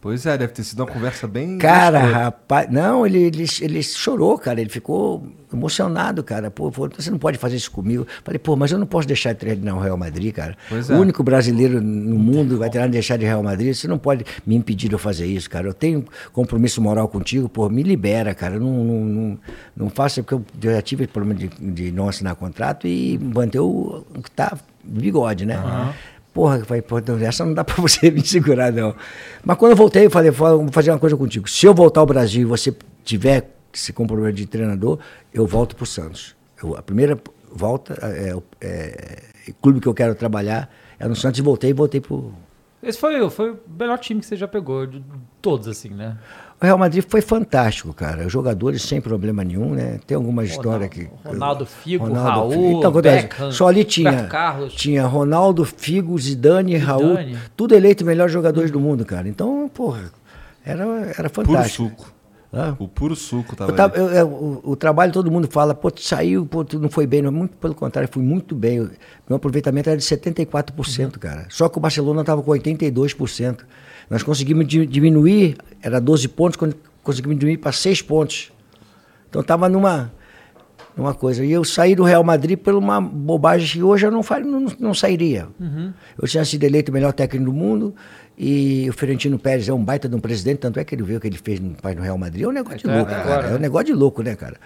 Pois 0.00 0.26
é, 0.26 0.36
deve 0.36 0.52
ter 0.52 0.62
sido 0.62 0.80
uma 0.80 0.86
conversa 0.86 1.26
bem. 1.26 1.58
Cara, 1.58 2.00
gostosa. 2.00 2.18
rapaz, 2.18 2.70
não, 2.70 3.06
ele, 3.06 3.18
ele, 3.18 3.44
ele 3.60 3.82
chorou, 3.82 4.38
cara, 4.38 4.60
ele 4.60 4.70
ficou 4.70 5.26
emocionado, 5.52 6.22
cara. 6.22 6.50
Pô, 6.50 6.70
você 6.70 7.10
não 7.10 7.18
pode 7.18 7.38
fazer 7.38 7.56
isso 7.56 7.70
comigo. 7.70 8.06
Falei, 8.22 8.38
pô, 8.38 8.56
mas 8.56 8.70
eu 8.70 8.78
não 8.78 8.86
posso 8.86 9.06
deixar 9.08 9.32
de 9.32 9.38
treinar 9.38 9.76
o 9.76 9.80
Real 9.80 9.96
Madrid, 9.96 10.32
cara. 10.34 10.56
Pois 10.68 10.90
o 10.90 10.92
é. 10.92 10.98
único 10.98 11.22
brasileiro 11.22 11.80
no 11.80 12.18
mundo 12.18 12.58
vai 12.58 12.68
treinar 12.68 12.88
de 12.88 12.92
deixar 12.92 13.16
de 13.16 13.24
Real 13.24 13.42
Madrid. 13.42 13.74
Você 13.74 13.88
não 13.88 13.98
pode 13.98 14.24
me 14.46 14.54
impedir 14.54 14.88
de 14.88 14.94
eu 14.94 14.98
fazer 14.98 15.26
isso, 15.26 15.48
cara. 15.48 15.66
Eu 15.66 15.74
tenho 15.74 16.04
compromisso 16.32 16.82
moral 16.82 17.08
contigo, 17.08 17.48
pô, 17.48 17.68
me 17.68 17.82
libera, 17.82 18.34
cara. 18.34 18.58
Não, 18.58 18.84
não, 18.84 19.04
não, 19.04 19.38
não 19.76 19.90
faça, 19.90 20.22
porque 20.22 20.34
eu 20.34 20.72
já 20.72 20.82
tive 20.82 21.06
problema 21.06 21.38
de, 21.38 21.48
de 21.48 21.90
não 21.90 22.08
assinar 22.08 22.34
contrato 22.34 22.86
e 22.86 23.18
manter 23.18 23.60
o, 23.60 24.04
que 24.22 24.30
tá 24.30 24.56
bigode, 24.84 25.46
né? 25.46 25.56
Porra, 26.34 26.58
eu 26.58 26.64
falei, 26.66 26.82
pô, 26.82 26.98
essa 26.98 27.44
não 27.46 27.54
dá 27.54 27.62
pra 27.62 27.76
você 27.80 28.10
me 28.12 28.20
segurar, 28.26 28.72
não. 28.72 28.94
Mas 29.44 29.56
quando 29.56 29.70
eu 29.70 29.76
voltei, 29.76 30.04
eu 30.06 30.10
falei, 30.10 30.32
"Fala, 30.32 30.56
vou 30.56 30.68
fazer 30.72 30.90
uma 30.90 30.98
coisa 30.98 31.16
contigo. 31.16 31.48
Se 31.48 31.64
eu 31.64 31.72
voltar 31.72 32.00
ao 32.00 32.06
Brasil 32.06 32.42
e 32.42 32.44
você 32.44 32.74
tiver 33.04 33.50
se 33.72 33.92
comprometer 33.92 34.32
de 34.34 34.46
treinador, 34.46 34.98
eu 35.32 35.46
volto 35.46 35.76
pro 35.76 35.86
Santos. 35.86 36.34
Eu- 36.60 36.76
a 36.76 36.82
primeira 36.82 37.16
volta, 37.52 37.96
é, 38.02 38.34
é, 38.60 39.22
é, 39.48 39.52
clube 39.62 39.80
que 39.80 39.86
eu 39.86 39.94
quero 39.94 40.12
trabalhar 40.16 40.68
é 40.98 41.06
no 41.06 41.14
Santos 41.14 41.38
e 41.38 41.42
voltei, 41.42 41.72
voltei 41.72 42.00
pro. 42.00 42.32
Esse 42.82 42.98
foi, 42.98 43.30
foi 43.30 43.52
o 43.52 43.58
melhor 43.78 43.98
time 43.98 44.20
que 44.20 44.26
você 44.26 44.36
já 44.36 44.48
pegou, 44.48 44.86
de 44.86 45.02
todos, 45.40 45.68
assim, 45.68 45.88
né? 45.90 46.18
O 46.64 46.66
Real 46.66 46.78
Madrid 46.78 47.04
foi 47.06 47.20
fantástico, 47.20 47.92
cara. 47.92 48.24
Os 48.26 48.32
jogadores 48.32 48.80
sem 48.80 48.98
problema 48.98 49.44
nenhum, 49.44 49.74
né? 49.74 50.00
Tem 50.06 50.16
alguma 50.16 50.42
história 50.44 50.88
que. 50.88 51.06
Ronaldo 51.22 51.66
Figo, 51.66 52.06
Ronaldo 52.06 52.30
Raul, 52.30 52.50
Figo. 52.52 52.78
Então, 52.78 52.92
Beckham, 52.92 53.52
só 53.52 53.68
ali 53.68 53.84
tinha, 53.84 54.28
tinha 54.70 55.04
Ronaldo, 55.06 55.62
Figo, 55.66 56.18
Zidane, 56.18 56.74
Raul, 56.78 57.08
Zidane. 57.18 57.38
tudo 57.54 57.74
eleito 57.74 58.02
melhores 58.02 58.32
jogadores 58.32 58.70
do 58.70 58.80
mundo, 58.80 59.04
cara. 59.04 59.28
Então, 59.28 59.70
porra, 59.74 60.04
era, 60.64 60.84
era 61.18 61.28
Puro 61.28 61.46
fantástico. 61.48 61.90
suco. 61.90 62.14
Hã? 62.50 62.74
O 62.78 62.88
puro 62.88 63.14
suco 63.16 63.54
tava 63.56 63.72
Eu 63.72 64.04
eu- 64.06 64.10
eu- 64.10 64.28
o, 64.28 64.60
o 64.70 64.76
trabalho, 64.76 65.12
todo 65.12 65.30
mundo 65.30 65.46
fala, 65.50 65.74
pô, 65.74 65.90
tu 65.90 66.00
saiu, 66.00 66.46
pô, 66.46 66.64
tu 66.64 66.78
não 66.78 66.88
foi 66.88 67.06
bem. 67.06 67.20
Não, 67.20 67.30
muito 67.32 67.56
pelo 67.58 67.74
contrário, 67.74 68.08
fui 68.10 68.22
muito 68.22 68.54
bem. 68.54 68.76
Eu- 68.76 68.90
meu 69.28 69.36
aproveitamento 69.36 69.90
era 69.90 69.98
de 69.98 70.04
74%, 70.04 71.18
cara. 71.18 71.46
Só 71.50 71.68
que 71.68 71.76
o 71.76 71.80
Barcelona 71.80 72.22
estava 72.22 72.40
com 72.42 72.50
82%. 72.52 73.66
Nós 74.10 74.22
conseguimos 74.22 74.66
di- 74.66 74.86
diminuir, 74.86 75.56
era 75.82 76.00
12 76.00 76.28
pontos, 76.28 76.58
conseguimos 77.02 77.38
diminuir 77.38 77.58
para 77.58 77.72
6 77.72 78.02
pontos. 78.02 78.52
Então 79.28 79.40
estava 79.42 79.68
numa. 79.68 80.12
numa 80.96 81.12
coisa. 81.14 81.44
E 81.44 81.50
eu 81.50 81.64
saí 81.64 81.94
do 81.94 82.04
Real 82.04 82.22
Madrid 82.22 82.56
por 82.58 82.74
uma 82.74 83.00
bobagem 83.00 83.68
que 83.68 83.82
hoje 83.82 84.06
eu 84.06 84.10
não, 84.10 84.22
faria, 84.22 84.46
não, 84.50 84.66
não 84.78 84.94
sairia. 84.94 85.48
Eu 86.20 86.28
tinha 86.28 86.44
sido 86.44 86.62
eleito 86.64 86.90
o 86.90 86.94
melhor 86.94 87.12
técnico 87.12 87.46
do 87.46 87.52
mundo 87.52 87.94
e 88.38 88.86
o 88.88 88.92
Ferentino 88.92 89.38
Pérez 89.38 89.68
é 89.68 89.72
um 89.72 89.82
baita 89.84 90.08
de 90.08 90.14
um 90.14 90.20
presidente, 90.20 90.58
tanto 90.58 90.78
é 90.78 90.84
que 90.84 90.94
ele 90.94 91.02
viu 91.02 91.16
o 91.18 91.20
que 91.20 91.26
ele 91.26 91.38
fez 91.42 91.58
no, 91.58 91.70
no 91.96 92.02
Real 92.02 92.16
Madrid. 92.18 92.42
É 92.44 92.48
um 92.48 92.52
negócio 92.52 92.78
de 92.78 92.88
É, 92.90 92.96
louco, 92.96 93.12
agora, 93.12 93.42
cara. 93.42 93.54
É 93.54 93.56
um 93.56 93.60
negócio 93.60 93.86
de 93.86 93.92
louco, 93.92 94.22
né, 94.22 94.36
cara? 94.36 94.56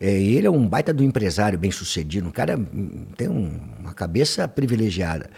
É, 0.00 0.10
ele 0.22 0.46
é 0.46 0.50
um 0.50 0.66
baita 0.66 0.92
do 0.94 1.02
empresário 1.02 1.58
bem 1.58 1.70
sucedido, 1.72 2.28
um 2.28 2.30
cara 2.30 2.56
hum, 2.56 3.04
tem 3.16 3.28
um- 3.28 3.58
uma 3.80 3.92
cabeça 3.92 4.46
privilegiada. 4.48 5.28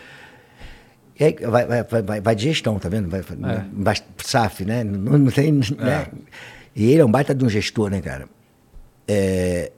E 1.21 1.25
aí, 1.25 1.37
vai, 1.47 1.67
vai, 1.67 2.03
vai, 2.03 2.21
vai, 2.23 2.35
de 2.35 2.45
gestão, 2.45 2.79
tá 2.79 2.89
vendo? 2.89 3.09
Vai, 3.11 3.21
É. 3.21 3.65
vai, 3.75 3.95
SAF, 4.25 4.65
né? 4.65 4.83
Não, 4.83 5.19
não 5.19 5.31
tem. 5.31 5.53
Né? 5.53 6.07
E 6.75 6.91
ele 6.91 7.03
é 7.03 7.05
um 7.05 7.11
baita 7.11 7.35
de 7.35 7.45
um 7.45 7.49
gestor, 7.49 7.91
né, 7.91 8.01
cara? 8.01 8.27
É, 9.07 9.71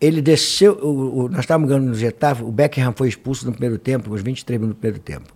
ele 0.00 0.22
desceu. 0.22 0.74
o- 0.74 1.24
o- 1.24 1.28
nós 1.28 1.40
estávamos 1.40 1.68
ganhando 1.68 1.88
no 1.88 1.94
Getafe, 1.94 2.42
o 2.44 2.52
Beckham 2.52 2.92
foi 2.96 3.08
expulso 3.08 3.44
no 3.46 3.52
primeiro 3.52 3.78
tempo, 3.78 4.14
uns 4.14 4.22
23 4.22 4.60
minutos 4.60 4.78
do 4.78 4.80
primeiro 4.80 5.02
tempo. 5.02 5.34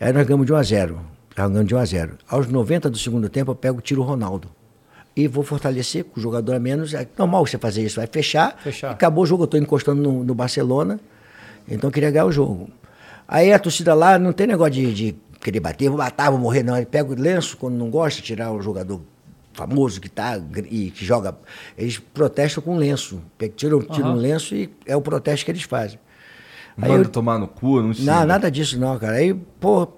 Aí 0.00 0.12
nós 0.12 0.26
ganhamos 0.26 0.46
de 0.46 0.52
1 0.52 0.56
a 0.56 0.62
0. 0.62 1.00
Estávamos 1.30 1.54
ganhando 1.54 1.68
de 1.68 1.74
1 1.74 1.78
a 1.78 1.84
0. 1.84 2.18
Aos 2.28 2.48
90 2.48 2.90
do 2.90 2.98
segundo 2.98 3.28
tempo, 3.30 3.50
eu 3.52 3.54
pego 3.54 3.78
e 3.78 3.82
tiro 3.82 4.02
o 4.02 4.04
Ronaldo. 4.04 4.48
E 5.16 5.26
vou 5.26 5.42
fortalecer 5.42 6.04
com 6.04 6.20
o 6.20 6.22
jogador 6.22 6.54
a 6.54 6.60
menos. 6.60 6.92
É 6.94 7.06
normal 7.16 7.46
você 7.46 7.56
fazer 7.58 7.82
isso, 7.82 7.96
vai 7.96 8.06
fechar. 8.06 8.56
Fechar. 8.62 8.90
Acabou 8.90 9.24
o 9.24 9.26
jogo, 9.26 9.42
eu 9.44 9.46
estou 9.46 9.58
encostando 9.60 10.00
no, 10.02 10.22
no 10.22 10.34
Barcelona. 10.34 11.00
Então 11.68 11.88
eu 11.88 11.92
queria 11.92 12.10
ganhar 12.10 12.24
o 12.26 12.32
jogo. 12.32 12.68
Aí 13.28 13.52
a 13.52 13.58
torcida 13.58 13.92
lá 13.94 14.18
não 14.18 14.32
tem 14.32 14.46
negócio 14.46 14.72
de, 14.72 14.94
de 14.94 15.16
querer 15.40 15.60
bater, 15.60 15.90
vou 15.90 15.98
matar, 15.98 16.30
vou 16.30 16.40
morrer, 16.40 16.62
não. 16.62 16.76
Ele 16.76 16.86
pega 16.86 17.12
o 17.12 17.14
lenço, 17.14 17.56
quando 17.58 17.74
não 17.76 17.90
gosta, 17.90 18.22
tirar 18.22 18.50
o 18.52 18.62
jogador 18.62 19.02
famoso 19.52 20.00
que 20.00 20.08
tá 20.08 20.40
e 20.70 20.90
que 20.90 21.04
joga. 21.04 21.36
Eles 21.76 21.98
protestam 21.98 22.62
com 22.62 22.76
lenço. 22.76 23.20
Tiram, 23.56 23.82
tiram 23.82 24.12
um 24.12 24.16
lenço 24.16 24.54
e 24.54 24.70
é 24.86 24.96
o 24.96 25.00
protesto 25.02 25.44
que 25.44 25.50
eles 25.50 25.62
fazem. 25.64 25.98
Aí 26.80 26.88
Manda 26.90 27.02
eu- 27.04 27.08
tomar 27.10 27.38
no 27.38 27.48
cu, 27.48 27.82
não 27.82 27.92
sei. 27.92 28.04
não, 28.04 28.24
nada 28.24 28.48
disso 28.50 28.78
não, 28.78 28.96
cara. 28.98 29.16
Aí, 29.16 29.34
pô, 29.34 29.88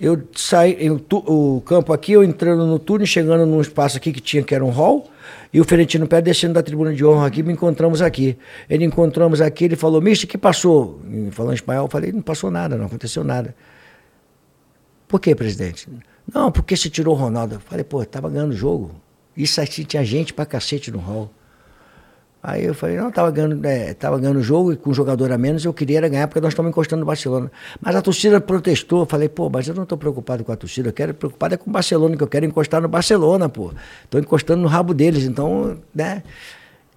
eu 0.00 0.22
saí, 0.34 0.76
eu, 0.78 0.98
tu- 0.98 1.24
o 1.26 1.60
campo 1.62 1.92
aqui, 1.92 2.12
eu 2.12 2.22
entrando 2.22 2.66
no 2.66 2.78
túnel, 2.78 3.06
chegando 3.06 3.44
num 3.44 3.60
espaço 3.60 3.96
aqui 3.96 4.12
que 4.12 4.20
tinha, 4.20 4.42
que 4.42 4.54
era 4.54 4.64
um 4.64 4.70
hall, 4.70 5.08
e 5.52 5.60
o 5.60 5.64
Ferentino 5.64 6.06
Pé 6.06 6.20
descendo 6.22 6.54
da 6.54 6.62
tribuna 6.62 6.94
de 6.94 7.04
honra 7.04 7.26
aqui, 7.26 7.42
me 7.42 7.52
encontramos 7.52 8.00
aqui. 8.02 8.36
Ele 8.68 8.84
encontramos 8.84 9.40
aqui, 9.40 9.64
ele 9.64 9.76
falou, 9.76 10.00
mister, 10.00 10.28
que 10.28 10.38
passou? 10.38 11.00
E 11.10 11.30
falando 11.30 11.54
espanhol, 11.54 11.86
eu 11.86 11.90
falei, 11.90 12.12
não 12.12 12.22
passou 12.22 12.50
nada, 12.50 12.76
não 12.76 12.86
aconteceu 12.86 13.24
nada. 13.24 13.54
Por 15.08 15.20
que, 15.20 15.34
presidente? 15.34 15.88
Não, 16.32 16.52
porque 16.52 16.76
você 16.76 16.90
tirou 16.90 17.14
o 17.14 17.18
Ronaldo. 17.18 17.54
Eu 17.54 17.60
falei, 17.60 17.82
pô, 17.82 18.04
tava 18.04 18.28
ganhando 18.28 18.52
o 18.52 18.56
jogo. 18.56 18.90
Isso 19.34 19.60
aqui 19.60 19.84
tinha 19.84 20.04
gente 20.04 20.34
pra 20.34 20.44
cacete 20.44 20.90
no 20.90 20.98
hall. 20.98 21.30
Aí 22.40 22.64
eu 22.64 22.74
falei, 22.74 22.96
não, 22.96 23.10
tava 23.10 23.30
ganhando, 23.32 23.64
é, 23.66 23.92
tava 23.94 24.18
ganhando 24.18 24.40
jogo 24.40 24.72
e 24.72 24.76
com 24.76 24.92
jogador 24.94 25.32
a 25.32 25.38
menos 25.38 25.64
eu 25.64 25.72
queria 25.72 25.98
era 25.98 26.08
ganhar 26.08 26.28
porque 26.28 26.40
nós 26.40 26.52
estamos 26.52 26.70
encostando 26.70 27.00
no 27.00 27.06
Barcelona. 27.06 27.50
Mas 27.80 27.96
a 27.96 28.00
torcida 28.00 28.40
protestou, 28.40 29.04
falei, 29.06 29.28
pô, 29.28 29.50
mas 29.50 29.66
eu 29.66 29.74
não 29.74 29.82
estou 29.82 29.98
preocupado 29.98 30.44
com 30.44 30.52
a 30.52 30.56
torcida, 30.56 30.88
eu 30.90 30.92
quero 30.92 31.12
preocupado 31.14 31.54
é 31.54 31.56
com 31.56 31.68
o 31.68 31.72
Barcelona, 31.72 32.16
que 32.16 32.22
eu 32.22 32.28
quero 32.28 32.46
encostar 32.46 32.80
no 32.80 32.88
Barcelona, 32.88 33.48
pô. 33.48 33.72
Estou 34.04 34.20
encostando 34.20 34.62
no 34.62 34.68
rabo 34.68 34.94
deles, 34.94 35.24
então, 35.24 35.78
né? 35.92 36.22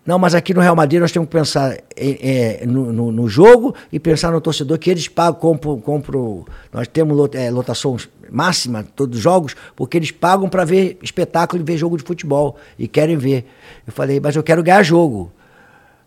Não, 0.05 0.17
mas 0.17 0.33
aqui 0.33 0.51
no 0.53 0.61
Real 0.61 0.75
Madrid 0.75 0.99
nós 0.99 1.11
temos 1.11 1.27
que 1.29 1.31
pensar 1.37 1.77
em- 1.95 2.17
é, 2.21 2.65
no, 2.65 2.91
no- 2.91 3.11
no 3.11 3.29
jogo 3.29 3.75
e 3.91 3.99
pensar 3.99 4.31
no 4.31 4.41
torcedor 4.41 4.79
que 4.79 4.89
eles 4.89 5.07
pagam, 5.07 5.39
compram, 5.39 5.79
compram 5.79 6.43
nós 6.73 6.87
temos 6.87 7.15
lot- 7.15 7.35
é, 7.37 7.51
lotação 7.51 7.95
máxima 8.31 8.83
todos 8.95 9.17
os 9.17 9.23
jogos, 9.23 9.55
porque 9.75 9.97
eles 9.97 10.09
pagam 10.09 10.49
para 10.49 10.65
ver 10.65 10.97
espetáculo 11.03 11.61
e 11.61 11.65
ver 11.65 11.77
jogo 11.77 11.97
de 11.97 12.03
futebol 12.03 12.55
e 12.79 12.87
querem 12.87 13.15
ver. 13.15 13.45
Eu 13.85 13.93
falei, 13.93 14.19
mas 14.19 14.35
eu 14.35 14.41
quero 14.41 14.63
ganhar 14.63 14.81
jogo. 14.81 15.31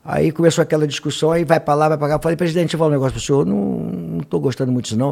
Aí 0.04 0.32
começou 0.32 0.60
aquela 0.62 0.86
discussão, 0.88 1.30
aí 1.30 1.44
vai 1.44 1.60
para 1.60 1.74
lá, 1.74 1.88
vai 1.90 1.96
para 1.96 2.08
cá. 2.08 2.14
Eu 2.16 2.20
falei, 2.20 2.36
presidente, 2.36 2.64
deixa 2.64 2.74
eu 2.76 2.78
falar 2.78 2.90
um 2.90 2.94
negócio 2.94 3.12
para 3.12 3.18
o 3.18 3.22
senhor, 3.22 3.46
não 3.46 4.18
estou 4.22 4.40
gostando 4.40 4.72
muito 4.72 4.86
disso 4.86 4.98
não. 4.98 5.10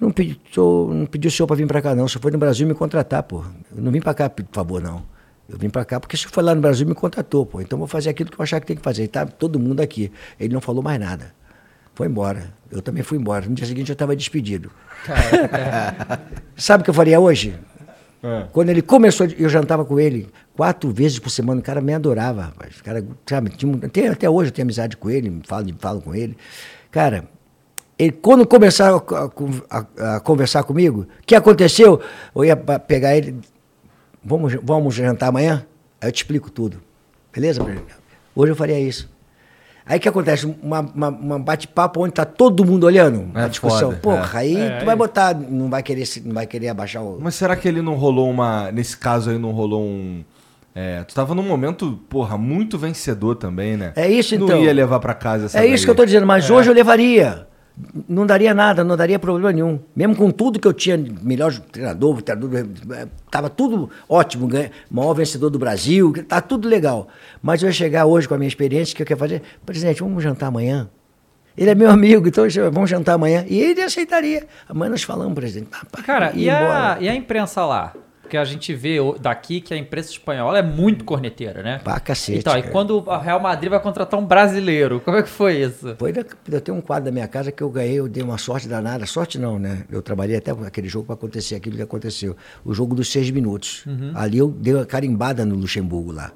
Eu 0.00 0.06
não 0.06 0.10
pedi, 0.12 0.40
senhor, 0.52 0.94
não 0.94 1.06
pedi 1.06 1.26
o 1.28 1.30
senhor 1.32 1.46
para 1.48 1.56
vir 1.56 1.66
para 1.66 1.82
cá 1.82 1.94
não, 1.96 2.04
o 2.04 2.08
senhor 2.08 2.22
foi 2.22 2.30
no 2.30 2.38
Brasil 2.38 2.64
me 2.66 2.74
contratar, 2.74 3.24
pô. 3.24 3.42
Eu 3.76 3.82
não 3.82 3.90
vim 3.90 4.00
para 4.00 4.14
cá, 4.14 4.30
por 4.30 4.44
favor, 4.52 4.80
não. 4.80 5.02
Eu 5.48 5.58
vim 5.58 5.68
para 5.68 5.84
cá 5.84 6.00
porque 6.00 6.16
senhor 6.16 6.30
foi 6.32 6.42
lá 6.42 6.54
no 6.54 6.60
Brasil 6.60 6.86
me 6.86 6.94
contratou, 6.94 7.44
pô. 7.44 7.60
Então 7.60 7.78
vou 7.78 7.86
fazer 7.88 8.10
aquilo 8.10 8.30
que 8.30 8.38
eu 8.38 8.42
achar 8.42 8.60
que 8.60 8.66
tem 8.66 8.76
que 8.76 8.82
fazer. 8.82 9.04
E 9.04 9.08
tá 9.08 9.26
todo 9.26 9.58
mundo 9.58 9.80
aqui. 9.80 10.10
Ele 10.40 10.54
não 10.54 10.60
falou 10.60 10.82
mais 10.82 10.98
nada. 10.98 11.34
Foi 11.94 12.06
embora. 12.08 12.52
Eu 12.70 12.80
também 12.82 13.02
fui 13.02 13.18
embora. 13.18 13.46
No 13.46 13.54
dia 13.54 13.66
seguinte 13.66 13.88
eu 13.90 13.92
estava 13.92 14.16
despedido. 14.16 14.70
Sabe 16.56 16.80
o 16.82 16.84
que 16.84 16.90
eu 16.90 16.94
faria 16.94 17.20
hoje? 17.20 17.54
Quando 18.52 18.70
ele 18.70 18.80
começou, 18.80 19.26
eu 19.38 19.50
jantava 19.50 19.84
com 19.84 20.00
ele 20.00 20.30
quatro 20.56 20.90
vezes 20.90 21.18
por 21.18 21.28
semana. 21.28 21.60
O 21.60 21.62
cara 21.62 21.82
me 21.82 21.92
adorava, 21.92 22.42
rapaz. 22.44 22.78
O 22.78 22.82
cara, 22.82 23.04
sabe, 23.28 23.50
tinha 23.50 23.76
até, 23.84 24.08
até 24.08 24.30
hoje 24.30 24.48
eu 24.48 24.54
tenho 24.54 24.64
amizade 24.64 24.96
com 24.96 25.10
ele, 25.10 25.42
falo, 25.46 25.66
falo 25.78 26.00
com 26.00 26.14
ele. 26.14 26.34
Cara, 26.90 27.24
ele, 27.98 28.12
quando 28.12 28.46
começaram 28.46 28.96
a, 29.70 29.78
a- 29.78 30.16
a 30.16 30.20
conversar 30.20 30.62
comigo, 30.62 31.02
o 31.02 31.26
que 31.26 31.34
aconteceu? 31.34 32.00
Eu 32.34 32.46
ia 32.46 32.56
pegar 32.56 33.14
ele, 33.14 33.38
vamos, 34.24 34.54
vamos 34.62 34.94
jantar 34.94 35.28
amanhã? 35.28 35.64
Aí 36.00 36.08
eu 36.08 36.12
te 36.12 36.16
explico 36.18 36.50
tudo. 36.50 36.80
Beleza? 37.32 37.62
Bruno? 37.62 37.82
Hoje 38.34 38.52
eu 38.52 38.56
faria 38.56 38.78
isso. 38.80 39.12
Aí 39.86 39.98
o 39.98 40.00
que 40.00 40.08
acontece? 40.08 40.46
Uma, 40.62 40.80
uma, 40.80 41.08
uma 41.08 41.38
bate-papo 41.38 42.00
onde 42.02 42.14
tá 42.14 42.24
todo 42.24 42.64
mundo 42.64 42.84
olhando 42.84 43.30
É 43.38 43.42
a 43.44 43.48
discussão. 43.48 43.90
foda, 43.90 44.00
Porra, 44.00 44.38
aí 44.38 44.56
É, 44.56 44.78
tu 44.78 44.84
vai 44.86 44.94
é. 44.94 44.96
botar, 44.96 45.34
não 45.34 45.68
vai 45.68 45.82
querer, 45.82 46.06
se- 46.06 46.20
não 46.26 46.32
vai 46.34 46.46
querer 46.46 46.68
abaixar 46.68 47.02
o. 47.02 47.18
Mas 47.20 47.34
será 47.34 47.54
que 47.54 47.68
ele 47.68 47.82
não 47.82 47.94
rolou 47.94 48.30
uma. 48.30 48.72
Nesse 48.72 48.96
caso 48.96 49.28
aí, 49.30 49.38
não 49.38 49.50
rolou 49.50 49.82
um. 49.82 50.24
É, 50.74 51.04
tu 51.04 51.14
tava 51.14 51.34
num 51.34 51.42
momento, 51.42 52.00
porra, 52.08 52.36
muito 52.38 52.78
vencedor 52.78 53.36
também, 53.36 53.76
né? 53.76 53.92
É 53.94 54.08
isso, 54.10 54.36
não 54.38 54.46
então. 54.46 54.62
ia 54.64 54.72
levar 54.72 54.98
pra 55.00 55.12
casa 55.14 55.46
essa 55.46 55.58
É 55.60 55.66
isso 55.66 55.84
que 55.84 55.90
eu 55.90 55.94
tô 55.94 56.04
dizendo, 56.04 56.26
mas 56.26 56.48
hoje 56.50 56.68
eu 56.70 56.74
levaria. 56.74 57.46
Não 58.08 58.24
daria 58.24 58.54
nada, 58.54 58.84
não 58.84 58.96
daria 58.96 59.18
problema 59.18 59.52
nenhum. 59.52 59.80
Mesmo 59.96 60.14
com 60.14 60.30
tudo 60.30 60.60
que 60.60 60.68
eu 60.68 60.72
tinha, 60.72 60.96
melhor 60.96 61.52
treinador, 61.72 62.22
treinador 62.22 62.66
tava 63.28 63.50
tudo 63.50 63.90
ótimo, 64.08 64.46
ganha, 64.46 64.70
maior 64.88 65.12
vencedor 65.12 65.50
do 65.50 65.58
Brasil, 65.58 66.12
tá 66.28 66.40
tudo 66.40 66.68
legal. 66.68 67.08
Mas 67.42 67.62
eu 67.62 67.68
ia 67.68 67.72
chegar 67.72 68.06
hoje 68.06 68.28
com 68.28 68.34
a 68.34 68.38
minha 68.38 68.48
experiência, 68.48 68.94
que 68.94 69.02
eu 69.02 69.06
quero 69.06 69.18
fazer, 69.18 69.42
presidente, 69.66 70.00
vamos 70.00 70.22
jantar 70.22 70.46
amanhã? 70.46 70.88
Ele 71.56 71.70
é 71.70 71.74
meu 71.74 71.90
amigo, 71.90 72.26
então 72.26 72.44
vamos 72.72 72.90
jantar 72.90 73.14
amanhã. 73.14 73.44
E 73.48 73.60
ele 73.60 73.80
aceitaria. 73.80 74.46
Amanhã 74.68 74.90
nós 74.90 75.02
falamos, 75.02 75.34
presidente. 75.34 75.68
Pá, 75.90 76.02
Cara, 76.02 76.32
e 76.34 76.50
a, 76.50 76.98
e 77.00 77.08
a 77.08 77.14
imprensa 77.14 77.64
lá? 77.64 77.92
Porque 78.24 78.38
a 78.38 78.44
gente 78.44 78.72
vê 78.72 78.96
daqui 79.20 79.60
que 79.60 79.74
a 79.74 79.76
imprensa 79.76 80.10
espanhola 80.10 80.58
é 80.58 80.62
muito 80.62 81.04
corneteira, 81.04 81.62
né? 81.62 81.78
Pra 81.84 82.00
cacete, 82.00 82.38
Então, 82.38 82.56
e 82.56 82.62
quando 82.62 83.04
a 83.06 83.18
Real 83.18 83.38
Madrid 83.38 83.70
vai 83.70 83.78
contratar 83.78 84.18
um 84.18 84.24
brasileiro, 84.24 84.98
como 85.04 85.18
é 85.18 85.22
que 85.22 85.28
foi 85.28 85.60
isso? 85.60 85.94
Foi 85.98 86.12
eu 86.50 86.60
tenho 86.62 86.78
um 86.78 86.80
quadro 86.80 87.04
da 87.04 87.10
minha 87.12 87.28
casa 87.28 87.52
que 87.52 87.62
eu 87.62 87.68
ganhei, 87.68 88.00
eu 88.00 88.08
dei 88.08 88.22
uma 88.22 88.38
sorte 88.38 88.66
danada. 88.66 89.04
Sorte 89.04 89.38
não, 89.38 89.58
né? 89.58 89.84
Eu 89.90 90.00
trabalhei 90.00 90.36
até 90.36 90.52
aquele 90.52 90.88
jogo 90.88 91.04
para 91.04 91.14
acontecer 91.14 91.54
aquilo 91.54 91.76
que 91.76 91.82
aconteceu. 91.82 92.34
O 92.64 92.72
jogo 92.72 92.94
dos 92.94 93.12
seis 93.12 93.30
minutos. 93.30 93.84
Ali 94.14 94.38
eu 94.38 94.48
dei 94.48 94.72
uma 94.74 94.86
carimbada 94.86 95.44
no 95.44 95.54
Luxemburgo 95.54 96.10
lá. 96.10 96.32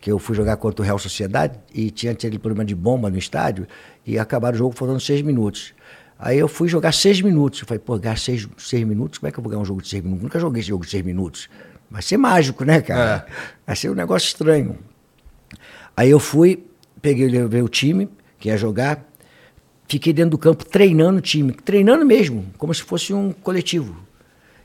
Que 0.00 0.10
eu 0.10 0.18
fui 0.18 0.34
jogar 0.34 0.56
contra 0.56 0.80
o 0.80 0.84
Real 0.84 0.98
Sociedade 0.98 1.58
e 1.74 1.90
tinha 1.90 2.12
aquele 2.12 2.38
problema 2.38 2.64
de 2.64 2.74
bomba 2.74 3.10
no 3.10 3.18
estádio 3.18 3.66
e 4.06 4.18
acabaram 4.18 4.54
o 4.54 4.58
jogo 4.58 4.74
faltando 4.74 4.98
seis 4.98 5.20
minutos. 5.20 5.74
Aí 6.22 6.38
eu 6.38 6.46
fui 6.48 6.68
jogar 6.68 6.92
seis 6.92 7.20
minutos. 7.22 7.60
Eu 7.60 7.66
falei, 7.66 7.78
pô, 7.78 7.98
ganhar 7.98 8.18
seis, 8.18 8.46
seis 8.58 8.84
minutos? 8.86 9.18
Como 9.18 9.28
é 9.28 9.32
que 9.32 9.38
eu 9.38 9.42
vou 9.42 9.50
ganhar 9.50 9.62
um 9.62 9.64
jogo 9.64 9.80
de 9.80 9.88
seis 9.88 10.02
minutos? 10.02 10.22
Nunca 10.22 10.38
joguei 10.38 10.60
esse 10.60 10.68
jogo 10.68 10.84
de 10.84 10.90
seis 10.90 11.02
minutos. 11.04 11.48
Vai 11.90 12.02
ser 12.02 12.18
mágico, 12.18 12.62
né, 12.64 12.80
cara? 12.82 13.26
Vai 13.66 13.74
ser 13.74 13.90
um 13.90 13.94
negócio 13.94 14.26
estranho. 14.26 14.78
Aí 15.96 16.10
eu 16.10 16.20
fui, 16.20 16.62
peguei 17.00 17.28
levei 17.28 17.62
o 17.62 17.68
time 17.68 18.08
que 18.38 18.48
ia 18.48 18.56
jogar, 18.56 19.04
fiquei 19.88 20.12
dentro 20.12 20.30
do 20.32 20.38
campo 20.38 20.64
treinando 20.64 21.18
o 21.18 21.22
time, 21.22 21.52
treinando 21.52 22.04
mesmo, 22.06 22.46
como 22.58 22.72
se 22.74 22.82
fosse 22.82 23.12
um 23.12 23.32
coletivo. 23.32 23.96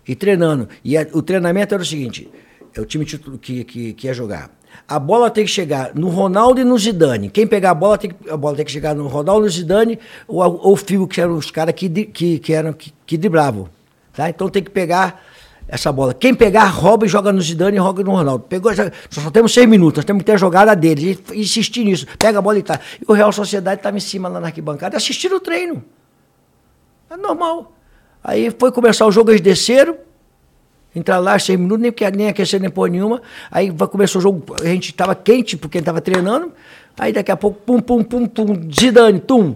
E 0.07 0.13
treinando. 0.15 0.69
E 0.83 0.97
a- 0.97 1.07
o 1.13 1.21
treinamento 1.21 1.73
era 1.73 1.81
o 1.81 1.85
seguinte: 1.85 2.29
é 2.75 2.79
o 2.81 2.85
time 2.85 3.05
que, 3.05 3.63
que, 3.63 3.93
que 3.93 4.07
ia 4.07 4.13
jogar. 4.13 4.51
A 4.87 4.99
bola 4.99 5.29
tem 5.29 5.45
que 5.45 5.51
chegar 5.51 5.91
no 5.95 6.09
Ronaldo 6.09 6.61
e 6.61 6.63
no 6.63 6.77
Zidane. 6.77 7.29
Quem 7.29 7.47
pegar 7.47 7.71
a 7.71 7.73
bola 7.73 7.97
tem 7.97 8.11
que, 8.11 8.29
a 8.29 8.37
bola 8.37 8.55
tem 8.55 8.65
que 8.65 8.71
chegar 8.71 8.95
no 8.95 9.07
Ronaldo, 9.07 9.43
no 9.45 9.49
Zidane 9.49 9.99
ou, 10.27 10.41
ou 10.41 10.73
o 10.73 10.75
Fio, 10.75 11.07
que 11.07 11.19
eram 11.19 11.35
os 11.35 11.49
caras 11.51 11.73
que, 11.73 11.89
que, 11.89 12.39
que, 12.39 12.53
eram, 12.53 12.73
que, 12.73 12.93
que 13.05 13.17
driblavam. 13.17 13.69
Tá? 14.13 14.29
Então 14.29 14.49
tem 14.49 14.63
que 14.63 14.69
pegar 14.69 15.21
essa 15.67 15.91
bola. 15.91 16.13
Quem 16.13 16.33
pegar, 16.33 16.65
rouba 16.65 17.05
e 17.05 17.09
joga 17.09 17.31
no 17.31 17.41
Zidane 17.41 17.77
e 17.77 17.79
joga 17.79 18.03
no 18.03 18.11
Ronaldo. 18.11 18.45
Pegou, 18.47 18.71
só, 19.09 19.31
temos 19.31 19.53
seis 19.53 19.67
minutos, 19.67 19.97
nós 19.97 20.05
temos 20.05 20.21
que 20.21 20.25
ter 20.25 20.33
a 20.33 20.37
jogada 20.37 20.75
deles. 20.75 21.19
E, 21.31 21.37
e 21.37 21.41
insistir 21.41 21.83
nisso. 21.83 22.05
Pega 22.19 22.39
a 22.39 22.41
bola 22.41 22.59
e 22.59 22.63
tá. 22.63 22.79
E 23.01 23.05
o 23.07 23.13
Real 23.13 23.31
Sociedade 23.31 23.79
estava 23.79 23.97
em 23.97 24.01
cima 24.01 24.29
lá 24.29 24.39
na 24.39 24.47
arquibancada 24.47 24.95
assistindo 24.97 25.35
o 25.35 25.39
treino. 25.39 25.83
É 27.09 27.17
normal. 27.17 27.73
Aí 28.23 28.53
foi 28.57 28.71
começar 28.71 29.05
o 29.05 29.11
jogo, 29.11 29.31
eles 29.31 29.41
desceram. 29.41 29.95
Entrar 30.95 31.19
lá, 31.19 31.37
seis 31.37 31.59
minutos, 31.59 31.81
nem, 31.81 31.93
nem 32.15 32.27
aquecer 32.29 32.59
nem 32.61 32.69
porra 32.69 32.89
nenhuma. 32.89 33.21
Aí 33.51 33.69
começou 33.71 34.19
o 34.19 34.21
jogo, 34.21 34.55
a 34.61 34.65
gente 34.65 34.91
estava 34.91 35.13
quente 35.13 35.57
porque 35.57 35.77
estava 35.79 35.99
treinando. 35.99 36.51
Aí 36.97 37.11
daqui 37.11 37.31
a 37.31 37.35
pouco, 37.35 37.59
pum, 37.65 37.79
pum, 37.81 38.01
pum, 38.03 38.25
pum, 38.25 38.71
Zidane, 38.73 39.19
tum. 39.19 39.55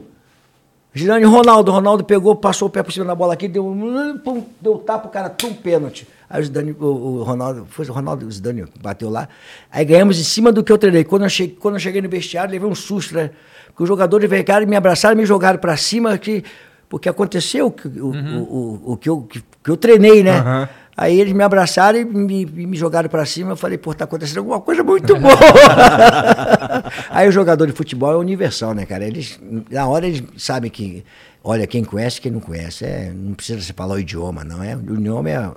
Zidane, 0.98 1.24
Ronaldo, 1.24 1.72
Ronaldo 1.72 2.04
pegou, 2.04 2.36
passou 2.36 2.68
o 2.68 2.72
pé 2.72 2.82
por 2.84 2.92
cima 2.92 3.06
da 3.06 3.14
bola 3.16 3.34
aqui, 3.34 3.48
deu 3.48 3.66
um 3.66 4.18
pum, 4.18 4.44
deu 4.60 4.78
tapa, 4.80 5.08
o 5.08 5.12
cara, 5.12 5.30
tum, 5.30 5.54
pênalti. 5.54 6.06
Aí 6.30 6.42
o 6.42 6.44
Zidane, 6.44 6.76
o, 6.80 6.84
o 6.86 7.24
Ronaldo, 7.24 7.66
foi 7.70 7.86
o 7.88 7.94
Ronaldo, 7.94 8.26
o 8.28 8.32
Zidane 8.32 8.66
bateu 8.82 9.10
lá. 9.10 9.30
Aí 9.72 9.86
ganhamos 9.86 10.20
em 10.20 10.24
cima 10.24 10.52
do 10.52 10.64
que 10.64 10.72
eu 10.72 10.78
treinei. 10.78 11.04
Quando 11.04 11.24
eu 11.24 11.30
cheguei, 11.30 11.56
quando 11.56 11.76
eu 11.76 11.80
cheguei 11.80 12.02
no 12.02 12.10
vestiário, 12.10 12.52
levei 12.52 12.68
um 12.68 12.76
susto, 12.76 13.14
né? 13.16 13.30
Porque 13.68 13.84
os 13.84 13.88
jogadores 13.88 14.30
vieram, 14.30 14.68
me 14.68 14.76
abraçaram, 14.76 15.16
me 15.16 15.26
jogaram 15.26 15.60
pra 15.60 15.78
cima, 15.78 16.18
que, 16.18 16.44
porque 16.90 17.08
aconteceu 17.08 17.68
o, 17.68 17.72
que- 17.72 17.88
o, 17.88 18.08
o, 18.12 18.82
o, 18.94 18.98
que, 18.98 19.10
eu, 19.10 19.22
que, 19.22 19.42
que 19.64 19.70
eu 19.72 19.78
treinei, 19.78 20.24
né? 20.24 20.40
Aham. 20.40 20.70
Aí 21.02 21.18
eles 21.22 21.32
me 21.32 21.42
abraçaram 21.42 21.98
e 21.98 22.04
me, 22.04 22.46
me 22.46 22.76
jogaram 22.76 23.08
pra 23.08 23.26
cima. 23.26 23.52
Eu 23.52 23.56
falei, 23.56 23.78
pô, 23.78 23.94
tá 23.94 24.04
acontecendo 24.04 24.40
alguma 24.40 24.60
coisa 24.60 24.84
muito 24.84 25.16
boa. 25.18 25.34
Aí 27.10 27.28
o 27.28 27.32
jogador 27.32 27.66
de 27.68 27.72
futebol 27.74 28.12
é 28.12 28.18
universal, 28.18 28.74
né, 28.74 28.86
cara? 28.86 29.06
Eles, 29.06 29.40
na 29.72 29.88
hora 29.88 30.06
eles 30.08 30.22
sabem 30.38 30.70
que, 30.70 31.06
olha, 31.42 31.66
quem 31.66 31.86
conhece, 31.86 32.20
quem 32.20 32.32
não 32.32 32.42
conhece. 32.42 32.84
É, 32.84 33.14
não 33.16 33.34
precisa 33.34 33.62
se 33.62 33.72
falar 33.72 33.96
o 33.96 34.00
idioma, 34.00 34.44
não. 34.44 34.62
É, 34.62 34.76
o 34.76 34.96
idioma 34.96 35.30
é, 35.30 35.52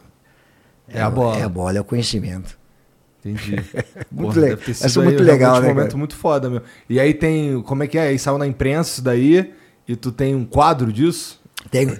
É 0.88 1.00
a 1.02 1.10
bola. 1.10 1.36
É 1.38 1.42
a 1.42 1.48
bola, 1.48 1.76
é 1.76 1.80
o 1.80 1.84
conhecimento. 1.84 2.56
Entendi. 3.24 3.56
Muito 4.12 4.34
Porra, 4.34 4.40
le- 4.42 4.48
deve 4.50 4.62
ter 4.64 4.74
sido 4.74 5.00
é 5.00 5.04
muito 5.04 5.20
aí 5.22 5.26
legal, 5.26 5.54
né, 5.60 5.66
um 5.66 5.68
momento 5.70 5.86
cara? 5.86 5.98
muito 5.98 6.14
foda, 6.16 6.50
meu. 6.50 6.62
E 6.88 7.00
aí 7.00 7.14
tem, 7.14 7.60
como 7.62 7.82
é 7.82 7.86
que 7.88 7.98
é? 7.98 8.02
Aí 8.08 8.18
saiu 8.18 8.38
na 8.38 8.46
imprensa 8.46 8.90
isso 8.92 9.02
daí, 9.02 9.52
e 9.88 9.96
tu 9.96 10.12
tem 10.12 10.34
um 10.36 10.44
quadro 10.44 10.92
disso? 10.92 11.40
Tem, 11.70 11.96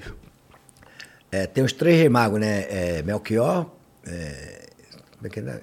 é, 1.33 1.47
tem 1.47 1.65
os 1.65 1.73
três 1.73 1.97
reis 1.99 2.11
magos, 2.11 2.39
né? 2.39 2.67
É, 2.69 3.03
Melchior, 3.03 3.67
é, 4.07 4.69
como 5.17 5.27
é 5.27 5.29
que 5.31 5.41
é? 5.41 5.61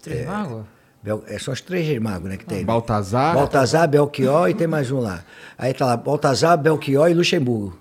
Três 0.00 0.26
magos? 0.26 0.64
Bel- 1.02 1.24
é, 1.26 1.38
são 1.38 1.52
os 1.52 1.60
três 1.60 1.86
reis 1.86 2.00
magos, 2.00 2.30
né, 2.30 2.36
que 2.38 2.46
tem. 2.46 2.64
Baltazar. 2.64 3.34
Baltazar, 3.34 3.86
Belchior 3.88 4.48
e 4.48 4.54
tem 4.54 4.66
mais 4.66 4.90
um 4.90 5.00
lá. 5.00 5.22
Aí 5.58 5.74
tá 5.74 5.84
lá, 5.84 5.96
Baltazar, 5.96 6.56
Belchior 6.56 7.10
e 7.10 7.14
Luxemburgo. 7.14 7.78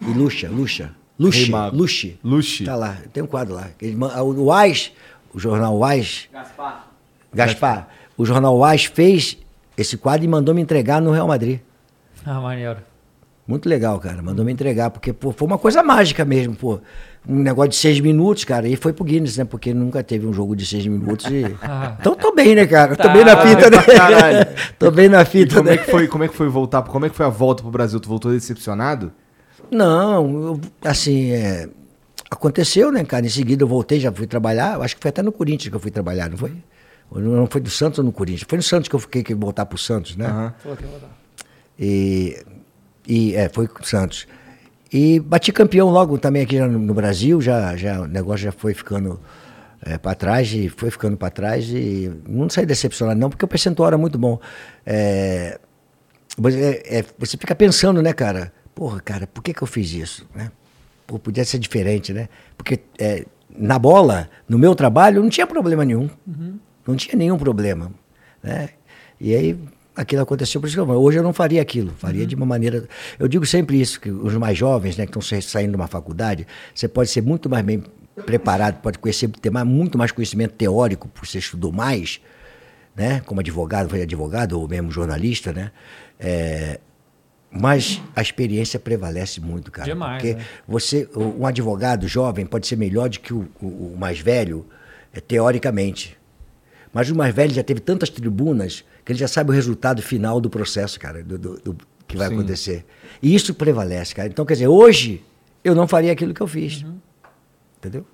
E 0.00 0.06
Luxa, 0.06 0.48
Luxa. 0.48 0.84
Rei 0.84 0.94
Luxe, 1.18 1.50
mago. 1.50 1.76
Luxe. 1.76 2.18
Luxe. 2.24 2.64
Tá 2.64 2.74
lá, 2.76 2.96
tem 3.12 3.22
um 3.22 3.26
quadro 3.26 3.54
lá. 3.54 3.68
Man- 3.96 4.22
O 4.22 4.50
Wise, 4.52 4.92
o 5.32 5.38
jornal 5.38 5.78
Wise, 5.78 6.28
Gaspar. 6.32 6.88
Gaspar, 7.32 7.88
o 8.16 8.24
jornal 8.24 8.58
Wise 8.58 8.88
fez 8.88 9.36
esse 9.76 9.96
quadro 9.96 10.24
e 10.24 10.28
mandou 10.28 10.54
me 10.54 10.60
entregar 10.60 11.00
no 11.00 11.10
Real 11.12 11.28
Madrid. 11.28 11.60
Ah, 12.26 12.40
maneiro. 12.40 12.78
Muito 13.46 13.68
legal, 13.68 13.98
cara. 14.00 14.22
Mandou 14.22 14.42
me 14.44 14.50
entregar, 14.52 14.88
porque 14.90 15.12
pô, 15.12 15.30
foi 15.30 15.46
uma 15.46 15.58
coisa 15.58 15.82
mágica 15.82 16.24
mesmo, 16.24 16.54
pô. 16.56 16.80
Um 17.28 17.36
negócio 17.42 17.70
de 17.70 17.76
seis 17.76 18.00
minutos, 18.00 18.44
cara, 18.44 18.68
e 18.68 18.76
foi 18.76 18.92
pro 18.92 19.04
Guinness, 19.04 19.36
né? 19.38 19.44
Porque 19.44 19.72
nunca 19.72 20.02
teve 20.02 20.26
um 20.26 20.32
jogo 20.32 20.54
de 20.56 20.64
seis 20.66 20.86
minutos 20.86 21.26
e. 21.26 21.44
Então 22.00 22.14
tô 22.14 22.34
bem, 22.34 22.54
né, 22.54 22.66
cara? 22.66 22.96
Tô 22.96 23.02
Tá, 23.02 23.08
bem 23.12 23.24
na 23.24 23.36
fita, 23.36 23.70
né? 23.70 23.82
caralho. 23.82 24.46
tô 24.78 24.90
bem 24.90 25.08
na 25.08 25.22
E 25.22 25.24
fita, 25.26 25.56
como 25.56 25.68
né? 25.68 25.74
é 25.74 25.78
que 25.78 25.90
foi, 25.90 26.06
como 26.08 26.24
é 26.24 26.28
que 26.28 26.34
foi 26.34 26.48
voltar, 26.48 26.82
como 26.82 27.04
é 27.06 27.08
que 27.10 27.16
foi 27.16 27.24
a 27.26 27.30
volta 27.30 27.62
pro 27.62 27.70
Brasil? 27.72 27.98
Tu 28.00 28.08
voltou 28.08 28.30
decepcionado? 28.30 29.10
Não, 29.70 30.42
eu, 30.42 30.60
assim, 30.84 31.30
é, 31.32 31.68
aconteceu, 32.30 32.92
né, 32.92 33.04
cara? 33.04 33.24
Em 33.24 33.30
seguida 33.30 33.62
eu 33.64 33.68
voltei, 33.68 33.98
já 34.00 34.12
fui 34.12 34.26
trabalhar. 34.26 34.78
Acho 34.80 34.94
que 34.96 35.02
foi 35.02 35.08
até 35.08 35.22
no 35.22 35.32
Corinthians 35.32 35.70
que 35.70 35.76
eu 35.76 35.80
fui 35.80 35.90
trabalhar, 35.90 36.28
não 36.30 36.36
foi? 36.36 36.52
Não 37.14 37.46
foi 37.46 37.60
do 37.60 37.70
Santos 37.70 37.98
ou 37.98 38.04
no 38.04 38.12
Corinthians? 38.12 38.46
Foi 38.48 38.56
no 38.58 38.62
Santos 38.62 38.88
que 38.88 38.94
eu 38.94 39.00
fiquei 39.00 39.22
que 39.22 39.34
voltar 39.34 39.64
pro 39.66 39.78
Santos, 39.78 40.16
né? 40.16 40.52
Pô, 40.62 40.74
que 40.76 40.84
legal. 40.84 41.10
E, 41.78 42.36
e 43.06 43.34
é, 43.34 43.48
foi 43.48 43.66
com 43.68 43.82
o 43.82 43.86
Santos. 43.86 44.26
E 44.92 45.18
bati 45.20 45.52
campeão 45.52 45.90
logo 45.90 46.18
também 46.18 46.42
aqui 46.42 46.58
no, 46.60 46.78
no 46.78 46.94
Brasil, 46.94 47.40
já, 47.40 47.76
já, 47.76 48.00
o 48.00 48.06
negócio 48.06 48.44
já 48.44 48.52
foi 48.52 48.74
ficando 48.74 49.20
para 50.00 50.14
trás 50.14 50.50
e 50.52 50.68
foi 50.68 50.90
ficando 50.90 51.16
para 51.16 51.30
trás 51.30 51.68
e 51.68 52.10
não 52.26 52.48
saí 52.48 52.64
decepcionado 52.64 53.18
não, 53.20 53.28
porque 53.28 53.44
o 53.44 53.48
percentual 53.48 53.88
era 53.88 53.98
muito 53.98 54.18
bom. 54.18 54.38
É, 54.86 55.58
é- 56.44 56.98
é, 56.98 57.04
você 57.18 57.36
fica 57.36 57.54
pensando, 57.54 58.00
né, 58.02 58.12
cara? 58.12 58.52
Porra, 58.74 59.00
cara, 59.00 59.26
por 59.26 59.42
que, 59.42 59.52
que 59.52 59.62
eu 59.62 59.66
fiz 59.66 59.92
isso? 59.92 60.26
Né? 60.34 60.50
Pô, 61.06 61.18
podia 61.18 61.44
ser 61.44 61.58
diferente, 61.58 62.12
né? 62.12 62.28
Porque 62.56 62.80
é, 62.98 63.24
na 63.50 63.78
bola, 63.78 64.28
no 64.48 64.58
meu 64.58 64.74
trabalho, 64.74 65.22
não 65.22 65.28
tinha 65.28 65.46
problema 65.46 65.84
nenhum. 65.84 66.08
Não 66.86 66.96
tinha 66.96 67.16
nenhum 67.16 67.36
problema. 67.38 67.92
Né? 68.42 68.70
E 69.20 69.34
aí 69.34 69.58
aquilo 69.94 70.22
aconteceu 70.22 70.60
por 70.60 70.66
isso 70.66 70.76
que 70.76 70.80
eu, 70.80 70.88
hoje 70.90 71.18
eu 71.18 71.22
não 71.22 71.32
faria 71.32 71.60
aquilo, 71.62 71.92
faria 71.98 72.26
de 72.26 72.34
uma 72.34 72.46
maneira. 72.46 72.86
Eu 73.18 73.28
digo 73.28 73.46
sempre 73.46 73.80
isso, 73.80 74.00
que 74.00 74.10
os 74.10 74.34
mais 74.34 74.56
jovens, 74.58 74.96
né, 74.96 75.06
que 75.06 75.16
estão 75.18 75.40
saindo 75.40 75.70
de 75.70 75.76
uma 75.76 75.86
faculdade, 75.86 76.46
você 76.74 76.88
pode 76.88 77.10
ser 77.10 77.22
muito 77.22 77.48
mais 77.48 77.64
bem 77.64 77.82
preparado, 78.26 78.80
pode 78.80 78.98
conhecer, 78.98 79.28
ter 79.28 79.50
mais, 79.50 79.66
muito 79.66 79.98
mais 79.98 80.12
conhecimento 80.12 80.52
teórico, 80.54 81.08
porque 81.08 81.26
você 81.28 81.38
estudou 81.38 81.72
mais, 81.72 82.20
né? 82.94 83.20
Como 83.26 83.40
advogado, 83.40 83.88
foi 83.88 84.02
advogado, 84.02 84.52
ou 84.60 84.68
mesmo 84.68 84.90
jornalista, 84.90 85.52
né? 85.52 85.72
É, 86.18 86.78
mas 87.50 88.00
a 88.16 88.22
experiência 88.22 88.78
prevalece 88.80 89.40
muito, 89.40 89.70
cara. 89.70 89.88
Demais, 89.88 90.22
porque 90.22 90.34
né? 90.36 90.44
você, 90.66 91.08
um 91.16 91.46
advogado 91.46 92.06
jovem 92.08 92.44
pode 92.46 92.66
ser 92.66 92.76
melhor 92.76 93.08
do 93.08 93.18
que 93.20 93.32
o, 93.32 93.48
o- 93.60 93.92
o 93.94 93.96
mais 93.98 94.18
velho, 94.20 94.66
é, 95.12 95.20
teoricamente. 95.20 96.16
Mas 96.92 97.10
o 97.10 97.16
mais 97.16 97.34
velho 97.34 97.52
já 97.52 97.62
teve 97.62 97.80
tantas 97.80 98.08
tribunas 98.08 98.84
que 99.04 99.12
ele 99.12 99.18
já 99.18 99.28
sabe 99.28 99.50
o 99.50 99.52
resultado 99.52 100.00
final 100.02 100.40
do 100.40 100.48
processo, 100.50 100.98
cara, 100.98 101.22
do, 101.22 101.38
do- 101.38 101.56
do 101.60 101.76
que 102.06 102.16
vai 102.16 102.28
Sim. 102.28 102.34
acontecer. 102.34 102.86
E 103.22 103.34
isso 103.34 103.54
prevalece, 103.54 104.14
cara. 104.14 104.28
Então, 104.28 104.44
quer 104.44 104.54
dizer, 104.54 104.68
hoje 104.68 105.22
eu 105.62 105.74
não 105.74 105.86
faria 105.88 106.12
aquilo 106.12 106.32
que 106.34 106.40
eu 106.40 106.46
fiz. 106.46 106.82
Uhum. 106.82 106.96
Entendeu? 107.78 108.06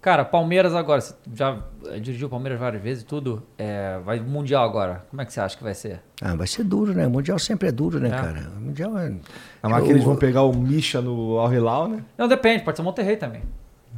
Cara, 0.00 0.24
Palmeiras 0.24 0.72
agora, 0.72 1.00
você 1.00 1.14
já 1.34 1.58
eh, 1.86 1.98
dirigiu 1.98 2.28
o 2.28 2.30
Palmeiras 2.30 2.60
várias 2.60 2.80
vezes 2.80 3.02
e 3.02 3.06
tudo, 3.06 3.42
é, 3.58 3.98
vai 4.04 4.20
Mundial 4.20 4.62
agora. 4.64 5.04
Como 5.10 5.20
é 5.20 5.24
que 5.24 5.32
você 5.32 5.40
acha 5.40 5.56
que 5.56 5.64
vai 5.64 5.74
ser? 5.74 6.00
Ah, 6.22 6.36
vai 6.36 6.46
ser 6.46 6.62
duro, 6.62 6.94
né? 6.94 7.08
O 7.08 7.10
Mundial 7.10 7.36
sempre 7.40 7.66
é 7.68 7.72
duro, 7.72 7.98
né, 7.98 8.08
É. 8.08 8.10
cara? 8.12 8.52
O 8.56 8.60
Mundial 8.60 8.96
é. 8.98 9.12
A 9.60 9.68
máquina 9.68 9.94
eles 9.94 10.04
vão 10.04 10.14
pegar 10.14 10.42
o 10.42 10.54
Misha 10.56 11.00
no 11.00 11.38
Al 11.38 11.52
Hilal, 11.52 11.88
né? 11.88 12.04
Não, 12.16 12.28
depende, 12.28 12.62
pode 12.62 12.76
ser 12.76 12.84
Monterrey 12.84 13.16
também. 13.16 13.42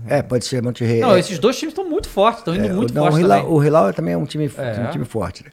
É, 0.06 0.22
pode 0.22 0.46
ser 0.46 0.62
Monterrey. 0.62 1.00
Não, 1.00 1.14
é, 1.14 1.18
esses 1.18 1.38
dois 1.38 1.58
times 1.58 1.72
estão 1.72 1.86
muito 1.86 2.08
fortes, 2.08 2.38
estão 2.40 2.54
indo 2.54 2.64
é, 2.66 2.72
muito 2.72 2.94
não, 2.94 3.02
fortes 3.02 3.18
o 3.18 3.20
Hilal, 3.20 3.40
também. 3.42 3.54
o 3.54 3.64
Hilal 3.64 3.92
também 3.92 4.14
é 4.14 4.16
um 4.16 4.24
time, 4.24 4.50
É. 4.56 4.80
um 4.88 4.90
time 4.90 5.04
forte. 5.04 5.44
Né? 5.44 5.50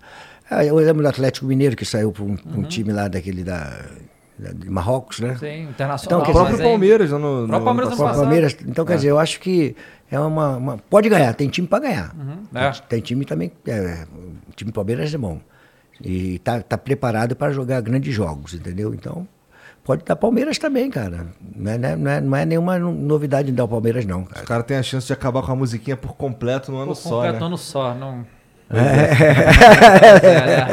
Ah, 0.49 0.63
eu 0.63 0.75
lembro 0.75 1.01
do 1.01 1.07
Atlético 1.09 1.45
Mineiro 1.45 1.75
que 1.75 1.85
saiu 1.85 2.11
para 2.11 2.23
um, 2.23 2.27
Uhum. 2.29 2.59
um 2.59 2.63
time 2.63 2.91
lá 2.93 3.07
daquele 3.07 3.43
da, 3.43 3.79
da- 4.37 4.51
de 4.51 4.69
Marrocos, 4.69 5.19
né? 5.19 5.35
Sim, 5.39 5.63
internacional. 5.69 6.19
Então, 6.21 6.31
O 6.31 6.35
próprio 6.35 6.57
Palmeiras, 6.63 7.11
né, 7.11 7.17
no, 7.17 7.43
O 7.43 7.47
próprio 7.47 7.65
Palmeiras 7.65 7.91
no 7.91 7.97
não 7.97 8.03
O 8.05 8.07
passado. 8.07 8.21
Palmeiras, 8.23 8.57
então 8.65 8.85
quer 8.85 8.95
dizer, 8.97 9.09
eu 9.09 9.19
acho 9.19 9.39
que 9.39 9.75
é 10.11 10.19
uma, 10.19 10.57
uma- 10.57 10.77
pode 10.77 11.09
ganhar, 11.09 11.33
tem 11.33 11.49
time 11.49 11.67
para 11.67 11.79
ganhar. 11.79 12.15
é. 12.53 12.69
Tem, 12.71 12.81
tem 12.89 13.01
time 13.01 13.25
também, 13.25 13.51
é, 13.67 14.05
o 14.47 14.53
time 14.55 14.71
Palmeiras 14.71 15.13
é 15.13 15.17
bom 15.17 15.39
e 16.03 16.39
tá, 16.39 16.61
tá 16.61 16.77
preparado 16.77 17.35
para 17.35 17.51
jogar 17.51 17.81
grandes 17.81 18.13
jogos, 18.13 18.53
entendeu? 18.53 18.93
Então 18.93 19.27
pode 19.83 20.03
dar 20.05 20.15
Palmeiras 20.15 20.57
também, 20.59 20.91
cara. 20.91 21.27
Não 21.55 21.71
é, 21.71 21.77
não 21.77 21.89
é- 21.89 21.95
não 21.95 22.11
é, 22.11 22.21
não 22.21 22.37
é 22.37 22.45
nenhuma 22.45 22.77
novidade 22.77 23.51
dar 23.51 23.63
o 23.63 23.67
Palmeiras 23.67 24.05
não, 24.05 24.23
Os 24.23 24.27
cara. 24.29 24.45
caras 24.45 24.65
têm 24.67 24.77
a 24.77 24.83
chance 24.83 25.07
de 25.07 25.13
acabar 25.13 25.41
com 25.41 25.51
a 25.51 25.55
musiquinha 25.55 25.97
por 25.97 26.13
completo 26.15 26.71
no 26.71 26.77
ano 26.77 26.87
Por 26.87 26.95
só, 26.95 27.09
completo 27.09 27.39
né? 27.39 27.45
ano 27.47 27.57
só, 27.57 27.95
não... 27.95 28.34
Pois 28.69 30.23
é, 30.23 30.45
né? 30.45 30.67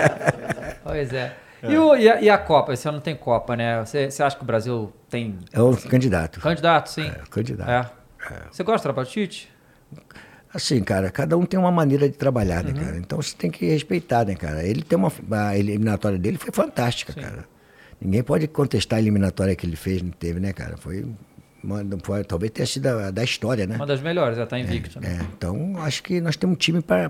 Pois 0.84 1.12
é. 1.12 1.32
E, 1.62 1.78
o- 1.78 1.94
e 1.96 2.10
a, 2.10 2.20
e 2.20 2.28
a 2.28 2.36
Copa? 2.36 2.72
Esse 2.72 2.88
ano 2.88 2.96
não 2.96 3.02
tem 3.02 3.14
Copa, 3.14 3.54
né? 3.56 3.80
Você, 3.80 4.10
você 4.10 4.22
acha 4.22 4.34
que 4.36 4.42
o 4.42 4.46
Brasil 4.46 4.92
tem 5.08 5.38
É 5.52 5.60
o 5.60 5.76
candidato. 5.76 6.40
candidato, 6.40 6.88
sim? 6.90 7.06
É, 7.08 7.20
candidato. 7.30 7.70
É. 8.30 8.34
Você 8.50 8.62
gosta 8.64 8.92
do 8.92 8.94
do 8.94 9.04
Tite? 9.06 9.48
Assim, 10.52 10.82
cara, 10.82 11.10
cada 11.10 11.36
um 11.36 11.46
tem 11.46 11.58
uma 11.58 11.70
maneira 11.70 12.08
de 12.08 12.16
trabalhar, 12.16 12.64
Uhum. 12.64 12.72
né, 12.72 12.84
cara? 12.84 12.96
Então 12.98 13.22
você 13.22 13.34
tem 13.36 13.50
que 13.50 13.64
respeitar, 13.66 14.26
né, 14.26 14.34
cara? 14.34 14.62
Ele 14.64 14.82
tem 14.82 14.98
uma. 14.98 15.10
A 15.48 15.56
eliminatória 15.56 16.18
dele 16.18 16.36
foi 16.36 16.50
fantástica, 16.52 17.12
cara. 17.14 17.44
Ninguém 18.00 18.22
pode 18.22 18.48
contestar 18.48 18.98
a 18.98 19.00
eliminatória 19.00 19.54
que 19.54 19.64
ele 19.64 19.76
fez, 19.76 20.02
não 20.02 20.10
teve, 20.10 20.40
né, 20.40 20.52
cara? 20.52 20.76
Foi. 20.76 21.06
uma- 21.64 21.84
foi- 22.02 22.24
talvez 22.24 22.50
tenha 22.50 22.66
sido 22.66 22.88
a 22.88 23.10
da 23.12 23.22
história, 23.22 23.68
né? 23.68 23.76
Uma 23.76 23.86
das 23.86 24.00
melhores, 24.00 24.36
já 24.36 24.44
tá 24.44 24.58
invicto. 24.58 25.00
né? 25.00 25.18
É, 25.20 25.24
então, 25.36 25.74
acho 25.78 26.02
que 26.02 26.20
nós 26.20 26.34
temos 26.34 26.56
um 26.56 26.58
time 26.58 26.82
para 26.82 27.08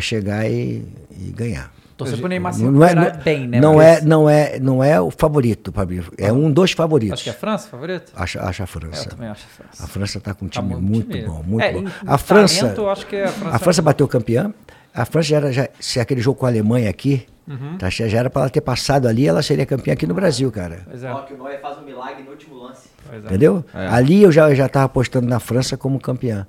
chegar 0.00 0.48
e, 0.50 0.84
e 1.10 1.32
ganhar. 1.34 1.72
Torcer 1.96 2.16
pro 2.18 2.28
Neymar 2.28 2.54
se 2.54 2.62
Não 2.62 2.84
é, 2.84 2.88
recuperar 2.90 3.16
não, 3.16 3.24
bem, 3.24 3.48
né? 3.48 3.60
não, 3.60 3.82
é, 3.82 4.00
não, 4.00 4.30
é, 4.30 4.58
não 4.60 4.84
é 4.84 5.00
o 5.00 5.10
favorito 5.10 5.72
para 5.72 5.84
mim. 5.84 6.00
É 6.16 6.32
um 6.32 6.48
dos 6.48 6.70
favoritos. 6.70 7.14
Acho 7.14 7.24
que 7.24 7.30
é 7.30 7.32
a 7.32 7.36
França, 7.36 7.68
favorito? 7.68 8.12
Acho, 8.14 8.38
acho 8.38 8.62
a 8.62 8.64
É, 8.64 8.66
França. 8.66 9.04
eu 9.04 9.10
também 9.10 9.28
acho 9.28 9.44
a 9.44 9.48
França. 9.48 9.84
A 9.84 9.86
França 9.88 10.18
está 10.18 10.32
com 10.34 10.44
um 10.44 10.48
Tá 10.48 10.60
time 10.62 10.76
muito 10.76 11.10
time- 11.10 11.26
bom, 11.26 11.42
muito 11.44 11.64
É, 11.64 11.72
bom. 11.72 11.84
A 12.06 12.16
França, 12.16 12.60
talento, 12.60 12.88
acho 12.88 13.04
que 13.06 13.16
a 13.16 13.26
França- 13.28 13.56
a 13.56 13.58
França 13.58 13.82
bateu 13.82 14.06
campeã. 14.06 14.54
A 14.94 15.04
França 15.04 15.28
já 15.28 15.36
era, 15.38 15.52
já, 15.52 15.68
se 15.80 15.98
aquele 15.98 16.20
jogo 16.20 16.38
com 16.38 16.46
a 16.46 16.48
Alemanha 16.50 16.88
aqui, 16.88 17.26
Uhum. 17.48 17.78
tá, 17.78 17.90
já 17.90 18.06
era 18.06 18.30
para 18.30 18.42
ela 18.42 18.50
ter 18.50 18.60
passado 18.60 19.08
ali, 19.08 19.26
ela 19.26 19.42
seria 19.42 19.66
campeã 19.66 19.92
aqui 19.94 20.06
no 20.06 20.14
Brasil, 20.14 20.52
cara. 20.52 20.82
Pois 20.88 21.02
é. 21.02 21.12
Que 21.26 21.34
o 21.34 21.36
Neuer 21.38 21.60
faz 21.60 21.78
um 21.78 21.82
milagre 21.82 22.22
no 22.22 22.30
último 22.30 22.54
lance. 22.62 22.88
Pois 23.08 23.24
é. 23.24 23.26
Entendeu? 23.26 23.64
Ali 23.74 24.22
eu 24.22 24.30
já 24.30 24.54
já 24.54 24.66
estava 24.66 24.84
apostando 24.86 25.26
na 25.26 25.40
França 25.40 25.76
como 25.76 25.98
campeã, 25.98 26.46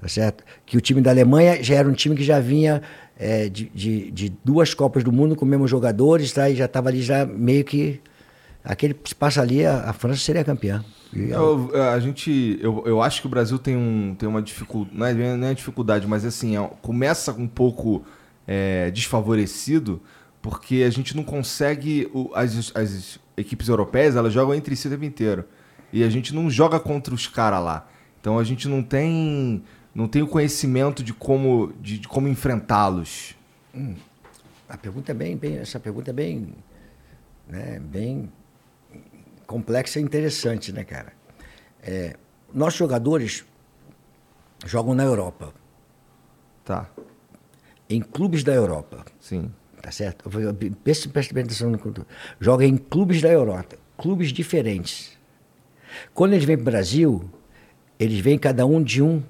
tá 0.00 0.08
certo? 0.08 0.44
Que 0.66 0.76
o 0.76 0.80
time 0.80 1.00
da 1.00 1.10
Alemanha 1.10 1.62
já 1.62 1.74
era 1.76 1.88
um 1.88 1.92
time 1.92 2.14
que 2.16 2.24
já 2.24 2.38
vinha 2.40 2.82
é, 3.18 3.48
de, 3.48 3.70
de, 3.74 4.10
de 4.10 4.32
duas 4.44 4.74
Copas 4.74 5.02
do 5.04 5.10
Mundo 5.12 5.34
com 5.36 5.44
os 5.44 5.50
mesmos 5.50 5.70
jogadores, 5.70 6.32
tá? 6.32 6.48
E 6.48 6.54
já 6.56 6.64
estava 6.66 6.88
ali 6.88 7.02
já 7.02 7.26
meio 7.26 7.64
que 7.64 8.00
aquele 8.64 8.94
se 9.04 9.14
passa 9.14 9.40
ali 9.42 9.64
a, 9.66 9.90
a 9.90 9.92
França 9.92 10.20
seria 10.20 10.44
campeã. 10.44 10.84
Ela- 11.14 11.34
Eu- 11.42 11.70
é, 11.74 11.80
a 11.94 11.98
gente, 11.98 12.58
eu, 12.60 12.82
eu 12.86 13.02
acho 13.02 13.20
que 13.22 13.26
o 13.26 13.30
Brasil 13.30 13.58
tem, 13.58 13.76
um, 13.76 14.14
tem 14.18 14.28
uma 14.28 14.42
dificuldade, 14.42 14.94
não 14.96 15.06
é, 15.06 15.36
não 15.36 15.46
é 15.48 15.54
dificuldade, 15.54 16.06
mas 16.06 16.24
assim, 16.24 16.56
é, 16.56 16.70
começa 16.82 17.32
um 17.32 17.48
pouco 17.48 18.04
é, 18.46 18.90
desfavorecido, 18.90 20.00
Porque 20.40 20.84
a 20.86 20.90
gente 20.90 21.16
não 21.16 21.24
consegue. 21.24 22.08
o- 22.14 22.30
as, 22.34 22.70
as 22.76 23.18
equipes 23.36 23.68
europeias, 23.68 24.14
elas 24.16 24.32
jogam 24.32 24.54
entre 24.54 24.74
si 24.76 24.86
o 24.86 24.90
tempo 24.90 25.04
inteiro. 25.04 25.44
E 25.92 26.04
a 26.04 26.08
gente 26.08 26.32
não 26.34 26.48
joga 26.50 26.78
contra 26.78 27.12
os 27.12 27.26
caras 27.26 27.62
lá. 27.62 27.88
Então 28.20 28.38
a 28.38 28.44
gente 28.44 28.68
não 28.68 28.80
tem. 28.82 29.62
Não 29.98 30.06
tem 30.06 30.22
o 30.22 30.28
conhecimento 30.28 31.02
de 31.02 31.12
como, 31.12 31.72
de, 31.80 31.98
de 31.98 32.06
como 32.06 32.28
enfrentá-los. 32.28 33.34
A 34.68 34.76
pergunta 34.78 35.10
é 35.10 35.14
bem, 35.14 35.36
bem- 35.36 35.56
essa 35.56 35.80
pergunta 35.80 36.10
é 36.10 36.12
bem, 36.12 36.54
né, 37.48 37.80
bem 37.80 38.30
complexa 39.44 39.98
e 39.98 40.02
interessante, 40.04 40.70
né, 40.72 40.84
cara? 40.84 41.12
É, 41.82 42.14
nossos 42.54 42.78
jogadores 42.78 43.44
jogam 44.64 44.94
na 44.94 45.02
Europa, 45.02 45.52
Tá, 46.64 46.88
em 47.90 48.00
clubes 48.00 48.44
da 48.44 48.54
Europa, 48.54 49.04
sim. 49.18 49.50
tá 49.82 49.90
certo? 49.90 50.30
Preste 50.84 51.34
bem 51.34 51.42
atenção 51.42 51.70
no 51.72 51.78
tô- 51.78 52.06
Joga 52.38 52.64
em 52.64 52.76
clubes 52.76 53.20
da 53.20 53.32
Europa, 53.32 53.76
clubes 53.96 54.28
diferentes. 54.32 55.18
Quando 56.14 56.34
eles 56.34 56.44
vêm 56.44 56.56
para 56.56 56.62
o 56.62 56.66
Brasil, 56.66 57.28
eles 57.98 58.20
vêm 58.20 58.38
cada 58.38 58.64
um 58.64 58.80
de 58.80 59.02
um 59.02 59.20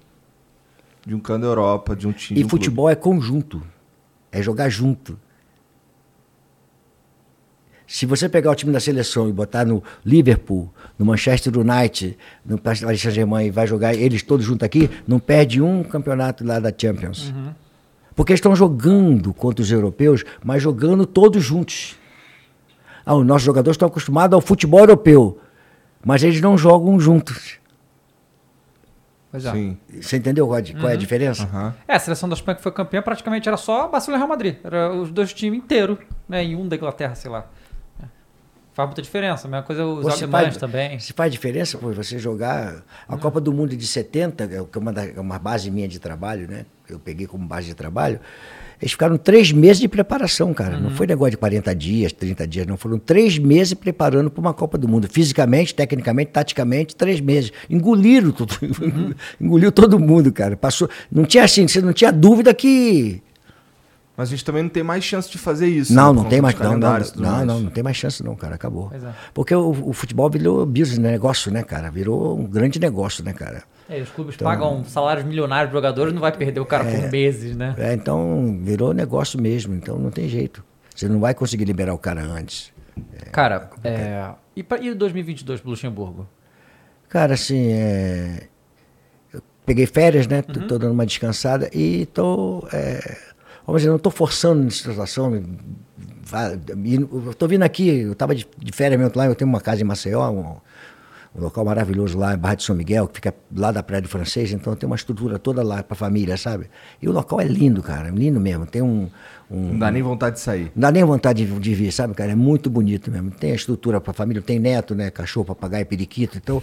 De 1.08 1.14
um 1.14 1.20
cano 1.20 1.40
da 1.40 1.46
Europa, 1.46 1.96
de 1.96 2.06
um 2.06 2.12
time. 2.12 2.38
E 2.38 2.42
de 2.42 2.46
um 2.46 2.50
clube. 2.50 2.64
futebol 2.64 2.90
é 2.90 2.94
conjunto. 2.94 3.62
É 4.30 4.42
jogar 4.42 4.68
junto. 4.68 5.18
Se 7.86 8.04
você 8.04 8.28
pegar 8.28 8.50
o 8.50 8.54
time 8.54 8.70
da 8.70 8.78
seleção 8.78 9.26
e 9.26 9.32
botar 9.32 9.64
no 9.64 9.82
Liverpool, 10.04 10.70
no 10.98 11.06
Manchester 11.06 11.56
United, 11.56 12.18
no 12.44 12.58
Paris 12.58 12.82
Saint-Germain 13.00 13.46
e 13.46 13.50
vai 13.50 13.66
jogar 13.66 13.94
eles 13.94 14.22
todos 14.22 14.44
juntos 14.44 14.66
aqui, 14.66 14.90
não 15.06 15.18
perde 15.18 15.62
um 15.62 15.82
campeonato 15.82 16.44
lá 16.44 16.60
da 16.60 16.70
Champions. 16.76 17.32
Porque 18.14 18.32
eles 18.32 18.40
estão 18.40 18.54
jogando 18.54 19.32
contra 19.32 19.62
os 19.62 19.72
europeus, 19.72 20.26
mas 20.44 20.62
jogando 20.62 21.06
todos 21.06 21.42
juntos. 21.42 21.96
Ah, 23.06 23.14
os 23.14 23.24
nossos 23.24 23.44
jogadores 23.44 23.76
estão 23.76 23.88
acostumados 23.88 24.34
ao 24.34 24.42
futebol 24.42 24.80
europeu, 24.80 25.40
mas 26.04 26.22
eles 26.22 26.42
não 26.42 26.58
jogam 26.58 27.00
juntos. 27.00 27.57
Pois 29.30 29.44
é. 29.44 29.52
Sim. 29.52 29.78
Você 30.00 30.16
entendeu 30.16 30.46
qual 30.46 30.58
é 30.58 30.62
a- 30.62 30.72
qual 30.80 30.88
é 30.88 30.92
a 30.94 30.96
diferença? 30.96 31.42
Aham. 31.44 31.74
É, 31.86 31.94
a 31.96 31.98
seleção 31.98 32.28
da 32.28 32.34
Espanha 32.34 32.56
que 32.56 32.62
foi 32.62 32.72
campeã 32.72 33.02
praticamente 33.02 33.46
era 33.48 33.56
só 33.58 33.86
Barcelona 33.88 34.18
e 34.18 34.20
Real 34.20 34.28
Madrid. 34.28 34.56
Era 34.64 34.92
os 34.92 35.10
dois 35.10 35.32
times 35.34 35.58
inteiros, 35.58 35.98
né? 36.28 36.44
E 36.44 36.56
um 36.56 36.66
da 36.66 36.76
Inglaterra, 36.76 37.14
sei 37.14 37.30
lá. 37.30 37.46
É. 38.02 38.06
Faz 38.72 38.88
muita 38.88 39.02
diferença. 39.02 39.46
A 39.46 39.50
mesma 39.50 39.66
coisa 39.66 39.84
os 39.84 40.02
Você 40.04 40.24
alemães 40.24 40.44
faz- 40.46 40.56
também. 40.56 40.98
Se 40.98 41.12
faz 41.12 41.30
diferença, 41.30 41.76
pô, 41.76 41.92
você 41.92 42.18
jogar 42.18 42.82
a 43.06 43.16
Copa 43.18 43.38
do 43.40 43.52
Mundo 43.52 43.76
de 43.76 43.86
70, 43.86 44.46
que 44.48 44.54
é 44.54 44.80
uma, 44.80 44.92
da- 44.92 45.04
é 45.06 45.20
uma 45.20 45.38
base 45.38 45.70
minha 45.70 45.88
de 45.88 45.98
trabalho, 45.98 46.48
né? 46.48 46.64
Eu 46.88 46.98
peguei 46.98 47.26
como 47.26 47.46
base 47.46 47.66
de 47.66 47.74
trabalho. 47.74 48.18
Eles 48.80 48.92
ficaram 48.92 49.16
três 49.16 49.50
meses 49.50 49.80
de 49.80 49.88
preparação, 49.88 50.54
cara. 50.54 50.78
Não 50.78 50.90
foi 50.90 51.06
negócio 51.06 51.32
de 51.32 51.36
40 51.36 51.74
dias, 51.74 52.12
30 52.12 52.46
dias, 52.46 52.66
não. 52.66 52.76
Foram 52.76 52.98
três 52.98 53.36
meses 53.36 53.74
preparando 53.74 54.30
para 54.30 54.40
uma 54.40 54.54
Copa 54.54 54.78
do 54.78 54.86
Mundo. 54.86 55.08
Fisicamente, 55.10 55.74
tecnicamente, 55.74 56.30
taticamente, 56.30 56.94
três 56.94 57.20
meses. 57.20 57.52
Engoliram 57.68 58.30
tudo. 58.30 58.54
Engoliu 59.40 59.72
todo 59.72 59.98
mundo, 59.98 60.32
cara. 60.32 60.56
Passou. 60.56 60.88
Não 61.10 61.24
tinha 61.24 61.42
assim, 61.42 61.66
você 61.66 61.80
não 61.80 61.92
tinha 61.92 62.12
dúvida 62.12 62.54
que. 62.54 63.20
Mas 64.16 64.28
a 64.28 64.30
gente 64.30 64.44
também 64.44 64.62
não 64.62 64.70
tem 64.70 64.82
mais 64.82 65.02
chance 65.02 65.30
de 65.30 65.38
fazer 65.38 65.68
isso. 65.68 65.92
Não, 65.92 66.12
né, 66.12 66.22
não 66.22 66.28
tem 66.28 66.40
mais. 66.40 66.58
Não, 66.58 66.76
não, 66.76 66.98
não, 67.16 67.46
não, 67.46 67.60
não 67.60 67.70
tem 67.70 67.82
mais 67.82 67.96
chance, 67.96 68.22
não, 68.22 68.36
cara. 68.36 68.54
Acabou. 68.54 68.92
É. 68.92 68.98
Porque 69.34 69.54
o, 69.54 69.70
o 69.70 69.92
futebol 69.92 70.30
virou 70.30 70.64
business, 70.64 70.98
né? 70.98 71.10
negócio, 71.10 71.50
né, 71.50 71.64
cara? 71.64 71.90
Virou 71.90 72.38
um 72.38 72.44
grande 72.44 72.78
negócio, 72.78 73.24
né, 73.24 73.32
cara? 73.32 73.62
É, 73.88 74.00
os 74.00 74.10
clubes 74.10 74.36
pagam 74.36 74.84
salários 74.84 75.24
milionários 75.24 75.70
de 75.70 75.76
jogadores 75.76 76.12
não 76.12 76.20
vai 76.20 76.32
perder 76.32 76.60
o 76.60 76.66
cara 76.66 76.84
por 76.84 77.10
meses, 77.10 77.56
né? 77.56 77.74
É, 77.78 77.94
então 77.94 78.58
virou 78.62 78.92
negócio 78.92 79.40
mesmo, 79.40 79.74
então 79.74 79.98
não 79.98 80.10
tem 80.10 80.28
jeito. 80.28 80.62
Você 80.94 81.08
não 81.08 81.20
vai 81.20 81.34
conseguir 81.34 81.64
liberar 81.64 81.94
o 81.94 81.98
cara 81.98 82.22
antes. 82.22 82.72
Cara, 83.32 83.70
é... 83.84 84.30
E, 84.54 84.62
pra, 84.62 84.78
e 84.78 84.92
2022 84.92 85.60
pro 85.60 85.70
Luxemburgo? 85.70 86.28
Cara, 87.08 87.34
assim, 87.34 87.72
é, 87.72 88.48
eu 89.32 89.40
peguei 89.64 89.86
férias, 89.86 90.26
né? 90.26 90.42
Tô, 90.42 90.60
tô 90.66 90.78
dando 90.78 90.92
uma 90.92 91.06
descansada 91.06 91.70
e 91.72 92.06
tô. 92.06 92.66
é, 92.72 93.16
vamos 93.64 93.80
dizer, 93.80 93.90
não 93.90 93.98
tô 93.98 94.10
forçando 94.10 94.62
nessa 94.62 94.76
situação. 94.76 95.34
e 95.36 97.34
tô 97.38 97.46
vindo 97.46 97.62
aqui, 97.62 98.00
eu 98.00 98.14
tava 98.14 98.34
de, 98.34 98.46
de 98.58 98.72
férias 98.72 99.00
mesmo 99.00 99.12
lá, 99.16 99.26
eu 99.26 99.34
tenho 99.34 99.48
uma 99.48 99.60
casa 99.60 99.80
em 99.80 99.84
Maceió, 99.84 100.28
um, 100.28 100.56
um 101.34 101.42
local 101.42 101.64
maravilhoso 101.64 102.18
lá 102.18 102.34
em 102.34 102.38
Barra 102.38 102.54
de 102.56 102.62
São 102.64 102.74
Miguel, 102.74 103.06
que 103.06 103.16
fica 103.16 103.34
lá 103.54 103.70
da 103.70 103.82
Praia 103.82 104.02
do 104.02 104.08
Francês, 104.08 104.52
então 104.52 104.74
tem 104.74 104.86
uma 104.86 104.96
estrutura 104.96 105.38
toda 105.38 105.62
lá 105.62 105.82
pra 105.82 105.94
família, 105.96 106.36
sabe? 106.36 106.66
E 107.00 107.08
o 107.08 107.12
local 107.12 107.40
é 107.40 107.44
lindo, 107.44 107.82
cara, 107.82 108.10
lindo 108.10 108.40
mesmo. 108.40 108.66
Tem 108.66 108.82
um. 108.82 109.08
um 109.50 109.72
Não 109.72 109.78
dá 109.78 109.90
nem 109.90 110.02
vontade 110.02 110.36
de 110.36 110.40
sair. 110.40 110.72
não 110.74 110.82
dá 110.82 110.90
nem 110.90 111.04
vontade 111.04 111.44
de, 111.44 111.60
de 111.60 111.74
vir, 111.74 111.92
sabe, 111.92 112.14
cara? 112.14 112.32
É 112.32 112.36
muito 112.36 112.68
bonito 112.70 113.10
mesmo. 113.10 113.30
Tem 113.30 113.52
a 113.52 113.54
estrutura 113.54 114.00
para 114.00 114.12
família, 114.12 114.42
tem 114.42 114.58
neto, 114.58 114.94
né? 114.94 115.10
Cachorro, 115.10 115.46
papagaio, 115.46 115.86
periquito. 115.86 116.38
Então, 116.38 116.62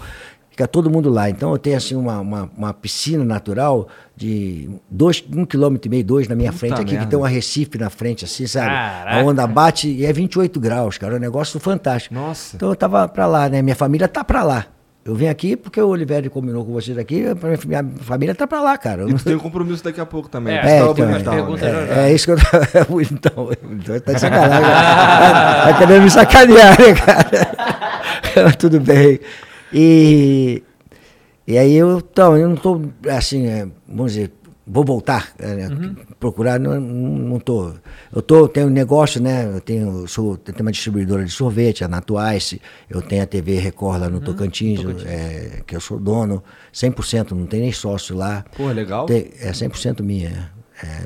fica 0.56 0.68
todo 0.70 0.90
mundo 0.90 1.10
lá. 1.10 1.30
Então, 1.30 1.52
eu 1.52 1.58
tenho, 1.58 1.76
assim, 1.76 1.96
uma, 1.96 2.20
uma, 2.22 2.50
uma 2.58 2.74
piscina 2.74 3.26
natural 3.26 3.90
de 4.16 4.70
dois, 4.90 5.22
um 5.36 5.46
quilômetro 5.46 5.90
e 5.90 5.92
meio, 5.92 6.04
dois 6.04 6.30
na 6.30 6.36
minha 6.36 6.52
Puta 6.52 6.60
frente 6.60 6.82
aqui, 6.82 6.92
merda. 6.94 7.06
que 7.06 7.12
tem 7.12 7.20
um 7.20 7.26
arrecife 7.26 7.78
na 7.78 7.90
frente, 7.90 8.24
assim, 8.24 8.48
sabe? 8.48 8.70
Caraca. 8.70 9.18
A 9.18 9.24
onda 9.24 9.46
bate 9.46 9.90
e 9.90 10.06
é 10.06 10.14
28 10.14 10.58
graus, 10.58 10.98
cara. 10.98 11.16
É 11.16 11.18
um 11.18 11.20
negócio 11.20 11.60
fantástico. 11.60 12.16
Nossa. 12.16 12.56
Então, 12.56 12.70
eu 12.70 12.76
tava 12.76 13.06
pra 13.10 13.28
lá, 13.28 13.50
né? 13.50 13.62
Minha 13.62 13.76
família 13.76 14.08
tá 14.08 14.24
pra 14.24 14.44
lá. 14.44 14.68
Eu 15.04 15.14
vim 15.14 15.28
aqui 15.28 15.56
porque 15.58 15.80
o 15.80 15.88
Oliveira 15.90 16.28
combinou 16.32 16.66
com 16.66 16.72
vocês 16.72 16.98
aqui, 16.98 17.22
minha 17.22 17.84
minha 17.84 17.86
família 18.00 18.34
tá 18.34 18.48
pra 18.48 18.60
lá, 18.60 18.76
cara. 18.76 19.04
Eu 19.04 19.10
E 19.10 19.14
tu 19.14 19.24
tem 19.24 19.36
um 19.36 19.40
compromisso 19.40 19.84
daqui 19.84 20.02
a 20.02 20.06
pouco 20.06 20.28
também. 20.30 20.56
É, 20.56 20.78
é, 20.78 20.80
tava 20.80 20.92
então, 20.92 21.06
é, 21.06 21.12
né? 21.12 21.20
já, 21.60 21.86
já. 21.86 22.02
É, 22.02 22.10
é 22.10 22.14
isso 22.16 22.26
que 22.26 22.32
eu 22.32 22.38
tava. 22.38 22.66
Então, 23.12 23.50
então 23.72 24.00
tá 24.00 24.14
de 24.14 24.20
sacanagem. 24.22 24.66
tá, 24.66 25.66
tá 25.66 25.78
querendo 25.78 26.04
me 26.04 26.10
sacanear, 26.10 26.82
né, 26.82 26.94
cara? 26.96 28.52
Tudo 28.58 28.80
bem. 28.80 29.20
E, 29.78 30.64
e 31.46 31.58
aí 31.58 31.76
eu, 31.76 31.98
então, 32.00 32.38
eu 32.38 32.48
não 32.50 32.56
tô 32.56 32.82
assim, 33.10 33.46
é, 33.48 33.68
vamos 33.88 34.14
dizer, 34.14 34.32
vou 34.66 34.84
voltar, 34.86 35.34
é, 35.38 35.54
né, 35.56 35.96
procurar, 36.20 36.60
não, 36.60 36.80
não 36.80 37.40
tô. 37.40 37.72
Eu 38.14 38.22
tô, 38.22 38.48
tenho 38.48 38.68
um 38.68 38.72
negócio, 38.72 39.22
né? 39.22 39.46
Eu 39.54 39.60
tenho, 39.62 40.08
sou, 40.08 40.32
eu 40.32 40.38
tenho 40.38 40.62
uma 40.62 40.72
distribuidora 40.72 41.24
de 41.26 41.32
sorvete, 41.32 41.84
a 41.84 41.88
Natuice, 41.88 42.62
eu 42.90 43.02
tenho 43.02 43.22
a 43.22 43.26
TV 43.28 43.60
Record 43.60 44.00
lá 44.02 44.10
no 44.10 44.22
Tocantins, 44.22 44.80
é, 45.06 45.62
que 45.68 45.76
eu 45.76 45.82
sou 45.82 46.00
dono, 46.00 46.42
100%, 46.74 47.32
não 47.32 47.46
tem 47.46 47.60
nem 47.60 47.72
sócio 47.72 48.16
lá. 48.16 48.46
Pô, 48.56 48.70
legal. 48.70 49.06
Tem- 49.06 49.30
é 49.40 49.52
100% 49.52 50.02
minha. 50.02 50.55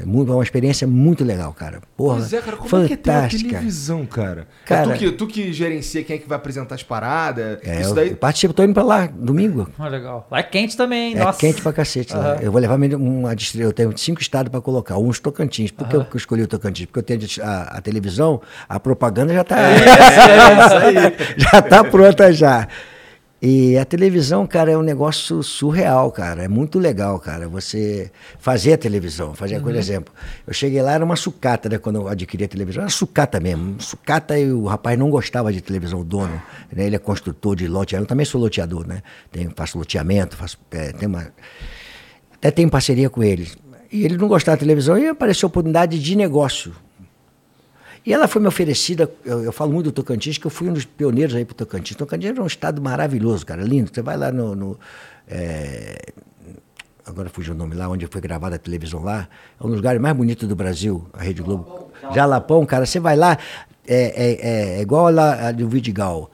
É, 0.01 0.05
muito, 0.05 0.30
é 0.32 0.36
uma 0.36 0.43
experiência 0.43 0.86
muito 0.86 1.23
legal, 1.23 1.53
cara. 1.53 1.80
Porra, 1.95 2.17
Pois 2.17 2.34
é, 2.34 2.41
cara, 2.41 2.57
como 2.57 2.84
é 2.84 2.88
que 2.88 2.93
é 2.93 2.97
fantástica. 2.97 3.49
televisão, 3.51 4.05
cara? 4.05 4.47
Cara- 4.65 4.82
é 4.91 4.93
tu 4.93 4.99
que, 4.99 5.11
tu 5.11 5.27
que 5.27 5.53
gerencia 5.53 6.03
quem 6.03 6.17
é 6.17 6.19
que 6.19 6.27
vai 6.27 6.36
apresentar 6.38 6.75
as 6.75 6.84
paradas. 6.84 7.59
É, 7.63 7.80
isso 7.80 7.91
eu, 7.91 7.95
daí. 7.95 8.09
eu 8.09 8.17
participo, 8.17 8.53
tô 8.53 8.63
indo 8.63 8.73
pra 8.73 8.84
lá, 8.84 9.07
domingo. 9.07 9.69
Ah, 9.80 9.88
legal. 9.88 10.27
Lá 10.30 10.39
é 10.39 10.43
quente 10.43 10.75
também, 10.75 11.15
É 11.15 11.23
nossa. 11.23 11.39
quente 11.39 11.61
pra 11.61 11.71
cacete 11.71 12.13
lá. 12.13 12.34
Aham. 12.34 12.41
Eu 12.41 12.51
vou 12.51 12.59
levar 12.59 12.75
uma 12.77 13.36
distri- 13.36 13.61
Eu 13.61 13.71
tenho 13.71 13.95
cinco 13.97 14.21
estados 14.21 14.51
pra 14.51 14.59
colocar, 14.59 14.97
uns 14.97 15.19
Tocantins. 15.19 15.71
Por 15.71 15.88
que 15.88 15.95
eu 15.95 16.05
escolhi 16.15 16.41
o 16.43 16.47
Tocantins? 16.47 16.86
Porque 16.88 16.99
eu 16.99 17.03
tenho 17.03 17.21
a, 17.41 17.77
a 17.77 17.82
televisão, 17.82 18.41
a 18.67 18.80
propaganda 18.80 19.34
já 19.34 19.43
tá. 19.43 19.55
já 21.38 21.61
tá 21.61 21.84
pronta 21.84 22.32
já. 22.34 22.67
E 23.41 23.77
a 23.77 23.85
televisão, 23.85 24.45
cara, 24.45 24.71
é 24.71 24.77
um 24.77 24.81
negócio 24.81 25.41
surreal, 25.41 26.11
cara. 26.11 26.43
É 26.43 26.47
muito 26.49 26.77
legal, 26.77 27.17
cara. 27.19 27.47
Você 27.47 28.11
fazer 28.37 28.73
a 28.73 28.77
televisão, 28.77 29.33
fazer, 29.33 29.61
por 29.61 29.73
exemplo. 29.75 30.13
Eu 30.45 30.53
cheguei 30.53 30.81
lá, 30.81 30.91
era 30.91 31.05
uma 31.05 31.15
sucata, 31.15 31.69
né? 31.69 31.77
Quando 31.77 31.95
eu 31.97 32.07
adquiri 32.09 32.43
a 32.43 32.47
televisão, 32.49 32.83
era 32.83 32.91
sucata 32.91 33.39
mesmo. 33.39 33.81
Sucata 33.81 34.37
e 34.37 34.51
o 34.51 34.65
rapaz 34.65 34.99
não 34.99 35.09
gostava 35.09 35.53
de 35.53 35.61
televisão, 35.61 36.01
o 36.01 36.03
dono. 36.03 36.33
né? 36.71 36.85
Ele 36.85 36.97
é 36.97 36.99
construtor 36.99 37.55
de 37.55 37.65
loteamento. 37.67 38.05
Eu 38.05 38.09
também 38.09 38.25
sou 38.25 38.41
loteador, 38.41 38.85
né? 38.85 39.01
Tenho, 39.31 39.53
faço 39.55 39.77
loteamento, 39.77 40.35
faço. 40.35 40.57
É, 40.71 40.91
tem 40.91 41.07
uma, 41.07 41.31
até 42.33 42.51
tenho 42.51 42.69
parceria 42.69 43.09
com 43.09 43.23
eles. 43.23 43.57
E 43.89 44.03
ele 44.03 44.17
não 44.17 44.27
gostava 44.27 44.57
da 44.57 44.59
televisão 44.59 44.97
e 44.97 45.07
apareceu 45.07 45.47
a 45.47 45.49
oportunidade 45.49 45.97
de 45.97 46.15
negócio. 46.15 46.73
E 48.05 48.13
ela 48.13 48.27
foi 48.27 48.41
me 48.41 48.47
oferecida, 48.47 49.11
eu, 49.25 49.43
eu 49.43 49.51
falo 49.51 49.71
muito 49.71 49.85
do 49.85 49.91
Tocantins, 49.91 50.37
que 50.37 50.45
eu 50.47 50.51
fui 50.51 50.69
um 50.69 50.73
dos 50.73 50.85
pioneiros 50.85 51.35
aí 51.35 51.45
pro 51.45 51.55
Tocantins. 51.55 51.95
Tocantins 51.95 52.29
era 52.29 52.41
um 52.41 52.47
estado 52.47 52.81
maravilhoso, 52.81 53.45
cara, 53.45 53.61
lindo. 53.61 53.91
Você 53.93 54.01
vai 54.01 54.17
lá 54.17 54.31
no. 54.31 54.55
no, 54.55 54.79
é, 55.27 55.97
agora 57.05 57.29
fugiu 57.29 57.53
o 57.53 57.57
nome 57.57 57.75
lá, 57.75 57.89
onde 57.89 58.07
foi 58.07 58.21
gravada 58.21 58.55
a 58.55 58.59
televisão 58.59 59.03
lá. 59.03 59.27
É 59.59 59.63
um 59.63 59.67
dos 59.67 59.77
lugares 59.77 60.01
mais 60.01 60.15
bonitos 60.15 60.47
do 60.47 60.55
Brasil, 60.55 61.05
a 61.13 61.23
Rede 61.23 61.41
Globo. 61.41 61.91
Jalapão, 62.13 62.65
cara, 62.65 62.85
você 62.85 62.99
vai 62.99 63.15
lá, 63.15 63.37
é, 63.87 64.13
é, 64.15 64.77
é 64.77 64.81
igual 64.81 65.11
lá 65.11 65.49
a 65.49 65.51
do 65.51 65.67
Vidigal. 65.67 66.31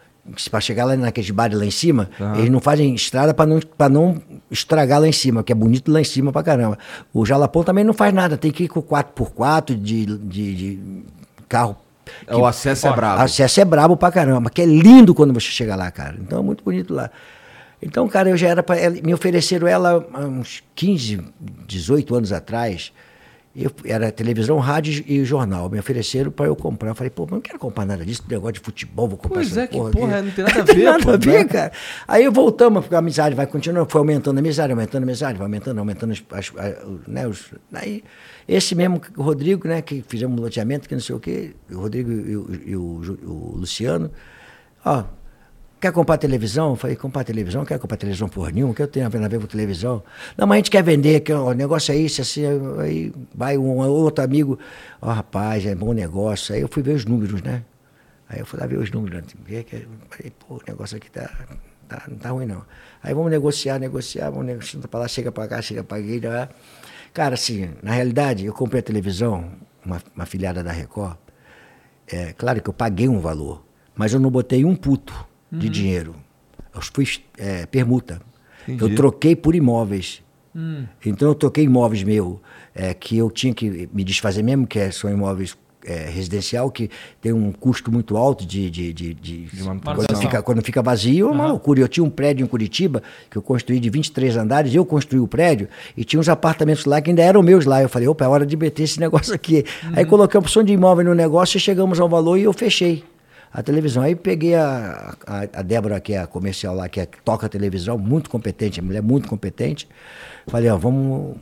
Para 0.49 0.59
chegar 0.59 0.85
lá 0.85 0.95
naqueles 0.95 1.29
bares 1.29 1.57
lá 1.57 1.65
em 1.65 1.71
cima, 1.71 2.09
eles 2.35 2.49
não 2.49 2.59
fazem 2.59 2.95
estrada 2.95 3.31
para 3.31 3.45
não, 3.45 3.59
pra 3.59 3.87
não 3.87 4.19
estragar 4.49 4.99
lá 4.99 5.07
em 5.07 5.11
cima, 5.11 5.43
que 5.43 5.51
é 5.51 5.55
bonito 5.55 5.91
lá 5.91 6.01
em 6.01 6.03
cima 6.03 6.31
pra 6.31 6.41
caramba. 6.41 6.79
O 7.13 7.23
Jalapão 7.23 7.63
também 7.63 7.83
não 7.83 7.93
faz 7.93 8.11
nada, 8.11 8.35
tem 8.35 8.51
que 8.51 8.63
ir 8.63 8.67
com 8.67 8.81
4x4 8.81 9.79
de, 9.79 10.05
de, 10.05 10.55
de 10.55 11.03
carro. 11.47 11.77
É, 12.27 12.35
o 12.35 12.45
acesso 12.45 12.87
é 12.87 12.93
brabo. 12.93 13.21
Acesso 13.21 13.61
é 13.61 13.65
brabo 13.65 13.97
pra 13.97 14.11
caramba, 14.11 14.49
que 14.49 14.61
é 14.61 14.65
lindo 14.65 15.13
quando 15.15 15.33
você 15.33 15.47
chega 15.47 15.75
lá, 15.75 15.89
cara. 15.89 16.15
Então 16.19 16.39
é 16.39 16.43
muito 16.43 16.63
bonito 16.63 16.93
lá. 16.93 17.09
Então, 17.81 18.07
cara, 18.07 18.29
eu 18.29 18.37
já 18.37 18.47
era 18.47 18.63
para 18.63 18.89
me 18.89 19.13
ofereceram 19.13 19.67
ela 19.67 20.07
há 20.13 20.19
uns 20.21 20.63
15, 20.75 21.21
18 21.67 22.15
anos 22.15 22.31
atrás. 22.31 22.91
Eu, 23.57 23.71
era 23.85 24.11
televisão, 24.11 24.59
rádio 24.59 25.01
e 25.07 25.23
jornal. 25.23 25.69
Me 25.69 25.79
ofereceram 25.79 26.29
para 26.29 26.45
eu 26.47 26.55
comprar. 26.57 26.89
Eu 26.89 26.95
falei, 26.95 27.09
pô, 27.09 27.23
mas 27.23 27.31
não 27.31 27.41
quero 27.41 27.57
comprar 27.57 27.85
nada 27.85 28.05
disso, 28.05 28.21
negócio 28.27 28.53
de 28.55 28.59
futebol, 28.59 29.07
vou 29.07 29.17
comprar 29.17 29.39
Pois 29.39 29.55
é, 29.55 29.65
que 29.65 29.77
porra 29.77 29.91
porra, 29.91 30.17
aqui. 30.19 30.25
não 30.25 30.31
tem 30.33 30.43
nada 30.45 30.59
a 30.61 30.63
ver, 30.75 30.83
nada 30.83 31.03
pô, 31.03 31.09
a 31.11 31.17
ver, 31.17 31.31
né? 31.39 31.43
cara. 31.45 31.71
Aí 32.05 32.27
voltamos, 32.29 32.81
porque 32.83 32.95
a 32.95 32.99
amizade 32.99 33.33
vai 33.33 33.47
continuando, 33.47 33.89
foi 33.89 33.99
aumentando 33.99 34.37
a 34.37 34.41
amizade, 34.41 34.73
aumentando 34.73 35.03
a 35.03 35.05
amizade, 35.05 35.37
vai 35.37 35.45
aumentando, 35.45 35.79
aumentando 35.79 36.11
as, 36.11 36.21
as- 36.31 36.51
a- 36.57 36.85
o- 36.85 36.99
né, 37.07 37.25
os, 37.27 37.45
aí, 37.73 38.03
esse 38.47 38.75
mesmo, 38.75 39.01
Rodrigo, 39.17 39.67
né, 39.67 39.81
que 39.81 40.03
fizemos 40.07 40.39
um 40.39 40.41
loteamento, 40.43 40.87
que 40.87 40.95
não 40.95 41.01
sei 41.01 41.15
o 41.15 41.19
quê, 41.19 41.55
o 41.71 41.77
Rodrigo 41.79 42.11
e 42.11 42.37
o, 42.37 42.61
e 42.67 42.75
o 42.75 43.17
o 43.25 43.57
Luciano, 43.57 44.11
ó, 44.85 45.03
quer 45.81 45.91
comprar 45.91 46.17
televisão? 46.17 46.71
Eu 46.71 46.75
falei, 46.75 46.95
comprar 46.95 47.23
televisão? 47.23 47.61
Não 47.61 47.65
quero 47.65 47.79
comprar 47.79 47.97
televisão 47.97 48.27
porra 48.29 48.51
nenhuma, 48.51 48.73
que 48.73 48.81
eu 48.81 48.87
tenho 48.87 49.05
a 49.05 49.09
ver 49.09 49.39
com 49.39 49.47
televisão. 49.47 50.03
Não, 50.37 50.47
mas 50.47 50.55
a 50.55 50.57
gente 50.59 50.71
quer 50.71 50.83
vender, 50.83 51.19
que 51.21 51.33
o 51.33 51.53
negócio 51.53 51.91
é 51.91 51.97
isso, 51.97 52.21
assim, 52.21 52.43
aí 52.79 53.13
vai 53.33 53.57
um 53.57 53.77
outro 53.87 54.23
amigo, 54.23 54.59
ó, 55.01 55.11
rapaz, 55.11 55.65
é 55.65 55.75
bom 55.75 55.93
negócio. 55.93 56.53
Aí 56.55 56.61
eu 56.61 56.67
fui 56.67 56.83
ver 56.83 56.93
os 56.95 57.05
números, 57.05 57.41
né? 57.41 57.63
Aí 58.27 58.39
eu 58.39 58.45
fui 58.45 58.59
lá 58.59 58.65
ver 58.65 58.77
os 58.79 58.91
números, 58.91 59.17
né? 59.17 59.23
ver 59.45 59.63
que 59.63 59.87
falei, 60.09 60.31
pô, 60.39 60.55
o 60.55 60.61
negócio 60.67 60.97
aqui 60.97 61.09
tá, 61.11 61.29
tá- 61.87 62.03
não 62.09 62.17
tá 62.17 62.29
ruim 62.29 62.45
não. 62.45 62.63
Aí 63.03 63.13
vamos 63.13 63.29
negociar, 63.29 63.77
negociar, 63.79 64.29
vamos 64.31 64.45
negociar 64.47 64.87
para 64.87 65.01
lá, 65.01 65.07
chega 65.07 65.31
para 65.31 65.47
cá, 65.47 65.61
chega 65.61 65.83
para 65.83 65.97
lá. 66.29 66.49
Cara, 67.15 67.35
assim, 67.35 67.69
na 67.81 67.93
realidade, 67.93 68.45
eu 68.45 68.51
comprei 68.53 68.81
a 68.81 68.83
televisão, 68.83 69.53
uma, 69.85 70.01
uma 70.13 70.25
filiada 70.25 70.61
da 70.61 70.73
Record, 70.73 71.15
é 72.05 72.33
claro 72.33 72.61
que 72.61 72.69
eu 72.69 72.73
paguei 72.73 73.07
um 73.07 73.21
valor, 73.21 73.63
mas 73.95 74.13
eu 74.13 74.19
não 74.19 74.29
botei 74.29 74.65
um 74.65 74.75
puto 74.75 75.13
de 75.49 75.69
dinheiro. 75.69 76.13
Eu 76.73 76.81
fui 76.81 77.07
é, 77.37 77.65
permuta. 77.65 78.21
Entendi. 78.67 78.83
Eu 78.83 78.95
troquei 78.97 79.33
por 79.33 79.55
imóveis. 79.55 80.21
Então 81.05 81.29
eu 81.29 81.35
troquei 81.35 81.63
imóveis 81.63 82.03
meu, 82.03 82.41
é, 82.73 82.93
que 82.93 83.17
eu 83.17 83.31
tinha 83.31 83.53
que 83.53 83.89
me 83.93 84.03
desfazer 84.03 84.43
mesmo, 84.43 84.67
que 84.67 84.77
é- 84.77 84.91
são 84.91 85.09
imóveis 85.09 85.57
é, 85.85 86.09
residencial, 86.09 86.69
que 86.71 86.89
tem 87.21 87.31
um 87.31 87.51
custo 87.51 87.91
muito 87.91 88.17
alto 88.17 88.45
de. 88.45 88.69
de, 88.69 88.91
de, 88.93 89.13
de- 89.13 89.47
quando, 89.83 90.17
fica, 90.17 90.41
quando 90.41 90.61
fica 90.61 90.81
vazio, 90.81 91.27
é 91.27 91.31
uma 91.31 91.47
loucura. 91.47 91.79
Eu 91.79 91.87
tinha 91.87 92.03
um 92.03 92.09
prédio 92.09 92.43
em 92.43 92.47
Curitiba, 92.47 93.01
que 93.29 93.37
eu 93.37 93.41
construí 93.41 93.79
de 93.79 93.89
23 93.89 94.37
andares, 94.37 94.73
eu 94.73 94.85
construí 94.85 95.19
o 95.19 95.27
prédio, 95.27 95.67
e 95.95 96.03
tinha 96.03 96.19
uns 96.19 96.27
apartamentos 96.29 96.85
lá 96.85 96.99
que 97.01 97.09
ainda 97.11 97.21
eram 97.21 97.41
meus 97.43 97.65
lá. 97.65 97.81
Eu 97.81 97.89
falei, 97.89 98.07
opa, 98.07 98.25
é 98.25 98.27
hora 98.27 98.45
de 98.45 98.57
meter 98.57 98.83
esse 98.83 98.99
negócio 99.01 99.33
aqui. 99.33 99.63
Aí 99.93 100.03
coloquei 100.05 100.37
a 100.37 100.41
opção 100.41 100.63
de 100.63 100.73
imóvel 100.73 101.05
no 101.05 101.13
negócio 101.13 101.57
e 101.57 101.59
chegamos 101.59 101.99
ao 101.99 102.09
valor 102.09 102.37
e 102.37 102.43
eu 102.43 102.53
fechei 102.53 103.03
a 103.53 103.63
televisão. 103.63 104.03
Aí 104.03 104.15
peguei 104.15 104.55
a, 104.55 105.15
a, 105.25 105.39
a 105.53 105.61
Débora, 105.61 105.99
que 106.01 106.13
é 106.13 106.19
a 106.19 106.27
comercial 106.27 106.75
lá, 106.75 106.89
que 106.89 106.99
é, 106.99 107.05
que 107.05 107.21
toca 107.23 107.45
a 107.45 107.49
televisão, 107.49 107.97
muito 107.97 108.29
competente, 108.29 108.79
a 108.79 108.83
mulher 108.83 109.01
muito 109.01 109.29
competente. 109.29 109.87
Falei, 110.47 110.69
ó, 110.69 110.77
vamos 110.77 111.37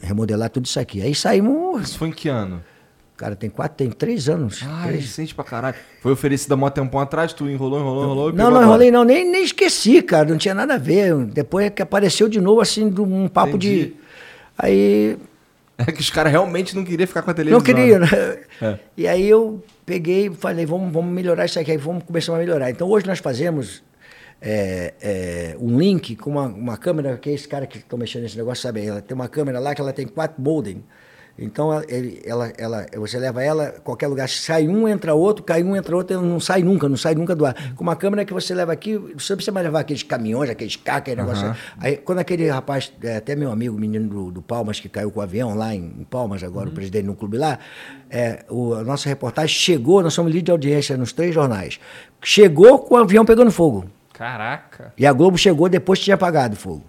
remodelar 0.00 0.48
tudo 0.50 0.66
isso 0.66 0.78
aqui. 0.78 1.02
Aí 1.02 1.14
saímos, 1.14 1.82
Isso 1.82 1.98
foi 1.98 2.08
em 2.08 2.12
que 2.12 2.28
ano? 2.28 2.62
Cara, 3.20 3.36
tem 3.36 3.50
quatro, 3.50 3.76
tem 3.76 3.90
três 3.90 4.28
anos. 4.28 4.64
Ah, 4.66 4.84
três. 4.86 5.02
recente 5.02 5.34
pra 5.34 5.44
caralho. 5.44 5.76
Foi 6.00 6.10
oferecido 6.10 6.54
há 6.54 6.56
mó 6.56 6.70
tempão 6.70 7.00
atrás, 7.00 7.34
tu 7.34 7.48
enrolou, 7.48 7.78
enrolou, 7.78 8.04
enrolou 8.04 8.32
Não, 8.32 8.50
não 8.50 8.62
enrolei 8.62 8.90
não, 8.90 9.04
nem, 9.04 9.30
nem 9.30 9.44
esqueci, 9.44 10.00
cara, 10.00 10.28
não 10.28 10.38
tinha 10.38 10.54
nada 10.54 10.74
a 10.74 10.78
ver. 10.78 11.14
Depois 11.26 11.66
é 11.66 11.70
que 11.70 11.82
apareceu 11.82 12.28
de 12.28 12.40
novo, 12.40 12.60
assim, 12.60 12.86
um 12.86 13.28
papo 13.28 13.56
Entendi. 13.56 13.86
de... 13.86 13.94
Aí 14.58 15.18
É 15.86 15.92
que 15.92 16.00
os 16.00 16.10
caras 16.10 16.30
realmente 16.30 16.76
não 16.76 16.84
queriam 16.84 17.06
ficar 17.06 17.22
com 17.22 17.30
a 17.30 17.34
televisão. 17.34 17.58
Não 17.58 17.64
queria, 17.64 17.98
né? 17.98 18.06
né? 18.06 18.38
É. 18.60 18.78
E 18.96 19.08
aí 19.08 19.28
eu 19.28 19.62
peguei 19.86 20.26
e 20.26 20.34
falei, 20.34 20.66
vamos, 20.66 20.92
vamos 20.92 21.12
melhorar 21.12 21.46
isso 21.46 21.58
aqui, 21.58 21.70
aí 21.70 21.76
vamos 21.76 22.04
começar 22.04 22.34
a 22.34 22.38
melhorar. 22.38 22.70
Então 22.70 22.88
hoje 22.88 23.06
nós 23.06 23.18
fazemos 23.18 23.82
é, 24.42 24.94
é, 25.00 25.56
um 25.58 25.78
link 25.78 26.16
com 26.16 26.30
uma, 26.30 26.46
uma 26.46 26.76
câmera, 26.76 27.16
que 27.16 27.30
é 27.30 27.32
esse 27.32 27.48
cara 27.48 27.66
que 27.66 27.78
está 27.78 27.96
mexendo 27.96 28.22
nesse 28.22 28.36
negócio, 28.36 28.62
sabe? 28.62 28.84
Ela 28.84 29.00
tem 29.00 29.14
uma 29.14 29.28
câmera 29.28 29.58
lá 29.58 29.74
que 29.74 29.80
ela 29.80 29.92
tem 29.92 30.06
quatro 30.06 30.42
modem. 30.42 30.84
Então 31.38 31.72
ela, 31.72 31.84
ele- 31.88 32.20
ela, 32.24 32.52
ela, 32.58 32.86
você 32.96 33.18
leva 33.18 33.42
ela 33.42 33.64
a 33.68 33.70
qualquer 33.80 34.08
lugar, 34.08 34.28
sai 34.28 34.68
um, 34.68 34.86
entra 34.86 35.14
outro, 35.14 35.42
cai 35.42 35.62
um, 35.62 35.74
entra 35.74 35.96
outro, 35.96 36.20
não 36.20 36.38
sai 36.38 36.62
nunca, 36.62 36.88
não 36.88 36.96
sai 36.96 37.14
nunca 37.14 37.34
do 37.34 37.46
ar. 37.46 37.74
Com 37.74 37.82
uma 37.82 37.96
câmera 37.96 38.24
que 38.24 38.32
você 38.32 38.54
leva 38.54 38.72
aqui, 38.72 38.96
você 38.98 39.34
precisa 39.34 39.50
mais 39.52 39.64
levar 39.64 39.80
aqueles 39.80 40.02
caminhões, 40.02 40.50
aqueles 40.50 40.76
carros, 40.76 41.00
aquele 41.00 41.20
negócio. 41.22 41.46
Aí 41.78 41.96
quando 41.96 42.18
aquele 42.18 42.48
rapaz, 42.50 42.92
é, 43.02 43.16
até 43.16 43.34
meu 43.34 43.50
amigo, 43.50 43.78
menino 43.78 44.08
do, 44.08 44.30
do 44.30 44.42
Palmas, 44.42 44.78
que 44.80 44.88
caiu 44.88 45.10
com 45.10 45.20
o 45.20 45.22
avião 45.22 45.54
lá 45.54 45.74
em, 45.74 45.92
em 46.00 46.04
Palmas, 46.04 46.42
agora 46.44 46.68
o 46.68 46.72
presidente 46.72 47.04
no 47.06 47.14
clube 47.14 47.38
lá, 47.38 47.58
é, 48.10 48.44
o, 48.50 48.74
a 48.74 48.84
nossa 48.84 49.08
reportagem 49.08 49.54
chegou, 49.56 50.02
nós 50.02 50.12
somos 50.12 50.30
líder 50.30 50.44
de 50.44 50.50
audiência 50.50 50.96
nos 50.96 51.12
três 51.12 51.34
jornais. 51.34 51.80
Chegou 52.22 52.80
com 52.80 52.94
o 52.94 52.98
avião 52.98 53.24
pegando 53.24 53.50
fogo. 53.50 53.86
Caraca. 54.12 54.92
E 54.98 55.06
a 55.06 55.12
Globo 55.12 55.38
chegou 55.38 55.68
depois 55.68 55.98
que 55.98 56.04
tinha 56.04 56.14
apagado 56.14 56.54
o 56.54 56.56
fogo. 56.58 56.84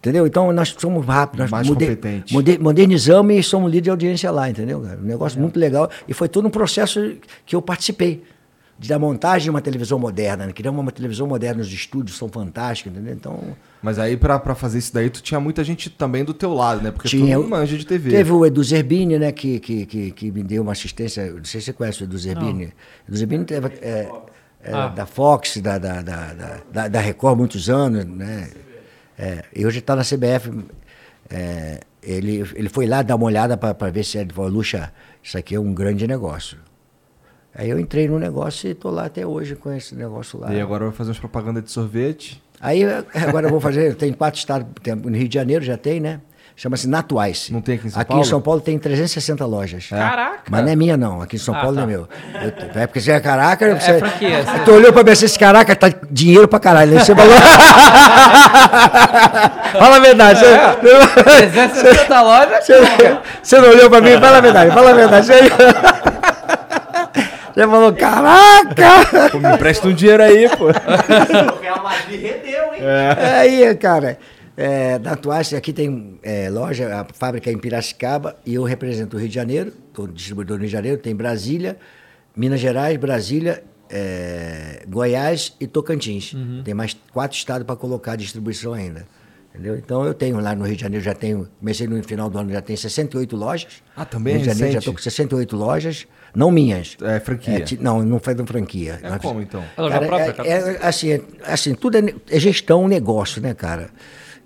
Entendeu? 0.00 0.26
Então 0.26 0.52
nós 0.52 0.74
somos 0.78 1.04
rápidos, 1.04 1.40
nós 1.40 1.50
Mais 1.50 1.68
moder- 1.68 1.98
moder- 2.30 2.60
modernizamos 2.60 3.34
e 3.34 3.42
somos 3.42 3.68
líder 3.70 3.82
de 3.82 3.90
audiência 3.90 4.30
lá, 4.30 4.48
entendeu? 4.48 4.80
cara? 4.80 4.98
Um 4.98 5.04
negócio 5.04 5.40
muito 5.40 5.58
legal. 5.58 5.90
E 6.06 6.14
foi 6.14 6.28
todo 6.28 6.46
um 6.46 6.50
processo 6.50 7.16
que 7.44 7.56
eu 7.56 7.60
participei. 7.62 8.22
Da 8.80 8.96
montagem 8.96 9.42
de 9.46 9.50
uma 9.50 9.60
televisão 9.60 9.98
moderna. 9.98 10.46
Né? 10.46 10.52
Criamos 10.52 10.80
uma 10.80 10.92
televisão 10.92 11.26
moderna, 11.26 11.60
os 11.62 11.72
estúdios 11.72 12.16
são 12.16 12.28
fantásticos, 12.28 12.92
entendeu? 12.92 13.12
Então. 13.12 13.40
Mas 13.82 13.98
aí, 13.98 14.16
pra, 14.16 14.38
pra 14.38 14.54
fazer 14.54 14.78
isso 14.78 14.94
daí, 14.94 15.10
tu 15.10 15.20
tinha 15.20 15.40
muita 15.40 15.64
gente 15.64 15.90
também 15.90 16.24
do 16.24 16.32
teu 16.32 16.54
lado, 16.54 16.80
né? 16.80 16.92
Porque 16.92 17.08
Tinha, 17.08 17.36
tu 17.36 17.42
não 17.42 17.48
manja 17.50 17.76
de 17.76 17.84
TV. 17.84 18.10
Teve 18.10 18.30
o 18.30 18.46
Edu 18.46 18.62
Zerbini, 18.62 19.18
né, 19.18 19.32
que, 19.32 19.58
que, 19.58 19.84
que, 19.84 20.10
que 20.12 20.30
me 20.30 20.44
deu 20.44 20.62
uma 20.62 20.70
assistência. 20.70 21.28
Não 21.32 21.44
sei 21.44 21.60
se 21.60 21.66
você 21.66 21.72
conhece 21.72 22.02
o 22.02 22.04
Edu 22.04 22.16
Zerbini. 22.18 22.72
Edu 23.08 23.16
Zerbini 23.18 23.44
teve, 23.44 23.66
é, 23.82 24.08
é, 24.62 24.72
Ah. 24.72 24.86
da 24.86 25.06
Fox, 25.06 25.56
da, 25.56 25.76
da, 25.76 26.00
da, 26.00 26.32
da, 26.32 26.58
da- 26.72 26.86
da 26.88 27.00
Record, 27.00 27.36
muitos 27.36 27.68
anos, 27.68 28.04
né? 28.04 28.48
É, 29.18 29.44
e 29.54 29.66
hoje 29.66 29.80
está 29.80 29.96
na 29.96 30.02
CBF. 30.02 30.50
é, 31.28 31.80
ele, 32.02 32.44
ele 32.54 32.68
foi 32.68 32.86
lá 32.86 33.02
dar 33.02 33.16
uma 33.16 33.26
olhada 33.26 33.56
para 33.56 33.90
ver 33.90 34.04
se 34.04 34.18
ele 34.18 34.32
falou, 34.32 34.50
Luxa, 34.50 34.92
isso 35.22 35.36
aqui 35.36 35.54
é 35.54 35.60
um 35.60 35.74
grande 35.74 36.06
negócio. 36.06 36.58
Aí 37.54 37.68
eu 37.68 37.78
entrei 37.78 38.06
no 38.06 38.18
negócio 38.18 38.68
e 38.68 38.72
estou 38.72 38.90
lá 38.90 39.06
até 39.06 39.26
hoje 39.26 39.56
com 39.56 39.72
esse 39.72 39.94
negócio 39.94 40.38
lá. 40.38 40.54
E 40.54 40.60
agora 40.60 40.84
vai 40.84 40.94
fazer 40.94 41.10
umas 41.10 41.18
propagandas 41.18 41.64
de 41.64 41.70
sorvete. 41.72 42.42
Aí 42.60 42.82
agora 43.14 43.46
eu 43.46 43.50
vou 43.50 43.60
fazer, 43.60 43.94
tem 43.96 44.12
quatro 44.12 44.38
estados, 44.38 44.68
tem, 44.82 44.94
no 44.94 45.16
Rio 45.16 45.28
de 45.28 45.34
Janeiro 45.34 45.64
já 45.64 45.76
tem, 45.76 45.98
né? 45.98 46.20
Chama-se 46.60 46.88
Natuice. 46.88 47.52
Não 47.52 47.60
tem 47.60 47.76
aqui 47.76 47.86
em 47.86 47.90
São 47.90 48.00
aqui 48.02 48.08
Paulo? 48.08 48.24
em 48.24 48.26
São 48.26 48.40
Paulo 48.40 48.60
tem 48.60 48.76
360 48.76 49.46
lojas. 49.46 49.86
Caraca. 49.88 50.40
Mas 50.50 50.64
não 50.64 50.72
é 50.72 50.74
minha, 50.74 50.96
não. 50.96 51.22
Aqui 51.22 51.36
em 51.36 51.38
São 51.38 51.54
Ah, 51.54 51.60
Paulo 51.60 51.76
tá. 51.76 51.82
não 51.82 51.88
é 51.88 51.92
meu. 51.92 52.08
Eu- 52.42 52.52
é 52.82 52.86
porque 52.88 53.00
você 53.00 53.12
é 53.12 53.20
caraca. 53.20 53.78
Você, 53.78 53.96
franquia, 54.00 54.42
você- 54.44 54.58
Tu 54.64 54.72
olhou 54.72 54.92
pra 54.92 55.04
mim 55.04 55.10
assim, 55.12 55.26
esse 55.26 55.38
caraca 55.38 55.76
tá 55.76 55.88
dinheiro 56.10 56.48
pra 56.48 56.58
caralho. 56.58 56.98
Aí 56.98 57.04
você 57.04 57.14
falou. 57.14 57.32
fala 59.78 59.96
a 59.96 60.00
verdade. 60.00 60.44
É. 60.44 60.72
Você, 60.80 61.22
360 61.22 62.22
lojas. 62.22 62.66
você, 62.66 63.18
você 63.40 63.60
não 63.60 63.68
olhou 63.70 63.88
pra 63.88 64.00
mim? 64.00 64.18
Fala 64.18 64.38
a 64.38 64.40
verdade, 64.40 64.74
fala 64.74 64.90
a 64.90 64.94
verdade. 64.94 65.26
Você, 65.26 65.38
você 67.54 67.66
falou, 67.66 67.92
caraca! 67.92 69.28
Pô, 69.30 69.38
me 69.38 69.54
empresta 69.54 69.86
um 69.88 69.92
dinheiro 69.92 70.22
aí, 70.22 70.48
pô. 70.48 70.66
O 70.66 70.72
Real 71.62 71.82
Madrid 71.82 72.20
rendeu, 72.20 72.74
hein? 72.74 72.80
Aí, 73.40 73.74
cara, 73.76 74.18
é, 74.60 74.98
da 74.98 75.14
Tuache, 75.14 75.54
aqui 75.54 75.72
tem 75.72 76.18
é, 76.22 76.50
loja, 76.50 77.00
a 77.00 77.04
fábrica 77.14 77.48
é 77.48 77.52
em 77.52 77.58
Piracicaba, 77.58 78.36
e 78.44 78.54
eu 78.54 78.64
represento 78.64 79.16
o 79.16 79.20
Rio 79.20 79.28
de 79.28 79.34
Janeiro, 79.34 79.72
estou 79.88 80.08
distribuidor 80.08 80.56
no 80.56 80.62
Rio 80.62 80.68
de 80.68 80.72
Janeiro, 80.72 80.98
tem 80.98 81.14
Brasília, 81.14 81.76
Minas 82.36 82.58
Gerais, 82.58 82.96
Brasília, 82.96 83.62
é, 83.88 84.82
Goiás 84.88 85.54
e 85.60 85.66
Tocantins. 85.66 86.34
Tem 86.64 86.74
mais 86.74 86.96
quatro 87.12 87.36
estados 87.38 87.64
para 87.64 87.76
colocar 87.76 88.12
a 88.12 88.16
distribuição 88.16 88.72
ainda. 88.74 89.06
Entendeu? 89.54 89.76
Então 89.76 90.04
eu 90.04 90.12
tenho 90.14 90.38
lá 90.40 90.54
no 90.54 90.64
Rio 90.66 90.76
de 90.76 90.82
Janeiro, 90.82 91.04
já 91.04 91.14
tenho, 91.14 91.48
comecei 91.58 91.86
no 91.86 92.00
final 92.02 92.28
do 92.28 92.38
ano, 92.38 92.52
já 92.52 92.60
tenho 92.60 92.78
68 92.78 93.34
lojas. 93.36 93.82
Ah, 93.96 94.04
também 94.04 94.34
No 94.34 94.40
Rio 94.40 94.44
de 94.44 94.50
é 94.50 94.54
Janeiro 94.54 94.72
já 94.74 94.78
estou 94.80 94.94
com 94.94 95.00
68 95.00 95.56
lojas, 95.56 96.06
não 96.34 96.50
minhas. 96.50 96.96
É 97.00 97.18
franquia. 97.18 97.60
ti- 97.60 97.78
não, 97.80 98.02
não 98.02 98.18
foi 98.20 98.34
da 98.34 98.44
franquia. 98.44 99.00
É 99.02 99.08
Nós- 99.08 99.22
como, 99.22 99.40
então? 99.40 99.64
Cara, 99.74 100.06
própria, 100.06 100.24
é- 100.28 100.32
cara? 100.32 100.48
é, 100.48 100.86
assim, 100.86 101.12
é- 101.12 101.20
assim, 101.44 101.74
tudo 101.74 101.96
é, 101.96 102.02
é 102.30 102.38
gestão, 102.38 102.86
negócio, 102.86 103.40
né, 103.40 103.54
cara? 103.54 103.88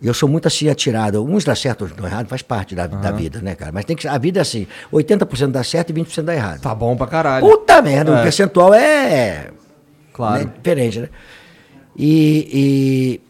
Eu 0.02 0.12
sou 0.12 0.28
muito 0.28 0.48
assim 0.48 0.68
atirado. 0.68 1.24
Uns 1.24 1.44
dá 1.44 1.54
certo, 1.54 1.82
outros 1.82 1.96
dão 1.96 2.06
errado, 2.08 2.26
faz 2.26 2.42
parte 2.42 2.74
da, 2.74 2.86
da 2.88 3.12
vida, 3.12 3.40
né, 3.40 3.54
cara? 3.54 3.70
Mas 3.72 3.84
tem 3.84 3.94
que 3.96 4.08
a 4.08 4.18
vida 4.18 4.40
é 4.40 4.42
assim, 4.42 4.66
80% 4.92 5.50
dá 5.52 5.62
certo 5.62 5.90
e 5.90 5.92
20% 5.92 6.22
dá 6.22 6.34
errado. 6.34 6.60
Tá 6.60 6.74
bom 6.74 6.96
pra 6.96 7.06
caralho. 7.06 7.46
Puta 7.46 7.80
merda, 7.80 8.10
É. 8.12 8.18
o 8.18 8.22
percentual 8.22 8.74
é 8.74 9.50
Claro. 10.12 10.44
né, 10.44 10.52
diferente, 10.56 11.00
né? 11.00 11.08
E, 11.96 13.20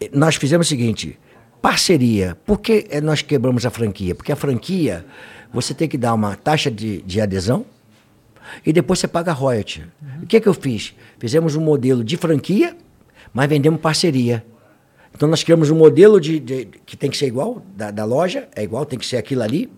e 0.00 0.08
nós 0.12 0.34
fizemos 0.36 0.66
o 0.66 0.68
seguinte, 0.68 1.18
parceria. 1.62 2.36
Por 2.44 2.58
que 2.60 2.86
eh, 2.90 3.00
nós 3.00 3.22
quebramos 3.22 3.64
a 3.64 3.70
franquia? 3.70 4.14
Porque 4.14 4.32
a 4.32 4.36
franquia, 4.36 5.04
você 5.52 5.72
tem 5.72 5.88
que 5.88 5.96
dar 5.96 6.14
uma 6.14 6.34
taxa 6.36 6.70
de, 6.70 7.00
de 7.02 7.20
adesão 7.20 7.64
e 8.66 8.72
depois 8.72 8.98
você 8.98 9.06
paga 9.08 9.32
royalty. 9.32 9.84
O 10.22 10.26
que 10.26 10.36
é 10.36 10.40
que 10.40 10.48
eu 10.48 10.54
fiz? 10.54 10.94
Fizemos 11.18 11.54
um 11.54 11.60
modelo 11.60 12.02
de 12.02 12.16
franquia, 12.16 12.76
mas 13.32 13.48
vendemos 13.48 13.80
parceria. 13.80 14.44
Então 15.14 15.28
nós 15.28 15.42
criamos 15.42 15.70
um 15.70 15.76
modelo 15.76 16.20
de, 16.20 16.40
de- 16.40 16.68
que 16.84 16.96
tem 16.96 17.08
que 17.10 17.16
ser 17.16 17.26
igual 17.26 17.62
da, 17.76 17.90
da 17.90 18.04
loja, 18.04 18.48
é 18.54 18.62
igual, 18.64 18.84
tem 18.84 18.98
que 18.98 19.06
ser 19.06 19.16
aquilo 19.16 19.42
ali. 19.42 19.70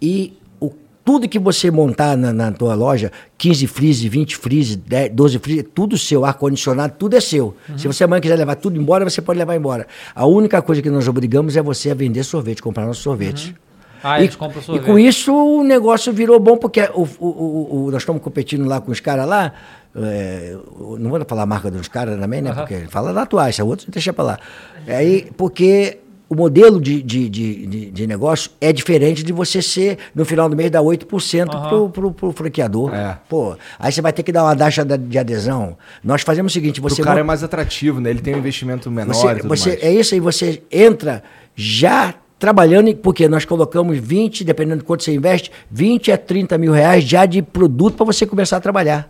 E 0.00 0.32
o, 0.60 0.70
tudo 1.04 1.28
que 1.28 1.38
você 1.38 1.70
montar 1.70 2.16
na, 2.16 2.32
na 2.32 2.50
tua 2.52 2.74
loja, 2.74 3.12
15 3.38 3.66
freeze, 3.66 4.08
20 4.08 4.36
freeze, 4.36 4.76
10, 4.76 5.12
12 5.12 5.38
freeze, 5.38 5.62
tudo 5.62 5.96
seu, 5.98 6.24
ar-condicionado, 6.24 6.94
tudo 6.98 7.16
é 7.16 7.20
seu. 7.20 7.54
Se 7.76 7.86
você 7.86 8.04
amanhã 8.04 8.20
quiser 8.20 8.36
levar 8.36 8.56
tudo 8.56 8.80
embora, 8.80 9.08
você 9.08 9.20
pode 9.20 9.38
levar 9.38 9.54
embora. 9.56 9.86
A 10.14 10.26
única 10.26 10.60
coisa 10.62 10.80
que 10.82 10.90
nós 10.90 11.06
obrigamos 11.06 11.56
é 11.56 11.62
você 11.62 11.90
a 11.90 11.94
vender 11.94 12.24
sorvete, 12.24 12.62
comprar 12.62 12.86
nosso 12.86 13.02
sorvete. 13.02 13.54
Ah, 14.02 14.20
E, 14.20 14.24
eles 14.24 14.36
compram 14.36 14.60
e 14.60 14.64
sorvete. 14.64 14.84
com 14.86 14.98
isso 14.98 15.34
o 15.34 15.64
negócio 15.64 16.12
virou 16.12 16.38
bom, 16.38 16.56
porque 16.56 16.80
o, 16.94 17.02
o- 17.18 17.26
o- 17.26 17.84
o- 17.86 17.90
nós 17.90 18.02
estamos 18.02 18.22
competindo 18.22 18.64
lá 18.66 18.80
com 18.80 18.92
os 18.92 19.00
caras 19.00 19.26
lá. 19.26 19.52
É, 19.96 20.56
não 20.98 21.10
vou 21.10 21.24
falar 21.26 21.42
a 21.42 21.46
marca 21.46 21.70
dos 21.70 21.88
caras 21.88 22.18
também, 22.18 22.42
né? 22.42 22.52
Porque 22.52 22.86
fala 22.88 23.12
da 23.12 23.22
Atuaixa, 23.22 23.64
outros 23.64 23.88
deixa 23.88 24.12
pra 24.12 24.24
lá. 24.24 24.38
Aí, 24.86 25.28
porque 25.36 25.98
o 26.28 26.34
modelo 26.34 26.80
de, 26.80 27.00
de, 27.02 27.28
de, 27.28 27.90
de- 27.92 28.06
negócio 28.06 28.50
é 28.60 28.72
diferente 28.72 29.22
de 29.22 29.32
você 29.32 29.62
ser, 29.62 29.96
no 30.12 30.24
final 30.24 30.48
do 30.48 30.56
mês, 30.56 30.70
dar 30.72 30.80
8% 30.82 31.68
pro, 31.68 31.88
pro, 31.88 32.12
pro 32.12 32.32
franqueador. 32.32 32.92
É. 32.92 33.16
Pô, 33.28 33.56
aí 33.78 33.92
você 33.92 34.02
vai 34.02 34.12
ter 34.12 34.22
que 34.24 34.32
dar 34.32 34.42
uma 34.42 34.56
taxa 34.56 34.84
de 34.84 35.18
adesão. 35.18 35.76
Nós 36.02 36.22
fazemos 36.22 36.50
o 36.50 36.54
seguinte, 36.54 36.80
você... 36.80 36.96
cara 37.00 37.10
monta- 37.14 37.20
é 37.20 37.24
mais 37.24 37.44
atrativo, 37.44 38.00
né? 38.00 38.10
Ele 38.10 38.20
tem 38.20 38.34
um 38.34 38.38
investimento 38.38 38.90
menor 38.90 39.14
você, 39.14 39.26
e 39.28 39.34
tudo 39.36 39.48
você- 39.48 39.68
mais. 39.70 39.82
é 39.84 39.92
isso 39.92 40.14
aí, 40.14 40.20
você 40.20 40.62
entra 40.70 41.22
já 41.54 42.12
trabalhando, 42.38 42.94
porque 42.96 43.28
nós 43.28 43.44
colocamos 43.44 43.96
20, 43.96 44.44
dependendo 44.44 44.78
de 44.78 44.84
quanto 44.84 45.04
você 45.04 45.14
investe, 45.14 45.50
20 45.70 46.10
a 46.12 46.18
30 46.18 46.58
mil 46.58 46.72
reais 46.72 47.02
já 47.04 47.24
de 47.24 47.40
produto 47.40 47.94
para 47.96 48.04
você 48.04 48.26
começar 48.26 48.56
a 48.56 48.60
trabalhar. 48.60 49.08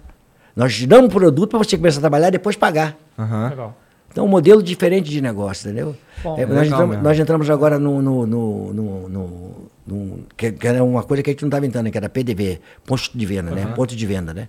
Nós 0.56 0.74
te 0.74 0.86
damos 0.86 1.12
produto 1.12 1.50
para 1.50 1.58
você 1.58 1.76
começar 1.76 1.98
a 1.98 2.00
trabalhar 2.00 2.28
e 2.28 2.32
depois 2.32 2.56
pagar. 2.56 2.96
Aham. 3.18 3.50
Legal. 3.50 3.76
Então, 4.10 4.24
um 4.24 4.28
modelo 4.28 4.62
diferente 4.62 5.10
de 5.10 5.20
negócio, 5.20 5.68
entendeu? 5.68 5.94
Bom, 6.24 6.36
É, 6.38 6.46
legal 6.46 6.54
nós, 6.56 6.66
entramos, 6.68 7.02
nós 7.02 7.18
entramos 7.18 7.50
agora 7.50 7.78
no. 7.78 8.00
no, 8.00 8.26
no, 8.26 8.72
no- 8.72 9.08
no- 9.10 9.66
no- 9.86 10.18
que, 10.34 10.50
que 10.52 10.66
era 10.66 10.82
uma 10.82 11.02
coisa 11.02 11.22
que 11.22 11.28
a 11.28 11.32
gente 11.34 11.42
não 11.42 11.48
estava 11.48 11.66
entrando, 11.66 11.90
que 11.90 11.98
era 11.98 12.08
PDV, 12.08 12.58
posto 12.86 13.16
de 13.16 13.26
venda, 13.26 13.50
né? 13.50 13.66
Ponto 13.76 13.94
de 13.94 14.06
venda, 14.06 14.32
né? 14.32 14.48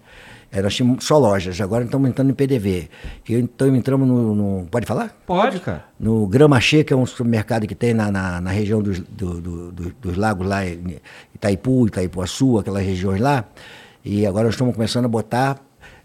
É, 0.49 0.61
nós 0.61 0.73
tínhamos 0.73 1.03
só 1.03 1.17
lojas, 1.17 1.59
agora 1.59 1.83
estamos 1.83 2.09
entrando 2.09 2.29
em 2.29 2.33
PDV. 2.33 2.87
E 3.27 3.35
então 3.35 3.75
entramos 3.75 4.07
no, 4.07 4.33
no- 4.33 4.65
Pode 4.67 4.85
falar? 4.85 5.13
Pode, 5.27 5.59
cara. 5.59 5.83
No 5.99 6.25
Gramachê, 6.27 6.85
que 6.85 6.93
é 6.93 6.95
um 6.95 7.05
supermercado 7.05 7.67
que 7.67 7.75
tem 7.75 7.93
na, 7.93 8.09
na, 8.09 8.39
na 8.39 8.49
região 8.51 8.81
dos, 8.81 8.99
do- 9.01 9.41
do- 9.41 9.71
do- 9.73 9.93
dos 10.01 10.15
lagos 10.15 10.47
lá, 10.47 10.65
em 10.65 10.95
Itaipu, 11.35 11.87
Itaipuaçu, 11.87 12.57
aquelas 12.57 12.85
regiões 12.85 13.19
lá. 13.19 13.43
E 14.05 14.25
agora 14.25 14.45
nós 14.45 14.53
estamos 14.53 14.73
começando 14.73 15.03
a 15.03 15.09
botar 15.09 15.57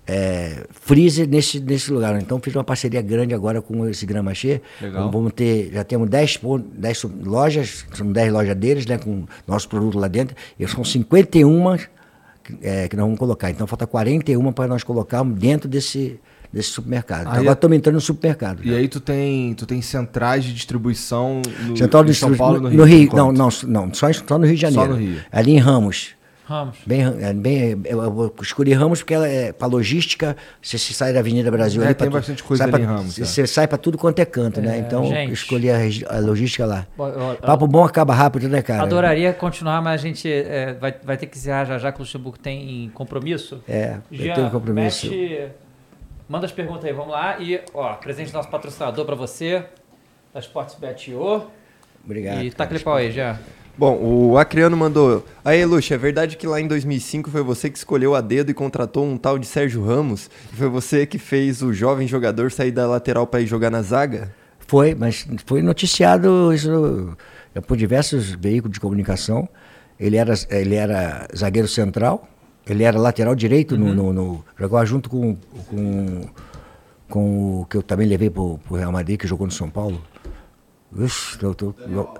é, 0.06 0.64
freezer 0.70 1.28
nesse, 1.28 1.60
nesse 1.60 1.92
lugar. 1.92 2.20
Então 2.20 2.40
fiz 2.40 2.54
uma 2.54 2.64
parceria 2.64 3.00
grande 3.00 3.34
agora 3.34 3.62
com 3.62 3.86
esse 3.88 4.04
Gramachê. 4.04 4.60
Legal. 4.80 5.10
Vamos 5.10 5.32
ter, 5.32 5.70
já 5.72 5.84
temos 5.84 6.08
10, 6.10 6.36
pon- 6.38 6.62
10 6.74 6.98
su- 6.98 7.12
lojas, 7.24 7.84
são 7.94 8.10
10 8.10 8.32
lojas 8.32 8.56
deles, 8.56 8.86
né, 8.86 8.98
com 8.98 9.24
nosso 9.46 9.68
produto 9.68 9.98
lá 9.98 10.08
dentro. 10.08 10.34
E 10.58 10.66
são 10.66 10.84
51 10.84 11.76
que, 12.42 12.58
é, 12.62 12.88
que 12.88 12.96
nós 12.96 13.04
vamos 13.04 13.18
colocar. 13.18 13.50
Então 13.50 13.66
falta 13.66 13.86
41 13.86 14.52
para 14.52 14.66
nós 14.68 14.82
colocarmos 14.82 15.38
dentro 15.38 15.68
desse, 15.68 16.18
desse 16.52 16.70
supermercado. 16.70 17.20
Então, 17.22 17.32
agora 17.34 17.50
é- 17.50 17.52
estamos 17.52 17.76
entrando 17.76 17.94
no 17.94 18.00
supermercado. 18.00 18.60
E 18.64 18.74
aí 18.74 18.88
tu 18.88 18.98
tem, 18.98 19.54
tu 19.54 19.64
tem 19.66 19.80
centrais 19.80 20.42
de 20.44 20.52
distribuição 20.52 21.40
no 21.68 21.76
Central 21.76 22.02
do 22.02 22.12
São 22.12 22.34
Paulo 22.34 22.60
no, 22.60 22.70
no 22.70 22.76
no 22.78 22.84
Rio. 22.84 22.98
Rio. 23.02 23.10
por 23.10 23.16
Não, 23.16 23.32
não, 23.32 23.48
não, 23.68 23.94
só, 23.94 24.12
só 24.12 24.36
no 24.36 24.46
Rio 24.46 24.56
de 24.56 24.60
Só 24.62 24.70
Janeiro. 24.70 24.94
no 24.94 24.98
Rio. 24.98 25.20
Ali 25.30 25.52
em 25.52 25.58
Ramos. 25.58 26.08
Ramos. 26.44 26.78
Bem, 26.84 27.02
é, 27.20 27.32
bem, 27.32 27.80
eu, 27.84 28.02
eu 28.02 28.34
escolhi 28.42 28.72
Ramos 28.72 28.98
porque 29.00 29.14
ela 29.14 29.28
é 29.28 29.52
para 29.52 29.66
logística, 29.68 30.36
você 30.60 30.76
se 30.76 30.92
sai 30.92 31.12
da 31.12 31.20
Avenida 31.20 31.50
Brasil 31.50 31.80
É, 31.82 31.86
ali 31.86 31.94
tem 31.94 32.08
tu- 32.10 32.12
bastante 32.12 32.42
coisa 32.42 32.66
pra- 32.66 32.80
em 32.80 32.84
Ramos, 32.84 33.14
Você, 33.14 33.22
é. 33.22 33.24
você 33.24 33.46
sai 33.46 33.68
para 33.68 33.78
tudo 33.78 33.96
quanto 33.96 34.18
é 34.18 34.24
canto, 34.24 34.60
né? 34.60 34.76
É, 34.76 34.78
Então 34.80 35.04
gente. 35.04 35.28
eu 35.28 35.32
escolhi 35.34 35.70
a, 35.70 35.76
a 36.08 36.18
logística 36.18 36.66
lá. 36.66 36.86
Eu- 36.98 37.04
eu- 37.06 37.36
Papo 37.36 37.66
bom 37.68 37.84
acaba 37.84 38.12
rápido, 38.12 38.48
né, 38.48 38.60
cara? 38.60 38.82
Adoraria 38.82 39.32
continuar, 39.32 39.80
mas 39.80 40.00
a 40.00 40.02
gente 40.02 40.30
é, 40.30 40.74
vai, 40.74 40.94
vai 41.04 41.16
ter 41.16 41.26
que 41.26 41.38
encerrar 41.38 41.64
já 41.64 41.78
já 41.78 41.92
que 41.92 41.98
o 41.98 42.02
Luxemburgo 42.02 42.38
tem 42.38 42.90
compromisso. 42.92 43.62
É, 43.68 43.98
eu 44.10 44.18
Jean, 44.18 44.34
tenho 44.34 44.50
compromisso. 44.50 45.06
mete- 45.08 45.48
manda 46.28 46.44
as 46.46 46.52
perguntas 46.52 46.84
aí, 46.86 46.92
vamos 46.92 47.12
lá. 47.12 47.38
E, 47.38 47.60
ó, 47.72 47.94
presente 47.94 48.30
do 48.32 48.34
nosso 48.34 48.48
patrocinador 48.50 49.04
pra 49.06 49.14
você, 49.14 49.64
da 50.34 50.40
Sportsbet.io. 50.40 51.44
Obrigado. 52.04 52.38
E 52.42 52.50
cara. 52.50 52.56
taca 52.56 52.74
ele 52.74 52.82
pau 52.82 52.96
aí, 52.96 53.12
já. 53.12 53.38
Bom, 53.76 53.98
o 54.30 54.38
Acriano 54.38 54.76
mandou. 54.76 55.24
Aí, 55.44 55.64
Luxa, 55.64 55.94
é 55.94 55.98
verdade 55.98 56.36
que 56.36 56.46
lá 56.46 56.60
em 56.60 56.66
2005 56.68 57.30
foi 57.30 57.42
você 57.42 57.70
que 57.70 57.78
escolheu 57.78 58.14
a 58.14 58.20
dedo 58.20 58.50
e 58.50 58.54
contratou 58.54 59.04
um 59.04 59.16
tal 59.16 59.38
de 59.38 59.46
Sérgio 59.46 59.82
Ramos? 59.84 60.28
E 60.52 60.56
foi 60.56 60.68
você 60.68 61.06
que 61.06 61.18
fez 61.18 61.62
o 61.62 61.72
jovem 61.72 62.06
jogador 62.06 62.52
sair 62.52 62.70
da 62.70 62.86
lateral 62.86 63.26
para 63.26 63.40
ir 63.40 63.46
jogar 63.46 63.70
na 63.70 63.80
zaga? 63.82 64.32
Foi, 64.66 64.94
mas 64.94 65.26
foi 65.46 65.62
noticiado 65.62 66.52
isso 66.52 67.16
é, 67.54 67.60
por 67.60 67.76
diversos 67.76 68.30
veículos 68.30 68.74
de 68.74 68.80
comunicação. 68.80 69.48
Ele 69.98 70.16
era, 70.16 70.34
ele 70.50 70.74
era 70.74 71.26
zagueiro 71.34 71.68
central, 71.68 72.28
ele 72.66 72.82
era 72.84 72.98
lateral 72.98 73.34
direito, 73.34 73.76
no, 73.78 73.94
no, 73.94 74.12
no- 74.12 74.44
jogava 74.58 74.84
junto 74.84 75.08
com, 75.08 75.36
com, 75.68 76.20
com 77.08 77.60
o 77.62 77.66
que 77.66 77.76
eu 77.76 77.82
também 77.82 78.06
levei 78.06 78.28
para 78.30 78.42
o 78.42 78.60
Real 78.70 78.92
Madrid, 78.92 79.18
que 79.18 79.26
jogou 79.26 79.46
no 79.46 79.52
São 79.52 79.68
Paulo. 79.70 80.00
Ixi, 80.98 81.42
eu 81.42 81.54
tô- 81.54 81.74
eu- 81.78 82.14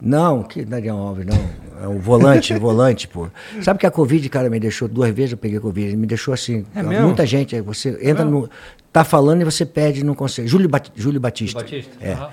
não, 0.00 0.42
que 0.42 0.64
Daniel 0.64 0.96
Alves, 0.96 1.26
não. 1.26 1.60
É 1.82 1.88
o 1.88 1.98
volante, 1.98 2.52
volante, 2.58 3.08
pô. 3.08 3.28
Sabe 3.62 3.78
que 3.78 3.86
a 3.86 3.90
Covid, 3.90 4.28
cara, 4.28 4.50
me 4.50 4.60
deixou 4.60 4.86
duas 4.88 5.10
vezes 5.14 5.32
eu 5.32 5.38
peguei 5.38 5.58
Covid. 5.60 5.96
Me 5.96 6.06
deixou 6.06 6.34
assim. 6.34 6.64
É 6.74 6.82
mesmo? 6.82 7.06
muita 7.06 7.24
gente. 7.26 7.58
Você 7.60 7.98
entra 8.02 8.24
no. 8.24 8.48
Tá 8.92 9.04
falando 9.04 9.42
e 9.42 9.44
você 9.44 9.64
perde 9.64 10.00
e 10.00 10.04
não 10.04 10.14
consegue. 10.14 10.48
Júlio, 10.48 10.68
Bat, 10.68 10.90
Júlio 10.96 11.20
Batista. 11.20 11.60
Batista, 11.60 11.92
É. 12.00 12.12
aham. 12.12 12.30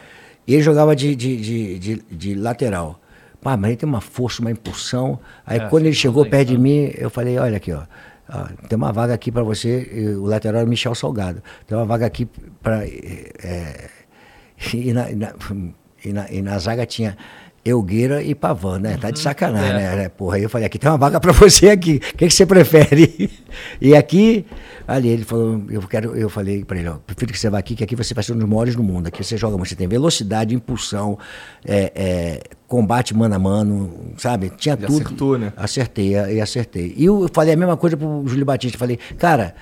E 0.47 0.53
ele 0.53 0.63
jogava 0.63 0.95
de, 0.95 1.13
de, 1.15 1.37
de, 1.37 1.79
de, 1.79 2.01
de 2.09 2.35
lateral. 2.35 2.99
Pá, 3.41 3.55
mas 3.57 3.69
ele 3.69 3.77
tem 3.77 3.87
uma 3.87 3.99
força, 4.01 4.41
uma 4.41 4.49
impulsão. 4.49 5.19
Aí 5.45 5.59
É, 5.59 5.67
quando 5.67 5.85
ele 5.85 5.93
chegou 5.95 6.25
perto 6.25 6.47
de 6.49 6.55
sim. 6.55 6.61
mim, 6.61 6.91
eu 6.97 7.09
falei, 7.09 7.37
olha 7.37 7.57
aqui, 7.57 7.71
ó. 7.73 7.83
ó, 8.29 8.45
tem 8.67 8.77
uma 8.77 8.91
vaga 8.93 9.13
aqui 9.13 9.29
para 9.31 9.43
você, 9.43 10.15
o 10.17 10.25
lateral 10.25 10.61
é 10.61 10.63
o 10.63 10.67
Michel 10.67 10.95
Salgado. 10.95 11.43
Tem 11.67 11.77
uma 11.77 11.85
vaga 11.85 12.05
aqui 12.05 12.27
para. 12.63 12.85
e, 14.73 14.93
na, 14.93 15.11
e, 15.11 15.15
na, 15.15 15.33
e, 16.03 16.13
na, 16.13 16.31
e 16.31 16.41
na 16.41 16.57
zaga 16.59 16.85
tinha 16.85 17.17
Elgueira 17.69 18.23
e 18.23 18.33
Pavan, 18.35 18.79
né? 18.79 18.97
Tá 18.99 19.11
de 19.11 19.19
sacanagem, 19.19 19.71
É. 19.83 19.95
né? 19.95 20.09
Porra, 20.09 20.37
aí 20.37 20.43
eu 20.43 20.49
falei, 20.49 20.65
aqui 20.67 20.77
tem 20.79 20.89
uma 20.89 20.97
vaga 20.97 21.19
para 21.19 21.31
você 21.33 21.69
aqui. 21.69 21.95
O 22.13 22.17
que, 22.17 22.27
que 22.27 22.33
você 22.33 22.45
prefere? 22.45 23.29
E 23.81 23.95
aqui, 23.95 24.45
ali 24.87 25.07
ele 25.07 25.23
falou, 25.23 25.63
eu 25.69 25.81
quero, 25.81 26.15
eu 26.15 26.29
falei 26.29 26.63
para 26.63 26.77
ele, 26.77 26.89
ó, 26.89 26.95
prefiro 26.97 27.31
que 27.33 27.39
você 27.39 27.49
vá 27.49 27.57
aqui, 27.57 27.75
que 27.75 27.83
aqui 27.83 27.95
você 27.95 28.13
vai 28.13 28.23
ser 28.23 28.33
um 28.33 28.37
dos 28.37 28.47
maiores 28.47 28.75
do 28.75 28.83
mundo. 28.83 29.07
Aqui 29.07 29.23
você 29.23 29.35
joga, 29.35 29.57
você 29.57 29.75
tem 29.75 29.87
velocidade, 29.87 30.53
impulsão, 30.53 31.17
é, 31.65 31.91
é, 31.95 32.39
combate 32.67 33.15
mano 33.15 33.33
a 33.33 33.39
mano, 33.39 34.13
sabe? 34.17 34.51
Tinha 34.57 34.77
tudo. 34.77 35.01
acertou, 35.01 35.37
né? 35.39 35.53
Acertei, 35.57 36.11
e 36.11 36.39
acertei. 36.41 36.93
E 36.95 37.05
eu 37.05 37.27
falei 37.33 37.53
a 37.53 37.57
mesma 37.57 37.77
coisa 37.77 37.97
pro 37.97 38.23
Júlio 38.27 38.45
Batista. 38.45 38.77
Falei, 38.77 38.99
cara, 39.17 39.55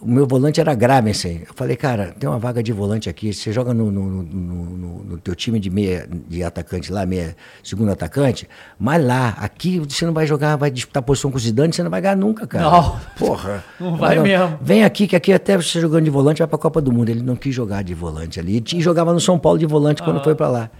o 0.00 0.06
meu 0.08 0.26
volante 0.26 0.60
era 0.60 0.74
Gravensen. 0.74 1.42
Eu 1.48 1.54
falei, 1.54 1.76
cara, 1.76 2.14
tem 2.18 2.28
uma 2.28 2.38
vaga 2.38 2.62
de 2.62 2.72
volante 2.72 3.08
aqui. 3.08 3.32
Você 3.32 3.52
joga 3.52 3.74
no, 3.74 3.90
no, 3.90 4.08
no, 4.22 5.04
no- 5.04 5.18
teu 5.18 5.34
time 5.34 5.58
de 5.58 5.68
meia, 5.68 6.08
de 6.28 6.42
atacante 6.44 6.92
lá, 6.92 7.04
meia, 7.04 7.36
segundo 7.62 7.90
atacante, 7.90 8.48
mas 8.78 9.04
lá, 9.04 9.30
aqui 9.40 9.80
você 9.80 10.06
não 10.06 10.12
vai 10.12 10.26
jogar, 10.26 10.56
vai 10.56 10.70
disputar 10.70 11.02
posição 11.02 11.30
com 11.30 11.36
o 11.36 11.40
Zidane, 11.40 11.72
você 11.72 11.82
não 11.82 11.90
vai 11.90 12.00
ganhar 12.00 12.16
nunca, 12.16 12.46
cara. 12.46 12.70
Não. 12.70 13.00
Porra. 13.18 13.64
Não 13.80 13.96
vai 13.96 14.18
mesmo. 14.18 14.58
Vem 14.62 14.84
aqui, 14.84 15.06
que 15.08 15.16
aqui 15.16 15.32
até 15.32 15.56
você 15.56 15.80
jogando 15.80 16.04
de 16.04 16.10
volante 16.10 16.38
vai 16.38 16.46
pra 16.48 16.58
Copa 16.58 16.80
do 16.80 16.92
Mundo. 16.92 17.08
Ele 17.08 17.22
não 17.22 17.36
quis 17.36 17.54
jogar 17.54 17.82
de 17.82 17.94
volante 17.94 18.38
ali. 18.40 18.62
E 18.72 18.80
jogava 18.80 19.12
no 19.12 19.20
São 19.20 19.38
Paulo 19.38 19.58
de 19.58 19.66
volante 19.66 20.02
quando 20.02 20.16
Aham. 20.16 20.24
foi 20.24 20.34
pra 20.34 20.48
lá. 20.48 20.70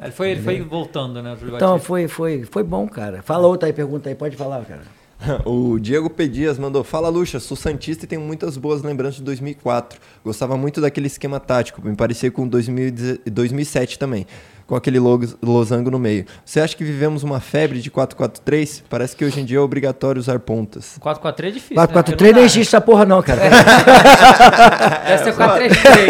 Ele 0.00 0.10
foi, 0.10 0.30
ele 0.32 0.40
foi 0.42 0.60
voltando, 0.60 1.22
né, 1.22 1.36
Então 1.54 1.78
foi, 1.78 2.08
foi, 2.08 2.42
foi 2.50 2.62
bom, 2.64 2.88
cara. 2.88 3.22
Fala 3.22 3.46
outra 3.46 3.68
aí, 3.68 3.72
pergunta 3.72 4.08
aí, 4.08 4.14
pode 4.14 4.36
falar, 4.36 4.64
cara. 4.64 4.82
O 5.44 5.78
Diego 5.78 6.08
Pedias 6.10 6.58
mandou: 6.58 6.82
Fala, 6.84 7.08
Luxa, 7.08 7.40
sou 7.40 7.56
Santista 7.56 8.04
e 8.04 8.08
tenho 8.08 8.20
muitas 8.22 8.56
boas 8.56 8.82
lembranças 8.82 9.16
de 9.16 9.22
2004. 9.22 9.98
Gostava 10.24 10.56
muito 10.56 10.80
daquele 10.80 11.06
esquema 11.06 11.38
tático, 11.40 11.80
me 11.86 11.94
parecia 11.96 12.30
com 12.30 12.46
2010 12.46 13.18
2007 13.26 13.98
também, 13.98 14.26
com 14.66 14.74
aquele 14.74 14.98
losango 15.42 15.90
no 15.90 15.98
meio. 15.98 16.24
Você 16.44 16.60
acha 16.60 16.76
que 16.76 16.84
vivemos 16.84 17.22
uma 17.22 17.40
febre 17.40 17.80
de 17.80 17.90
4-4-3? 17.90 18.82
Parece 18.88 19.16
que 19.16 19.24
hoje 19.24 19.40
em 19.40 19.44
dia 19.44 19.58
é 19.58 19.60
obrigatório 19.60 20.20
usar 20.20 20.38
pontas. 20.38 20.98
4x4 21.00 21.44
é 21.44 21.50
difícil. 21.50 21.74
4 21.76 21.88
né? 21.88 22.02
4 22.02 22.12
Porque 22.12 22.16
3 22.16 22.34
não 22.36 22.42
existe 22.42 22.68
essa 22.68 22.80
porra 22.80 23.04
não, 23.04 23.22
cara. 23.22 23.40
né? 23.42 23.50
Deve 25.08 25.24
ser 25.24 25.34
4-3-3. 25.34 26.06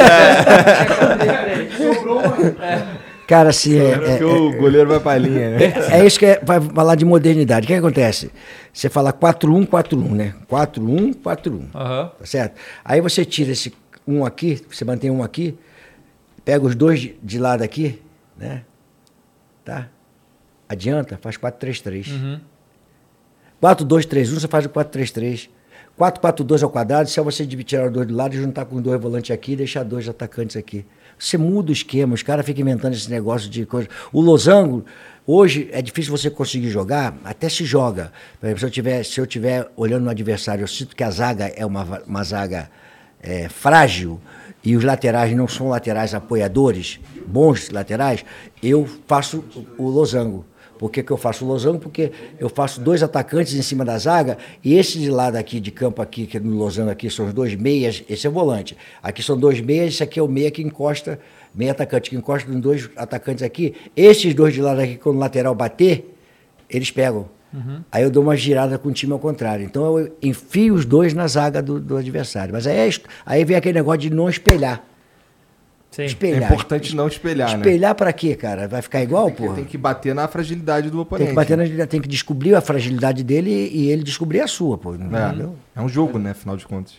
né? 2.59 2.99
Cara, 3.27 3.49
assim, 3.51 3.79
é, 3.79 3.97
Porque 3.97 4.23
é, 4.23 4.27
o 4.27 4.53
goleiro 4.59 4.89
vai 4.89 5.01
pra 5.01 5.17
linha, 5.17 5.51
né? 5.51 5.65
é, 5.91 6.01
é 6.01 6.07
isso 6.07 6.19
que 6.19 6.27
é, 6.27 6.41
vai 6.43 6.61
falar 6.61 6.95
de 6.95 7.07
modernidade. 7.07 7.65
O 7.65 7.67
que 7.67 7.75
acontece? 7.75 8.31
Você 8.75 8.91
fala 8.91 9.13
4-1, 9.13 9.69
4-1, 9.69 10.11
né? 10.11 10.35
4-1, 10.51 11.15
4-1. 11.15 11.69
Aham. 11.73 12.13
Tá 12.19 12.27
certo? 12.27 12.61
Aí 12.85 13.01
você 13.01 13.25
tira 13.25 13.53
esse 13.53 13.73
um 14.07 14.25
aqui, 14.27 14.61
você 14.69 14.85
mantém 14.85 15.13
um 15.13 15.23
aqui, 15.23 15.57
pega 16.45 16.67
os 16.67 16.75
dois 16.75 17.01
de, 17.01 17.17
de 17.23 17.39
lado 17.39 17.63
aqui, 17.63 18.03
né? 18.37 18.65
Tá? 19.65 19.89
Adianta, 20.69 21.17
faz 21.23 21.39
4-3-3. 21.39 22.11
Uhum. 22.11 22.41
4-2-3-1, 23.63 24.41
você 24.41 24.49
faz 24.49 24.67
o 24.67 24.69
4-3-3. 24.69 25.49
4-4-2 25.99 26.65
ao 26.65 26.71
quadrado, 26.71 27.09
se 27.09 27.21
você 27.21 27.47
tirar 27.47 27.89
dois 27.89 28.09
do 28.09 28.15
lado 28.15 28.35
e 28.35 28.39
juntar 28.39 28.65
com 28.65 28.83
dois 28.83 29.01
volantes 29.01 29.31
aqui 29.31 29.53
e 29.53 29.57
deixar 29.57 29.85
dois 29.85 30.09
atacantes 30.09 30.57
aqui. 30.57 30.85
Você 31.19 31.39
muda 31.39 31.71
o 31.71 31.73
esquema, 31.73 32.15
os 32.15 32.23
caras 32.23 32.45
ficam 32.45 32.63
inventando 32.63 32.95
esse 32.95 33.11
negócio 33.11 33.49
de 33.49 33.65
coisa. 33.67 33.89
O 34.13 34.21
losango, 34.21 34.85
hoje 35.27 35.69
é 35.73 35.81
difícil 35.81 36.17
você 36.17 36.31
conseguir 36.31 36.71
jogar, 36.71 37.17
até 37.25 37.49
se 37.49 37.65
joga. 37.65 38.13
Por 38.41 38.47
exemplo, 38.47 38.61
se 38.61 38.67
eu 38.67 38.71
tiver, 38.71 39.05
se 39.05 39.21
eu 39.21 39.27
tiver 39.27 39.71
olhando 39.77 40.05
no 40.05 40.11
adversário, 40.11 40.63
eu 40.63 40.69
sinto 40.69 40.95
que 40.95 41.05
a 41.05 41.11
zaga 41.11 41.47
é 41.47 41.65
uma, 41.65 42.03
uma 42.07 42.25
zaga 42.25 42.71
é, 43.23 43.49
frágil 43.49 44.21
e 44.63 44.77
os 44.77 44.85
laterais 44.85 45.35
não 45.37 45.47
são 45.47 45.69
laterais 45.69 46.15
apoiadores, 46.15 46.99
bons 47.27 47.71
laterais, 47.71 48.25
eu 48.63 48.89
faço 49.07 49.45
o, 49.79 49.85
o 49.85 49.89
losango. 49.89 50.45
Por 50.79 50.91
que, 50.91 51.03
que 51.03 51.11
eu 51.11 51.17
faço 51.17 51.45
losango? 51.45 51.79
Porque 51.79 52.13
eu 52.39 52.49
faço 52.49 52.81
dois 52.81 53.03
atacantes 53.03 53.55
em 53.55 53.63
cima 53.63 53.85
da 53.85 53.97
zaga 53.99 54.39
e 54.63 54.75
esse 54.75 54.99
de 54.99 55.11
lado 55.11 55.37
aqui, 55.37 55.61
de 55.61 55.71
campo 55.71 56.03
aqui, 56.03 56.27
que 56.27 56.37
é 56.37 56.41
no 56.41 56.57
losango 56.57 56.91
aqui, 56.91 57.09
são 57.11 57.27
os 57.27 57.33
dois 57.33 57.55
meias, 57.55 58.03
esse 58.09 58.27
é 58.27 58.31
o 58.31 58.33
volante. 58.33 58.77
Aqui 59.03 59.23
são 59.23 59.37
dois 59.37 59.61
meias, 59.61 59.95
esse 59.95 60.03
aqui 60.03 60.19
é 60.19 60.23
o 60.23 60.29
meia 60.29 60.51
que 60.51 60.63
encosta, 60.63 61.19
meia 61.55 61.73
atacante 61.73 62.11
que 62.11 62.17
encosta 62.17 62.51
nos 62.51 62.61
dois 62.61 62.91
atacantes 62.97 63.43
aqui. 63.43 63.75
Esses 63.97 64.35
dois 64.35 64.55
de 64.55 64.61
lado 64.61 64.81
aqui, 64.81 64.97
quando 64.97 65.17
o 65.17 65.19
lateral 65.21 65.55
bater, 65.55 66.15
eles 66.69 66.91
pegam. 66.91 67.29
Aí 67.93 68.03
eu 68.03 68.11
dou 68.11 68.23
uma 68.23 68.37
girada 68.37 68.77
com 68.79 68.89
o 68.89 68.93
time 68.93 69.13
ao 69.13 69.19
contrário. 69.19 69.65
Então 69.65 69.99
eu 69.99 70.17
enfio 70.21 70.75
os 70.75 70.85
dois 70.85 71.15
na 71.15 71.29
zaga 71.29 71.63
do, 71.63 71.79
do 71.79 71.97
adversário. 71.97 72.53
Mas 72.53 72.67
aí, 72.67 72.77
é 72.77 72.91
aí 73.25 73.45
vem 73.45 73.57
aquele 73.57 73.79
negócio 73.79 74.01
de 74.01 74.11
não 74.11 74.29
espelhar. 74.29 74.83
Sim. 75.95 76.03
É 76.03 76.07
Espelhar. 76.07 76.53
importante 76.53 76.97
não 76.97 77.07
espelhar, 77.07 77.51
né? 77.51 77.57
Espelhar 77.59 77.95
pra 77.95 78.13
quê, 78.13 78.35
cara? 78.35 78.67
Vai 78.67 78.83
ficar 78.83 79.01
igual, 79.01 79.31
porra? 79.31 79.55
tem 79.55 79.65
que 79.65 79.79
bater 79.79 80.13
na 80.13 80.27
fragilidade 80.27 80.91
do 80.91 80.97
Tem 80.97 81.01
oponente. 81.03 81.29
que 81.29 81.35
bater 81.37 81.57
na, 81.57 81.87
tem 81.87 82.01
que 82.01 82.09
descobrir 82.09 82.53
a 82.57 82.61
fragilidade 82.61 83.23
dele 83.23 83.71
e 83.73 83.91
ele 83.91 84.03
descobrir 84.03 84.41
a 84.41 84.49
sua, 84.49 84.77
pô. 84.77 84.95
É, 84.95 84.99
é 85.77 85.81
um 85.81 85.89
jogo, 85.89 86.19
né? 86.19 86.33
Afinal 86.33 86.57
de 86.57 86.67
contas. 86.67 86.95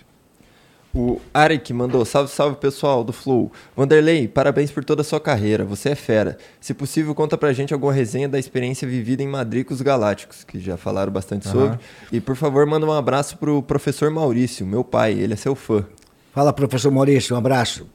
O 0.94 1.20
Arik 1.34 1.74
mandou, 1.74 2.06
salve, 2.06 2.32
salve 2.32 2.56
pessoal 2.56 3.04
do 3.04 3.12
Flow. 3.12 3.52
Vanderlei, 3.76 4.30
parabéns 4.30 4.72
por 4.72 4.86
toda 4.86 5.02
a 5.02 5.04
sua 5.04 5.20
carreira, 5.20 5.66
você 5.66 5.90
é 5.90 5.96
fera. 5.96 6.38
Se 6.62 6.74
possível, 6.74 7.14
conta 7.14 7.38
pra 7.38 7.52
gente 7.52 7.74
alguma 7.74 7.92
resenha 7.92 8.30
da 8.30 8.40
experiência 8.40 8.88
vivida 8.88 9.22
em 9.22 9.28
Madrid 9.28 9.66
com 9.66 9.74
os 9.74 9.82
Galácticos, 9.82 10.46
que 10.46 10.58
já 10.58 10.78
falaram 10.78 11.12
bastante 11.12 11.50
sobre. 11.50 11.78
E 12.14 12.22
por 12.22 12.38
favor, 12.38 12.66
manda 12.66 12.86
um 12.86 12.94
abraço 12.94 13.38
pro 13.38 13.62
professor 13.62 14.10
Maurício, 14.10 14.66
meu 14.66 14.86
pai, 14.86 15.12
ele 15.12 15.34
é 15.34 15.36
seu 15.36 15.54
fã. 15.54 15.86
Fala, 16.32 16.54
professor 16.54 16.90
Maurício, 16.94 17.36
um 17.36 17.40
abraço. 17.40 17.86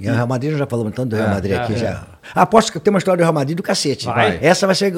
E 0.00 0.08
o 0.08 0.14
Real 0.14 0.26
Madrid, 0.26 0.50
nós 0.50 0.58
já 0.58 0.66
falamos 0.66 0.92
tanto 0.94 1.10
do 1.10 1.16
Real 1.16 1.28
É, 1.28 1.30
Madrid 1.34 1.52
aqui 1.56 1.74
é. 1.74 1.76
já. 1.76 2.06
Aposto 2.34 2.72
que 2.72 2.80
tem 2.80 2.90
uma 2.92 2.98
história 2.98 3.18
do 3.18 3.22
Real 3.22 3.32
Madrid 3.32 3.56
do 3.56 3.62
cacete. 3.62 4.06
Vai. 4.06 4.38
Essa 4.42 4.66
vai 4.66 4.74
ser. 4.74 4.92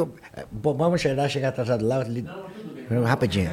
Bom, 0.53 0.75
vamos 0.75 1.01
chegar, 1.01 1.29
chegar 1.29 1.49
atrasado 1.49 1.85
lá. 1.87 2.03
li- 2.05 2.27
Rapidinho. 3.05 3.51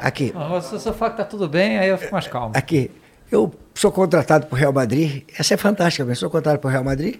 Aqui, 0.00 0.32
Ah, 0.34 0.60
Se 0.60 0.72
você 0.72 0.92
falar 0.92 1.10
que 1.12 1.16
tá 1.18 1.24
tudo 1.24 1.48
bem, 1.48 1.78
aí 1.78 1.88
eu 1.88 1.98
fico 1.98 2.12
mais 2.12 2.26
calmo. 2.26 2.52
aqui. 2.56 2.90
Eu 3.30 3.52
sou 3.74 3.92
contratado 3.92 4.46
por 4.46 4.56
Real 4.58 4.72
Madrid. 4.72 5.24
Essa 5.38 5.54
é 5.54 5.56
fantástica, 5.56 6.10
eu 6.10 6.16
sou 6.16 6.30
contratado 6.30 6.60
por 6.60 6.70
Real 6.70 6.82
Madrid. 6.84 7.16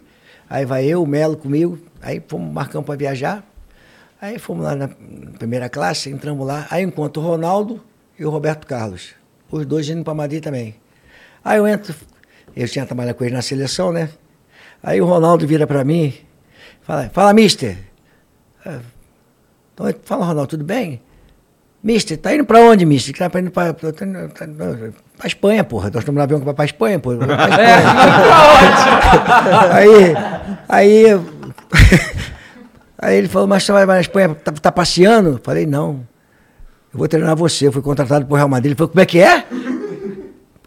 Aí 0.49 0.65
vai 0.65 0.85
eu, 0.87 1.03
o 1.03 1.07
Melo 1.07 1.37
comigo. 1.37 1.79
Aí 2.03 2.23
fomos 2.27 2.53
marcamos 2.53 2.87
para 2.87 2.97
viajar. 2.97 3.45
Aí 4.21 4.39
fomos 4.39 4.65
lá 4.65 4.75
na 4.75 4.89
primeira 5.39 5.69
classe, 5.69 6.11
entramos 6.11 6.47
lá. 6.47 6.67
Aí 6.71 6.83
encontro 6.83 7.23
o 7.23 7.27
Ronaldo 7.27 7.85
e 8.19 8.25
o 8.25 8.31
Roberto 8.31 8.67
Carlos. 8.67 9.11
Os 9.51 9.67
dois 9.67 9.89
indo 9.89 10.03
para 10.03 10.15
Madrid 10.15 10.43
também. 10.43 10.75
Aí 11.45 11.59
eu 11.59 11.67
entro, 11.69 11.95
eu 12.63 12.69
tinha 12.69 12.87
trabalhado 12.87 13.17
com 13.17 13.25
ele 13.25 13.35
na 13.35 13.43
seleção, 13.43 13.93
né? 13.93 14.09
Aí 14.83 15.01
o 15.01 15.07
Ronaldo 15.07 15.47
vira 15.47 15.67
para 15.67 15.85
mim, 15.85 16.15
fala, 16.83 17.11
fala, 17.13 17.33
mister. 17.33 17.77
Então, 19.75 19.95
Fala, 20.03 20.25
Ronaldo, 20.25 20.51
tudo 20.51 20.65
bem? 20.65 21.01
Mister, 21.81 22.19
tá 22.19 22.35
indo 22.35 22.45
pra 22.45 22.59
onde, 22.61 22.85
mister? 22.85 23.17
Tá 23.17 23.39
indo 23.39 23.53
pra, 23.53 23.73
pra, 23.73 23.93
tá 23.93 24.05
pra 25.17 25.27
Espanha, 25.27 25.63
porra. 25.63 25.91
Nós 25.91 26.03
estamos 26.03 26.19
no 26.19 26.23
avião 26.23 26.41
que 26.41 26.45
vai 26.45 26.55
pra 26.55 26.65
Espanha, 26.65 26.99
porra. 26.99 27.19
Pra 27.25 27.35
Espanha. 27.45 27.85
aí, 29.73 30.15
aí, 30.69 31.05
aí 32.99 33.17
ele 33.17 33.29
falou, 33.29 33.47
mas 33.47 33.63
você 33.63 33.71
vai 33.71 33.87
na 33.87 34.01
Espanha, 34.01 34.35
tá, 34.35 34.51
tá 34.51 34.73
passeando? 34.73 35.41
Falei, 35.45 35.65
não. 35.67 36.05
Eu 36.93 36.99
vou 36.99 37.07
treinar 37.07 37.37
você. 37.37 37.69
Eu 37.69 37.73
fui 37.73 37.83
contratado 37.83 38.27
por 38.27 38.35
Real 38.35 38.49
Madrid. 38.49 38.71
Ele 38.73 38.75
falou, 38.75 38.89
como 38.89 39.01
é 39.01 39.07
que 39.07 39.21
é? 39.21 39.45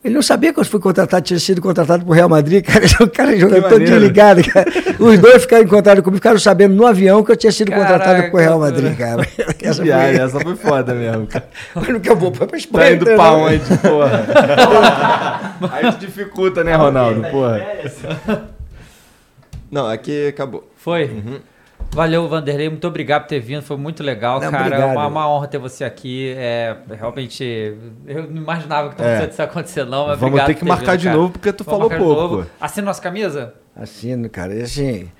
Ele 0.03 0.15
não 0.15 0.21
sabia 0.23 0.51
que 0.51 0.59
eu 0.59 0.65
fui 0.65 0.79
contratado, 0.79 1.23
tinha 1.23 1.39
sido 1.39 1.61
contratado 1.61 2.03
por 2.03 2.13
Real 2.13 2.27
Madrid, 2.27 2.65
cara. 2.65 2.83
O 3.01 3.07
cara 3.09 3.37
jogando 3.37 3.61
todo 3.61 3.71
maneiro. 3.73 3.93
desligado, 3.99 4.43
cara. 4.51 4.67
Os 4.99 5.19
dois 5.19 5.41
ficaram 5.43 5.63
encontrados 5.63 6.03
comigo, 6.03 6.17
ficaram 6.17 6.39
sabendo 6.39 6.73
no 6.73 6.87
avião 6.87 7.23
que 7.23 7.31
eu 7.31 7.35
tinha 7.37 7.51
sido 7.51 7.71
contratado 7.71 8.03
Caraca, 8.15 8.31
por 8.31 8.39
Real 8.39 8.59
cara. 8.59 8.71
Madrid, 8.71 8.97
cara. 8.97 9.27
Essa 9.61 9.75
foi- 9.75 9.85
Viagem, 9.85 10.21
essa 10.21 10.39
foi 10.39 10.55
foda 10.55 10.93
mesmo. 10.95 11.27
cara. 11.27 11.45
Mas 11.75 12.01
que 12.01 12.09
eu 12.09 12.15
vou 12.15 12.31
pra 12.31 12.57
Espanha. 12.57 12.85
Tá 12.87 12.95
indo 12.95 13.03
então, 13.03 13.15
pra 13.15 13.31
onde, 13.33 13.77
porra? 13.77 15.59
Aí 15.71 15.91
dificulta, 15.99 16.63
né, 16.63 16.73
Ronaldo? 16.75 17.21
Porra. 17.29 17.63
Não, 19.69 19.87
aqui 19.87 20.29
acabou. 20.29 20.67
Foi? 20.77 21.09
Valeu, 21.93 22.27
Vanderlei. 22.27 22.69
Muito 22.69 22.87
obrigado 22.87 23.23
por 23.23 23.29
ter 23.29 23.39
vindo. 23.39 23.61
Foi 23.61 23.75
muito 23.77 24.01
legal, 24.01 24.39
Não, 24.39 24.49
cara. 24.49 24.63
É 24.63 24.67
obrigado. 24.67 24.91
uma, 24.93 25.07
uma 25.07 25.29
honra 25.29 25.47
ter 25.47 25.57
você 25.57 25.83
aqui. 25.83 26.33
É, 26.37 26.75
realmente, 26.97 27.43
eu 28.07 28.23
não 28.29 28.41
imaginava 28.41 28.89
que 28.93 29.01
É. 29.01 29.27
isso 29.27 29.41
ia 29.41 29.45
acontecer, 29.45 29.85
não. 29.85 30.07
Mas 30.07 30.19
Vamos 30.19 30.41
ter 30.43 30.55
que 30.55 30.63
marcar 30.65 30.93
vindo, 30.93 31.01
de 31.01 31.09
novo, 31.09 31.33
porque 31.33 31.51
tu 31.51 31.63
Vamos 31.65 31.89
falou 31.89 32.15
pouco. 32.15 32.47
Assina 32.59 32.85
nossa 32.85 33.01
camisa? 33.01 33.53
Assino, 33.75 34.29
cara. 34.29 34.53
E 34.55 34.61
Assim, 34.61 35.11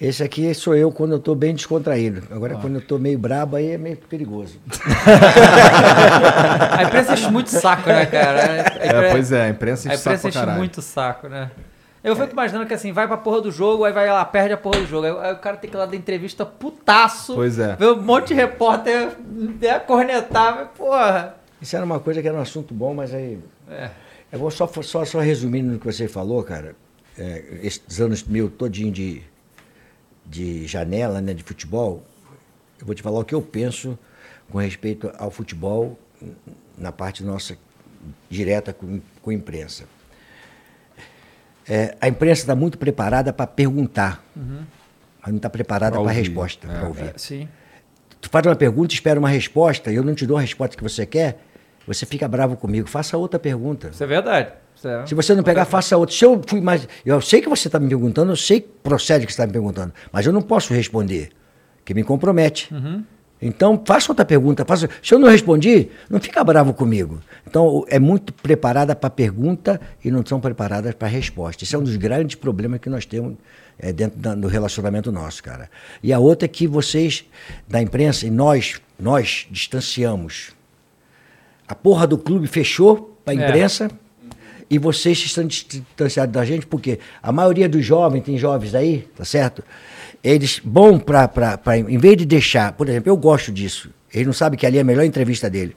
esse 0.00 0.22
aqui 0.22 0.52
sou 0.54 0.74
eu 0.76 0.92
quando 0.92 1.12
eu 1.12 1.18
tô 1.18 1.34
bem 1.34 1.54
descontraído. 1.54 2.22
Agora, 2.30 2.54
quando 2.56 2.76
eu 2.76 2.80
tô 2.80 2.96
meio 2.98 3.18
brabo, 3.18 3.56
aí 3.56 3.72
é 3.72 3.78
meio 3.78 3.96
perigoso. 3.96 4.58
A 6.78 6.82
imprensa 6.84 7.14
enche 7.14 7.30
muito 7.30 7.50
saco, 7.50 7.88
né, 7.88 8.06
cara? 8.06 8.40
A 8.80 9.04
É, 9.06 9.10
pois 9.10 9.32
é, 9.32 9.42
a 9.42 9.48
imprensa 9.48 9.90
A 9.90 9.94
enche 9.94 10.02
saco 10.02 10.16
imprensa 10.16 10.40
pra 10.40 10.50
enche 10.52 10.58
muito 10.58 10.80
saco, 10.80 11.28
né? 11.28 11.50
Eu 12.02 12.16
fico 12.16 12.32
imaginando 12.32 12.66
que 12.66 12.72
assim, 12.72 12.92
vai 12.92 13.06
pra 13.06 13.16
porra 13.18 13.42
do 13.42 13.52
jogo, 13.52 13.84
aí 13.84 13.92
vai 13.92 14.08
lá, 14.08 14.24
perde 14.24 14.54
a 14.54 14.56
porra 14.56 14.80
do 14.80 14.86
jogo. 14.86 15.06
Aí, 15.06 15.32
o 15.32 15.38
cara 15.38 15.56
tem 15.58 15.68
que 15.68 15.76
ir 15.76 15.78
lá 15.78 15.84
da 15.84 15.94
entrevista 15.94 16.46
putaço. 16.46 17.34
Pois 17.34 17.58
é. 17.58 17.76
Ver 17.76 17.92
um 17.92 18.02
monte 18.02 18.28
de 18.28 18.34
repórter 18.34 19.16
né, 19.28 19.78
cornetar, 19.86 20.56
mas 20.56 20.68
porra. 20.70 21.36
Isso 21.60 21.76
era 21.76 21.84
uma 21.84 22.00
coisa 22.00 22.22
que 22.22 22.28
era 22.28 22.36
um 22.36 22.40
assunto 22.40 22.72
bom, 22.72 22.94
mas 22.94 23.12
aí. 23.12 23.38
É. 23.68 23.90
Eu 24.32 24.38
vou 24.38 24.50
só, 24.50 24.66
só, 24.66 25.04
só 25.04 25.18
resumindo 25.18 25.72
no 25.72 25.78
que 25.78 25.84
você 25.84 26.08
falou, 26.08 26.42
cara. 26.42 26.74
É, 27.18 27.58
esses 27.62 28.00
anos 28.00 28.22
meu 28.22 28.48
todinho 28.48 28.90
de, 28.90 29.22
de 30.24 30.66
janela, 30.66 31.20
né, 31.20 31.34
de 31.34 31.42
futebol, 31.42 32.02
eu 32.78 32.86
vou 32.86 32.94
te 32.94 33.02
falar 33.02 33.18
o 33.18 33.24
que 33.24 33.34
eu 33.34 33.42
penso 33.42 33.98
com 34.50 34.58
respeito 34.58 35.12
ao 35.18 35.30
futebol 35.30 35.98
na 36.78 36.90
parte 36.90 37.22
nossa 37.22 37.58
direta 38.30 38.72
com, 38.72 39.00
com 39.20 39.30
a 39.30 39.34
imprensa. 39.34 39.84
É, 41.70 41.96
a 42.00 42.08
imprensa 42.08 42.42
está 42.42 42.54
muito 42.56 42.76
preparada 42.76 43.32
para 43.32 43.46
perguntar, 43.46 44.24
mas 44.36 45.28
não 45.28 45.36
está 45.36 45.48
preparada 45.48 45.96
para 46.02 46.10
a 46.10 46.12
resposta. 46.12 46.66
É. 46.66 46.78
pra 46.78 46.88
ouvir. 46.88 47.04
É. 47.04 47.18
Tu 48.20 48.28
faz 48.28 48.44
uma 48.44 48.56
pergunta, 48.56 48.92
espera 48.92 49.18
uma 49.18 49.28
resposta, 49.28 49.90
e 49.92 49.94
eu 49.94 50.02
não 50.02 50.14
te 50.14 50.26
dou 50.26 50.36
a 50.36 50.40
resposta 50.40 50.76
que 50.76 50.82
você 50.82 51.06
quer, 51.06 51.38
você 51.86 52.04
fica 52.04 52.26
bravo 52.28 52.56
comigo. 52.56 52.88
Faça 52.88 53.16
outra 53.16 53.38
pergunta. 53.38 53.88
Isso 53.92 54.02
é 54.02 54.06
verdade. 54.06 54.52
Isso 54.76 54.88
é- 54.88 55.06
Se 55.06 55.14
você 55.14 55.34
não 55.34 55.42
pegar, 55.42 55.64
faça 55.64 55.96
outra. 55.96 56.14
Se 56.14 56.24
eu 56.24 56.42
fui 56.46 56.60
mais. 56.60 56.86
Eu 57.06 57.20
sei 57.20 57.40
que 57.40 57.48
você 57.48 57.68
está 57.68 57.78
me 57.78 57.88
perguntando, 57.88 58.32
eu 58.32 58.36
sei 58.36 58.60
que 58.60 58.68
procede 58.82 59.24
que 59.26 59.32
você 59.32 59.36
está 59.40 59.46
me 59.46 59.52
perguntando, 59.52 59.92
mas 60.12 60.26
eu 60.26 60.32
não 60.32 60.42
posso 60.42 60.74
responder, 60.74 61.30
que 61.84 61.94
me 61.94 62.02
compromete. 62.02 62.68
Então, 63.42 63.82
faça 63.86 64.12
outra 64.12 64.24
pergunta. 64.24 64.64
Faça... 64.66 64.88
Se 65.02 65.14
eu 65.14 65.18
não 65.18 65.28
respondi, 65.28 65.88
não 66.10 66.20
fica 66.20 66.44
bravo 66.44 66.74
comigo. 66.74 67.20
Então, 67.46 67.84
é 67.88 67.98
muito 67.98 68.32
preparada 68.34 68.94
para 68.94 69.08
pergunta 69.08 69.80
e 70.04 70.10
não 70.10 70.24
são 70.26 70.38
preparadas 70.40 70.92
para 70.94 71.08
resposta. 71.08 71.64
Isso 71.64 71.74
é 71.74 71.78
um 71.78 71.82
dos 71.82 71.96
grandes 71.96 72.36
problemas 72.36 72.80
que 72.80 72.90
nós 72.90 73.06
temos 73.06 73.34
é, 73.78 73.92
dentro 73.94 74.18
da- 74.18 74.34
do 74.34 74.46
relacionamento 74.46 75.10
nosso, 75.10 75.42
cara. 75.42 75.70
E 76.02 76.12
a 76.12 76.18
outra 76.18 76.44
é 76.44 76.48
que 76.48 76.66
vocês, 76.66 77.24
da 77.66 77.80
imprensa, 77.80 78.26
e 78.26 78.30
nós, 78.30 78.78
nós 78.98 79.46
distanciamos. 79.50 80.50
A 81.66 81.74
porra 81.74 82.06
do 82.06 82.18
clube 82.18 82.46
fechou 82.46 83.16
para 83.24 83.32
a 83.32 83.36
É. 83.42 83.48
imprensa 83.48 83.90
e 84.68 84.76
vocês 84.78 85.18
estão 85.20 85.46
distanciados 85.46 86.32
da 86.34 86.44
gente, 86.44 86.66
porque 86.66 86.98
a 87.22 87.32
maioria 87.32 87.68
dos 87.68 87.84
jovens, 87.84 88.22
tem 88.22 88.36
jovens 88.36 88.74
aí, 88.74 89.08
tá 89.16 89.24
certo? 89.24 89.64
Eles, 90.22 90.60
bom 90.62 90.98
para, 90.98 91.30
em 91.88 91.96
vez 91.98 92.16
de 92.16 92.26
deixar, 92.26 92.72
por 92.72 92.88
exemplo, 92.88 93.10
eu 93.10 93.16
gosto 93.16 93.50
disso, 93.50 93.90
ele 94.12 94.26
não 94.26 94.32
sabe 94.34 94.56
que 94.56 94.66
ali 94.66 94.76
é 94.78 94.82
a 94.82 94.84
melhor 94.84 95.04
entrevista 95.04 95.48
dele. 95.48 95.74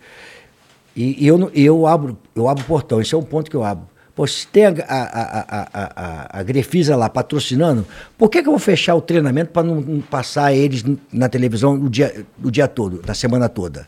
E, 0.96 1.24
e 1.24 1.28
eu, 1.28 1.50
eu, 1.56 1.88
abro, 1.88 2.18
eu 2.36 2.48
abro 2.48 2.64
o 2.64 2.68
portão, 2.68 3.02
esse 3.02 3.16
é 3.16 3.18
um 3.18 3.24
ponto 3.24 3.50
que 3.50 3.56
eu 3.56 3.64
abro. 3.64 3.88
Pô, 4.14 4.28
se 4.28 4.46
tem 4.46 4.66
a, 4.66 4.70
a, 4.70 5.02
a, 5.02 5.42
a, 5.50 5.68
a, 5.96 6.40
a 6.40 6.44
Grefisa 6.44 6.96
lá 6.96 7.10
patrocinando, 7.10 7.84
por 8.18 8.30
que, 8.30 8.42
que 8.44 8.48
eu 8.48 8.52
vou 8.52 8.60
fechar 8.60 8.94
o 8.96 9.02
treinamento 9.02 9.50
para 9.52 9.64
não, 9.64 9.82
não 9.82 10.02
passar 10.02 10.54
eles 10.54 10.84
na 11.12 11.28
televisão 11.30 11.74
o 11.74 11.90
dia, 11.90 12.24
o 12.44 12.52
dia 12.52 12.68
todo, 12.68 13.02
da 13.02 13.16
semana 13.16 13.50
toda? 13.50 13.88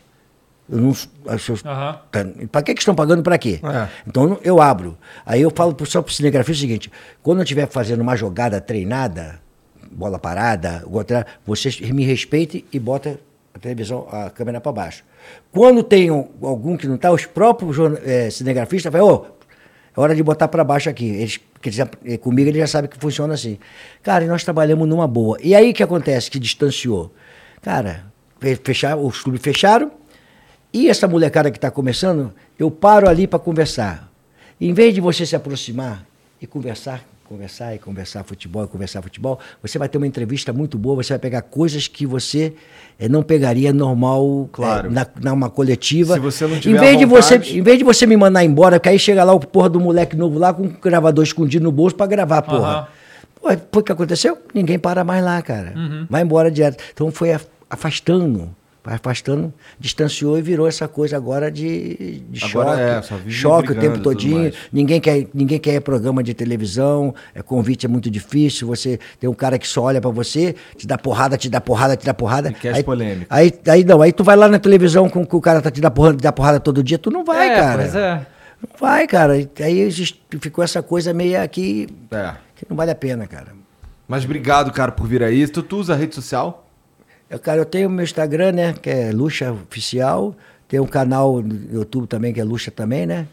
Eu 0.68 0.78
não. 0.78 0.96
acho- 1.28 1.54
Aham. 1.64 1.98
Para 2.50 2.62
que, 2.62 2.74
que 2.74 2.80
estão 2.80 2.92
pagando 2.94 3.22
para 3.22 3.38
quê? 3.38 3.60
É. 3.62 3.86
Então 4.04 4.36
eu 4.42 4.60
abro. 4.60 4.98
Aí 5.24 5.40
eu 5.42 5.52
falo 5.54 5.72
pro- 5.72 5.86
só 5.86 6.02
para 6.02 6.10
o 6.10 6.12
cinegrafista 6.12 6.58
o 6.64 6.66
seguinte: 6.68 6.90
quando 7.22 7.38
eu 7.38 7.44
estiver 7.44 7.68
fazendo 7.68 8.00
uma 8.00 8.16
jogada 8.16 8.60
treinada, 8.60 9.38
bola 9.96 10.18
parada, 10.18 10.84
outra, 10.90 11.26
vocês 11.46 11.80
me 11.80 12.04
respeitem 12.04 12.64
e 12.72 12.78
bota 12.78 13.18
a 13.54 13.58
televisão, 13.58 14.06
a 14.10 14.28
câmera 14.30 14.60
para 14.60 14.70
baixo. 14.72 15.02
Quando 15.50 15.82
tem 15.82 16.10
um- 16.10 16.28
algum 16.42 16.76
que 16.76 16.86
não 16.86 16.96
está, 16.96 17.10
os 17.10 17.24
próprios 17.24 17.76
eh, 18.04 18.28
cinegrafistas 18.30 18.92
falam, 18.92 19.08
ô, 19.08 19.26
é 19.96 20.00
hora 20.00 20.14
de 20.14 20.22
botar 20.22 20.48
para 20.48 20.62
baixo 20.62 20.90
aqui. 20.90 21.06
Eles, 21.06 21.40
eles 21.64 21.78
eh, 22.04 22.18
comigo 22.18 22.50
ele 22.50 22.58
já 22.58 22.66
sabe 22.66 22.86
que 22.88 22.98
funciona 22.98 23.32
assim. 23.32 23.58
Cara, 24.02 24.24
e 24.24 24.28
nós 24.28 24.44
trabalhamos 24.44 24.86
numa 24.86 25.08
boa. 25.08 25.38
E 25.42 25.54
aí 25.54 25.72
que 25.72 25.82
acontece? 25.82 26.30
Que 26.30 26.38
distanciou. 26.38 27.12
Cara, 27.62 28.04
fe- 28.38 28.56
fechar, 28.62 28.96
os 28.98 29.20
clubes 29.22 29.40
fecharam, 29.40 29.90
e 30.72 30.90
essa 30.90 31.08
molecada 31.08 31.50
que 31.50 31.56
está 31.56 31.70
começando, 31.70 32.34
eu 32.58 32.70
paro 32.70 33.08
ali 33.08 33.26
para 33.26 33.38
conversar. 33.38 34.12
Em 34.60 34.74
vez 34.74 34.92
de 34.94 35.00
você 35.00 35.24
se 35.24 35.34
aproximar 35.34 36.04
e 36.40 36.46
conversar, 36.46 37.02
conversar 37.26 37.74
e 37.74 37.78
conversar 37.78 38.22
futebol 38.24 38.64
e 38.64 38.68
conversar 38.68 39.02
futebol, 39.02 39.38
você 39.62 39.78
vai 39.78 39.88
ter 39.88 39.98
uma 39.98 40.06
entrevista 40.06 40.52
muito 40.52 40.78
boa, 40.78 41.02
você 41.02 41.12
vai 41.12 41.18
pegar 41.18 41.42
coisas 41.42 41.88
que 41.88 42.06
você 42.06 42.54
eh, 42.98 43.08
não 43.08 43.22
pegaria 43.22 43.72
normal 43.72 44.48
Claro. 44.52 44.88
eh, 44.88 44.90
na, 44.90 45.06
numa 45.32 45.50
coletiva. 45.50 46.14
Se 46.14 46.20
você 46.20 46.46
não 46.46 46.56
em 46.56 46.60
tiver 46.60 46.78
vez 46.80 46.96
à 46.96 46.98
de 46.98 47.04
você 47.04 47.36
Em 47.36 47.62
vez 47.62 47.78
de 47.78 47.84
você 47.84 48.06
me 48.06 48.16
mandar 48.16 48.44
embora, 48.44 48.78
porque 48.78 48.88
aí 48.88 48.98
chega 48.98 49.22
lá 49.24 49.32
o 49.32 49.40
porra 49.40 49.68
do 49.68 49.80
moleque 49.80 50.16
novo 50.16 50.38
lá 50.38 50.52
com 50.54 50.62
um 50.64 50.68
gravador 50.80 51.24
escondido 51.24 51.62
no 51.64 51.72
bolso 51.72 51.96
para 51.96 52.06
gravar, 52.06 52.42
porra. 52.42 52.68
Aham. 52.68 52.86
Pô, 53.40 53.48
foi 53.72 53.80
o 53.82 53.84
que 53.84 53.92
aconteceu? 53.92 54.38
Ninguém 54.54 54.78
para 54.78 55.04
mais 55.04 55.22
lá, 55.24 55.40
cara. 55.42 55.72
Uhum. 55.76 56.06
Vai 56.08 56.22
embora 56.22 56.50
direto. 56.50 56.82
Então 56.92 57.10
foi 57.10 57.32
af- 57.32 57.46
afastando, 57.68 58.48
afastando, 58.94 59.52
distanciou 59.78 60.38
e 60.38 60.42
virou 60.42 60.66
essa 60.68 60.86
coisa 60.86 61.16
agora 61.16 61.50
de, 61.50 62.22
de 62.30 62.44
Agora 62.44 63.02
choque. 63.02 63.14
é, 63.28 63.30
choque 63.30 63.72
o 63.72 63.74
tempo 63.74 63.98
todinho. 63.98 64.52
Ninguém 64.72 65.00
quer, 65.00 65.26
ninguém 65.34 65.58
quer 65.58 65.80
programa 65.80 66.22
de 66.22 66.32
televisão, 66.34 67.14
é, 67.34 67.42
convite 67.42 67.86
é 67.86 67.88
muito 67.88 68.10
difícil. 68.10 68.66
Você 68.68 68.98
tem 69.18 69.28
um 69.28 69.34
cara 69.34 69.58
que 69.58 69.66
só 69.66 69.82
olha 69.82 70.00
pra 70.00 70.10
você, 70.10 70.54
te 70.76 70.86
dá 70.86 70.96
porrada, 70.96 71.36
te 71.36 71.48
dá 71.48 71.60
porrada, 71.60 71.96
te 71.96 72.06
dá 72.06 72.14
porrada. 72.14 72.50
E 72.50 72.54
quer 72.54 72.70
as 72.70 72.76
aí, 72.78 72.84
polêmicas. 72.84 73.26
Aí, 73.30 73.52
aí 73.68 73.84
não, 73.84 74.00
aí 74.02 74.12
tu 74.12 74.22
vai 74.24 74.36
lá 74.36 74.48
na 74.48 74.58
televisão 74.58 75.08
com 75.08 75.26
que 75.26 75.36
o 75.36 75.40
cara 75.40 75.60
tá 75.60 75.70
te 75.70 75.80
dá 75.80 75.90
porrada, 75.90 76.16
te 76.16 76.22
dá 76.22 76.32
porrada 76.32 76.60
todo 76.60 76.82
dia, 76.82 76.98
tu 76.98 77.10
não 77.10 77.24
vai, 77.24 77.50
é, 77.50 77.54
cara. 77.56 77.82
Pois 77.82 77.94
é. 77.94 78.26
Não 78.62 78.70
vai, 78.80 79.06
cara. 79.06 79.38
E 79.38 79.48
Aí 79.62 79.90
ficou 80.40 80.64
essa 80.64 80.82
coisa 80.82 81.12
meio 81.12 81.40
aqui 81.42 81.88
É. 82.10 82.32
que 82.54 82.64
não 82.68 82.76
vale 82.76 82.90
a 82.90 82.94
pena, 82.94 83.26
cara. 83.26 83.48
Mas 84.08 84.24
obrigado, 84.24 84.72
cara, 84.72 84.92
por 84.92 85.06
vir 85.06 85.22
aí. 85.22 85.46
Tu, 85.48 85.62
tu 85.62 85.76
usa 85.78 85.94
rede 85.94 86.14
social? 86.14 86.65
Eu, 87.28 87.38
cara, 87.38 87.58
eu 87.60 87.64
tenho 87.64 87.90
meu 87.90 88.04
Instagram, 88.04 88.52
né? 88.52 88.74
Que 88.80 88.90
é 88.90 89.12
Luxa 89.12 89.52
Oficial. 89.52 90.34
Tem 90.68 90.80
um 90.80 90.86
canal 90.86 91.42
no 91.42 91.78
YouTube 91.78 92.06
também, 92.06 92.32
que 92.32 92.40
é 92.40 92.44
Luxa 92.44 92.70
também, 92.70 93.06
né? 93.06 93.26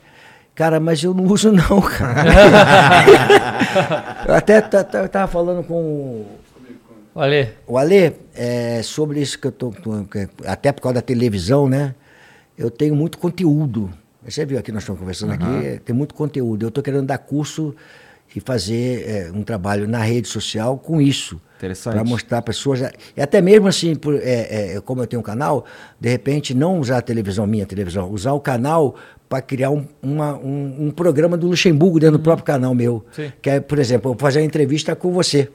Cara, 0.56 0.80
mas 0.80 1.04
eu 1.04 1.14
não 1.14 1.26
uso 1.32 1.52
não, 1.52 1.82
cara. 1.82 2.24
eu 4.28 4.34
até 4.36 4.62
tava 4.62 5.28
falando 5.28 5.64
com 5.64 6.26
Olha, 7.16 7.54
o 7.68 7.78
Ale 7.78 8.14
é, 8.36 8.82
sobre 8.84 9.22
isso 9.22 9.38
que 9.38 9.46
eu 9.48 9.52
tô. 9.52 9.72
tô- 9.72 10.06
Até 10.46 10.72
por 10.72 10.82
causa 10.82 10.96
da 10.96 11.02
televisão, 11.02 11.70
né? 11.70 11.94
Eu 12.58 12.72
tenho 12.72 12.96
muito 12.96 13.18
conteúdo. 13.20 13.92
Você 14.26 14.46
viu 14.46 14.58
aqui, 14.58 14.72
nós 14.72 14.82
estamos 14.84 15.00
conversando 15.00 15.34
aqui, 15.34 15.66
é, 15.66 15.80
tem 15.84 15.96
muito 15.96 16.14
conteúdo. 16.16 16.64
Eu 16.66 16.70
estou 16.70 16.84
querendo 16.84 17.06
dar 17.06 17.18
curso 17.20 17.76
e 18.36 18.40
fazer 18.40 19.04
é, 19.08 19.32
um 19.34 19.44
trabalho 19.44 19.88
na 19.88 20.00
rede 20.00 20.28
social 20.28 20.78
com 20.78 21.02
isso. 21.02 21.40
Interessante. 21.58 21.94
Para 21.94 22.04
mostrar 22.04 22.42
pessoas. 22.42 22.82
E 23.16 23.22
até 23.22 23.42
mesmo 23.42 23.68
assim, 23.68 23.96
por- 23.96 24.16
é, 24.16 24.76
é, 24.76 24.82
como 24.82 25.02
eu 25.02 25.08
tenho 25.08 25.22
um 25.22 25.24
canal, 25.24 25.64
de 26.00 26.10
repente 26.10 26.54
não 26.54 26.80
usar 26.80 26.98
a 26.98 27.02
televisão, 27.02 27.48
minha 27.48 27.66
televisão, 27.66 28.10
usar 28.12 28.34
o 28.34 28.40
canal 28.40 28.96
para 29.30 29.42
criar 29.42 29.70
um, 29.70 29.86
uma- 30.02 30.36
um, 30.38 30.88
um 30.88 30.92
programa 30.92 31.38
do 31.38 31.48
Luxemburgo 31.48 32.00
dentro 32.00 32.18
do 32.18 32.24
próprio 32.24 32.46
canal 32.46 32.76
meu. 32.76 33.06
Sim. 33.14 33.32
Que 33.42 33.50
é, 33.50 33.60
por 33.62 33.80
exemplo, 33.80 34.10
eu 34.12 34.14
vou 34.14 34.20
fazer 34.20 34.40
uma 34.40 34.46
entrevista 34.46 34.94
com 34.96 35.12
você. 35.14 35.50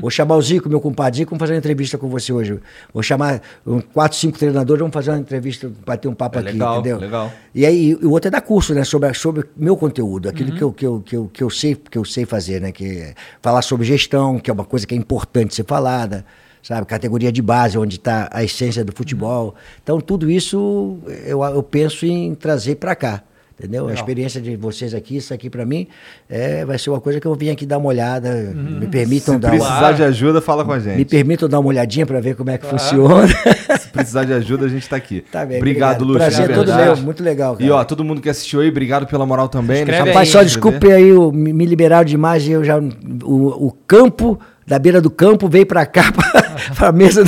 Vou 0.00 0.10
chamar 0.10 0.36
o 0.36 0.42
Zico, 0.42 0.68
meu 0.68 0.80
compadre 0.80 1.18
Zico, 1.18 1.30
vamos 1.30 1.40
fazer 1.40 1.52
uma 1.52 1.58
entrevista 1.58 1.98
com 1.98 2.08
você 2.08 2.32
hoje. 2.32 2.58
Vou 2.92 3.02
chamar 3.02 3.40
um, 3.66 3.80
quatro, 3.80 4.16
cinco 4.18 4.38
treinadores, 4.38 4.80
vamos 4.80 4.94
fazer 4.94 5.10
uma 5.10 5.18
entrevista, 5.18 5.70
bater 5.86 6.08
um 6.08 6.14
papo 6.14 6.38
É 6.38 6.40
aqui, 6.42 6.52
legal, 6.52 6.74
entendeu? 6.80 6.98
legal. 6.98 7.32
E 7.54 7.66
aí, 7.66 7.94
o 7.96 8.10
outro 8.10 8.28
é 8.28 8.30
dar 8.30 8.40
curso, 8.40 8.74
né? 8.74 8.82
Sobre, 8.84 9.12
sobre 9.14 9.44
meu 9.56 9.76
conteúdo, 9.76 10.26
Uhum. 10.26 10.30
aquilo 10.32 10.52
que, 10.52 10.62
eu, 10.62 10.72
que, 10.72 10.86
eu, 10.86 11.00
que, 11.04 11.16
eu, 11.16 11.30
que, 11.32 11.42
eu 11.44 11.50
sei, 11.50 11.74
que 11.74 11.98
eu 11.98 12.04
sei 12.04 12.24
fazer, 12.24 12.60
né? 12.60 12.72
Que 12.72 12.84
é 12.98 13.14
falar 13.42 13.62
sobre 13.62 13.86
gestão, 13.86 14.38
que 14.38 14.50
é 14.50 14.52
uma 14.54 14.64
coisa 14.64 14.86
que 14.86 14.94
é 14.94 14.98
importante 14.98 15.54
ser 15.54 15.64
falada, 15.64 16.24
sabe? 16.62 16.86
Categoria 16.86 17.30
de 17.30 17.42
base, 17.42 17.76
onde 17.78 17.96
está 17.96 18.28
a 18.32 18.42
essência 18.42 18.84
do 18.84 18.92
futebol. 18.92 19.54
Então, 19.82 20.00
tudo 20.00 20.30
isso 20.30 20.98
eu, 21.26 21.44
eu 21.44 21.62
penso 21.62 22.06
em 22.06 22.34
trazer 22.34 22.76
para 22.76 22.94
cá. 22.96 23.22
Entendeu? 23.58 23.88
A 23.88 23.92
experiência 23.92 24.40
de 24.40 24.54
vocês 24.54 24.94
aqui, 24.94 25.16
isso 25.16 25.34
aqui 25.34 25.50
para 25.50 25.66
mim, 25.66 25.88
é, 26.30 26.64
vai 26.64 26.78
ser 26.78 26.90
uma 26.90 27.00
coisa 27.00 27.18
que 27.18 27.26
eu 27.26 27.34
vim 27.34 27.50
aqui 27.50 27.66
dar 27.66 27.78
uma 27.78 27.88
olhada. 27.88 28.30
Me 28.54 28.86
permitam 28.86 29.34
Se 29.34 29.40
dar 29.40 29.48
uma, 29.52 29.58
precisar 29.58 29.92
de 29.92 30.02
ajuda, 30.04 30.40
fala 30.40 30.64
com 30.64 30.70
a 30.72 30.78
gente. 30.78 30.96
me 30.96 31.04
permitam 31.04 31.48
dar 31.48 31.58
uma 31.58 31.68
olhadinha 31.68 32.06
para 32.06 32.20
ver 32.20 32.36
como 32.36 32.50
é 32.50 32.56
que 32.58 32.64
funciona. 32.66 33.26
Se 33.80 33.88
precisar 33.88 34.22
de 34.24 34.32
ajuda, 34.32 34.66
a 34.66 34.68
gente 34.68 34.88
tá 34.88 34.94
aqui. 34.94 35.22
Tá 35.32 35.44
bem, 35.44 35.56
obrigado, 35.58 36.02
obrigado. 36.02 36.04
Lúcio. 36.04 36.18
Prazer 36.18 36.50
é 36.50 36.54
todo 36.54 36.72
meu, 36.72 36.96
muito 36.98 37.22
legal, 37.24 37.56
E 37.58 37.64
cara. 37.64 37.74
ó, 37.80 37.84
todo 37.84 38.04
mundo 38.04 38.20
que 38.20 38.28
assistiu 38.28 38.60
aí, 38.60 38.68
obrigado 38.68 39.06
pela 39.08 39.26
moral 39.26 39.48
também. 39.48 39.84
Deixa 39.84 40.02
aí. 40.04 40.08
Rapaz, 40.10 40.28
só 40.28 40.38
se 40.38 40.44
desculpe 40.44 40.92
aí, 40.92 41.12
o- 41.12 41.32
me 41.32 41.66
liberaram 41.66 42.04
demais 42.04 42.46
e 42.46 42.52
eu 42.52 42.62
já. 42.62 42.78
O, 42.78 43.66
o 43.66 43.72
campo, 43.88 44.38
da 44.66 44.78
beira 44.78 45.00
do 45.00 45.10
campo, 45.10 45.48
veio 45.48 45.66
pra 45.66 45.84
cá, 45.84 46.12
pra, 46.14 46.42
pra 46.76 46.92
mesa 46.92 47.24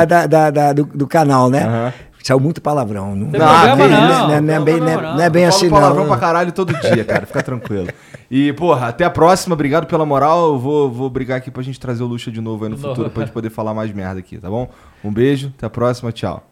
da, 0.00 0.26
da- 0.26 0.50
da- 0.50 0.72
do, 0.72 0.84
do 0.84 1.06
canal, 1.06 1.50
né? 1.50 1.64
Aham. 1.64 1.92
Saiu 2.22 2.38
muito 2.40 2.60
palavrão. 2.60 3.16
Não, 3.16 3.26
Não, 3.26 3.30
problema 3.32 3.76
que 3.76 3.88
não. 3.88 4.00
não, 4.28 4.34
é- 4.34 4.40
não 4.40 4.54
é 4.54 4.56
tem 4.56 4.64
bem, 4.64 4.76
problema 4.76 4.84
não 4.84 4.90
é- 4.90 5.10
não. 5.10 5.16
não 5.16 5.24
é 5.24 5.30
bem 5.30 5.42
Eu 5.42 5.48
assim, 5.48 5.68
falo 5.68 5.80
palavrão 5.80 6.02
não. 6.04 6.10
pra 6.10 6.18
caralho 6.20 6.52
todo 6.52 6.72
dia, 6.80 7.04
cara. 7.04 7.26
Fica 7.26 7.42
tranquilo. 7.42 7.88
E, 8.30 8.52
porra, 8.52 8.88
até 8.88 9.04
a 9.04 9.10
próxima. 9.10 9.54
Obrigado 9.54 9.86
pela 9.86 10.06
moral. 10.06 10.52
Eu 10.52 10.58
vou, 10.58 10.90
vou 10.90 11.10
brigar 11.10 11.38
aqui 11.38 11.50
pra 11.50 11.62
gente 11.62 11.80
trazer 11.80 12.02
o 12.02 12.06
Luxa 12.06 12.30
de 12.30 12.40
novo 12.40 12.64
aí 12.64 12.70
no 12.70 12.78
futuro 12.78 13.10
pra 13.10 13.24
gente 13.24 13.32
poder 13.32 13.50
falar 13.50 13.74
mais 13.74 13.92
merda 13.92 14.20
aqui, 14.20 14.38
tá 14.38 14.48
bom? 14.48 14.68
Um 15.04 15.12
beijo, 15.12 15.52
até 15.56 15.66
a 15.66 15.70
próxima, 15.70 16.12
tchau. 16.12 16.51